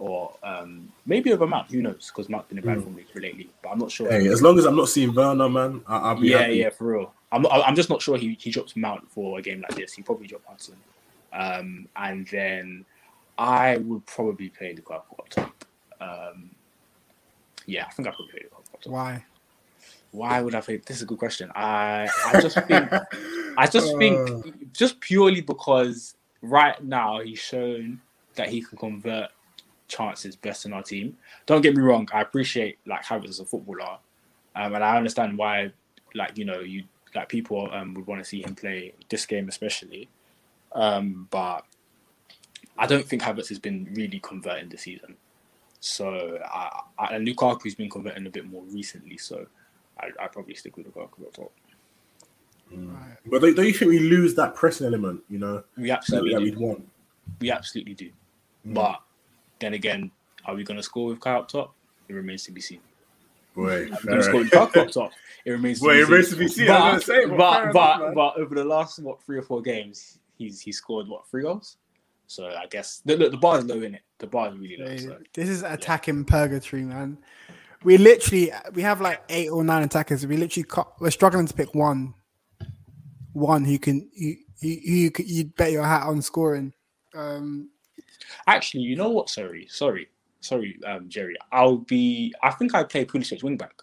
or 0.00 0.32
um, 0.42 0.90
maybe 1.06 1.32
over 1.32 1.46
Mount. 1.46 1.70
Who 1.70 1.82
knows? 1.82 2.10
Because 2.12 2.28
Mount's 2.28 2.48
been 2.48 2.58
in 2.58 2.64
bad 2.64 2.82
form 2.82 2.96
lately, 3.14 3.50
but 3.62 3.68
I'm 3.68 3.78
not 3.78 3.90
sure. 3.92 4.10
Hey, 4.10 4.26
as 4.28 4.42
long 4.42 4.58
as 4.58 4.64
I'm 4.64 4.74
not 4.74 4.88
seeing 4.88 5.14
Werner, 5.14 5.48
man, 5.48 5.82
I- 5.86 5.98
I'll 5.98 6.20
be 6.20 6.28
yeah, 6.28 6.38
happy. 6.38 6.56
yeah, 6.56 6.70
for 6.70 6.84
real. 6.84 7.12
I'm 7.32 7.46
I'm 7.46 7.76
just 7.76 7.90
not 7.90 8.02
sure 8.02 8.16
he 8.16 8.36
he 8.40 8.50
drops 8.50 8.74
Mount 8.76 9.08
for 9.10 9.38
a 9.38 9.42
game 9.42 9.60
like 9.60 9.76
this. 9.76 9.92
He 9.92 10.02
probably 10.02 10.26
dropped 10.26 10.46
Hudson, 10.46 10.76
um, 11.32 11.86
and 11.94 12.26
then 12.28 12.84
I 13.38 13.76
would 13.76 14.04
probably 14.06 14.48
play 14.48 14.74
Lukaku 14.74 15.18
up 15.18 15.28
top. 15.28 15.64
Um, 16.00 16.50
yeah, 17.70 17.86
I 17.86 17.92
think 17.92 18.08
I 18.08 18.10
probably 18.10 18.34
Lukaku 18.34 18.46
up. 18.52 18.86
Why? 18.86 19.24
Why 20.12 20.40
would 20.40 20.54
I 20.54 20.60
play? 20.60 20.78
This 20.78 20.96
is 20.98 21.02
a 21.04 21.06
good 21.06 21.18
question. 21.18 21.50
I 21.54 22.08
I 22.26 22.40
just 22.40 22.58
think 22.66 22.92
I 23.56 23.66
just 23.66 23.96
think 23.98 24.72
just 24.72 25.00
purely 25.00 25.40
because 25.40 26.16
right 26.42 26.82
now 26.82 27.20
he's 27.20 27.38
shown 27.38 28.00
that 28.34 28.48
he 28.48 28.62
can 28.62 28.76
convert 28.78 29.30
chances 29.88 30.36
best 30.36 30.66
in 30.66 30.72
our 30.72 30.82
team. 30.82 31.16
Don't 31.46 31.60
get 31.60 31.76
me 31.76 31.82
wrong, 31.82 32.08
I 32.12 32.22
appreciate 32.22 32.78
like 32.86 33.04
Havertz 33.04 33.28
as 33.28 33.40
a 33.40 33.44
footballer, 33.44 33.98
um, 34.56 34.74
and 34.74 34.82
I 34.82 34.96
understand 34.96 35.38
why 35.38 35.72
like 36.14 36.36
you 36.36 36.44
know 36.44 36.60
you 36.60 36.84
like 37.14 37.28
people 37.28 37.68
um, 37.72 37.94
would 37.94 38.06
want 38.06 38.20
to 38.20 38.28
see 38.28 38.42
him 38.42 38.54
play 38.54 38.94
this 39.08 39.26
game 39.26 39.48
especially, 39.48 40.08
um, 40.72 41.28
but 41.30 41.64
I 42.78 42.86
don't 42.86 43.06
think 43.06 43.22
Havertz 43.22 43.48
has 43.48 43.58
been 43.58 43.88
really 43.92 44.20
converting 44.20 44.70
this 44.70 44.82
season. 44.82 45.16
So 45.80 46.38
I, 46.44 46.80
I, 46.98 47.14
and 47.14 47.26
Lukaku's 47.26 47.74
been 47.74 47.88
converting 47.90 48.26
a 48.26 48.30
bit 48.30 48.46
more 48.46 48.62
recently, 48.64 49.16
so 49.16 49.46
I 49.98 50.10
I 50.22 50.26
probably 50.28 50.54
stick 50.54 50.76
with 50.76 50.86
Lukaku 50.92 51.26
up 51.26 51.32
top. 51.32 51.52
Mm. 52.72 52.94
But 53.26 53.40
don't, 53.40 53.54
don't 53.56 53.66
you 53.66 53.72
think 53.72 53.88
we 53.90 53.98
lose 53.98 54.34
that 54.36 54.54
pressing 54.54 54.86
element? 54.86 55.22
You 55.28 55.38
know, 55.38 55.64
We 55.76 55.90
absolutely 55.90 56.34
that 56.34 56.40
do. 56.40 56.44
we'd 56.44 56.58
want. 56.58 56.88
We 57.40 57.50
absolutely 57.50 57.94
do. 57.94 58.10
Mm. 58.66 58.74
But 58.74 59.00
then 59.58 59.74
again, 59.74 60.10
are 60.44 60.54
we 60.54 60.64
going 60.64 60.76
to 60.76 60.82
score 60.82 61.06
with 61.08 61.20
Kai 61.20 61.32
up 61.34 61.48
top? 61.48 61.74
It 62.08 62.12
remains 62.14 62.44
to 62.44 62.52
be 62.52 62.60
seen. 62.60 62.80
Boy, 63.54 63.62
Are 63.64 63.80
we 63.80 63.86
going 63.88 63.96
fair 64.02 64.16
to 64.16 64.22
score 64.22 64.40
with 64.40 64.50
Lukaku 64.50 64.76
up 64.76 64.90
top? 64.92 65.12
It 65.44 65.50
remains 65.50 65.80
to 65.80 65.86
Boy, 65.86 65.94
be 65.94 65.98
it 66.00 66.04
seen. 66.04 66.10
remains 66.12 66.30
to 66.30 66.36
be 66.36 66.48
seen. 66.48 66.70
I 66.70 66.92
was 66.94 67.04
But, 67.04 67.14
say, 67.14 67.26
but 67.26 67.36
but, 67.38 67.72
but, 67.72 68.14
but 68.14 68.36
over 68.36 68.54
the 68.54 68.64
last, 68.64 68.98
what, 69.00 69.22
three 69.24 69.38
or 69.38 69.42
four 69.42 69.62
games, 69.62 70.18
he's 70.38 70.60
he 70.60 70.70
scored, 70.72 71.08
what, 71.08 71.26
three 71.28 71.42
goals? 71.42 71.76
So 72.30 72.46
I 72.46 72.66
guess, 72.70 73.02
look, 73.06 73.18
look 73.18 73.32
the 73.32 73.38
bar 73.38 73.58
is 73.58 73.64
low 73.64 73.82
in 73.82 73.96
it. 73.96 74.02
The 74.18 74.28
bar 74.28 74.52
is 74.52 74.56
really 74.56 74.76
low. 74.76 74.96
So. 74.96 75.18
This 75.34 75.48
is 75.48 75.64
attacking 75.64 76.24
purgatory, 76.26 76.82
man. 76.82 77.18
We 77.82 77.98
literally 77.98 78.52
we 78.72 78.82
have 78.82 79.00
like 79.00 79.20
eight 79.30 79.48
or 79.48 79.64
nine 79.64 79.82
attackers. 79.82 80.24
We 80.24 80.36
literally 80.36 80.62
cut, 80.62 80.92
we're 81.00 81.10
struggling 81.10 81.48
to 81.48 81.52
pick 81.54 81.74
one, 81.74 82.14
one 83.32 83.64
who 83.64 83.80
can 83.80 84.08
you 84.14 84.36
you 84.60 84.78
you 84.80 85.10
you'd 85.18 85.56
bet 85.56 85.72
your 85.72 85.82
hat 85.82 86.06
on 86.06 86.22
scoring. 86.22 86.72
Um, 87.14 87.68
Actually, 88.46 88.84
you 88.84 88.94
know 88.94 89.10
what? 89.10 89.28
Sorry, 89.28 89.66
sorry, 89.68 90.08
sorry, 90.38 90.78
um, 90.86 91.08
Jerry. 91.08 91.34
I'll 91.50 91.78
be. 91.78 92.32
I 92.44 92.52
think 92.52 92.76
I 92.76 92.84
play 92.84 93.04
Pulisic 93.06 93.42
wing 93.42 93.56
back. 93.56 93.74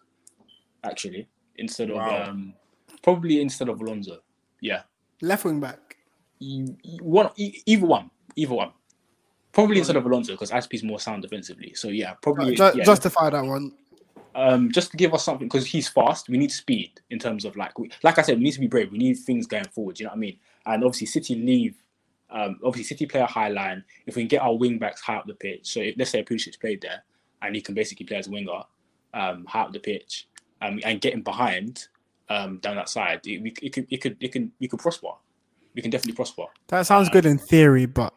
Actually, 0.86 1.28
instead 1.58 1.90
of 1.90 1.98
Wow. 1.98 2.30
um, 2.30 2.54
probably 3.04 3.42
instead 3.42 3.68
of 3.68 3.82
Alonso. 3.82 4.20
Yeah, 4.62 4.84
left 5.22 5.44
wing 5.44 5.60
back. 5.60 5.98
you, 6.40 6.78
you- 6.84 7.04
one, 7.04 7.30
either 7.36 7.86
one, 7.86 8.10
either 8.38 8.54
one. 8.54 8.72
Probably 9.52 9.80
instead 9.80 9.96
of 9.96 10.06
Alonso 10.06 10.34
because 10.34 10.52
Azpi's 10.52 10.84
more 10.84 11.00
sound 11.00 11.24
defensively. 11.24 11.74
So 11.74 11.90
yeah, 11.90 12.14
probably 12.22 12.56
Ju- 12.56 12.72
yeah, 12.76 12.84
Justify 12.84 13.32
that 13.32 13.44
one. 13.44 13.74
um, 14.38 14.72
just 14.72 14.92
to 14.92 14.98
give 14.98 15.14
us 15.16 15.24
something 15.24 15.48
because 15.48 15.66
he's 15.66 15.88
fast. 15.88 16.30
We 16.30 16.38
need 16.38 16.52
speed 16.52 17.02
in 17.10 17.18
terms 17.18 17.44
of 17.44 17.58
like, 17.58 17.78
we, 17.80 17.90
like 18.04 18.20
I 18.20 18.22
said, 18.22 18.38
we 18.38 18.44
need 18.44 18.52
to 18.52 18.60
be 18.60 18.68
brave. 18.68 18.92
We 18.92 19.00
need 19.00 19.16
things 19.16 19.48
going 19.48 19.66
forward. 19.66 20.00
You 20.00 20.06
know 20.06 20.12
what 20.12 20.18
I 20.18 20.20
mean? 20.20 20.38
And 20.66 20.84
obviously, 20.84 21.08
City 21.08 21.36
leave. 21.36 21.76
Um, 22.30 22.60
obviously, 22.64 22.84
City 22.84 23.08
play 23.08 23.22
a 23.22 23.26
high 23.26 23.50
line. 23.50 23.84
If 24.06 24.16
we 24.16 24.22
can 24.22 24.28
get 24.28 24.44
our 24.44 24.56
wing 24.56 24.78
backs 24.78 25.02
high 25.02 25.16
up 25.16 25.26
the 25.26 25.34
pitch, 25.34 25.66
so 25.66 25.80
if, 25.80 25.96
let's 25.98 26.12
say 26.12 26.24
Pulisic 26.24 26.60
played 26.60 26.82
there, 26.82 27.04
and 27.42 27.56
he 27.56 27.62
can 27.62 27.74
basically 27.74 28.06
play 28.06 28.18
as 28.18 28.28
a 28.28 28.32
winger, 28.32 28.62
um, 29.16 29.44
high 29.46 29.62
up 29.62 29.74
the 29.74 29.80
pitch, 29.80 30.28
um, 30.62 30.80
and 30.84 31.02
get 31.02 31.14
him 31.14 31.24
behind 31.24 31.88
um, 32.30 32.58
down 32.58 32.76
that 32.76 32.90
side, 32.90 33.22
it, 33.26 33.42
we, 33.42 33.54
it 33.64 33.74
could, 33.74 33.88
it 33.90 34.02
could, 34.02 34.18
it 34.20 34.32
can, 34.32 34.52
we 34.60 34.68
could 34.68 34.80
prosper. 34.80 35.10
We 35.74 35.82
can 35.82 35.90
definitely 35.90 36.16
prosper. 36.16 36.46
That 36.68 36.86
sounds 36.86 37.10
good 37.10 37.26
in 37.26 37.38
theory, 37.38 37.86
but 37.86 38.14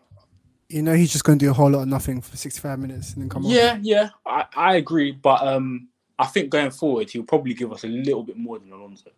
you 0.70 0.82
know 0.82 0.94
he's 0.94 1.12
just 1.12 1.24
going 1.24 1.38
to 1.38 1.44
do 1.44 1.50
a 1.50 1.54
whole 1.54 1.70
lot 1.70 1.82
of 1.82 1.88
nothing 1.88 2.20
for 2.20 2.36
sixty-five 2.36 2.78
minutes 2.78 3.12
and 3.12 3.22
then 3.22 3.28
come 3.28 3.44
on. 3.44 3.50
Yeah, 3.50 3.78
yeah, 3.82 4.10
I, 4.24 4.46
I 4.56 4.76
agree. 4.76 5.12
But 5.12 5.42
um, 5.42 5.88
I 6.18 6.26
think 6.26 6.50
going 6.50 6.70
forward, 6.70 7.10
he'll 7.10 7.24
probably 7.24 7.54
give 7.54 7.72
us 7.72 7.84
a 7.84 7.88
little 7.88 8.22
bit 8.22 8.36
more 8.36 8.58
than 8.58 8.72
Alonso. 8.72 9.10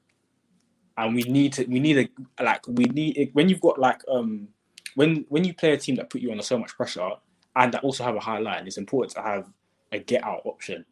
And 0.96 1.14
we 1.14 1.22
need 1.22 1.53
to, 1.55 1.64
we 1.64 1.80
need 1.80 2.11
a 2.38 2.42
like, 2.42 2.66
we 2.68 2.84
need 2.84 3.30
when 3.32 3.48
you've 3.48 3.61
got 3.61 3.78
like 3.78 4.03
um, 4.09 4.48
when 4.94 5.24
when 5.28 5.44
you 5.44 5.55
play 5.55 5.72
a 5.72 5.76
team 5.76 5.96
that 5.96 6.11
put 6.11 6.20
you 6.20 6.30
under 6.30 6.42
so 6.42 6.59
much 6.59 6.76
pressure 6.76 7.11
and 7.57 7.72
that 7.72 7.82
also 7.84 8.05
have 8.05 8.16
a 8.16 8.20
high 8.20 8.38
line, 8.38 8.66
it's 8.66 8.78
important 8.78 9.12
to 9.14 9.22
have 9.22 9.46
a 9.92 9.98
get 9.98 10.24
out 10.24 10.42
option. 10.44 10.84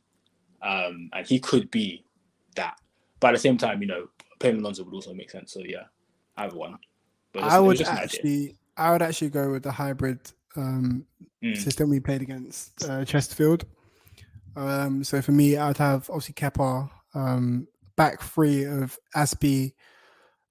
Um, 0.63 1.11
and 1.13 1.27
he 1.27 1.39
could 1.39 1.71
be 1.71 2.05
that. 2.57 2.79
But 3.19 3.29
at 3.29 3.33
the 3.33 3.39
same 3.39 3.57
time, 3.57 3.81
you 3.81 3.89
know, 3.89 4.09
playing 4.39 4.59
Alonso 4.59 4.85
would 4.85 4.95
also 4.95 5.15
make 5.15 5.31
sense. 5.31 5.53
So 5.53 5.61
yeah, 5.65 5.85
either 6.37 6.57
one. 6.57 6.79
But 7.33 7.45
I 7.45 7.61
would 7.61 7.79
just 7.79 7.91
an 7.91 7.99
idea. 7.99 8.05
actually, 8.05 8.57
I 8.77 8.91
would 8.91 9.03
actually 9.03 9.31
go 9.31 9.51
with 9.53 9.63
the 9.63 9.73
hybrid 9.73 10.21
um, 10.57 11.07
Mm. 11.43 11.57
system 11.57 11.89
we 11.89 12.01
played 12.01 12.21
against 12.21 12.85
uh, 12.85 13.03
Chesterfield. 13.05 13.65
Um, 14.57 15.03
so 15.03 15.23
for 15.23 15.33
me, 15.33 15.57
I'd 15.57 15.79
have 15.79 16.11
obviously 16.11 16.35
Kepa, 16.35 16.91
um, 17.15 17.67
back 17.97 18.21
three 18.21 18.65
of 18.65 18.99
Azpi, 19.17 19.73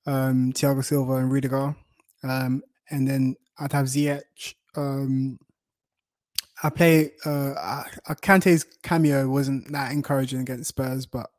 um, 0.08 0.52
Thiago 0.52 0.84
Silva, 0.84 1.14
and 1.18 1.32
Rudiger, 1.32 1.76
um, 2.24 2.64
and 2.89 3.08
then 3.08 3.36
I'd 3.60 3.74
have 3.74 3.86
Ziyech. 3.86 4.56
Um, 4.76 5.38
I 6.64 6.70
play 6.70 7.12
uh, 7.26 7.52
uh, 7.52 7.84
Kante's 8.16 8.66
cameo 8.82 9.30
wasn't 9.30 9.72
that 9.72 9.91
encouraging 9.91 10.41
against 10.41 10.70
Spurs, 10.70 11.06
but 11.06 11.30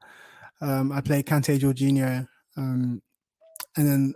um, 0.61 0.92
I 0.92 1.00
play 1.00 1.22
Kante 1.24 1.58
Jorginho, 1.58 2.28
um, 2.56 3.02
and 3.76 3.88
then 3.88 4.14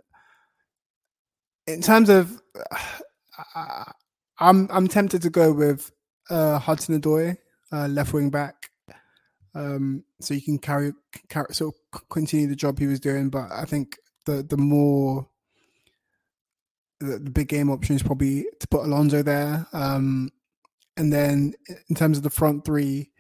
in 1.67 1.83
terms 1.83 2.09
of, 2.09 2.41
I, 3.55 3.91
I'm 4.39 4.69
I'm 4.71 4.89
tempted 4.89 5.23
to 5.23 5.31
go 5.31 5.53
with 5.53 5.91
uh, 6.31 6.59
Hudson 6.59 7.01
Odoi, 7.01 7.37
uh, 7.73 7.87
left 7.89 8.13
wing 8.13 8.31
back, 8.31 8.71
um, 9.55 10.05
so 10.21 10.35
you 10.35 10.43
can 10.43 10.59
carry, 10.59 10.93
carry 11.29 11.55
sort 11.55 11.75
of 11.93 12.09
continue 12.09 12.49
the 12.49 12.57
job 12.57 12.79
he 12.79 12.87
was 12.87 13.01
doing. 13.01 13.31
But 13.31 13.51
I 13.53 13.65
think 13.65 13.97
the 14.27 14.43
the 14.43 14.57
more 14.57 15.29
the, 17.01 17.19
the 17.19 17.31
big 17.31 17.49
game 17.49 17.71
option 17.71 17.97
is 17.97 18.03
probably 18.03 18.47
to 18.61 18.69
put 18.69 18.85
Alonso 18.85 19.23
there, 19.23 19.67
um, 19.73 20.31
and 20.97 21.13
then 21.13 21.55
in 21.89 21.95
terms 21.95 22.17
of 22.17 22.25
the 22.25 22.31
front 22.31 22.65
three, 22.65 23.11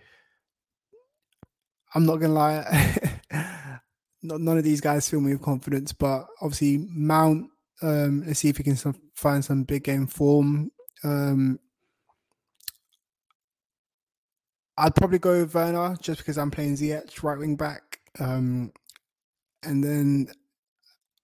I'm 1.94 2.06
not 2.06 2.16
gonna 2.16 2.32
lie. 2.32 3.10
none 4.24 4.58
of 4.58 4.64
these 4.64 4.80
guys 4.80 5.08
fill 5.08 5.20
me 5.20 5.32
with 5.32 5.42
confidence, 5.42 5.92
but 5.92 6.26
obviously 6.40 6.86
Mount. 6.90 7.50
Um, 7.82 8.24
let's 8.26 8.38
see 8.38 8.48
if 8.48 8.56
he 8.56 8.62
can 8.62 8.76
some, 8.76 8.94
find 9.14 9.44
some 9.44 9.64
big 9.64 9.84
game 9.84 10.06
form. 10.06 10.70
Um, 11.04 11.58
I'd 14.76 14.94
probably 14.94 15.18
go 15.18 15.40
with 15.40 15.54
Werner 15.54 15.96
just 16.00 16.18
because 16.18 16.36
I'm 16.38 16.50
playing 16.50 16.74
Ziyech 16.76 17.22
right 17.22 17.38
wing 17.38 17.56
back, 17.56 18.00
um, 18.18 18.72
and 19.62 19.84
then 19.84 20.28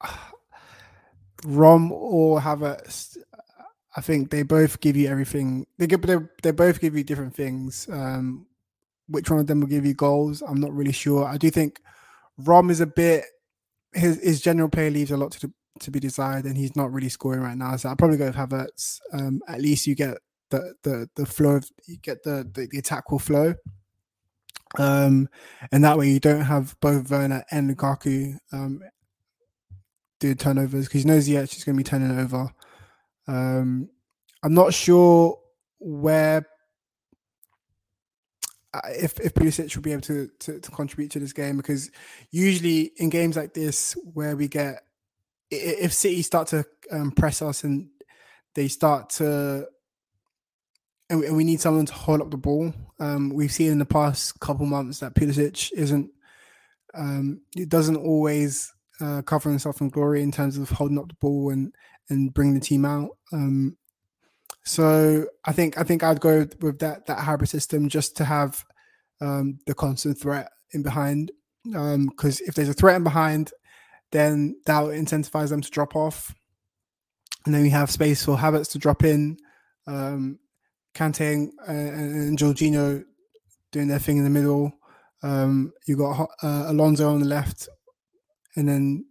Rom 1.44 1.90
or 1.92 2.40
Havertz. 2.40 3.16
I 3.96 4.00
think 4.02 4.30
they 4.30 4.44
both 4.44 4.80
give 4.80 4.96
you 4.96 5.08
everything. 5.08 5.66
They 5.78 5.88
give 5.88 6.02
they, 6.02 6.18
they 6.44 6.52
both 6.52 6.80
give 6.80 6.96
you 6.96 7.02
different 7.02 7.34
things. 7.34 7.88
Um, 7.90 8.46
which 9.08 9.28
one 9.28 9.40
of 9.40 9.48
them 9.48 9.60
will 9.60 9.66
give 9.66 9.84
you 9.84 9.94
goals? 9.94 10.42
I'm 10.42 10.60
not 10.60 10.72
really 10.72 10.92
sure. 10.92 11.24
I 11.24 11.36
do 11.36 11.50
think 11.50 11.80
Rom 12.38 12.70
is 12.70 12.80
a 12.80 12.86
bit 12.86 13.24
his 13.92 14.22
his 14.22 14.40
general 14.40 14.68
play 14.68 14.90
leaves 14.90 15.10
a 15.10 15.16
lot 15.16 15.32
to 15.32 15.52
to 15.80 15.90
be 15.90 16.00
desired, 16.00 16.44
and 16.44 16.56
he's 16.56 16.76
not 16.76 16.92
really 16.92 17.08
scoring 17.08 17.40
right 17.40 17.56
now. 17.56 17.76
So 17.76 17.88
I'll 17.88 17.96
probably 17.96 18.16
go 18.16 18.26
with 18.26 18.36
Havertz. 18.36 19.00
Um, 19.12 19.40
at 19.48 19.60
least 19.60 19.86
you 19.86 19.94
get 19.94 20.18
the 20.50 20.74
the 20.82 21.08
the 21.16 21.26
flow 21.26 21.56
of 21.56 21.70
you 21.86 21.96
get 21.98 22.22
the 22.22 22.48
the, 22.52 22.68
the 22.70 22.78
attack 22.78 23.10
will 23.10 23.18
flow. 23.18 23.54
Um, 24.78 25.28
and 25.72 25.82
that 25.82 25.98
way 25.98 26.08
you 26.10 26.20
don't 26.20 26.42
have 26.42 26.78
both 26.80 27.10
Werner 27.10 27.44
and 27.50 27.76
Lukaku 27.76 28.38
um 28.52 28.82
do 30.20 30.34
turnovers 30.34 30.86
because 30.86 31.04
you 31.04 31.10
know 31.10 31.18
Ziyech 31.18 31.56
is 31.56 31.64
going 31.64 31.76
to 31.76 31.80
be 31.80 31.84
turning 31.84 32.18
over. 32.18 32.48
Um, 33.26 33.88
I'm 34.42 34.54
not 34.54 34.72
sure 34.72 35.38
where 35.78 36.46
uh, 38.72 38.80
if 38.90 39.18
if 39.18 39.34
Pulisic 39.34 39.74
will 39.74 39.82
be 39.82 39.92
able 39.92 40.02
to, 40.02 40.30
to 40.40 40.60
to 40.60 40.70
contribute 40.70 41.10
to 41.12 41.18
this 41.18 41.32
game 41.32 41.56
because 41.56 41.90
usually 42.30 42.92
in 42.98 43.08
games 43.08 43.36
like 43.36 43.54
this 43.54 43.96
where 44.14 44.36
we 44.36 44.46
get 44.46 44.84
if 45.50 45.92
City 45.92 46.22
start 46.22 46.48
to 46.48 46.64
um, 46.90 47.10
press 47.12 47.42
us 47.42 47.64
and 47.64 47.88
they 48.54 48.68
start 48.68 49.10
to 49.10 49.66
and, 51.10 51.36
we 51.36 51.44
need 51.44 51.60
someone 51.60 51.86
to 51.86 51.92
hold 51.92 52.20
up 52.20 52.30
the 52.30 52.36
ball. 52.36 52.72
Um, 53.00 53.30
we've 53.30 53.52
seen 53.52 53.72
in 53.72 53.78
the 53.78 53.84
past 53.84 54.38
couple 54.40 54.64
months 54.66 55.00
that 55.00 55.14
Pulisic 55.14 55.72
isn't. 55.72 56.10
Um, 56.94 57.40
it 57.56 57.68
doesn't 57.68 57.96
always 57.96 58.72
uh, 59.00 59.22
cover 59.22 59.48
himself 59.48 59.80
in 59.80 59.88
glory 59.88 60.22
in 60.22 60.32
terms 60.32 60.56
of 60.56 60.70
holding 60.70 60.98
up 60.98 61.08
the 61.08 61.14
ball 61.20 61.50
and 61.50 61.74
and 62.08 62.32
bring 62.34 62.54
the 62.54 62.60
team 62.60 62.84
out. 62.84 63.10
Um, 63.32 63.76
so 64.64 65.26
I 65.44 65.52
think 65.52 65.78
I 65.78 65.84
think 65.84 66.02
I'd 66.02 66.20
go 66.20 66.46
with 66.60 66.78
that 66.80 67.06
that 67.06 67.18
hybrid 67.18 67.50
system 67.50 67.88
just 67.88 68.16
to 68.18 68.24
have 68.24 68.64
um, 69.20 69.58
the 69.66 69.74
constant 69.74 70.18
threat 70.18 70.50
in 70.72 70.82
behind. 70.82 71.32
Because 71.64 72.40
um, 72.40 72.46
if 72.46 72.54
there's 72.54 72.70
a 72.70 72.74
threat 72.74 72.96
in 72.96 73.04
behind, 73.04 73.52
then 74.12 74.56
that 74.66 74.80
will 74.80 74.88
incentivize 74.88 75.50
them 75.50 75.60
to 75.60 75.70
drop 75.70 75.96
off, 75.96 76.34
and 77.44 77.54
then 77.54 77.62
we 77.62 77.70
have 77.70 77.90
space 77.90 78.24
for 78.24 78.36
Havertz 78.36 78.72
to 78.72 78.78
drop 78.78 79.04
in. 79.04 79.36
Um, 79.86 80.38
Kante 80.94 81.32
and, 81.32 81.52
and 81.68 82.38
Jorginho 82.38 83.04
doing 83.72 83.88
their 83.88 83.98
thing 83.98 84.18
in 84.18 84.24
the 84.24 84.30
middle. 84.30 84.72
Um, 85.22 85.72
you 85.86 85.96
got 85.96 86.28
uh, 86.42 86.64
Alonso 86.68 87.08
on 87.08 87.20
the 87.20 87.26
left, 87.26 87.68
and 88.56 88.68
then 88.68 89.04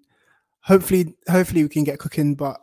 hopefully, 0.62 1.16
hopefully 1.30 1.64
we 1.64 1.70
can 1.70 1.84
get 1.84 2.00
cooking. 2.00 2.36
But 2.36 2.60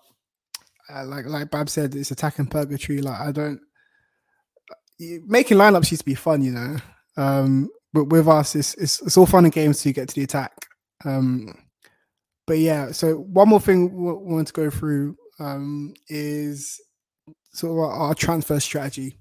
uh, 0.93 1.05
like 1.07 1.27
like 1.27 1.51
Bab 1.51 1.69
said, 1.69 1.95
it's 1.95 2.11
attacking 2.11 2.47
purgatory. 2.47 3.01
Like 3.01 3.21
I 3.21 3.33
don't 3.33 3.61
making 4.99 5.59
lineups 5.59 5.91
used 5.91 6.03
to 6.03 6.07
be 6.07 6.15
fun, 6.15 6.43
you 6.43 6.53
know. 6.53 6.77
Um, 7.17 7.71
but 7.93 8.05
with 8.07 8.29
us, 8.29 8.55
it's, 8.55 8.75
it's 8.75 9.01
it's 9.03 9.17
all 9.17 9.27
fun 9.27 9.45
and 9.45 9.53
games 9.53 9.81
to 9.83 9.93
get 9.93 10.09
to 10.09 10.15
the 10.15 10.25
attack. 10.25 10.53
Um, 11.05 11.55
but 12.47 12.59
yeah, 12.59 12.93
so 12.93 13.17
one 13.17 13.49
more 13.49 13.61
thing 13.61 13.93
we 13.93 14.13
want 14.13 14.47
to 14.47 14.53
go 14.53 14.71
through 14.71 15.17
um, 15.39 15.95
is 16.09 16.81
sort 17.53 17.73
of 17.73 18.01
our, 18.01 18.15
transfer 18.15 18.61
strategy. 18.61 19.19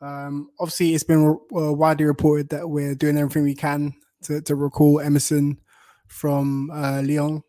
Um, 0.00 0.50
obviously, 0.60 0.94
it's 0.94 1.04
been 1.04 1.38
uh, 1.54 1.72
widely 1.72 2.04
reported 2.04 2.48
that 2.50 2.68
we're 2.68 2.94
doing 2.94 3.18
everything 3.18 3.44
we 3.44 3.54
can 3.54 3.94
to, 4.24 4.40
to 4.42 4.54
recall 4.54 5.00
Emerson 5.00 5.58
from 6.06 6.70
uh, 6.70 7.02
Lyon. 7.02 7.42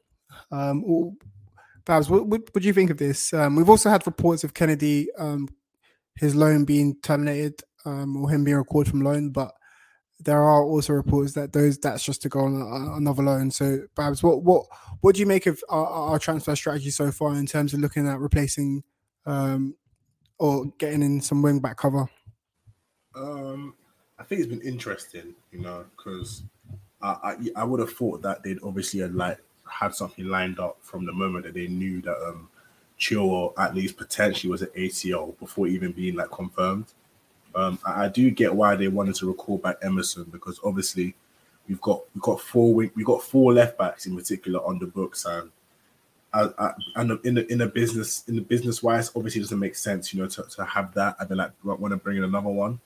Um, 0.51 0.81
what, 0.81 2.09
what, 2.09 2.27
what, 2.29 2.53
do 2.53 2.61
you 2.61 2.73
think 2.73 2.89
of 2.89 2.97
this? 2.97 3.33
Um, 3.33 3.55
we've 3.55 3.69
also 3.69 3.89
had 3.89 4.05
reports 4.05 4.43
of 4.43 4.53
Kennedy, 4.53 5.07
um, 5.17 5.49
his 6.15 6.35
loan 6.35 6.63
being 6.63 6.95
terminated 7.01 7.61
um, 7.85 8.17
or 8.17 8.29
him 8.29 8.43
being 8.43 8.57
recalled 8.57 8.87
from 8.87 9.01
loan, 9.01 9.29
but 9.29 9.51
there 10.19 10.41
are 10.41 10.63
also 10.63 10.93
reports 10.93 11.33
that 11.33 11.53
those 11.53 11.77
that's 11.77 12.03
just 12.03 12.21
to 12.21 12.29
go 12.29 12.41
on 12.41 12.95
another 12.97 13.23
loan. 13.23 13.51
So, 13.51 13.87
Babs, 13.95 14.23
what 14.23 14.43
what 14.43 14.65
what 15.01 15.15
do 15.15 15.21
you 15.21 15.27
make 15.27 15.45
of 15.45 15.61
our, 15.69 15.85
our, 15.85 16.19
transfer 16.19 16.55
strategy 16.55 16.91
so 16.91 17.11
far 17.11 17.35
in 17.35 17.45
terms 17.45 17.73
of 17.73 17.81
looking 17.81 18.07
at 18.07 18.19
replacing 18.19 18.83
um, 19.25 19.75
or 20.39 20.65
getting 20.77 21.01
in 21.01 21.19
some 21.19 21.41
wing 21.41 21.59
back 21.59 21.77
cover? 21.77 22.07
Um, 23.15 23.75
I 24.17 24.23
think 24.23 24.39
it's 24.39 24.49
been 24.49 24.61
interesting, 24.61 25.35
you 25.51 25.59
know, 25.59 25.85
because 25.95 26.43
I, 27.01 27.09
I, 27.23 27.35
I 27.57 27.63
would 27.65 27.81
have 27.81 27.91
thought 27.91 28.21
that 28.21 28.43
they'd 28.43 28.63
obviously 28.63 29.01
had 29.01 29.13
like 29.13 29.39
had 29.69 29.93
something 29.93 30.25
lined 30.25 30.59
up 30.59 30.77
from 30.81 31.05
the 31.05 31.11
moment 31.11 31.45
that 31.45 31.53
they 31.53 31.67
knew 31.67 32.01
that 32.01 32.17
um 32.27 32.47
Chilwell 32.99 33.53
at 33.57 33.75
least 33.75 33.97
potentially 33.97 34.49
was 34.51 34.61
an 34.61 34.69
ACL 34.77 35.37
before 35.39 35.67
even 35.67 35.91
being 35.91 36.15
like 36.15 36.31
confirmed. 36.31 36.85
Um, 37.55 37.79
I, 37.85 38.05
I, 38.05 38.07
do 38.09 38.31
get 38.31 38.53
why 38.53 38.75
they 38.75 38.87
wanted 38.87 39.15
to 39.15 39.27
recall 39.27 39.57
back 39.57 39.77
Emerson 39.83 40.25
because 40.31 40.59
obviously 40.63 41.15
we've 41.67 41.81
got 41.81 42.01
we've 42.13 42.21
got 42.21 42.41
four 42.41 42.73
we've 42.73 43.05
got 43.05 43.21
four 43.21 43.53
left 43.53 43.77
backs 43.77 44.05
in 44.05 44.15
particular 44.15 44.59
on 44.65 44.79
the 44.79 44.87
books 44.87 45.25
and 45.25 45.51
and 46.33 47.19
in 47.23 47.35
the 47.35 47.51
in 47.51 47.59
the 47.59 47.67
business 47.67 48.23
in 48.27 48.35
the 48.35 48.41
business 48.41 48.81
wise 48.81 49.11
obviously 49.15 49.39
it 49.39 49.43
doesn't 49.43 49.59
make 49.59 49.75
sense 49.75 50.11
you 50.11 50.19
know 50.19 50.27
to, 50.27 50.41
to 50.49 50.65
have 50.65 50.91
that 50.95 51.15
and 51.19 51.29
then 51.29 51.37
like 51.37 51.51
want 51.63 51.91
to 51.91 51.97
bring 51.97 52.17
in 52.17 52.23
another 52.23 52.49
one 52.49 52.79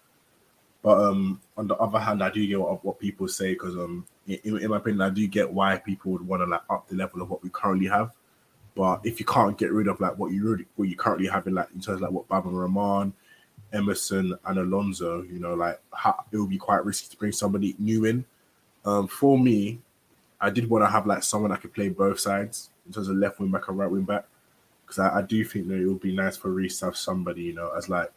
but 0.88 1.00
um, 1.00 1.42
on 1.58 1.68
the 1.68 1.76
other 1.76 2.00
hand, 2.00 2.24
I 2.24 2.30
do 2.30 2.48
get 2.48 2.60
what, 2.60 2.86
what 2.86 2.98
people 2.98 3.28
say 3.28 3.52
because 3.52 3.76
um, 3.76 4.06
in, 4.28 4.58
in, 4.58 4.70
my 4.70 4.78
opinion, 4.78 5.02
I 5.02 5.10
do 5.10 5.28
get 5.28 5.52
why 5.52 5.78
people 5.78 6.14
would 6.14 6.26
want 6.26 6.42
to 6.42 6.46
like 6.46 6.62
up 6.70 6.88
the 6.88 6.96
level 6.96 7.22
of 7.22 7.30
what 7.30 7.44
we 7.44 7.50
currently 7.50 7.88
have. 7.88 8.12
But 8.76 9.02
if 9.04 9.20
you 9.20 9.26
can't 9.26 9.58
get 9.58 9.74
rid 9.74 9.88
of 9.88 10.00
like 10.00 10.18
what 10.18 10.32
you 10.32 10.48
really 10.48 10.66
what 10.78 10.88
you 10.88 10.96
currently 10.96 11.28
have 11.28 11.46
in 11.46 11.56
like 11.56 11.68
in 11.76 11.82
terms 11.82 11.98
of 11.98 12.02
like 12.04 12.12
what 12.12 12.28
Baba 12.30 12.48
Rahman, 12.48 13.12
Emerson, 13.74 14.38
and 14.46 14.60
Alonso, 14.60 15.24
you 15.24 15.40
know, 15.40 15.54
like 15.54 15.80
it 16.32 16.38
would 16.38 16.50
be 16.50 16.58
quite 16.58 16.86
risky 16.86 17.10
to 17.10 17.18
bring 17.18 17.32
somebody 17.32 17.76
new 17.80 18.06
in. 18.06 18.26
Um, 18.86 19.08
for 19.08 19.38
me, 19.38 19.80
I 20.40 20.50
did 20.50 20.70
want 20.70 20.84
to 20.84 20.90
have 20.90 21.06
like 21.06 21.24
someone 21.24 21.52
that 21.52 21.62
could 21.62 21.74
play 21.74 21.90
both 21.90 22.20
sides 22.20 22.70
in 22.86 22.94
terms 22.94 23.10
of 23.10 23.18
left 23.18 23.40
wing 23.40 23.52
back 23.52 23.68
and 23.68 23.78
right 23.78 23.90
wing 23.90 24.04
back 24.04 24.26
because 24.86 25.00
I, 25.00 25.20
I, 25.20 25.22
do 25.22 25.44
think 25.44 25.68
that 25.68 25.82
it 25.82 25.86
would 25.86 26.00
be 26.00 26.16
nice 26.16 26.38
for 26.38 26.50
Reece 26.50 26.80
to 26.80 26.86
have 26.86 26.98
somebody, 26.98 27.44
you 27.44 27.54
know, 27.54 27.72
as 27.76 27.90
like 27.90 28.12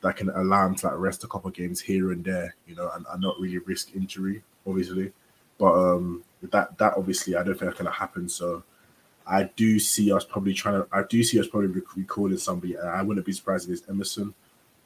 that 0.00 0.16
can 0.16 0.30
allow 0.30 0.66
him 0.66 0.74
to 0.76 0.86
like 0.86 0.98
rest 0.98 1.24
a 1.24 1.28
couple 1.28 1.50
games 1.50 1.80
here 1.80 2.12
and 2.12 2.24
there, 2.24 2.54
you 2.66 2.74
know, 2.74 2.90
and, 2.94 3.04
and 3.10 3.20
not 3.20 3.38
really 3.38 3.58
risk 3.58 3.94
injury, 3.94 4.42
obviously. 4.66 5.12
But 5.58 5.74
um 5.74 6.24
that 6.42 6.78
that 6.78 6.94
obviously 6.96 7.34
I 7.34 7.42
don't 7.42 7.58
think 7.58 7.70
that's 7.70 7.78
gonna 7.78 7.90
happen. 7.90 8.28
So 8.28 8.62
I 9.26 9.44
do 9.56 9.78
see 9.78 10.10
us 10.12 10.24
probably 10.24 10.54
trying 10.54 10.82
to 10.82 10.88
I 10.92 11.02
do 11.02 11.22
see 11.22 11.38
us 11.38 11.48
probably 11.48 11.82
recording 11.96 12.38
somebody 12.38 12.76
and 12.76 12.88
I 12.88 13.02
wouldn't 13.02 13.26
be 13.26 13.32
surprised 13.32 13.68
if 13.68 13.78
it's 13.78 13.88
Emerson. 13.88 14.34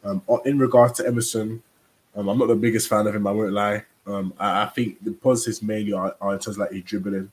Um 0.05 0.23
in 0.45 0.59
regards 0.59 0.95
to 0.99 1.07
Emerson, 1.07 1.63
um, 2.15 2.29
I'm 2.29 2.39
not 2.39 2.49
the 2.49 2.55
biggest 2.55 2.89
fan 2.89 3.07
of 3.07 3.15
him, 3.15 3.27
I 3.27 3.33
won't 3.33 3.53
lie. 3.53 3.85
Um 4.07 4.35
I, 4.39 4.65
I 4.65 4.67
think 4.67 5.03
the 5.03 5.13
positives 5.13 5.63
mainly 5.63 5.93
are, 5.93 6.17
are 6.21 6.35
in 6.35 6.39
terms 6.39 6.57
of 6.57 6.59
like 6.59 6.73
his 6.73 6.83
dribbling. 6.85 7.31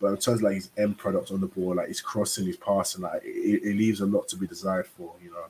But 0.00 0.08
in 0.08 0.16
terms 0.16 0.38
of 0.38 0.42
like 0.42 0.54
his 0.56 0.70
end 0.76 0.98
product 0.98 1.30
on 1.30 1.40
the 1.40 1.46
ball, 1.46 1.76
like 1.76 1.86
his 1.86 2.00
crossing, 2.00 2.46
his 2.46 2.56
passing, 2.56 3.02
like 3.02 3.22
it, 3.24 3.62
it 3.62 3.76
leaves 3.76 4.00
a 4.00 4.06
lot 4.06 4.26
to 4.28 4.36
be 4.36 4.48
desired 4.48 4.86
for, 4.86 5.14
you 5.22 5.30
know. 5.30 5.44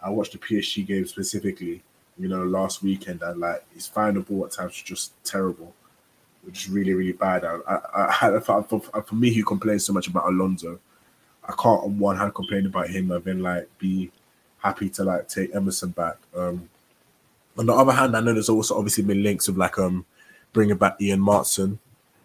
I 0.00 0.10
watched 0.10 0.32
the 0.32 0.38
PSG 0.38 0.86
game 0.86 1.04
specifically, 1.06 1.82
you 2.16 2.28
know, 2.28 2.44
last 2.44 2.82
weekend, 2.82 3.22
and 3.22 3.40
like 3.40 3.64
his 3.74 3.88
final 3.88 4.22
ball 4.22 4.46
at 4.46 4.52
times 4.52 4.70
was 4.70 4.82
just 4.82 5.12
terrible, 5.24 5.74
which 6.42 6.66
is 6.66 6.70
really, 6.70 6.94
really 6.94 7.12
bad. 7.12 7.44
I, 7.44 7.58
I, 7.66 8.36
I 8.36 8.40
for, 8.40 8.62
for, 8.62 9.14
me, 9.14 9.34
who 9.34 9.44
complains 9.44 9.84
so 9.84 9.92
much 9.92 10.06
about 10.06 10.28
Alonso, 10.28 10.78
I 11.42 11.52
can't 11.52 11.82
on 11.82 11.98
one 11.98 12.16
hand 12.16 12.34
complain 12.34 12.66
about 12.66 12.88
him 12.88 13.10
and 13.10 13.24
then 13.24 13.42
like 13.42 13.68
be 13.78 14.10
happy 14.58 14.88
to 14.90 15.04
like 15.04 15.28
take 15.28 15.54
Emerson 15.54 15.90
back. 15.90 16.16
Um, 16.36 16.68
on 17.56 17.66
the 17.66 17.74
other 17.74 17.92
hand, 17.92 18.16
I 18.16 18.20
know 18.20 18.32
there's 18.32 18.48
also 18.48 18.76
obviously 18.76 19.04
been 19.04 19.22
links 19.22 19.48
of 19.48 19.56
like 19.56 19.78
um 19.78 20.04
bringing 20.52 20.76
back 20.76 21.00
Ian 21.00 21.20
Maatsen, 21.20 21.78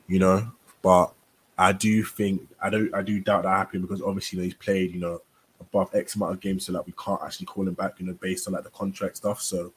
you 0.08 0.20
know, 0.20 0.52
but 0.82 1.14
I 1.58 1.72
do 1.72 2.04
think 2.04 2.48
I 2.62 2.70
don't 2.70 2.94
I 2.94 3.02
do 3.02 3.20
doubt 3.20 3.44
that 3.44 3.50
happening 3.50 3.82
because 3.82 4.02
obviously 4.02 4.38
you 4.38 4.42
know, 4.42 4.46
he's 4.46 4.54
played 4.54 4.94
you 4.94 5.00
know 5.00 5.22
above 5.60 5.94
X 5.94 6.16
amount 6.16 6.34
of 6.34 6.40
games, 6.40 6.66
so 6.66 6.74
like 6.74 6.86
we 6.86 6.94
can't 7.04 7.22
actually 7.24 7.46
call 7.46 7.68
him 7.68 7.74
back, 7.74 8.00
you 8.00 8.06
know, 8.06 8.14
based 8.14 8.48
on 8.48 8.54
like 8.54 8.64
the 8.64 8.70
contract 8.70 9.18
stuff. 9.18 9.42
So 9.42 9.74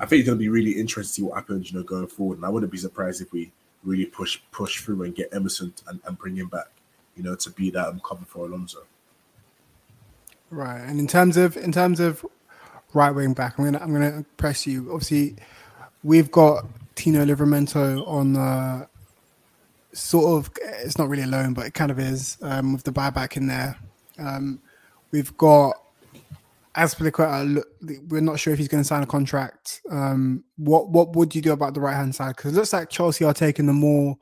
I 0.00 0.06
think 0.06 0.20
it's 0.20 0.28
gonna 0.28 0.38
be 0.38 0.48
really 0.48 0.72
interesting 0.72 1.10
to 1.10 1.14
see 1.14 1.22
what 1.22 1.36
happens, 1.36 1.70
you 1.70 1.78
know, 1.78 1.84
going 1.84 2.08
forward. 2.08 2.38
And 2.38 2.46
I 2.46 2.48
wouldn't 2.48 2.72
be 2.72 2.78
surprised 2.78 3.20
if 3.20 3.32
we 3.32 3.52
really 3.84 4.06
push 4.06 4.40
push 4.50 4.80
through 4.80 5.02
and 5.02 5.14
get 5.14 5.32
Emerson 5.32 5.72
and, 5.88 6.00
and 6.04 6.18
bring 6.18 6.36
him 6.36 6.48
back, 6.48 6.68
you 7.16 7.22
know, 7.22 7.36
to 7.36 7.50
be 7.50 7.70
that 7.70 7.88
um, 7.88 8.00
cover 8.04 8.24
for 8.24 8.46
Alonso. 8.46 8.80
Right, 10.50 10.80
and 10.80 11.00
in 11.00 11.06
terms 11.06 11.36
of 11.36 11.56
in 11.56 11.72
terms 11.72 12.00
of 12.00 12.24
right 12.94 13.10
wing 13.10 13.34
back, 13.34 13.58
I'm 13.58 13.64
gonna 13.64 13.78
I'm 13.78 13.92
gonna 13.92 14.24
press 14.36 14.66
you. 14.66 14.92
Obviously, 14.92 15.36
we've 16.04 16.30
got 16.30 16.66
Tino 16.94 17.24
Livramento 17.24 18.06
on 18.06 18.36
uh, 18.36 18.86
sort 19.92 20.38
of 20.38 20.50
it's 20.84 20.98
not 20.98 21.08
really 21.08 21.24
a 21.24 21.26
loan, 21.26 21.52
but 21.52 21.66
it 21.66 21.74
kind 21.74 21.90
of 21.90 21.98
is 21.98 22.38
um, 22.42 22.72
with 22.72 22.84
the 22.84 22.92
buyback 22.92 23.36
in 23.36 23.46
there. 23.48 23.76
Um, 24.18 24.60
We've 25.10 25.36
got 25.38 25.80
Azpilicueta. 26.76 27.62
We're 28.08 28.20
not 28.20 28.38
sure 28.38 28.52
if 28.52 28.58
he's 28.58 28.68
going 28.68 28.82
to 28.82 28.86
sign 28.86 29.02
a 29.02 29.06
contract. 29.06 29.80
Um, 29.90 30.44
what 30.56 30.90
what 30.90 31.14
would 31.14 31.34
you 31.34 31.40
do 31.40 31.52
about 31.52 31.74
the 31.74 31.80
right 31.80 31.94
hand 31.94 32.14
side? 32.14 32.36
Because 32.36 32.52
it 32.52 32.56
looks 32.56 32.72
like 32.72 32.90
Chelsea 32.90 33.24
are 33.24 33.32
taking 33.32 33.66
the 33.66 33.72
more 33.72 34.18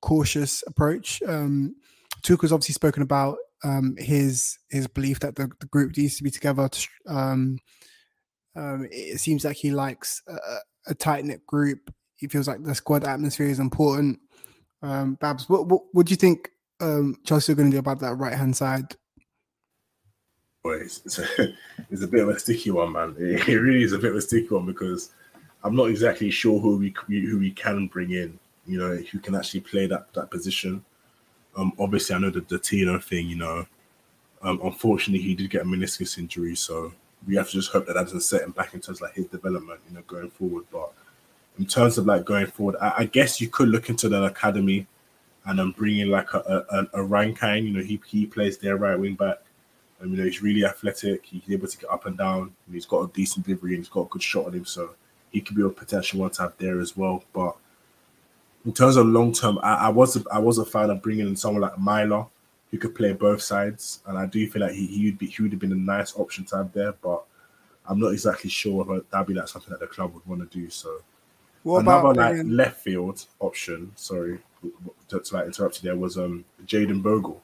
cautious 0.00 0.62
approach. 0.66 1.22
Um, 1.26 1.76
Tuchel's 2.22 2.52
obviously 2.52 2.74
spoken 2.74 3.02
about 3.02 3.38
um, 3.62 3.94
his 3.98 4.58
his 4.70 4.86
belief 4.86 5.20
that 5.20 5.36
the, 5.36 5.50
the 5.60 5.66
group 5.66 5.96
needs 5.96 6.16
to 6.16 6.24
be 6.24 6.30
together. 6.30 6.68
To, 6.68 6.88
um, 7.06 7.58
um, 8.56 8.88
it 8.90 9.20
seems 9.20 9.44
like 9.44 9.56
he 9.56 9.70
likes 9.70 10.22
a, 10.28 10.36
a 10.88 10.94
tight 10.94 11.24
knit 11.24 11.46
group. 11.46 11.92
He 12.16 12.28
feels 12.28 12.48
like 12.48 12.62
the 12.62 12.74
squad 12.74 13.04
atmosphere 13.04 13.46
is 13.46 13.58
important. 13.58 14.20
Um, 14.82 15.14
Babs, 15.14 15.48
what, 15.48 15.66
what, 15.66 15.82
what 15.92 16.06
do 16.06 16.10
you 16.10 16.16
think 16.16 16.50
um, 16.80 17.16
Chelsea 17.24 17.52
are 17.52 17.56
going 17.56 17.70
to 17.70 17.74
do 17.74 17.80
about 17.80 18.00
that 18.00 18.14
right 18.16 18.34
hand 18.34 18.56
side? 18.56 18.96
it's, 20.64 21.02
it's, 21.04 21.18
a, 21.18 21.54
it's 21.90 22.02
a 22.02 22.08
bit 22.08 22.22
of 22.22 22.28
a 22.28 22.38
sticky 22.38 22.70
one, 22.70 22.92
man. 22.92 23.14
It, 23.18 23.48
it, 23.48 23.58
really 23.58 23.82
is 23.82 23.92
a 23.92 23.98
bit 23.98 24.10
of 24.10 24.16
a 24.16 24.20
sticky 24.20 24.48
one 24.48 24.66
because 24.66 25.10
I'm 25.62 25.76
not 25.76 25.90
exactly 25.90 26.30
sure 26.30 26.60
who 26.60 26.78
we 26.78 26.94
who 27.08 27.38
we 27.38 27.50
can 27.50 27.86
bring 27.88 28.12
in. 28.12 28.38
You 28.66 28.78
know, 28.78 28.96
who 28.96 29.18
can 29.18 29.34
actually 29.34 29.60
play 29.60 29.86
that 29.86 30.12
that 30.14 30.30
position. 30.30 30.84
Um, 31.56 31.72
obviously, 31.78 32.14
I 32.14 32.18
know 32.18 32.30
that 32.30 32.48
the 32.48 32.58
Tino 32.58 32.98
thing. 32.98 33.28
You 33.28 33.36
know, 33.36 33.66
um, 34.42 34.60
unfortunately, 34.62 35.24
he 35.24 35.34
did 35.34 35.50
get 35.50 35.62
a 35.62 35.64
meniscus 35.64 36.18
injury, 36.18 36.56
so 36.56 36.92
we 37.26 37.36
have 37.36 37.48
to 37.48 37.52
just 37.52 37.70
hope 37.70 37.86
that 37.86 37.94
that 37.94 38.04
doesn't 38.04 38.20
set 38.20 38.42
him 38.42 38.50
back 38.52 38.74
in 38.74 38.80
terms 38.80 38.98
of 38.98 39.02
like 39.02 39.14
his 39.14 39.26
development. 39.26 39.80
You 39.88 39.96
know, 39.96 40.02
going 40.06 40.30
forward. 40.30 40.64
But 40.72 40.92
in 41.58 41.66
terms 41.66 41.98
of 41.98 42.06
like 42.06 42.24
going 42.24 42.46
forward, 42.46 42.76
I, 42.80 42.94
I 42.98 43.04
guess 43.06 43.40
you 43.40 43.48
could 43.48 43.68
look 43.68 43.88
into 43.88 44.08
the 44.08 44.24
academy 44.24 44.86
and 45.46 45.58
then 45.58 45.70
bring 45.72 45.98
in 45.98 46.10
like 46.10 46.32
a 46.34 46.64
a, 46.70 47.00
a, 47.00 47.02
Rankine. 47.02 47.66
You 47.66 47.72
know, 47.72 47.82
he 47.82 48.00
he 48.06 48.26
plays 48.26 48.58
their 48.58 48.76
right 48.76 48.98
wing 48.98 49.14
back 49.14 49.38
And 50.00 50.10
you 50.10 50.18
know, 50.18 50.24
he's 50.24 50.42
really 50.42 50.64
athletic. 50.64 51.24
He's 51.24 51.42
able 51.50 51.68
to 51.68 51.78
get 51.78 51.90
up 51.90 52.06
and 52.06 52.16
down. 52.18 52.52
And 52.66 52.74
he's 52.74 52.86
got 52.86 53.02
a 53.02 53.12
decent 53.12 53.46
delivery 53.46 53.74
and 53.74 53.84
he's 53.84 53.88
got 53.88 54.02
a 54.02 54.08
good 54.08 54.22
shot 54.22 54.46
on 54.46 54.52
him. 54.54 54.64
So 54.64 54.94
he 55.30 55.40
could 55.40 55.56
be 55.56 55.62
a 55.62 55.68
potential 55.68 56.20
one 56.20 56.30
to 56.30 56.42
have 56.42 56.54
there 56.58 56.80
as 56.80 56.96
well. 56.96 57.24
But 57.32 57.56
in 58.64 58.72
terms 58.72 58.96
of 58.96 59.06
long 59.06 59.32
term, 59.32 59.58
I, 59.62 59.74
I 59.74 59.88
was 59.88 60.16
a, 60.16 60.24
I 60.32 60.38
was 60.38 60.58
a 60.58 60.64
fan 60.64 60.90
of 60.90 61.02
bringing 61.02 61.26
in 61.26 61.36
someone 61.36 61.62
like 61.62 61.78
Myler 61.78 62.26
who 62.70 62.78
could 62.78 62.94
play 62.94 63.12
both 63.12 63.42
sides, 63.42 64.00
and 64.06 64.18
I 64.18 64.26
do 64.26 64.48
feel 64.50 64.62
like 64.62 64.72
he 64.72 64.86
he 64.86 65.04
would 65.06 65.18
be 65.18 65.26
he 65.26 65.42
would 65.42 65.52
have 65.52 65.60
been 65.60 65.72
a 65.72 65.76
nice 65.76 66.16
option 66.16 66.44
to 66.46 66.56
have 66.56 66.72
there. 66.72 66.92
But 66.92 67.22
I'm 67.86 68.00
not 68.00 68.08
exactly 68.12 68.50
sure 68.50 68.96
if 68.96 69.10
that'd 69.10 69.26
be 69.26 69.34
like 69.34 69.48
something 69.48 69.70
that 69.70 69.80
the 69.80 69.86
club 69.86 70.14
would 70.14 70.26
want 70.26 70.50
to 70.50 70.58
do. 70.58 70.70
So 70.70 71.00
What 71.62 71.80
another 71.80 71.98
about 72.08 72.16
like 72.16 72.32
bringing- 72.34 72.56
left 72.56 72.80
field 72.80 73.24
option. 73.40 73.92
Sorry 73.96 74.38
to, 75.08 75.20
to 75.20 75.34
like 75.34 75.46
interrupt 75.46 75.82
you. 75.82 75.90
There 75.90 75.98
was 75.98 76.16
um 76.18 76.44
Jayden 76.66 77.02
Bogle. 77.02 77.40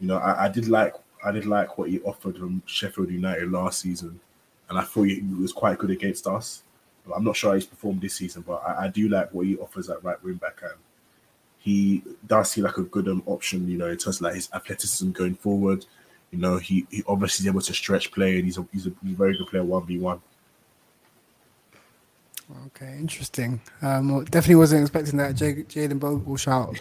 You 0.00 0.06
know, 0.08 0.16
I, 0.18 0.44
I 0.44 0.48
did 0.48 0.68
like 0.68 0.94
I 1.24 1.30
did 1.32 1.44
like 1.46 1.76
what 1.76 1.90
he 1.90 2.00
offered 2.00 2.38
from 2.38 2.62
Sheffield 2.66 3.10
United 3.10 3.50
last 3.52 3.80
season, 3.80 4.18
and 4.70 4.78
I 4.78 4.82
thought 4.82 5.02
he 5.04 5.20
was 5.38 5.52
quite 5.52 5.76
good 5.78 5.90
against 5.90 6.26
us. 6.26 6.62
I'm 7.14 7.24
not 7.24 7.36
sure 7.36 7.50
how 7.50 7.54
he's 7.54 7.66
performed 7.66 8.00
this 8.00 8.14
season, 8.14 8.44
but 8.46 8.62
I, 8.66 8.84
I 8.84 8.88
do 8.88 9.08
like 9.08 9.32
what 9.32 9.46
he 9.46 9.56
offers 9.56 9.90
at 9.90 10.02
right 10.02 10.22
wing 10.22 10.34
back, 10.34 10.60
and 10.62 10.78
he 11.58 12.02
does 12.26 12.50
seem 12.50 12.64
like 12.64 12.78
a 12.78 12.82
good 12.82 13.08
um, 13.08 13.22
option. 13.26 13.68
You 13.68 13.78
know, 13.78 13.86
in 13.86 13.96
terms 13.96 14.16
of 14.16 14.22
like 14.22 14.34
his 14.34 14.48
athleticism 14.52 15.10
going 15.12 15.34
forward. 15.34 15.86
You 16.30 16.38
know, 16.38 16.58
he, 16.58 16.86
he 16.90 17.02
obviously 17.08 17.44
is 17.44 17.46
able 17.46 17.62
to 17.62 17.72
stretch 17.72 18.12
play, 18.12 18.36
and 18.36 18.44
he's 18.44 18.58
a 18.58 18.66
he's 18.72 18.86
a, 18.86 18.92
very 19.02 19.36
good 19.36 19.46
player 19.46 19.64
one 19.64 19.86
v 19.86 19.98
one. 19.98 20.20
Okay, 22.66 22.96
interesting. 22.98 23.60
Um, 23.82 24.10
well, 24.10 24.24
definitely 24.24 24.54
wasn't 24.54 24.82
expecting 24.82 25.18
that 25.18 25.34
J- 25.34 25.64
Jayden 25.64 25.98
Bogle 25.98 26.20
will 26.20 26.36
shout. 26.38 26.78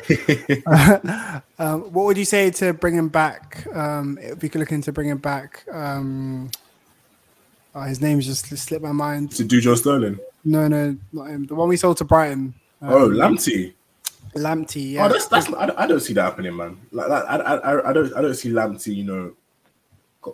um, 1.60 1.82
what 1.92 2.06
would 2.06 2.18
you 2.18 2.24
say 2.24 2.52
to 2.52 2.74
bring 2.74 2.96
him 2.96 3.10
back? 3.10 3.68
Um, 3.76 4.18
if 4.22 4.42
we 4.42 4.48
could 4.48 4.60
look 4.60 4.72
into 4.72 4.94
bringing 4.94 5.18
back, 5.18 5.66
um, 5.70 6.50
oh, 7.78 7.82
his 7.82 8.02
name's 8.02 8.26
just 8.26 8.46
slipped 8.58 8.84
my 8.84 8.92
mind. 8.92 9.32
To 9.34 9.44
Dujon 9.46 9.78
Sterling. 9.78 10.20
No, 10.44 10.68
no, 10.68 10.96
not 11.14 11.26
him. 11.28 11.46
The 11.46 11.56
one 11.56 11.68
we 11.70 11.78
sold 11.78 11.98
to 11.98 12.06
Brighton. 12.06 12.54
Um, 12.82 12.90
Oh, 12.94 13.10
Lamptey. 13.10 13.74
Lamptey. 14.36 14.92
Yeah. 14.94 15.06
Oh, 15.06 15.10
that's 15.10 15.26
that's. 15.28 15.52
I, 15.54 15.66
don't- 15.68 15.80
I 15.80 15.88
don't 15.88 16.00
see 16.00 16.14
that 16.14 16.24
happening, 16.24 16.56
man. 16.56 16.78
Like, 16.92 17.10
like 17.10 17.24
I, 17.26 17.36
I, 17.38 17.90
I 17.90 17.94
don't, 17.94 18.14
I 18.16 18.22
don't 18.22 18.36
see 18.36 18.50
Lamptey, 18.50 18.96
you 18.96 19.04
know, 19.04 19.34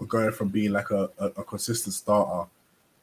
going 0.07 0.31
from 0.31 0.49
being 0.49 0.71
like 0.71 0.89
a, 0.91 1.09
a, 1.19 1.25
a 1.27 1.43
consistent 1.43 1.93
starter 1.93 2.49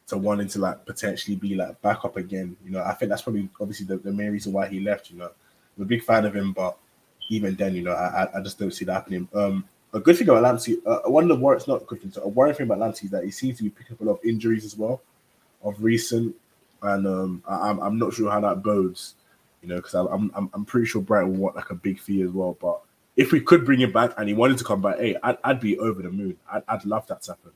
to 0.09 0.19
wanting 0.19 0.49
to 0.49 0.59
like 0.59 0.85
potentially 0.85 1.37
be 1.37 1.55
like 1.55 1.81
back 1.83 2.05
up 2.05 2.17
again. 2.17 2.57
You 2.65 2.73
know, 2.73 2.83
I 2.83 2.95
think 2.95 3.11
that's 3.11 3.23
probably 3.23 3.49
obviously 3.61 3.87
the, 3.87 3.97
the 3.99 4.13
main 4.13 4.31
reason 4.33 4.53
why 4.53 4.69
he 4.69 4.81
left. 4.81 5.11
You 5.11 5.19
know, 5.19 5.31
I'm 5.77 5.83
a 5.83 5.87
big 5.87 6.03
fan 6.03 6.25
of 6.27 6.35
him, 6.35 6.53
but 6.53 6.77
even 7.31 7.55
then, 7.55 7.75
you 7.75 7.83
know, 7.83 7.93
I, 7.93 8.25
I- 8.25 8.39
I 8.39 8.43
just 8.43 8.59
don't 8.59 8.73
see 8.75 8.85
that 8.87 8.93
happening. 8.95 9.29
Um, 9.35 9.65
a 9.93 10.01
good 10.01 10.17
thing 10.17 10.29
about 10.29 10.45
Lamptey, 10.45 10.79
uh, 10.87 11.11
one 11.11 11.25
of 11.25 11.29
the 11.29 11.43
worries, 11.43 11.67
not 11.67 11.83
a 11.83 11.85
good 11.85 12.01
thing, 12.01 12.13
so 12.13 12.23
a 12.23 12.29
worrying 12.29 12.55
thing 12.55 12.67
about 12.67 12.79
Lamptey 12.79 13.05
is 13.05 13.11
that 13.11 13.25
he 13.25 13.31
seems 13.31 13.57
to 13.59 13.65
be 13.65 13.71
picking 13.71 13.95
up 13.95 14.01
a 14.01 14.05
lot 14.05 14.13
of 14.13 14.25
injuries 14.25 14.65
as 14.65 14.77
well, 14.77 15.03
of 15.63 15.83
recent, 15.83 16.35
and 16.83 17.07
um, 17.07 17.43
I, 17.47 17.71
I'm 17.71 17.81
I'm 17.81 17.99
not 17.99 18.15
sure 18.15 18.31
how 18.31 18.41
that 18.41 18.63
bodes. 18.63 19.15
You 19.63 19.69
know, 19.69 19.77
because 19.77 19.95
I'm, 19.95 20.31
I'm 20.35 20.49
I'm 20.55 20.65
pretty 20.65 20.87
sure 20.87 21.03
Brighton 21.03 21.33
will 21.33 21.39
want 21.39 21.57
like 21.57 21.71
a 21.71 21.75
big 21.75 21.99
fee 21.99 22.23
as 22.23 22.31
well. 22.31 22.57
But 22.61 22.81
if 23.17 23.33
we 23.33 23.41
could 23.41 23.67
bring 23.67 23.81
him 23.81 23.93
back 23.93 24.13
and 24.17 24.27
he 24.29 24.35
wanted 24.35 24.57
to 24.59 24.65
come 24.65 24.81
back, 24.81 24.99
hey, 24.99 25.17
I'd, 25.23 25.37
I'd 25.45 25.61
be 25.61 25.79
over 25.79 26.01
the 26.01 26.11
moon. 26.11 26.39
I'd, 26.51 26.63
I'd 26.67 26.85
love 26.87 27.07
that 27.09 27.23
to 27.23 27.33
happen. 27.33 27.51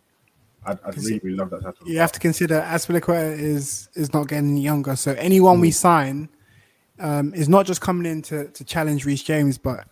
I'd, 0.67 0.79
I'd 0.85 0.97
really, 0.99 1.21
really 1.23 1.37
love 1.37 1.51
that 1.51 1.61
to 1.61 1.67
happen. 1.67 1.87
you 1.87 1.99
have 1.99 2.13
to 2.13 2.21
consider 2.21 2.61
Azpilicueta 2.61 3.39
is 3.39 3.89
is 3.95 4.13
not 4.13 4.29
getting 4.29 4.57
younger. 4.57 4.97
So 4.97 5.13
anyone 5.13 5.61
we 5.61 5.71
sign 5.71 6.29
um, 6.99 7.33
is 7.33 7.49
not 7.49 7.65
just 7.65 7.81
coming 7.81 8.11
in 8.11 8.23
to, 8.23 8.49
to 8.49 8.65
challenge 8.65 9.05
Reece 9.07 9.23
James, 9.23 9.57
but 9.57 9.87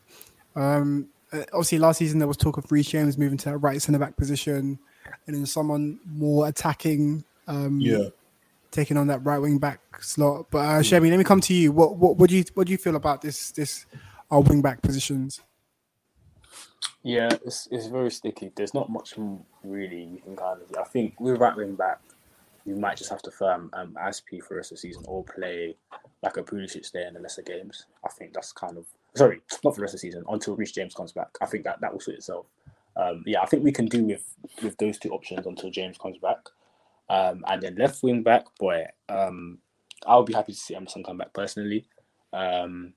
um, 0.55 1.09
uh, 1.33 1.45
obviously 1.53 1.78
last 1.78 1.99
season 1.99 2.18
there 2.18 2.28
was 2.28 2.37
talk 2.37 2.57
of 2.57 2.70
Reece 2.70 2.89
James 2.89 3.16
moving 3.18 3.39
to 3.39 3.53
a 3.53 3.57
right 3.57 3.80
centre 3.80 3.99
back 3.99 4.16
position, 4.16 4.78
and 5.26 5.37
then 5.37 5.47
someone 5.47 5.99
more 6.07 6.49
attacking, 6.49 7.24
um, 7.47 7.80
Yeah. 7.80 8.09
taking 8.70 8.97
on 8.97 9.07
that 9.09 9.24
right 9.24 9.39
wing 9.39 9.59
back 9.59 9.80
slot. 10.03 10.47
But 10.51 10.59
uh, 10.59 10.80
Semmy, 10.80 11.11
let 11.11 11.18
me 11.18 11.24
come 11.24 11.41
to 11.43 11.55
you. 11.55 11.72
What 11.72 11.97
what 11.97 12.16
what 12.16 12.30
do 12.30 12.37
you 12.37 12.45
what 12.55 12.66
do 12.66 12.72
you 12.72 12.78
feel 12.78 12.97
about 12.97 13.22
this 13.22 13.51
this 13.53 13.87
our 14.30 14.41
wing 14.41 14.62
back 14.62 14.83
positions? 14.83 15.41
Yeah, 17.03 17.30
it's 17.45 17.68
it's 17.70 17.87
very 17.87 18.11
sticky. 18.11 18.53
There's 18.55 18.74
not 18.74 18.89
much 18.89 19.14
really 19.64 20.05
you 20.05 20.20
can 20.24 20.37
kind 20.37 20.61
of. 20.62 20.76
I 20.78 20.85
think 20.85 21.18
with 21.20 21.41
right 21.41 21.57
wing 21.57 21.74
back, 21.74 22.01
you 22.64 22.76
might 22.76 22.97
just 22.97 23.11
have 23.11 23.22
to 23.22 23.30
firm 23.30 23.70
um, 23.72 23.97
Azpi 24.01 24.41
for 24.41 24.51
the 24.51 24.57
rest 24.57 24.70
of 24.70 24.76
the 24.76 24.80
season 24.83 25.03
or 25.07 25.24
play 25.24 25.76
like 26.22 26.37
a 26.37 26.43
Pulisic 26.43 26.91
there 26.93 27.09
in 27.09 27.14
the 27.14 27.20
lesser 27.20 27.43
games. 27.43 27.87
I 28.05 28.09
think 28.09 28.33
that's 28.33 28.53
kind 28.53 28.78
of 28.78 28.87
sorry, 29.14 29.40
not 29.64 29.74
for 29.74 29.76
the 29.76 29.82
rest 29.82 29.94
of 29.94 30.00
the 30.00 30.06
season 30.06 30.24
until 30.28 30.56
Reece 30.56 30.72
James 30.72 30.94
comes 30.94 31.12
back. 31.12 31.28
I 31.40 31.46
think 31.46 31.64
that 31.64 31.80
that 31.80 31.92
will 31.92 32.00
suit 32.00 32.16
itself. 32.16 32.46
Um, 32.96 33.22
yeah, 33.26 33.40
I 33.42 33.46
think 33.46 33.64
we 33.64 33.72
can 33.72 33.86
do 33.86 34.04
with 34.04 34.24
with 34.62 34.76
those 34.78 34.98
two 34.98 35.10
options 35.10 35.46
until 35.46 35.70
James 35.70 35.98
comes 35.98 36.18
back. 36.18 36.38
Um, 37.08 37.44
and 37.48 37.62
then 37.62 37.76
left 37.76 38.02
wing 38.02 38.22
back, 38.22 38.44
boy, 38.58 38.86
um, 39.08 39.58
I'll 40.06 40.22
be 40.22 40.32
happy 40.32 40.52
to 40.52 40.58
see 40.58 40.74
Emerson 40.74 41.04
come 41.04 41.18
back 41.18 41.32
personally. 41.32 41.86
Um, 42.32 42.94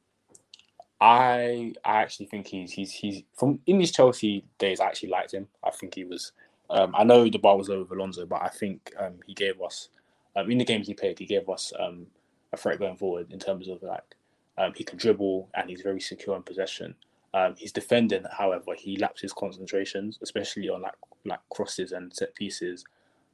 I 1.02 1.74
I 1.84 2.02
actually 2.02 2.28
think 2.28 2.48
he's 2.48 2.72
he's 2.72 2.92
he's 2.92 3.24
from 3.36 3.60
in 3.68 3.80
his 3.80 3.92
Chelsea 3.92 4.46
days. 4.58 4.80
I 4.80 4.88
actually 4.88 5.10
liked 5.10 5.34
him. 5.34 5.48
I 5.64 5.72
think 5.72 5.96
he 5.96 6.04
was. 6.04 6.32
Um, 6.70 6.96
I 6.98 7.04
know 7.04 7.30
the 7.30 7.38
bar 7.38 7.58
was 7.58 7.70
low 7.70 7.82
with 7.82 7.92
Alonso, 7.92 8.26
but 8.26 8.42
I 8.42 8.50
think 8.50 8.92
um, 8.98 9.20
he 9.28 9.34
gave 9.34 9.62
us 9.62 9.90
um, 10.36 10.50
in 10.50 10.58
the 10.58 10.66
games 10.66 10.88
he 10.88 10.94
played. 10.94 11.20
He 11.20 11.26
gave 11.26 11.48
us 11.48 11.72
um, 11.80 12.08
a 12.54 12.58
threat 12.58 12.80
going 12.80 12.96
forward 12.96 13.32
in 13.32 13.40
terms 13.40 13.68
of 13.68 13.84
like 13.84 14.16
um, 14.58 14.74
he 14.76 14.84
can 14.84 14.98
dribble 14.98 15.50
and 15.54 15.70
he's 15.70 15.82
very 15.82 16.02
secure 16.02 16.36
in 16.36 16.44
possession. 16.44 16.96
Um, 17.34 17.56
his 17.58 17.72
defending, 17.72 18.24
however, 18.32 18.74
he 18.78 18.98
lapses 18.98 19.34
concentrations, 19.34 20.20
especially 20.22 20.70
on 20.70 20.82
like 20.82 20.96
like 21.26 21.40
crosses 21.50 21.92
and 21.92 22.14
set 22.16 22.34
pieces. 22.36 22.86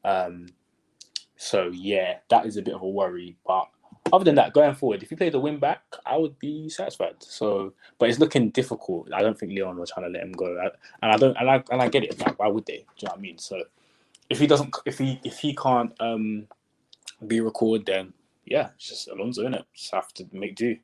Um, 0.03 0.47
so 1.37 1.69
yeah, 1.73 2.17
that 2.29 2.45
is 2.45 2.57
a 2.57 2.61
bit 2.61 2.73
of 2.73 2.81
a 2.81 2.87
worry. 2.87 3.35
But 3.45 3.67
other 4.11 4.25
than 4.25 4.35
that, 4.35 4.53
going 4.53 4.73
forward, 4.73 5.03
if 5.03 5.11
you 5.11 5.17
play 5.17 5.29
the 5.29 5.39
win 5.39 5.59
back, 5.59 5.83
I 6.05 6.17
would 6.17 6.37
be 6.39 6.69
satisfied. 6.69 7.15
So, 7.19 7.73
but 7.99 8.09
it's 8.09 8.19
looking 8.19 8.49
difficult. 8.49 9.13
I 9.13 9.21
don't 9.21 9.37
think 9.37 9.51
Lyon 9.51 9.77
was 9.77 9.91
trying 9.91 10.07
to 10.07 10.11
let 10.11 10.23
him 10.23 10.31
go, 10.31 10.57
and 11.01 11.11
I 11.11 11.17
don't, 11.17 11.37
and 11.37 11.49
I 11.49 11.63
and 11.69 11.81
I 11.81 11.87
get 11.87 12.03
it. 12.03 12.19
Like, 12.19 12.39
why 12.39 12.47
would 12.47 12.65
they? 12.65 12.77
Do 12.77 12.83
you 12.97 13.07
know 13.07 13.11
what 13.11 13.19
I 13.19 13.21
mean? 13.21 13.37
So, 13.37 13.61
if 14.29 14.39
he 14.39 14.47
doesn't, 14.47 14.75
if 14.85 14.97
he 14.97 15.19
if 15.23 15.37
he 15.37 15.55
can't 15.55 15.93
um 15.99 16.47
be 17.27 17.39
recorded, 17.39 17.85
then 17.85 18.13
yeah, 18.45 18.69
it's 18.75 18.89
just 18.89 19.07
Alonso 19.09 19.45
in 19.45 19.53
it. 19.53 19.65
Just 19.73 19.93
have 19.93 20.13
to 20.15 20.27
make 20.31 20.55
do, 20.55 20.77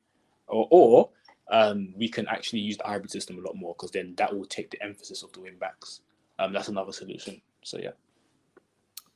or 0.47 0.67
or 0.71 1.09
um 1.51 1.93
we 1.95 2.09
can 2.09 2.27
actually 2.27 2.59
use 2.59 2.77
the 2.77 2.83
hybrid 2.83 3.11
system 3.11 3.37
a 3.37 3.41
lot 3.41 3.55
more 3.55 3.73
because 3.73 3.91
then 3.91 4.13
that 4.17 4.33
will 4.33 4.45
take 4.45 4.69
the 4.71 4.83
emphasis 4.83 5.23
of 5.23 5.31
the 5.33 5.39
wing 5.39 5.57
backs. 5.59 6.01
Um, 6.39 6.53
that's 6.53 6.67
another 6.67 6.91
solution. 6.91 7.41
So 7.63 7.79
yeah. 7.79 7.91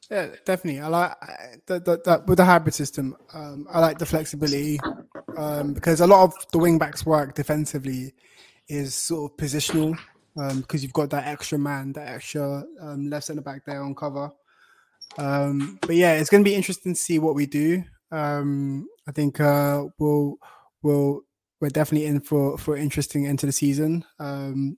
Yeah, 0.09 0.27
definitely. 0.43 0.81
I 0.81 0.87
like 0.87 1.13
that 1.67 2.23
with 2.27 2.37
the 2.37 2.43
hybrid 2.43 2.73
system. 2.73 3.15
Um, 3.33 3.65
I 3.71 3.79
like 3.79 3.97
the 3.97 4.05
flexibility 4.05 4.77
um, 5.37 5.73
because 5.73 6.01
a 6.01 6.07
lot 6.07 6.23
of 6.23 6.33
the 6.51 6.57
wing 6.57 6.77
backs 6.77 7.05
work 7.05 7.33
defensively 7.33 8.13
is 8.67 8.93
sort 8.93 9.31
of 9.31 9.37
positional 9.37 9.97
um, 10.37 10.61
because 10.61 10.83
you've 10.83 10.93
got 10.93 11.09
that 11.11 11.27
extra 11.27 11.57
man, 11.57 11.93
that 11.93 12.09
extra 12.09 12.63
um, 12.81 13.09
left 13.09 13.27
centre 13.27 13.41
back 13.41 13.63
there 13.65 13.81
on 13.81 13.95
cover. 13.95 14.31
Um, 15.17 15.77
but 15.81 15.95
yeah, 15.95 16.13
it's 16.13 16.29
going 16.29 16.43
to 16.43 16.49
be 16.49 16.55
interesting 16.55 16.93
to 16.93 16.99
see 16.99 17.19
what 17.19 17.35
we 17.35 17.45
do. 17.45 17.83
Um, 18.11 18.87
I 19.07 19.11
think 19.11 19.39
uh, 19.39 19.85
we'll 19.97 20.37
we'll 20.83 21.21
we're 21.59 21.69
definitely 21.69 22.07
in 22.07 22.21
for 22.21 22.57
for 22.57 22.75
interesting 22.75 23.27
end 23.27 23.39
to 23.39 23.45
the 23.45 23.51
season. 23.51 24.03
Um, 24.19 24.77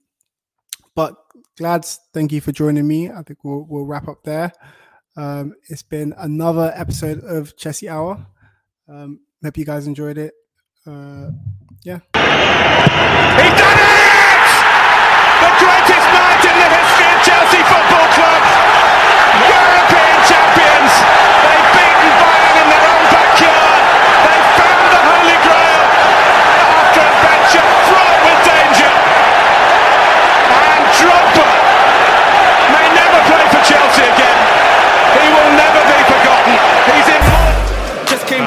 but 0.94 1.16
Glads, 1.56 2.00
thank 2.12 2.32
you 2.32 2.40
for 2.40 2.52
joining 2.52 2.86
me. 2.86 3.10
I 3.10 3.22
think 3.22 3.44
we'll 3.44 3.66
we'll 3.68 3.86
wrap 3.86 4.08
up 4.08 4.22
there. 4.24 4.52
Um, 5.16 5.54
it's 5.68 5.82
been 5.82 6.14
another 6.18 6.72
episode 6.74 7.22
of 7.24 7.56
Chessy 7.56 7.88
Hour. 7.88 8.26
Um, 8.88 9.20
hope 9.42 9.56
you 9.56 9.64
guys 9.64 9.86
enjoyed 9.86 10.18
it. 10.18 10.34
Uh, 10.86 11.30
yeah. 11.84 12.00
He's 12.14 13.54
done 13.56 13.78
it! 13.78 14.44
The 15.40 15.50
greatest 15.62 16.08
night 16.12 16.42
in 16.44 16.56
the 16.58 16.68
history 16.74 17.08
of 17.08 17.20
Chelsea 17.24 17.53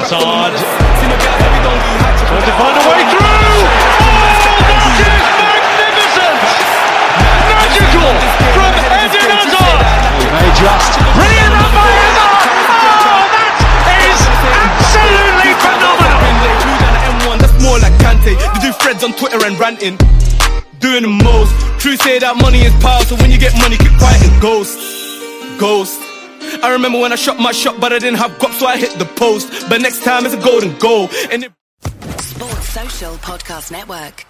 hat 0.08 0.56
Trying 2.28 2.44
to 2.44 2.54
find 2.56 2.76
a 2.76 2.84
way 2.88 3.04
through. 3.12 3.24
Oh, 3.24 4.24
that 4.64 5.20
is 5.20 5.36
magnificent! 5.36 6.44
Magical 7.48 8.16
from 8.56 8.72
Eden 8.88 9.28
Hazard. 9.28 9.80
Just 10.56 10.96
brilliant 11.12 11.56
up 11.60 11.72
by 11.76 11.92
Hazard. 11.92 12.40
Oh, 13.04 13.28
that 13.84 14.00
is 14.08 14.20
absolutely 14.48 15.52
phenomenal. 15.60 16.24
That's 17.40 17.58
more 17.64 17.80
like 17.80 17.96
Kante. 18.00 18.36
They 18.36 18.60
do 18.64 18.72
threads 18.80 19.04
on 19.04 19.12
Twitter 19.12 19.44
and 19.44 19.60
ranting. 19.60 20.00
doing 20.80 21.04
the 21.04 21.12
most. 21.12 21.52
True 21.80 21.96
say 21.96 22.20
that 22.20 22.36
money 22.40 22.64
is 22.64 22.74
power, 22.84 23.04
so 23.04 23.16
when 23.18 23.32
you 23.32 23.38
get 23.40 23.56
money, 23.60 23.76
keep 23.76 23.92
ghost. 24.40 24.80
Ghost. 25.60 26.07
I 26.64 26.72
remember 26.74 27.00
when 27.00 27.12
I 27.12 27.16
shot 27.16 27.40
my 27.40 27.52
shot, 27.52 27.80
but 27.80 27.94
I 27.94 28.00
didn't 28.00 28.20
have 28.20 28.32
guap, 28.40 28.54
so 28.54 28.66
I 28.68 28.78
hit 28.78 28.92
the 29.00 29.06
post. 29.06 29.70
But 29.70 29.82
next 29.82 30.04
time 30.04 30.26
it's 30.26 30.36
a 30.36 30.42
golden 30.42 30.78
goal. 30.78 31.10
And 31.32 31.44
it 31.44 31.52
Sports 32.20 32.70
Social 32.70 33.16
Podcast 33.16 33.72
Network. 33.72 34.27